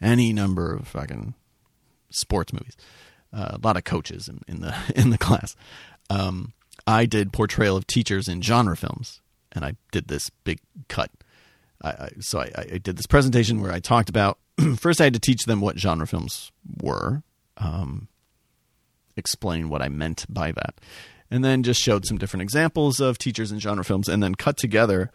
any 0.00 0.32
number 0.32 0.72
of 0.72 0.88
fucking 0.88 1.34
sports 2.08 2.54
movies. 2.54 2.74
Uh, 3.34 3.50
a 3.50 3.58
lot 3.62 3.76
of 3.76 3.84
coaches 3.84 4.28
in, 4.28 4.40
in 4.48 4.62
the 4.62 4.74
in 4.96 5.10
the 5.10 5.18
class. 5.18 5.54
Um, 6.08 6.54
I 6.86 7.06
did 7.06 7.32
portrayal 7.32 7.76
of 7.76 7.86
teachers 7.86 8.28
in 8.28 8.42
genre 8.42 8.76
films, 8.76 9.20
and 9.52 9.64
I 9.64 9.74
did 9.90 10.08
this 10.08 10.30
big 10.44 10.60
cut. 10.88 11.10
I, 11.82 11.88
I, 11.88 12.08
so 12.20 12.40
I, 12.40 12.50
I, 12.56 12.78
did 12.78 12.96
this 12.96 13.06
presentation 13.06 13.60
where 13.60 13.72
I 13.72 13.80
talked 13.80 14.08
about 14.08 14.38
first 14.76 15.00
I 15.00 15.04
had 15.04 15.14
to 15.14 15.20
teach 15.20 15.44
them 15.44 15.60
what 15.60 15.78
genre 15.78 16.06
films 16.06 16.52
were, 16.80 17.22
um, 17.58 18.08
explain 19.16 19.68
what 19.68 19.82
I 19.82 19.88
meant 19.88 20.24
by 20.28 20.52
that, 20.52 20.80
and 21.30 21.44
then 21.44 21.62
just 21.62 21.82
showed 21.82 22.06
some 22.06 22.18
different 22.18 22.42
examples 22.42 23.00
of 23.00 23.18
teachers 23.18 23.52
in 23.52 23.58
genre 23.58 23.84
films, 23.84 24.08
and 24.08 24.22
then 24.22 24.34
cut 24.34 24.56
together 24.56 25.10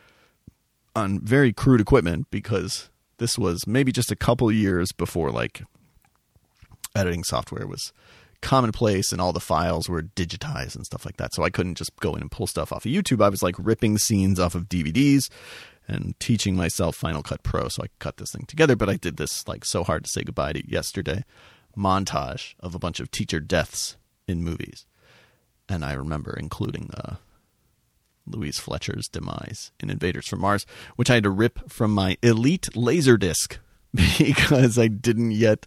on 0.95 1.19
very 1.19 1.53
crude 1.53 1.81
equipment 1.81 2.27
because 2.31 2.89
this 3.17 3.37
was 3.37 3.65
maybe 3.65 3.91
just 3.91 4.11
a 4.11 4.15
couple 4.15 4.51
years 4.51 4.91
before 4.91 5.31
like 5.31 5.63
editing 6.95 7.23
software 7.23 7.65
was 7.65 7.93
commonplace 8.41 9.11
and 9.11 9.21
all 9.21 9.33
the 9.33 9.39
files 9.39 9.87
were 9.87 10.01
digitized 10.01 10.75
and 10.75 10.85
stuff 10.85 11.05
like 11.05 11.17
that. 11.17 11.33
So 11.33 11.43
I 11.43 11.49
couldn't 11.49 11.75
just 11.75 11.95
go 11.97 12.15
in 12.15 12.21
and 12.21 12.31
pull 12.31 12.47
stuff 12.47 12.71
off 12.71 12.85
of 12.85 12.91
YouTube. 12.91 13.23
I 13.23 13.29
was 13.29 13.43
like 13.43 13.55
ripping 13.57 13.97
scenes 13.97 14.39
off 14.39 14.55
of 14.55 14.69
DVDs 14.69 15.29
and 15.87 16.19
teaching 16.19 16.55
myself 16.55 16.95
Final 16.95 17.23
Cut 17.23 17.43
Pro 17.43 17.67
so 17.67 17.83
I 17.83 17.87
could 17.87 17.99
cut 17.99 18.17
this 18.17 18.31
thing 18.31 18.45
together. 18.47 18.75
But 18.75 18.89
I 18.89 18.95
did 18.95 19.17
this 19.17 19.47
like 19.47 19.65
so 19.65 19.83
hard 19.83 20.05
to 20.05 20.09
say 20.09 20.23
goodbye 20.23 20.53
to 20.53 20.69
yesterday 20.69 21.23
montage 21.77 22.55
of 22.59 22.75
a 22.75 22.79
bunch 22.79 22.99
of 22.99 23.11
teacher 23.11 23.39
deaths 23.39 23.97
in 24.27 24.43
movies. 24.43 24.85
And 25.69 25.85
I 25.85 25.93
remember 25.93 26.35
including 26.37 26.89
uh, 26.93 27.15
Louise 28.25 28.59
Fletcher's 28.59 29.07
demise 29.07 29.71
in 29.79 29.89
Invaders 29.89 30.27
from 30.27 30.41
Mars, 30.41 30.65
which 30.95 31.09
I 31.09 31.15
had 31.15 31.23
to 31.23 31.29
rip 31.29 31.69
from 31.69 31.91
my 31.91 32.17
Elite 32.21 32.69
Laserdisc 32.73 33.57
because 33.93 34.77
I 34.77 34.87
didn't 34.87 35.31
yet 35.31 35.65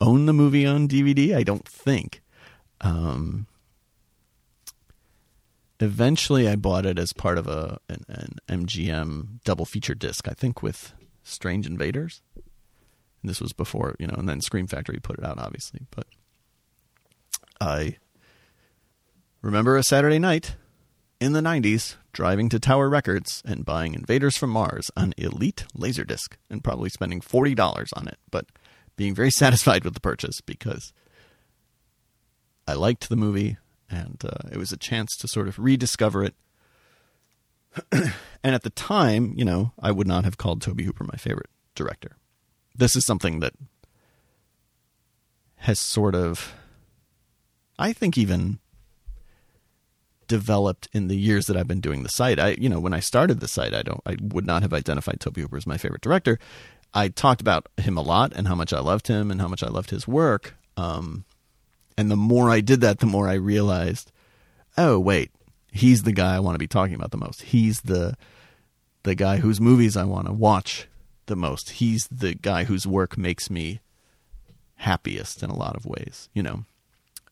own 0.00 0.26
the 0.26 0.32
movie 0.32 0.66
on 0.66 0.88
DVD. 0.88 1.34
I 1.34 1.42
don't 1.42 1.66
think. 1.66 2.22
Um, 2.80 3.46
eventually, 5.80 6.48
I 6.48 6.56
bought 6.56 6.86
it 6.86 6.98
as 6.98 7.12
part 7.12 7.38
of 7.38 7.46
a 7.46 7.78
an, 7.88 8.04
an 8.08 8.66
MGM 8.66 9.42
double 9.44 9.64
feature 9.64 9.94
disc. 9.94 10.28
I 10.28 10.34
think 10.34 10.62
with 10.62 10.92
Strange 11.22 11.66
Invaders. 11.66 12.22
And 12.34 13.28
this 13.28 13.40
was 13.40 13.52
before 13.52 13.96
you 13.98 14.06
know, 14.06 14.14
and 14.16 14.28
then 14.28 14.40
Scream 14.40 14.66
Factory 14.66 14.98
put 15.02 15.18
it 15.18 15.24
out, 15.24 15.38
obviously. 15.38 15.80
But 15.90 16.06
I 17.60 17.96
remember 19.42 19.76
a 19.76 19.82
Saturday 19.82 20.18
night 20.18 20.54
in 21.20 21.32
the 21.32 21.40
90s 21.40 21.96
driving 22.12 22.48
to 22.48 22.60
Tower 22.60 22.88
Records 22.88 23.42
and 23.44 23.64
buying 23.64 23.94
Invaders 23.94 24.36
from 24.36 24.50
Mars 24.50 24.90
on 24.96 25.14
Elite 25.16 25.64
Laserdisc 25.76 26.34
and 26.48 26.62
probably 26.62 26.90
spending 26.90 27.20
$40 27.20 27.88
on 27.96 28.08
it. 28.08 28.18
But 28.30 28.46
being 28.98 29.14
very 29.14 29.30
satisfied 29.42 29.84
with 29.84 29.94
the 29.94 30.00
purchase 30.00 30.42
because 30.42 30.92
I 32.66 32.74
liked 32.74 33.08
the 33.08 33.16
movie 33.16 33.56
and 33.88 34.22
uh, 34.22 34.48
it 34.52 34.58
was 34.58 34.72
a 34.72 34.76
chance 34.76 35.16
to 35.16 35.26
sort 35.26 35.48
of 35.48 35.58
rediscover 35.58 36.22
it. 36.22 36.34
and 37.92 38.54
at 38.54 38.62
the 38.62 38.70
time, 38.70 39.32
you 39.36 39.44
know, 39.46 39.72
I 39.80 39.90
would 39.90 40.06
not 40.06 40.24
have 40.24 40.36
called 40.36 40.60
Tobe 40.60 40.82
Hooper 40.82 41.04
my 41.04 41.16
favorite 41.16 41.48
director. 41.74 42.16
This 42.74 42.94
is 42.94 43.06
something 43.06 43.40
that 43.40 43.54
has 45.56 45.78
sort 45.78 46.14
of, 46.14 46.54
I 47.78 47.92
think, 47.92 48.18
even 48.18 48.58
developed 50.28 50.88
in 50.92 51.08
the 51.08 51.16
years 51.16 51.46
that 51.46 51.56
I've 51.56 51.66
been 51.66 51.80
doing 51.80 52.02
the 52.02 52.08
site. 52.08 52.38
I, 52.38 52.50
you 52.58 52.68
know, 52.68 52.78
when 52.78 52.92
I 52.92 53.00
started 53.00 53.40
the 53.40 53.48
site, 53.48 53.74
I 53.74 53.82
don't, 53.82 54.02
I 54.04 54.16
would 54.20 54.46
not 54.46 54.62
have 54.62 54.74
identified 54.74 55.20
Tobe 55.20 55.38
Hooper 55.38 55.56
as 55.56 55.66
my 55.66 55.78
favorite 55.78 56.02
director. 56.02 56.38
I 56.94 57.08
talked 57.08 57.40
about 57.40 57.68
him 57.76 57.96
a 57.98 58.02
lot 58.02 58.32
and 58.34 58.48
how 58.48 58.54
much 58.54 58.72
I 58.72 58.80
loved 58.80 59.08
him 59.08 59.30
and 59.30 59.40
how 59.40 59.48
much 59.48 59.62
I 59.62 59.68
loved 59.68 59.90
his 59.90 60.08
work. 60.08 60.56
Um, 60.76 61.24
And 61.96 62.10
the 62.10 62.16
more 62.16 62.50
I 62.50 62.60
did 62.60 62.80
that, 62.80 62.98
the 63.00 63.06
more 63.06 63.28
I 63.28 63.34
realized, 63.34 64.12
oh 64.76 64.98
wait, 64.98 65.30
he's 65.72 66.04
the 66.04 66.12
guy 66.12 66.36
I 66.36 66.40
want 66.40 66.54
to 66.54 66.58
be 66.58 66.68
talking 66.68 66.94
about 66.94 67.10
the 67.10 67.16
most. 67.18 67.42
He's 67.42 67.80
the 67.82 68.16
the 69.02 69.14
guy 69.14 69.38
whose 69.38 69.60
movies 69.60 69.96
I 69.96 70.04
want 70.04 70.26
to 70.26 70.32
watch 70.32 70.88
the 71.26 71.36
most. 71.36 71.70
He's 71.70 72.08
the 72.10 72.34
guy 72.34 72.64
whose 72.64 72.86
work 72.86 73.16
makes 73.18 73.50
me 73.50 73.80
happiest 74.76 75.42
in 75.42 75.50
a 75.50 75.56
lot 75.56 75.76
of 75.76 75.86
ways, 75.86 76.28
you 76.34 76.42
know. 76.42 76.64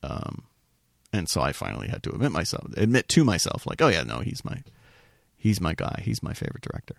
Um, 0.02 0.44
and 1.12 1.28
so 1.28 1.40
I 1.40 1.52
finally 1.52 1.88
had 1.88 2.02
to 2.04 2.10
admit 2.10 2.32
myself, 2.32 2.66
admit 2.76 3.08
to 3.10 3.24
myself, 3.24 3.66
like, 3.66 3.80
oh 3.82 3.88
yeah, 3.88 4.02
no, 4.02 4.20
he's 4.20 4.44
my, 4.44 4.62
he's 5.36 5.60
my 5.60 5.74
guy. 5.74 6.02
He's 6.04 6.22
my 6.22 6.34
favorite 6.34 6.62
director. 6.62 6.96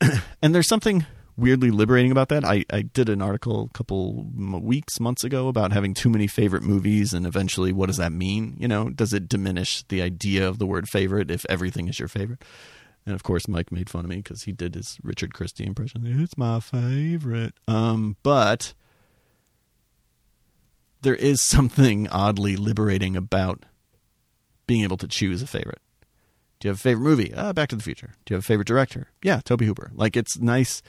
and 0.42 0.54
there's 0.54 0.68
something 0.68 1.04
weirdly 1.36 1.70
liberating 1.70 2.10
about 2.10 2.28
that. 2.28 2.44
I, 2.44 2.64
I 2.70 2.82
did 2.82 3.08
an 3.08 3.22
article 3.22 3.68
a 3.70 3.76
couple 3.76 4.24
weeks, 4.34 5.00
months 5.00 5.24
ago 5.24 5.48
about 5.48 5.72
having 5.72 5.94
too 5.94 6.10
many 6.10 6.26
favorite 6.26 6.62
movies, 6.62 7.12
and 7.12 7.26
eventually, 7.26 7.72
what 7.72 7.86
does 7.86 7.96
that 7.96 8.12
mean? 8.12 8.56
You 8.58 8.68
know, 8.68 8.90
does 8.90 9.12
it 9.12 9.28
diminish 9.28 9.82
the 9.88 10.02
idea 10.02 10.48
of 10.48 10.58
the 10.58 10.66
word 10.66 10.88
favorite 10.88 11.30
if 11.30 11.46
everything 11.48 11.88
is 11.88 11.98
your 11.98 12.08
favorite? 12.08 12.42
And 13.04 13.14
of 13.14 13.22
course, 13.22 13.48
Mike 13.48 13.72
made 13.72 13.90
fun 13.90 14.04
of 14.04 14.10
me 14.10 14.16
because 14.16 14.44
he 14.44 14.52
did 14.52 14.74
his 14.74 14.98
Richard 15.02 15.34
Christy 15.34 15.66
impression. 15.66 16.02
It's 16.06 16.38
my 16.38 16.60
favorite. 16.60 17.54
Um, 17.66 18.16
but 18.22 18.74
there 21.02 21.16
is 21.16 21.42
something 21.46 22.08
oddly 22.08 22.56
liberating 22.56 23.16
about 23.16 23.64
being 24.66 24.84
able 24.84 24.98
to 24.98 25.08
choose 25.08 25.42
a 25.42 25.46
favorite. 25.46 25.80
Do 26.60 26.68
you 26.68 26.70
have 26.70 26.78
a 26.78 26.80
favorite 26.80 27.02
movie? 27.02 27.34
Uh, 27.34 27.52
Back 27.52 27.70
to 27.70 27.76
the 27.76 27.82
Future. 27.82 28.14
Do 28.24 28.32
you 28.32 28.36
have 28.36 28.44
a 28.44 28.46
favorite 28.46 28.68
director? 28.68 29.08
Yeah, 29.20 29.40
Tobe 29.44 29.62
Hooper. 29.62 29.90
Like 29.94 30.16
it's 30.16 30.38
nice 30.38 30.80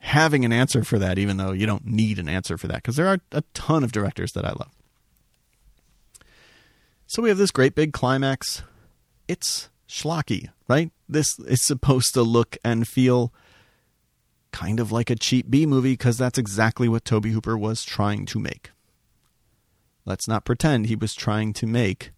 having 0.00 0.44
an 0.44 0.52
answer 0.52 0.84
for 0.84 0.98
that, 0.98 1.18
even 1.18 1.36
though 1.36 1.52
you 1.52 1.66
don't 1.66 1.86
need 1.86 2.18
an 2.18 2.28
answer 2.28 2.56
for 2.56 2.68
that, 2.68 2.76
because 2.76 2.96
there 2.96 3.08
are 3.08 3.18
a 3.32 3.42
ton 3.54 3.82
of 3.84 3.92
directors 3.92 4.32
that 4.32 4.44
I 4.44 4.50
love. 4.50 4.70
So 7.06 7.22
we 7.22 7.30
have 7.30 7.38
this 7.38 7.50
great 7.50 7.74
big 7.74 7.92
climax. 7.92 8.62
It's 9.26 9.70
schlocky, 9.88 10.50
right? 10.68 10.90
This 11.08 11.38
is 11.40 11.62
supposed 11.62 12.14
to 12.14 12.22
look 12.22 12.58
and 12.62 12.86
feel 12.86 13.32
kind 14.52 14.80
of 14.80 14.92
like 14.92 15.10
a 15.10 15.16
cheap 15.16 15.50
B 15.50 15.66
movie 15.66 15.92
because 15.92 16.18
that's 16.18 16.38
exactly 16.38 16.88
what 16.88 17.04
Tobe 17.04 17.26
Hooper 17.26 17.56
was 17.56 17.82
trying 17.84 18.26
to 18.26 18.38
make. 18.38 18.70
Let's 20.04 20.28
not 20.28 20.44
pretend 20.44 20.86
he 20.86 20.96
was 20.96 21.14
trying 21.14 21.52
to 21.54 21.66
make 21.66 22.12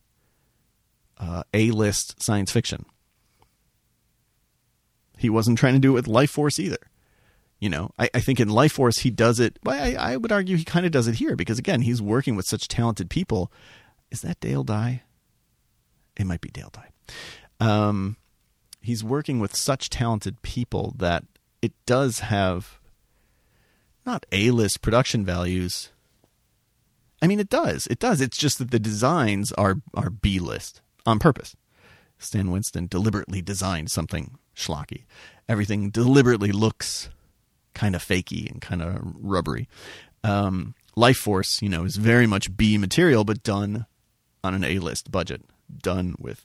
uh, 1.18 1.42
A 1.54 1.70
list 1.70 2.22
science 2.22 2.52
fiction. 2.52 2.84
He 5.18 5.28
wasn't 5.28 5.58
trying 5.58 5.74
to 5.74 5.80
do 5.80 5.90
it 5.90 5.94
with 5.94 6.06
Lifeforce 6.06 6.58
either. 6.58 6.89
You 7.60 7.68
know, 7.68 7.90
I, 7.98 8.08
I 8.14 8.20
think 8.20 8.40
in 8.40 8.48
Lifeforce 8.48 9.00
he 9.00 9.10
does 9.10 9.38
it. 9.38 9.58
Well, 9.62 9.78
I, 9.78 10.12
I 10.12 10.16
would 10.16 10.32
argue 10.32 10.56
he 10.56 10.64
kind 10.64 10.86
of 10.86 10.92
does 10.92 11.06
it 11.06 11.16
here 11.16 11.36
because 11.36 11.58
again 11.58 11.82
he's 11.82 12.00
working 12.00 12.34
with 12.34 12.46
such 12.46 12.68
talented 12.68 13.10
people. 13.10 13.52
Is 14.10 14.22
that 14.22 14.40
Dale 14.40 14.64
Dye? 14.64 15.02
It 16.16 16.26
might 16.26 16.40
be 16.40 16.48
Dale 16.48 16.72
Dye. 16.72 16.88
Um, 17.60 18.16
he's 18.80 19.04
working 19.04 19.40
with 19.40 19.54
such 19.54 19.90
talented 19.90 20.42
people 20.42 20.94
that 20.98 21.24
it 21.60 21.72
does 21.86 22.20
have 22.20 22.80
not 24.06 24.24
A 24.32 24.50
list 24.50 24.80
production 24.80 25.24
values, 25.24 25.90
I 27.22 27.26
mean, 27.26 27.40
it 27.40 27.50
does. 27.50 27.86
It 27.88 27.98
does. 27.98 28.20
It's 28.20 28.38
just 28.38 28.58
that 28.58 28.70
the 28.70 28.78
designs 28.78 29.52
are 29.52 29.76
are 29.94 30.10
B 30.10 30.38
list 30.38 30.80
on 31.04 31.18
purpose. 31.18 31.54
Stan 32.18 32.50
Winston 32.50 32.86
deliberately 32.86 33.42
designed 33.42 33.90
something 33.90 34.38
schlocky. 34.54 35.04
Everything 35.48 35.90
deliberately 35.90 36.52
looks 36.52 37.08
kind 37.80 37.96
of 37.96 38.04
fakey 38.04 38.50
and 38.50 38.60
kind 38.60 38.82
of 38.82 39.00
rubbery. 39.18 39.66
Um, 40.22 40.74
Lifeforce, 40.94 41.62
you 41.62 41.68
know, 41.70 41.84
is 41.84 41.96
very 41.96 42.26
much 42.26 42.54
B 42.54 42.76
material, 42.76 43.24
but 43.24 43.42
done 43.42 43.86
on 44.44 44.52
an 44.52 44.64
A 44.64 44.78
list 44.80 45.10
budget, 45.10 45.40
done 45.82 46.14
with 46.18 46.44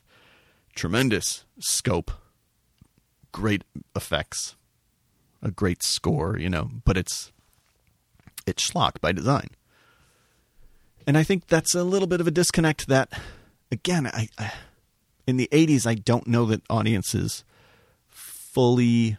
tremendous 0.75 1.43
scope, 1.59 2.09
great 3.33 3.65
effects, 3.97 4.55
a 5.43 5.51
great 5.51 5.83
score, 5.83 6.39
you 6.39 6.49
know, 6.49 6.69
but 6.85 6.95
it's 6.95 7.33
it's 8.47 8.71
schlock 8.71 9.01
by 9.01 9.11
design. 9.11 9.49
And 11.05 11.17
I 11.17 11.23
think 11.23 11.47
that's 11.47 11.75
a 11.75 11.83
little 11.83 12.07
bit 12.07 12.21
of 12.21 12.27
a 12.27 12.31
disconnect 12.31 12.87
that, 12.87 13.11
again, 13.73 14.07
I, 14.07 14.29
I 14.39 14.53
in 15.27 15.35
the 15.35 15.49
80s, 15.51 15.85
I 15.85 15.95
don't 15.95 16.27
know 16.27 16.45
that 16.45 16.61
audiences 16.69 17.43
fully. 18.07 19.17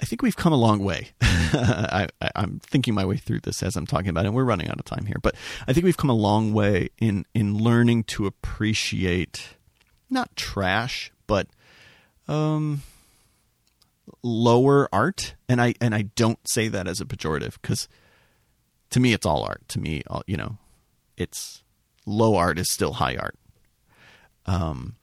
I 0.00 0.04
think 0.04 0.22
we've 0.22 0.36
come 0.36 0.52
a 0.52 0.56
long 0.56 0.84
way. 0.84 1.08
I, 1.20 2.08
am 2.36 2.60
thinking 2.60 2.94
my 2.94 3.04
way 3.04 3.16
through 3.16 3.40
this 3.40 3.62
as 3.62 3.76
I'm 3.76 3.86
talking 3.86 4.08
about 4.10 4.24
it, 4.24 4.28
and 4.28 4.36
we're 4.36 4.44
running 4.44 4.68
out 4.68 4.78
of 4.78 4.84
time 4.84 5.06
here. 5.06 5.16
But 5.20 5.34
I 5.66 5.72
think 5.72 5.84
we've 5.84 5.96
come 5.96 6.10
a 6.10 6.14
long 6.14 6.52
way 6.52 6.90
in, 7.00 7.26
in 7.34 7.58
learning 7.58 8.04
to 8.04 8.26
appreciate 8.26 9.56
not 10.10 10.34
trash, 10.36 11.12
but 11.26 11.48
um, 12.28 12.82
lower 14.22 14.88
art. 14.92 15.34
And 15.48 15.60
I 15.60 15.74
and 15.80 15.94
I 15.94 16.02
don't 16.02 16.38
say 16.48 16.68
that 16.68 16.86
as 16.86 17.00
a 17.00 17.04
pejorative 17.04 17.60
because 17.60 17.88
to 18.90 19.00
me, 19.00 19.12
it's 19.12 19.26
all 19.26 19.42
art. 19.42 19.68
To 19.68 19.80
me, 19.80 20.02
all, 20.08 20.22
you 20.26 20.36
know, 20.36 20.58
it's 21.16 21.62
low 22.06 22.36
art 22.36 22.58
is 22.58 22.70
still 22.70 22.94
high 22.94 23.16
art. 23.16 23.36
Um, 24.46 24.96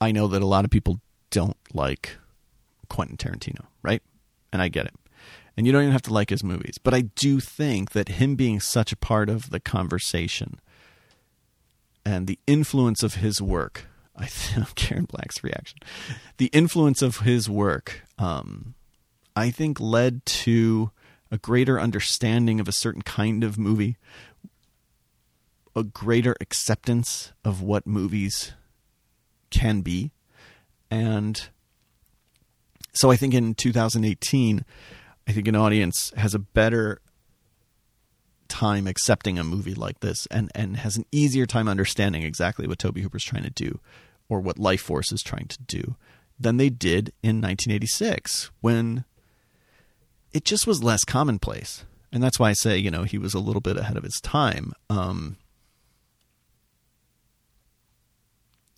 I 0.00 0.12
know 0.12 0.28
that 0.28 0.42
a 0.42 0.46
lot 0.46 0.64
of 0.64 0.70
people 0.70 1.00
don't 1.30 1.56
like 1.72 2.16
Quentin 2.88 3.16
Tarantino, 3.16 3.66
right? 3.82 4.02
And 4.52 4.62
I 4.62 4.68
get 4.68 4.86
it. 4.86 4.94
And 5.56 5.66
you 5.66 5.72
don't 5.72 5.82
even 5.82 5.92
have 5.92 6.02
to 6.02 6.12
like 6.12 6.30
his 6.30 6.44
movies. 6.44 6.78
But 6.82 6.94
I 6.94 7.02
do 7.02 7.40
think 7.40 7.90
that 7.90 8.08
him 8.08 8.36
being 8.36 8.60
such 8.60 8.92
a 8.92 8.96
part 8.96 9.28
of 9.28 9.50
the 9.50 9.60
conversation 9.60 10.60
and 12.04 12.26
the 12.26 12.38
influence 12.46 13.02
of 13.02 13.14
his 13.14 13.42
work, 13.42 13.86
I 14.16 14.26
think 14.26 14.74
Karen 14.74 15.04
Black's 15.04 15.42
reaction, 15.42 15.78
the 16.36 16.46
influence 16.46 17.02
of 17.02 17.18
his 17.18 17.48
work 17.48 18.02
um, 18.18 18.74
I 19.38 19.52
think 19.52 19.78
led 19.78 20.26
to 20.26 20.90
a 21.30 21.38
greater 21.38 21.80
understanding 21.80 22.58
of 22.58 22.66
a 22.66 22.72
certain 22.72 23.02
kind 23.02 23.44
of 23.44 23.56
movie, 23.56 23.96
a 25.76 25.84
greater 25.84 26.34
acceptance 26.40 27.32
of 27.44 27.62
what 27.62 27.86
movies 27.86 28.52
can 29.50 29.82
be. 29.82 30.10
And 30.90 31.48
so 32.92 33.10
I 33.10 33.16
think 33.16 33.34
in 33.34 33.54
2018, 33.54 34.64
I 35.26 35.32
think 35.32 35.48
an 35.48 35.56
audience 35.56 36.12
has 36.16 36.34
a 36.34 36.38
better 36.38 37.00
time 38.48 38.86
accepting 38.86 39.38
a 39.38 39.44
movie 39.44 39.74
like 39.74 40.00
this 40.00 40.26
and, 40.30 40.50
and 40.54 40.78
has 40.78 40.96
an 40.96 41.04
easier 41.12 41.46
time 41.46 41.68
understanding 41.68 42.22
exactly 42.22 42.66
what 42.66 42.78
Tobe 42.78 42.98
Hooper's 42.98 43.24
trying 43.24 43.44
to 43.44 43.50
do 43.50 43.78
or 44.28 44.40
what 44.40 44.56
Lifeforce 44.56 45.12
is 45.12 45.22
trying 45.22 45.46
to 45.48 45.62
do 45.62 45.96
than 46.40 46.56
they 46.56 46.70
did 46.70 47.12
in 47.22 47.40
1986 47.40 48.50
when 48.60 49.04
it 50.32 50.44
just 50.44 50.66
was 50.66 50.82
less 50.82 51.04
commonplace. 51.04 51.84
And 52.12 52.22
that's 52.22 52.38
why 52.38 52.50
I 52.50 52.54
say, 52.54 52.78
you 52.78 52.90
know, 52.90 53.02
he 53.02 53.18
was 53.18 53.34
a 53.34 53.38
little 53.38 53.60
bit 53.60 53.76
ahead 53.76 53.96
of 53.96 54.04
his 54.04 54.20
time. 54.22 54.72
Um, 54.88 55.36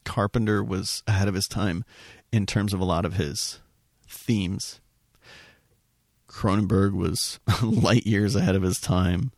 Carpenter 0.04 0.62
was 0.62 1.02
ahead 1.06 1.28
of 1.28 1.34
his 1.34 1.46
time 1.46 1.84
in 2.32 2.46
terms 2.46 2.72
of 2.72 2.80
a 2.80 2.84
lot 2.84 3.04
of 3.04 3.14
his 3.14 3.60
themes. 4.08 4.80
Cronenberg 6.28 6.92
was 6.92 7.40
light 7.62 8.06
years 8.06 8.36
ahead 8.36 8.54
of 8.54 8.62
his 8.62 8.78
time. 8.78 9.32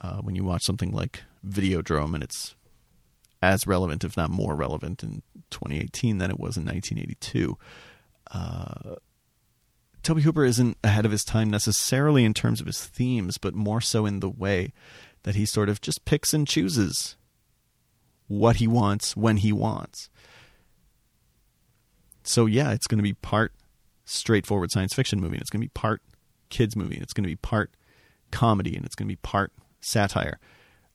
Uh, 0.00 0.18
when 0.18 0.34
you 0.34 0.44
watch 0.44 0.62
something 0.64 0.92
like 0.92 1.22
Videodrome, 1.46 2.12
and 2.14 2.22
it's 2.22 2.54
as 3.40 3.66
relevant, 3.66 4.04
if 4.04 4.16
not 4.16 4.30
more 4.30 4.54
relevant, 4.54 5.02
in 5.02 5.22
2018 5.50 6.18
than 6.18 6.30
it 6.30 6.38
was 6.38 6.56
in 6.56 6.64
1982. 6.64 7.56
Uh, 8.30 8.96
Tobe 10.02 10.20
Hooper 10.20 10.44
isn't 10.44 10.76
ahead 10.84 11.06
of 11.06 11.12
his 11.12 11.24
time 11.24 11.48
necessarily 11.48 12.24
in 12.24 12.34
terms 12.34 12.60
of 12.60 12.66
his 12.66 12.84
themes, 12.84 13.38
but 13.38 13.54
more 13.54 13.80
so 13.80 14.04
in 14.04 14.20
the 14.20 14.28
way 14.28 14.72
that 15.22 15.36
he 15.36 15.46
sort 15.46 15.70
of 15.70 15.80
just 15.80 16.04
picks 16.04 16.34
and 16.34 16.46
chooses 16.46 17.16
what 18.28 18.56
he 18.56 18.66
wants 18.66 19.16
when 19.16 19.38
he 19.38 19.52
wants. 19.52 20.08
So 22.22 22.46
yeah, 22.46 22.72
it's 22.72 22.86
going 22.86 22.98
to 22.98 23.02
be 23.02 23.12
part 23.12 23.52
straightforward 24.04 24.70
science 24.70 24.94
fiction 24.94 25.20
movie, 25.20 25.34
and 25.34 25.42
it's 25.42 25.50
going 25.50 25.60
to 25.60 25.66
be 25.66 25.72
part 25.74 26.02
kids 26.48 26.76
movie, 26.76 26.94
and 26.94 27.02
it's 27.02 27.12
going 27.12 27.24
to 27.24 27.28
be 27.28 27.36
part 27.36 27.70
comedy, 28.30 28.76
and 28.76 28.84
it's 28.84 28.94
going 28.94 29.06
to 29.06 29.12
be 29.12 29.20
part 29.22 29.52
satire. 29.80 30.38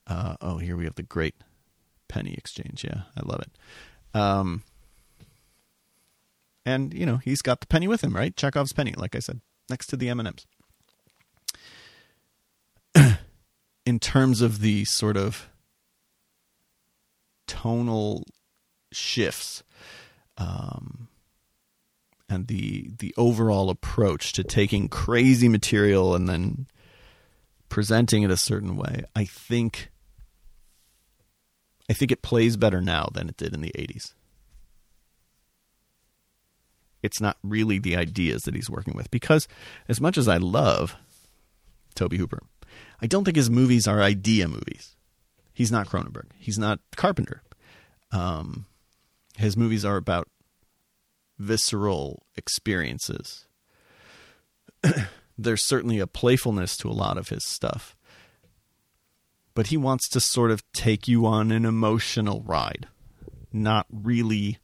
Uh, 0.06 0.36
oh, 0.40 0.58
here 0.58 0.76
we 0.76 0.84
have 0.84 0.96
the 0.96 1.02
great 1.02 1.36
penny 2.08 2.34
exchange. 2.34 2.84
Yeah, 2.84 3.02
I 3.16 3.20
love 3.24 3.40
it. 3.40 4.18
Um, 4.18 4.64
and 6.66 6.92
you 6.92 7.06
know 7.06 7.18
he's 7.18 7.42
got 7.42 7.60
the 7.60 7.66
penny 7.66 7.88
with 7.88 8.02
him, 8.02 8.14
right? 8.14 8.36
Chekhov's 8.36 8.72
penny, 8.72 8.94
like 8.96 9.14
I 9.14 9.20
said, 9.20 9.40
next 9.68 9.86
to 9.88 9.96
the 9.96 10.08
M 10.08 10.20
and 10.20 10.28
M's. 10.28 10.46
In 13.86 13.98
terms 13.98 14.40
of 14.40 14.60
the 14.60 14.84
sort 14.84 15.16
of 15.16 15.48
tonal 17.50 18.24
shifts, 18.92 19.64
um, 20.38 21.08
and 22.28 22.46
the 22.46 22.90
the 22.98 23.12
overall 23.16 23.70
approach 23.70 24.32
to 24.34 24.44
taking 24.44 24.88
crazy 24.88 25.48
material 25.48 26.14
and 26.14 26.28
then 26.28 26.68
presenting 27.68 28.22
it 28.22 28.30
a 28.30 28.36
certain 28.36 28.76
way, 28.76 29.04
I 29.16 29.24
think 29.24 29.90
I 31.88 31.92
think 31.92 32.12
it 32.12 32.22
plays 32.22 32.56
better 32.56 32.80
now 32.80 33.08
than 33.12 33.28
it 33.28 33.36
did 33.36 33.52
in 33.52 33.62
the 33.62 33.72
80s. 33.76 34.14
It's 37.02 37.20
not 37.20 37.36
really 37.42 37.80
the 37.80 37.96
ideas 37.96 38.42
that 38.42 38.54
he's 38.54 38.70
working 38.70 38.94
with 38.94 39.10
because 39.10 39.48
as 39.88 40.00
much 40.00 40.16
as 40.16 40.28
I 40.28 40.36
love 40.36 40.94
Tobe 41.96 42.12
Hooper, 42.12 42.42
I 43.02 43.06
don't 43.08 43.24
think 43.24 43.36
his 43.36 43.50
movies 43.50 43.88
are 43.88 44.00
idea 44.02 44.46
movies. 44.46 44.94
He's 45.52 45.72
not 45.72 45.88
Cronenberg. 45.88 46.26
He's 46.38 46.58
not 46.58 46.80
Carpenter. 46.96 47.42
Um, 48.12 48.66
his 49.36 49.56
movies 49.56 49.84
are 49.84 49.96
about 49.96 50.28
visceral 51.38 52.22
experiences. 52.36 53.46
There's 55.38 55.64
certainly 55.64 55.98
a 55.98 56.06
playfulness 56.06 56.76
to 56.78 56.88
a 56.88 56.92
lot 56.92 57.16
of 57.16 57.30
his 57.30 57.44
stuff. 57.44 57.96
But 59.54 59.68
he 59.68 59.76
wants 59.76 60.08
to 60.10 60.20
sort 60.20 60.50
of 60.50 60.62
take 60.72 61.08
you 61.08 61.26
on 61.26 61.50
an 61.50 61.64
emotional 61.64 62.42
ride, 62.42 62.86
not 63.52 63.86
really 63.90 64.58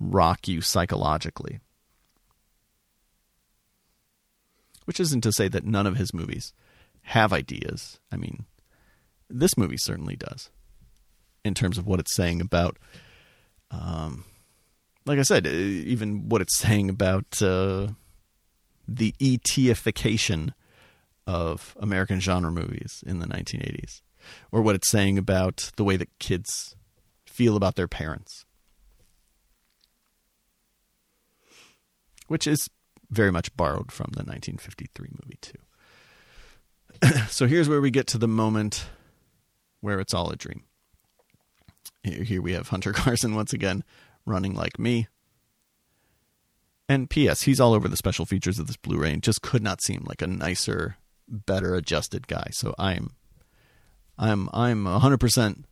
rock 0.00 0.48
you 0.48 0.60
psychologically. 0.60 1.60
Which 4.84 5.00
isn't 5.00 5.22
to 5.22 5.32
say 5.32 5.48
that 5.48 5.64
none 5.64 5.86
of 5.86 5.96
his 5.96 6.12
movies 6.12 6.52
have 7.02 7.32
ideas. 7.32 8.00
I 8.10 8.16
mean, 8.16 8.44
this 9.34 9.56
movie 9.56 9.76
certainly 9.76 10.16
does 10.16 10.50
in 11.44 11.54
terms 11.54 11.76
of 11.76 11.86
what 11.86 12.00
it's 12.00 12.14
saying 12.14 12.40
about 12.40 12.78
um, 13.70 14.24
like 15.06 15.18
I 15.18 15.22
said, 15.22 15.46
even 15.46 16.28
what 16.28 16.40
it's 16.40 16.56
saying 16.56 16.88
about 16.88 17.42
uh, 17.42 17.88
the 18.88 19.14
ETification 19.20 20.52
of 21.26 21.76
American 21.80 22.20
genre 22.20 22.50
movies 22.50 23.02
in 23.06 23.18
the 23.18 23.26
1980s, 23.26 24.02
or 24.50 24.62
what 24.62 24.74
it's 24.74 24.88
saying 24.88 25.18
about 25.18 25.70
the 25.76 25.84
way 25.84 25.96
that 25.96 26.18
kids 26.18 26.74
feel 27.26 27.56
about 27.56 27.74
their 27.74 27.88
parents, 27.88 28.46
which 32.28 32.46
is 32.46 32.68
very 33.10 33.30
much 33.30 33.54
borrowed 33.56 33.92
from 33.92 34.10
the 34.12 34.22
1953 34.22 35.08
movie, 35.22 35.38
too. 35.40 35.58
so 37.28 37.46
here's 37.46 37.68
where 37.68 37.80
we 37.80 37.90
get 37.90 38.06
to 38.06 38.18
the 38.18 38.28
moment 38.28 38.86
where 39.84 40.00
it's 40.00 40.14
all 40.14 40.30
a 40.30 40.36
dream. 40.36 40.62
Here 42.02 42.40
we 42.40 42.54
have 42.54 42.68
Hunter 42.68 42.92
Carson 42.94 43.34
once 43.34 43.52
again 43.52 43.84
running 44.24 44.54
like 44.54 44.78
me. 44.78 45.08
And 46.88 47.10
P.S. 47.10 47.42
He's 47.42 47.60
all 47.60 47.74
over 47.74 47.86
the 47.86 47.96
special 47.96 48.24
features 48.24 48.58
of 48.58 48.66
this 48.66 48.78
Blu-ray 48.78 49.12
and 49.12 49.22
just 49.22 49.42
could 49.42 49.62
not 49.62 49.82
seem 49.82 50.02
like 50.06 50.22
a 50.22 50.26
nicer, 50.26 50.96
better 51.28 51.74
adjusted 51.74 52.26
guy. 52.26 52.48
So 52.52 52.74
I'm, 52.78 53.10
I'm, 54.18 54.48
I'm 54.54 54.86
hundred 54.86 55.20
percent 55.20 55.66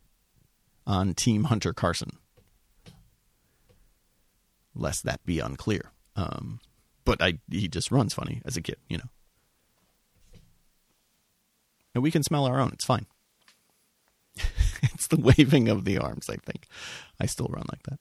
on 0.85 1.15
Team 1.15 1.45
Hunter 1.45 1.73
Carson. 1.73 2.19
Lest 4.75 5.05
that 5.05 5.25
be 5.25 5.39
unclear. 5.39 5.91
Um, 6.15 6.59
but 7.03 7.19
I, 7.19 7.39
he 7.49 7.67
just 7.67 7.91
runs 7.91 8.13
funny 8.13 8.41
as 8.45 8.57
a 8.57 8.61
kid, 8.61 8.77
you 8.87 8.99
know. 8.99 9.09
And 11.95 12.03
we 12.03 12.11
can 12.11 12.23
smell 12.23 12.45
our 12.45 12.59
own. 12.59 12.71
It's 12.73 12.85
fine. 12.85 13.07
it's 14.83 15.07
the 15.07 15.19
waving 15.19 15.69
of 15.69 15.85
the 15.85 15.97
arms, 15.97 16.29
I 16.29 16.37
think. 16.37 16.67
I 17.19 17.25
still 17.25 17.47
run 17.49 17.65
like 17.71 17.83
that. 17.83 17.99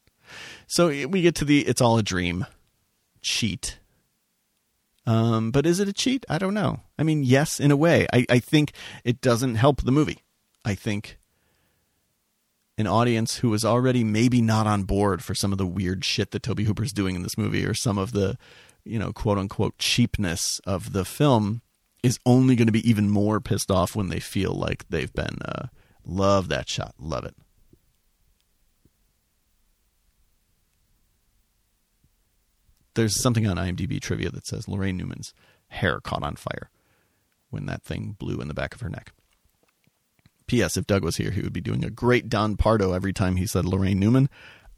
So 0.66 0.88
we 0.88 1.22
get 1.22 1.34
to 1.36 1.44
the 1.44 1.60
it's 1.60 1.80
all 1.80 1.98
a 1.98 2.02
dream 2.02 2.46
cheat. 3.20 3.78
Um, 5.04 5.50
but 5.50 5.66
is 5.66 5.80
it 5.80 5.88
a 5.88 5.92
cheat? 5.92 6.24
I 6.28 6.38
don't 6.38 6.54
know. 6.54 6.80
I 6.98 7.02
mean, 7.02 7.24
yes, 7.24 7.58
in 7.58 7.70
a 7.70 7.76
way. 7.76 8.06
I, 8.12 8.24
I 8.30 8.38
think 8.38 8.72
it 9.04 9.20
doesn't 9.20 9.56
help 9.56 9.82
the 9.82 9.92
movie. 9.92 10.18
I 10.64 10.74
think 10.74 11.18
an 12.78 12.86
audience 12.86 13.38
who 13.38 13.50
was 13.50 13.64
already 13.64 14.04
maybe 14.04 14.40
not 14.40 14.66
on 14.66 14.84
board 14.84 15.22
for 15.22 15.34
some 15.34 15.52
of 15.52 15.58
the 15.58 15.66
weird 15.66 16.04
shit 16.04 16.30
that 16.30 16.42
Tobe 16.44 16.60
Hooper's 16.60 16.92
doing 16.92 17.16
in 17.16 17.22
this 17.22 17.36
movie 17.36 17.66
or 17.66 17.74
some 17.74 17.98
of 17.98 18.12
the, 18.12 18.38
you 18.84 18.98
know, 18.98 19.12
quote 19.12 19.38
unquote 19.38 19.76
cheapness 19.78 20.60
of 20.66 20.92
the 20.92 21.04
film 21.04 21.62
is 22.02 22.18
only 22.24 22.56
going 22.56 22.66
to 22.66 22.72
be 22.72 22.88
even 22.88 23.10
more 23.10 23.40
pissed 23.40 23.70
off 23.70 23.94
when 23.94 24.08
they 24.08 24.20
feel 24.20 24.52
like 24.52 24.88
they've 24.88 25.12
been 25.12 25.38
uh, 25.44 25.66
love 26.04 26.48
that 26.48 26.68
shot, 26.68 26.94
love 26.98 27.24
it. 27.24 27.34
there's 32.94 33.20
something 33.20 33.46
on 33.46 33.56
IMDb 33.56 34.00
trivia 34.00 34.30
that 34.30 34.46
says 34.46 34.66
Laraine 34.66 34.96
Newman's 34.96 35.34
hair 35.68 36.00
caught 36.00 36.22
on 36.22 36.36
fire 36.36 36.70
when 37.50 37.66
that 37.66 37.82
thing 37.82 38.16
blew 38.18 38.40
in 38.40 38.48
the 38.48 38.54
back 38.54 38.74
of 38.74 38.80
her 38.80 38.88
neck. 38.88 39.12
P.S. 40.46 40.76
If 40.76 40.86
Doug 40.86 41.04
was 41.04 41.16
here, 41.16 41.30
he 41.30 41.40
would 41.40 41.52
be 41.52 41.60
doing 41.60 41.84
a 41.84 41.90
great 41.90 42.28
Don 42.28 42.56
Pardo 42.56 42.92
every 42.92 43.12
time 43.12 43.36
he 43.36 43.46
said 43.46 43.64
Laraine 43.64 43.96
Newman. 43.96 44.28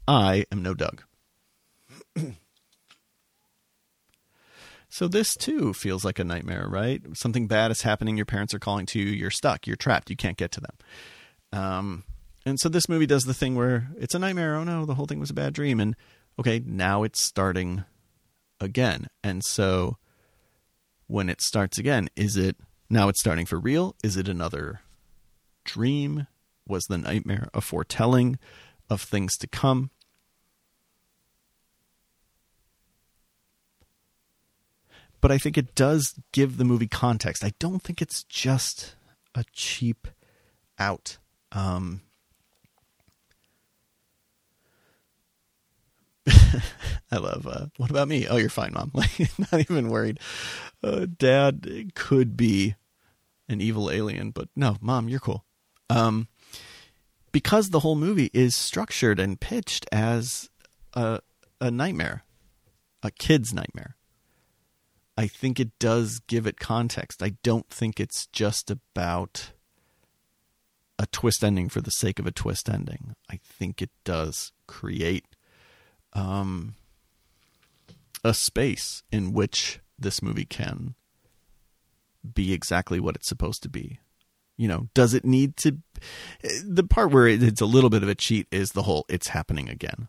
I 0.07 0.45
am 0.51 0.61
no 0.61 0.73
Doug. 0.73 1.03
so 4.89 5.07
this 5.07 5.35
too 5.35 5.73
feels 5.73 6.05
like 6.05 6.19
a 6.19 6.23
nightmare, 6.23 6.67
right? 6.69 7.01
Something 7.13 7.47
bad 7.47 7.71
is 7.71 7.81
happening. 7.81 8.15
Your 8.15 8.25
parents 8.25 8.53
are 8.53 8.59
calling 8.59 8.85
to 8.87 8.99
you. 8.99 9.07
You're 9.07 9.31
stuck. 9.31 9.67
You're 9.67 9.75
trapped. 9.75 10.09
You 10.09 10.15
can't 10.15 10.37
get 10.37 10.51
to 10.53 10.61
them. 10.61 10.75
Um, 11.55 12.03
and 12.45 12.59
so 12.59 12.69
this 12.69 12.89
movie 12.89 13.07
does 13.07 13.23
the 13.23 13.33
thing 13.33 13.55
where 13.55 13.89
it's 13.97 14.13
a 14.13 14.19
nightmare. 14.19 14.55
Oh 14.55 14.63
no, 14.63 14.85
the 14.85 14.95
whole 14.95 15.05
thing 15.05 15.19
was 15.19 15.29
a 15.29 15.35
bad 15.35 15.53
dream. 15.53 15.79
And 15.79 15.95
okay, 16.37 16.61
now 16.63 17.03
it's 17.03 17.23
starting 17.23 17.85
again. 18.59 19.07
And 19.23 19.43
so 19.43 19.97
when 21.07 21.29
it 21.29 21.41
starts 21.41 21.77
again, 21.77 22.09
is 22.15 22.35
it 22.35 22.57
now 22.89 23.07
it's 23.07 23.21
starting 23.21 23.45
for 23.45 23.57
real? 23.57 23.95
Is 24.03 24.17
it 24.17 24.27
another 24.27 24.81
dream? 25.63 26.27
Was 26.67 26.83
the 26.85 26.97
nightmare 26.97 27.47
a 27.53 27.61
foretelling 27.61 28.37
of 28.89 29.01
things 29.01 29.37
to 29.37 29.47
come? 29.47 29.91
But 35.21 35.31
I 35.31 35.37
think 35.37 35.57
it 35.57 35.73
does 35.73 36.13
give 36.33 36.57
the 36.57 36.65
movie 36.65 36.87
context. 36.87 37.43
I 37.43 37.53
don't 37.59 37.81
think 37.81 38.01
it's 38.01 38.23
just 38.25 38.95
a 39.33 39.45
cheap 39.53 40.07
out. 40.77 41.17
Um, 41.51 42.01
I 47.11 47.17
love. 47.17 47.47
Uh, 47.47 47.67
what 47.77 47.89
about 47.89 48.07
me? 48.07 48.27
Oh, 48.27 48.37
you're 48.37 48.49
fine, 48.49 48.73
mom. 48.73 48.91
Like, 48.93 49.29
not 49.51 49.61
even 49.61 49.89
worried. 49.89 50.19
Uh, 50.83 51.05
Dad 51.17 51.91
could 51.93 52.35
be 52.35 52.75
an 53.47 53.61
evil 53.61 53.91
alien, 53.91 54.31
but 54.31 54.49
no, 54.55 54.77
mom, 54.81 55.07
you're 55.07 55.19
cool. 55.19 55.45
Um, 55.89 56.27
because 57.31 57.69
the 57.69 57.81
whole 57.81 57.95
movie 57.95 58.31
is 58.33 58.55
structured 58.55 59.19
and 59.19 59.39
pitched 59.39 59.85
as 59.91 60.49
a 60.93 61.19
a 61.61 61.71
nightmare, 61.71 62.23
a 63.03 63.11
kid's 63.11 63.53
nightmare. 63.53 63.95
I 65.17 65.27
think 65.27 65.59
it 65.59 65.77
does 65.79 66.19
give 66.27 66.45
it 66.45 66.59
context. 66.59 67.23
I 67.23 67.35
don't 67.43 67.69
think 67.69 67.99
it's 67.99 68.27
just 68.27 68.69
about 68.69 69.51
a 70.97 71.05
twist 71.07 71.43
ending 71.43 71.69
for 71.69 71.81
the 71.81 71.91
sake 71.91 72.19
of 72.19 72.27
a 72.27 72.31
twist 72.31 72.69
ending. 72.69 73.15
I 73.29 73.39
think 73.43 73.81
it 73.81 73.91
does 74.03 74.51
create 74.67 75.25
um, 76.13 76.75
a 78.23 78.33
space 78.33 79.03
in 79.11 79.33
which 79.33 79.79
this 79.99 80.21
movie 80.21 80.45
can 80.45 80.95
be 82.33 82.53
exactly 82.53 82.99
what 82.99 83.15
it's 83.15 83.27
supposed 83.27 83.61
to 83.63 83.69
be. 83.69 83.99
You 84.57 84.69
know, 84.69 84.87
does 84.93 85.13
it 85.13 85.25
need 85.25 85.57
to? 85.57 85.77
The 86.63 86.83
part 86.83 87.11
where 87.11 87.27
it's 87.27 87.61
a 87.61 87.65
little 87.65 87.89
bit 87.89 88.03
of 88.03 88.09
a 88.09 88.15
cheat 88.15 88.47
is 88.51 88.71
the 88.71 88.83
whole 88.83 89.05
"it's 89.09 89.27
happening 89.27 89.67
again," 89.67 90.07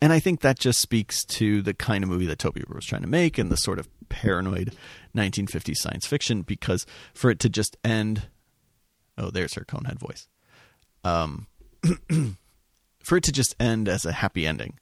and 0.00 0.12
I 0.12 0.20
think 0.20 0.40
that 0.40 0.60
just 0.60 0.80
speaks 0.80 1.24
to 1.24 1.60
the 1.60 1.74
kind 1.74 2.04
of 2.04 2.10
movie 2.10 2.26
that 2.26 2.38
Tobe 2.38 2.62
was 2.68 2.86
trying 2.86 3.02
to 3.02 3.08
make 3.08 3.36
and 3.36 3.50
the 3.50 3.56
sort 3.56 3.80
of 3.80 3.88
paranoid 4.08 4.76
1950s 5.16 5.78
science 5.78 6.06
fiction. 6.06 6.42
Because 6.42 6.86
for 7.14 7.28
it 7.28 7.40
to 7.40 7.48
just 7.48 7.76
end, 7.82 8.28
oh, 9.18 9.30
there's 9.30 9.54
her 9.54 9.64
conehead 9.64 9.98
voice. 9.98 10.28
Um, 11.04 11.46
for 13.04 13.18
it 13.18 13.24
to 13.24 13.32
just 13.32 13.54
end 13.60 13.88
as 13.88 14.04
a 14.04 14.12
happy 14.12 14.46
ending 14.46 14.78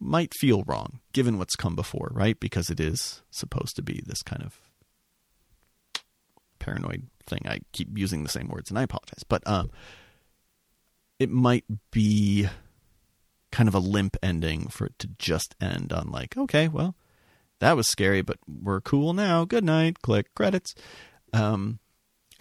might 0.00 0.32
feel 0.34 0.62
wrong 0.66 1.00
given 1.12 1.38
what's 1.38 1.56
come 1.56 1.76
before, 1.76 2.10
right? 2.12 2.38
Because 2.38 2.70
it 2.70 2.80
is 2.80 3.22
supposed 3.30 3.76
to 3.76 3.82
be 3.82 4.02
this 4.04 4.22
kind 4.22 4.42
of 4.42 4.60
paranoid 6.58 7.08
thing. 7.26 7.42
I 7.46 7.60
keep 7.72 7.96
using 7.96 8.22
the 8.22 8.28
same 8.28 8.48
words 8.48 8.70
and 8.70 8.78
I 8.78 8.82
apologize. 8.82 9.24
But 9.28 9.46
um, 9.46 9.70
it 11.18 11.30
might 11.30 11.64
be 11.90 12.48
kind 13.50 13.68
of 13.68 13.74
a 13.74 13.78
limp 13.78 14.16
ending 14.22 14.68
for 14.68 14.86
it 14.86 14.98
to 14.98 15.08
just 15.18 15.54
end 15.60 15.92
on 15.92 16.10
like, 16.10 16.36
okay, 16.36 16.68
well, 16.68 16.96
that 17.60 17.76
was 17.76 17.88
scary, 17.88 18.20
but 18.20 18.38
we're 18.46 18.80
cool 18.80 19.12
now. 19.12 19.44
Good 19.44 19.64
night. 19.64 20.02
Click 20.02 20.34
credits. 20.34 20.74
Um, 21.32 21.78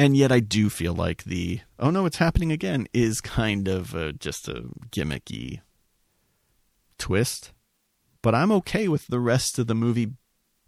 and 0.04 0.18
yet 0.18 0.34
I 0.34 0.42
do 0.42 0.70
feel 0.70 0.94
like 0.94 1.24
the 1.24 1.62
oh 1.80 1.90
no, 1.90 2.06
it's 2.06 2.18
happening 2.18 2.52
again 2.52 2.88
is 2.94 3.22
kind 3.22 3.70
of 3.70 3.96
just 4.20 4.50
a 4.50 4.66
gimmicky 4.92 5.62
twist. 6.98 7.54
but 8.22 8.36
I'm 8.36 8.52
okay 8.52 8.90
with 8.90 9.08
the 9.08 9.22
rest 9.22 9.58
of 9.60 9.68
the 9.68 9.74
movie 9.74 10.12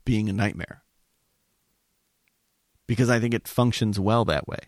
being 0.06 0.30
a 0.30 0.34
nightmare 0.34 0.84
because 2.88 3.10
I 3.10 3.20
think 3.20 3.34
it 3.34 3.46
functions 3.46 4.00
well 4.00 4.24
that 4.24 4.48
way. 4.48 4.60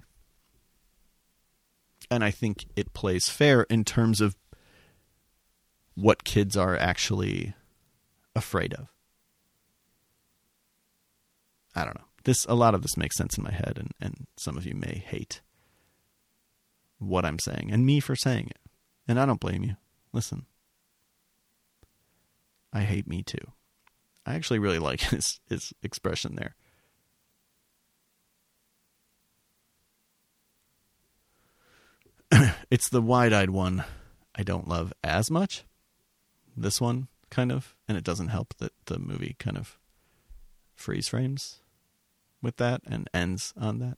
And 2.11 2.21
I 2.21 2.31
think 2.31 2.65
it 2.75 2.93
plays 2.93 3.29
fair 3.29 3.61
in 3.63 3.85
terms 3.85 4.19
of 4.19 4.35
what 5.95 6.25
kids 6.25 6.57
are 6.57 6.75
actually 6.75 7.53
afraid 8.35 8.73
of. 8.73 8.89
I 11.73 11.85
don't 11.85 11.95
know. 11.95 12.06
This 12.27 12.45
a 12.49 12.55
lot 12.55 12.75
of 12.75 12.81
this 12.81 12.97
makes 12.97 13.15
sense 13.15 13.37
in 13.37 13.45
my 13.45 13.53
head 13.53 13.77
and, 13.77 13.91
and 14.01 14.27
some 14.35 14.57
of 14.57 14.65
you 14.65 14.75
may 14.75 15.01
hate 15.07 15.39
what 16.99 17.23
I'm 17.23 17.39
saying 17.39 17.69
and 17.71 17.85
me 17.85 18.01
for 18.01 18.17
saying 18.17 18.47
it. 18.49 18.59
And 19.07 19.17
I 19.17 19.25
don't 19.25 19.39
blame 19.39 19.63
you. 19.63 19.77
Listen. 20.11 20.45
I 22.73 22.81
hate 22.81 23.07
me 23.07 23.23
too. 23.23 23.53
I 24.25 24.35
actually 24.35 24.59
really 24.59 24.77
like 24.77 24.99
his 25.09 25.39
his 25.47 25.71
expression 25.81 26.35
there. 26.35 26.57
it's 32.69 32.89
the 32.89 33.01
wide-eyed 33.01 33.51
one 33.51 33.85
I 34.35 34.43
don't 34.43 34.67
love 34.67 34.91
as 35.01 35.31
much. 35.31 35.63
This 36.57 36.81
one 36.81 37.07
kind 37.29 37.53
of, 37.53 37.73
and 37.87 37.97
it 37.97 38.03
doesn't 38.03 38.27
help 38.27 38.53
that 38.57 38.73
the 38.87 38.99
movie 38.99 39.37
kind 39.39 39.57
of 39.57 39.79
freeze 40.75 41.07
frames 41.07 41.61
with 42.41 42.57
that 42.57 42.81
and 42.85 43.09
ends 43.13 43.53
on 43.59 43.79
that. 43.79 43.97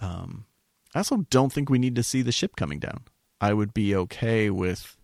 Um, 0.00 0.46
I 0.94 1.00
also 1.00 1.26
don't 1.30 1.52
think 1.52 1.68
we 1.68 1.78
need 1.78 1.96
to 1.96 2.02
see 2.02 2.22
the 2.22 2.32
ship 2.32 2.56
coming 2.56 2.78
down. 2.78 3.04
I 3.40 3.52
would 3.52 3.74
be 3.74 3.94
okay 3.94 4.50
with 4.50 4.96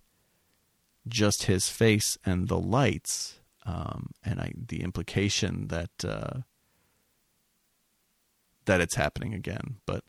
just 1.06 1.44
his 1.44 1.68
face 1.68 2.16
and 2.24 2.48
the 2.48 2.58
lights, 2.58 3.40
um, 3.66 4.10
and 4.24 4.40
I, 4.40 4.52
the 4.56 4.82
implication 4.82 5.68
that 5.68 5.90
uh, 6.04 6.40
that 8.64 8.80
it's 8.80 8.94
happening 8.94 9.34
again. 9.34 9.76
But 9.86 10.04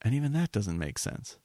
and 0.00 0.14
even 0.14 0.32
that 0.32 0.52
doesn't 0.52 0.78
make 0.78 0.98
sense. 0.98 1.38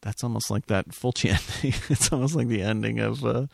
That's 0.00 0.22
almost 0.22 0.50
like 0.50 0.66
that 0.66 0.88
Fulci 0.88 1.30
ending. 1.62 1.80
it's 1.88 2.12
almost 2.12 2.34
like 2.34 2.48
the 2.48 2.62
ending 2.62 2.98
of 2.98 3.24
uh, 3.24 3.46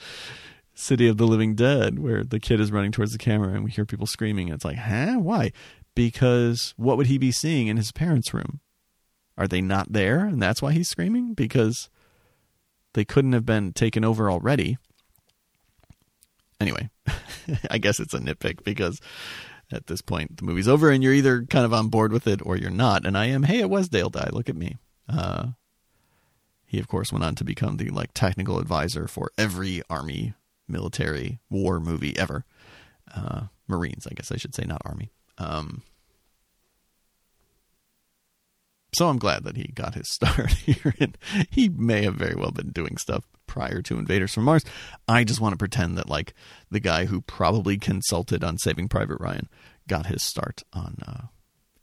City 0.75 1.07
of 1.07 1.17
the 1.17 1.27
Living 1.27 1.55
Dead, 1.55 1.99
where 1.99 2.25
the 2.25 2.41
kid 2.41 2.61
is 2.61 2.73
running 2.73 2.93
towards 2.93 3.13
the 3.13 3.19
camera 3.19 3.55
and 3.55 3.65
we 3.65 3.71
hear 3.71 3.85
people 3.85 4.07
screaming. 4.07 4.49
It's 4.49 4.65
like, 4.65 4.77
huh? 4.77 5.15
Why? 5.19 5.53
Because 5.95 6.75
what 6.77 6.97
would 6.97 7.07
he 7.07 7.19
be 7.19 7.31
seeing 7.31 7.69
in 7.69 7.77
his 7.77 7.93
parents' 7.93 8.35
room? 8.35 8.61
Are 9.39 9.47
they 9.47 9.61
not 9.61 9.93
there? 9.93 10.25
And 10.25 10.43
that's 10.43 10.61
why 10.61 10.73
he's 10.73 10.89
screaming? 10.89 11.35
Because 11.35 11.89
they 12.95 13.05
couldn't 13.05 13.33
have 13.33 13.47
been 13.47 13.73
taken 13.73 14.05
over 14.05 14.31
already. 14.31 14.79
Anyway, 16.61 16.91
I 17.71 17.79
guess 17.79 18.01
it's 18.01 18.15
a 18.15 18.19
nitpick 18.19 18.65
because 18.65 19.01
at 19.73 19.87
this 19.87 20.03
point 20.03 20.37
the 20.37 20.45
movie's 20.45 20.69
over 20.69 20.91
and 20.91 21.03
you're 21.03 21.13
either 21.13 21.45
kind 21.45 21.65
of 21.65 21.73
on 21.73 21.89
board 21.89 22.13
with 22.13 22.27
it 22.27 22.41
or 22.45 22.57
you're 22.57 22.71
not. 22.71 23.07
And 23.07 23.17
I 23.17 23.27
am, 23.27 23.45
hey, 23.45 23.61
it 23.61 23.71
was 23.71 23.89
Dale 23.89 24.11
Dye. 24.11 24.31
Look 24.33 24.49
at 24.49 24.57
me. 24.57 24.77
Uh, 25.09 25.49
he, 26.65 26.79
of 26.79 26.89
course, 26.89 27.13
went 27.13 27.25
on 27.25 27.35
to 27.37 27.45
become 27.45 27.77
the 27.77 27.91
like 27.91 28.11
technical 28.15 28.59
advisor 28.59 29.07
for 29.07 29.31
every 29.39 29.83
army 29.89 30.35
military 30.69 31.41
war 31.51 31.81
movie 31.81 32.17
ever. 32.19 32.45
Uh, 33.15 33.43
Marines, 33.69 34.07
I 34.11 34.15
guess 34.15 34.33
I 34.33 34.37
should 34.37 34.55
say, 34.55 34.65
not 34.65 34.83
Army. 34.85 35.11
Um, 35.39 35.83
so 38.95 39.09
I'm 39.09 39.19
glad 39.19 39.45
that 39.45 39.57
he 39.57 39.73
got 39.75 39.95
his 39.95 40.09
start 40.13 40.51
here. 40.53 40.95
And 41.01 41.19
he 41.51 41.69
may 41.69 42.03
have 42.03 42.15
very 42.15 42.35
well 42.35 42.51
been 42.51 42.71
doing 42.71 42.97
stuff 42.97 43.25
prior 43.47 43.83
to 43.83 43.99
Invaders 43.99 44.33
from 44.33 44.45
Mars. 44.45 44.65
I 45.09 45.25
just 45.25 45.41
want 45.41 45.53
to 45.53 45.59
pretend 45.59 45.99
that 45.99 46.09
like 46.09 46.35
the 46.71 46.81
guy 46.81 47.07
who 47.07 47.21
probably 47.21 47.77
consulted 47.77 48.43
on 48.43 48.59
Saving 48.59 48.89
Private 48.89 49.21
Ryan 49.21 49.49
got 49.89 50.07
his 50.07 50.23
start 50.23 50.63
on 50.73 50.97
uh, 51.07 51.27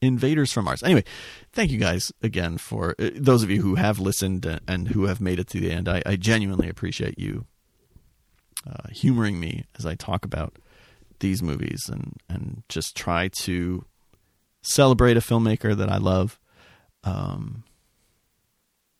Invaders 0.02 0.52
from 0.52 0.66
Mars. 0.66 0.84
Anyway, 0.84 1.03
thank 1.52 1.72
you 1.72 1.78
guys 1.78 2.12
again 2.22 2.58
for 2.58 2.95
uh, 2.98 3.10
those 3.16 3.44
of 3.44 3.52
you 3.52 3.62
who 3.62 3.76
have 3.76 3.99
listened 3.99 4.60
and 4.68 4.90
who 4.90 5.06
have 5.06 5.22
made 5.22 5.40
it 5.40 5.48
to 5.49 5.60
the 5.60 5.72
end. 5.72 5.88
I, 5.88 6.02
I 6.06 6.16
genuinely 6.16 6.70
appreciate 6.70 7.20
you 7.20 7.45
uh, 8.67 8.89
humoring 8.91 9.39
me 9.39 9.65
as 9.77 9.85
I 9.85 9.95
talk 9.95 10.25
about 10.25 10.57
these 11.19 11.41
movies 11.41 11.89
and 11.89 12.17
and 12.29 12.63
just 12.69 12.95
try 12.95 13.29
to 13.43 13.85
celebrate 14.61 15.17
a 15.17 15.21
filmmaker 15.21 15.75
that 15.75 15.89
I 15.89 15.97
love, 15.97 16.39
um, 17.03 17.63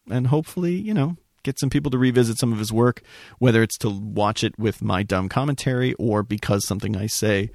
and 0.10 0.28
hopefully 0.28 0.76
you 0.76 0.94
know 0.94 1.18
get 1.44 1.60
some 1.60 1.70
people 1.70 1.90
to 1.92 1.98
revisit 1.98 2.38
some 2.38 2.54
of 2.54 2.60
his 2.60 2.72
work, 2.72 3.02
whether 3.40 3.64
it's 3.64 3.78
to 3.80 3.90
watch 3.90 4.44
it 4.44 4.58
with 4.60 4.82
my 4.82 5.04
dumb 5.04 5.28
commentary 5.28 5.94
or 5.96 6.22
because 6.24 6.66
something 6.66 6.96
I 6.96 7.08
say 7.08 7.50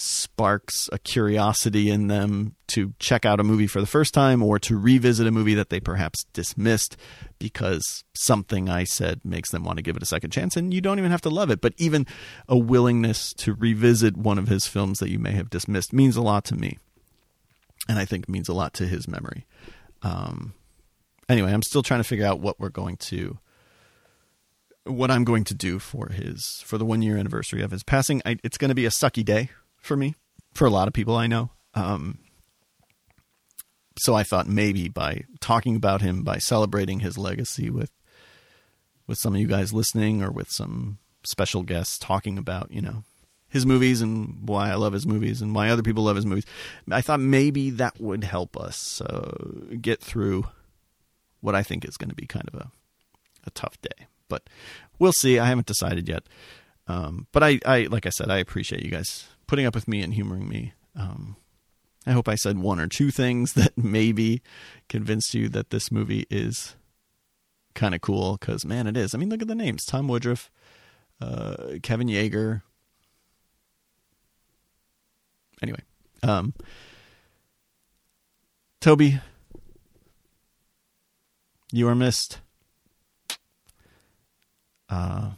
sparks 0.00 0.88
a 0.92 0.98
curiosity 0.98 1.90
in 1.90 2.06
them 2.06 2.56
to 2.66 2.94
check 2.98 3.26
out 3.26 3.38
a 3.38 3.44
movie 3.44 3.66
for 3.66 3.80
the 3.80 3.86
first 3.86 4.14
time 4.14 4.42
or 4.42 4.58
to 4.58 4.78
revisit 4.78 5.26
a 5.26 5.30
movie 5.30 5.54
that 5.54 5.68
they 5.68 5.78
perhaps 5.78 6.24
dismissed 6.32 6.96
because 7.38 8.02
something 8.14 8.70
I 8.70 8.84
said 8.84 9.20
makes 9.24 9.50
them 9.50 9.62
want 9.62 9.76
to 9.76 9.82
give 9.82 9.96
it 9.96 10.02
a 10.02 10.06
second 10.06 10.30
chance. 10.30 10.56
And 10.56 10.72
you 10.72 10.80
don't 10.80 10.98
even 10.98 11.10
have 11.10 11.20
to 11.22 11.30
love 11.30 11.50
it, 11.50 11.60
but 11.60 11.74
even 11.76 12.06
a 12.48 12.56
willingness 12.56 13.34
to 13.34 13.52
revisit 13.52 14.16
one 14.16 14.38
of 14.38 14.48
his 14.48 14.66
films 14.66 15.00
that 15.00 15.10
you 15.10 15.18
may 15.18 15.32
have 15.32 15.50
dismissed 15.50 15.92
means 15.92 16.16
a 16.16 16.22
lot 16.22 16.44
to 16.46 16.54
me. 16.54 16.78
And 17.86 17.98
I 17.98 18.06
think 18.06 18.28
means 18.28 18.48
a 18.48 18.54
lot 18.54 18.72
to 18.74 18.86
his 18.86 19.06
memory. 19.06 19.44
Um, 20.02 20.54
anyway, 21.28 21.52
I'm 21.52 21.62
still 21.62 21.82
trying 21.82 22.00
to 22.00 22.08
figure 22.08 22.26
out 22.26 22.40
what 22.40 22.58
we're 22.58 22.70
going 22.70 22.96
to 22.96 23.38
what 24.84 25.10
I'm 25.10 25.24
going 25.24 25.44
to 25.44 25.54
do 25.54 25.78
for 25.78 26.08
his 26.08 26.62
for 26.64 26.78
the 26.78 26.86
one 26.86 27.02
year 27.02 27.18
anniversary 27.18 27.60
of 27.60 27.70
his 27.70 27.82
passing. 27.82 28.22
I, 28.24 28.38
it's 28.42 28.56
going 28.56 28.70
to 28.70 28.74
be 28.74 28.86
a 28.86 28.90
sucky 28.90 29.22
day 29.22 29.50
for 29.80 29.96
me, 29.96 30.14
for 30.52 30.66
a 30.66 30.70
lot 30.70 30.88
of 30.88 30.94
people 30.94 31.16
I 31.16 31.26
know. 31.26 31.50
Um, 31.74 32.18
so 33.98 34.14
I 34.14 34.22
thought 34.22 34.46
maybe 34.46 34.88
by 34.88 35.24
talking 35.40 35.76
about 35.76 36.00
him, 36.00 36.22
by 36.22 36.38
celebrating 36.38 37.00
his 37.00 37.18
legacy 37.18 37.70
with 37.70 37.90
with 39.06 39.18
some 39.18 39.34
of 39.34 39.40
you 39.40 39.46
guys 39.46 39.72
listening, 39.72 40.22
or 40.22 40.30
with 40.30 40.48
some 40.50 40.98
special 41.24 41.62
guests 41.62 41.98
talking 41.98 42.38
about 42.38 42.70
you 42.70 42.80
know 42.80 43.04
his 43.48 43.66
movies 43.66 44.00
and 44.00 44.48
why 44.48 44.70
I 44.70 44.74
love 44.74 44.92
his 44.92 45.06
movies 45.06 45.42
and 45.42 45.54
why 45.54 45.68
other 45.68 45.82
people 45.82 46.04
love 46.04 46.16
his 46.16 46.26
movies, 46.26 46.46
I 46.90 47.00
thought 47.00 47.20
maybe 47.20 47.70
that 47.70 48.00
would 48.00 48.24
help 48.24 48.56
us 48.56 49.00
uh, 49.00 49.36
get 49.80 50.00
through 50.00 50.46
what 51.40 51.54
I 51.54 51.62
think 51.62 51.84
is 51.84 51.96
going 51.96 52.10
to 52.10 52.14
be 52.14 52.26
kind 52.26 52.48
of 52.52 52.60
a 52.60 52.70
a 53.46 53.50
tough 53.50 53.80
day. 53.80 54.06
But 54.28 54.48
we'll 54.98 55.12
see. 55.12 55.38
I 55.38 55.46
haven't 55.46 55.66
decided 55.66 56.08
yet. 56.08 56.24
Um, 56.86 57.26
but 57.32 57.42
I, 57.42 57.60
I, 57.64 57.82
like 57.90 58.06
I 58.06 58.10
said, 58.10 58.30
I 58.30 58.38
appreciate 58.38 58.84
you 58.84 58.90
guys 58.90 59.28
putting 59.50 59.66
up 59.66 59.74
with 59.74 59.88
me 59.88 60.00
and 60.00 60.14
humoring 60.14 60.48
me. 60.48 60.72
Um, 60.94 61.34
I 62.06 62.12
hope 62.12 62.28
I 62.28 62.36
said 62.36 62.60
one 62.60 62.78
or 62.78 62.86
two 62.86 63.10
things 63.10 63.52
that 63.54 63.76
maybe 63.76 64.42
convinced 64.88 65.34
you 65.34 65.48
that 65.48 65.70
this 65.70 65.90
movie 65.90 66.24
is 66.30 66.76
kind 67.74 67.92
of 67.92 68.00
cool 68.00 68.36
because, 68.36 68.64
man, 68.64 68.86
it 68.86 68.96
is. 68.96 69.12
I 69.12 69.18
mean, 69.18 69.28
look 69.28 69.42
at 69.42 69.48
the 69.48 69.56
names 69.56 69.84
Tom 69.84 70.06
Woodruff, 70.06 70.52
uh, 71.20 71.78
Kevin 71.82 72.06
Yagher. 72.06 72.62
Anyway, 75.60 75.80
um, 76.22 76.54
Tobe, 78.80 79.20
you 81.72 81.88
are 81.88 81.96
missed. 81.96 82.38
Uh, 84.88 85.32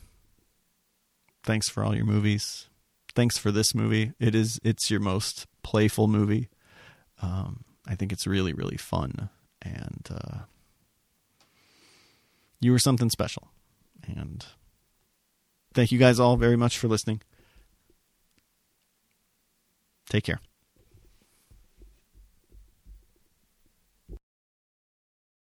thanks 1.43 1.71
for 1.71 1.83
all 1.83 1.97
your 1.97 2.05
movies 2.05 2.69
thanks 3.15 3.39
for 3.39 3.51
this 3.51 3.75
movie. 3.75 4.13
It 4.19 4.35
is 4.35 4.59
it's 4.63 4.91
your 4.91 5.01
most 5.01 5.47
playful 5.63 6.09
movie. 6.09 6.49
Um, 7.21 7.65
I 7.87 7.95
think 7.95 8.13
it's 8.13 8.27
really 8.27 8.53
really 8.53 8.77
fun, 8.77 9.31
and 9.61 10.09
uh, 10.11 10.39
you 12.61 12.73
were 12.73 12.79
something 12.79 13.11
special. 13.11 13.49
And 14.07 14.45
thank 15.75 15.93
you 15.93 15.99
guys 15.99 16.19
all 16.19 16.37
very 16.37 16.57
much 16.57 16.79
for 16.79 16.89
listening. 16.89 17.21
Take 20.09 20.25
care. 20.25 20.41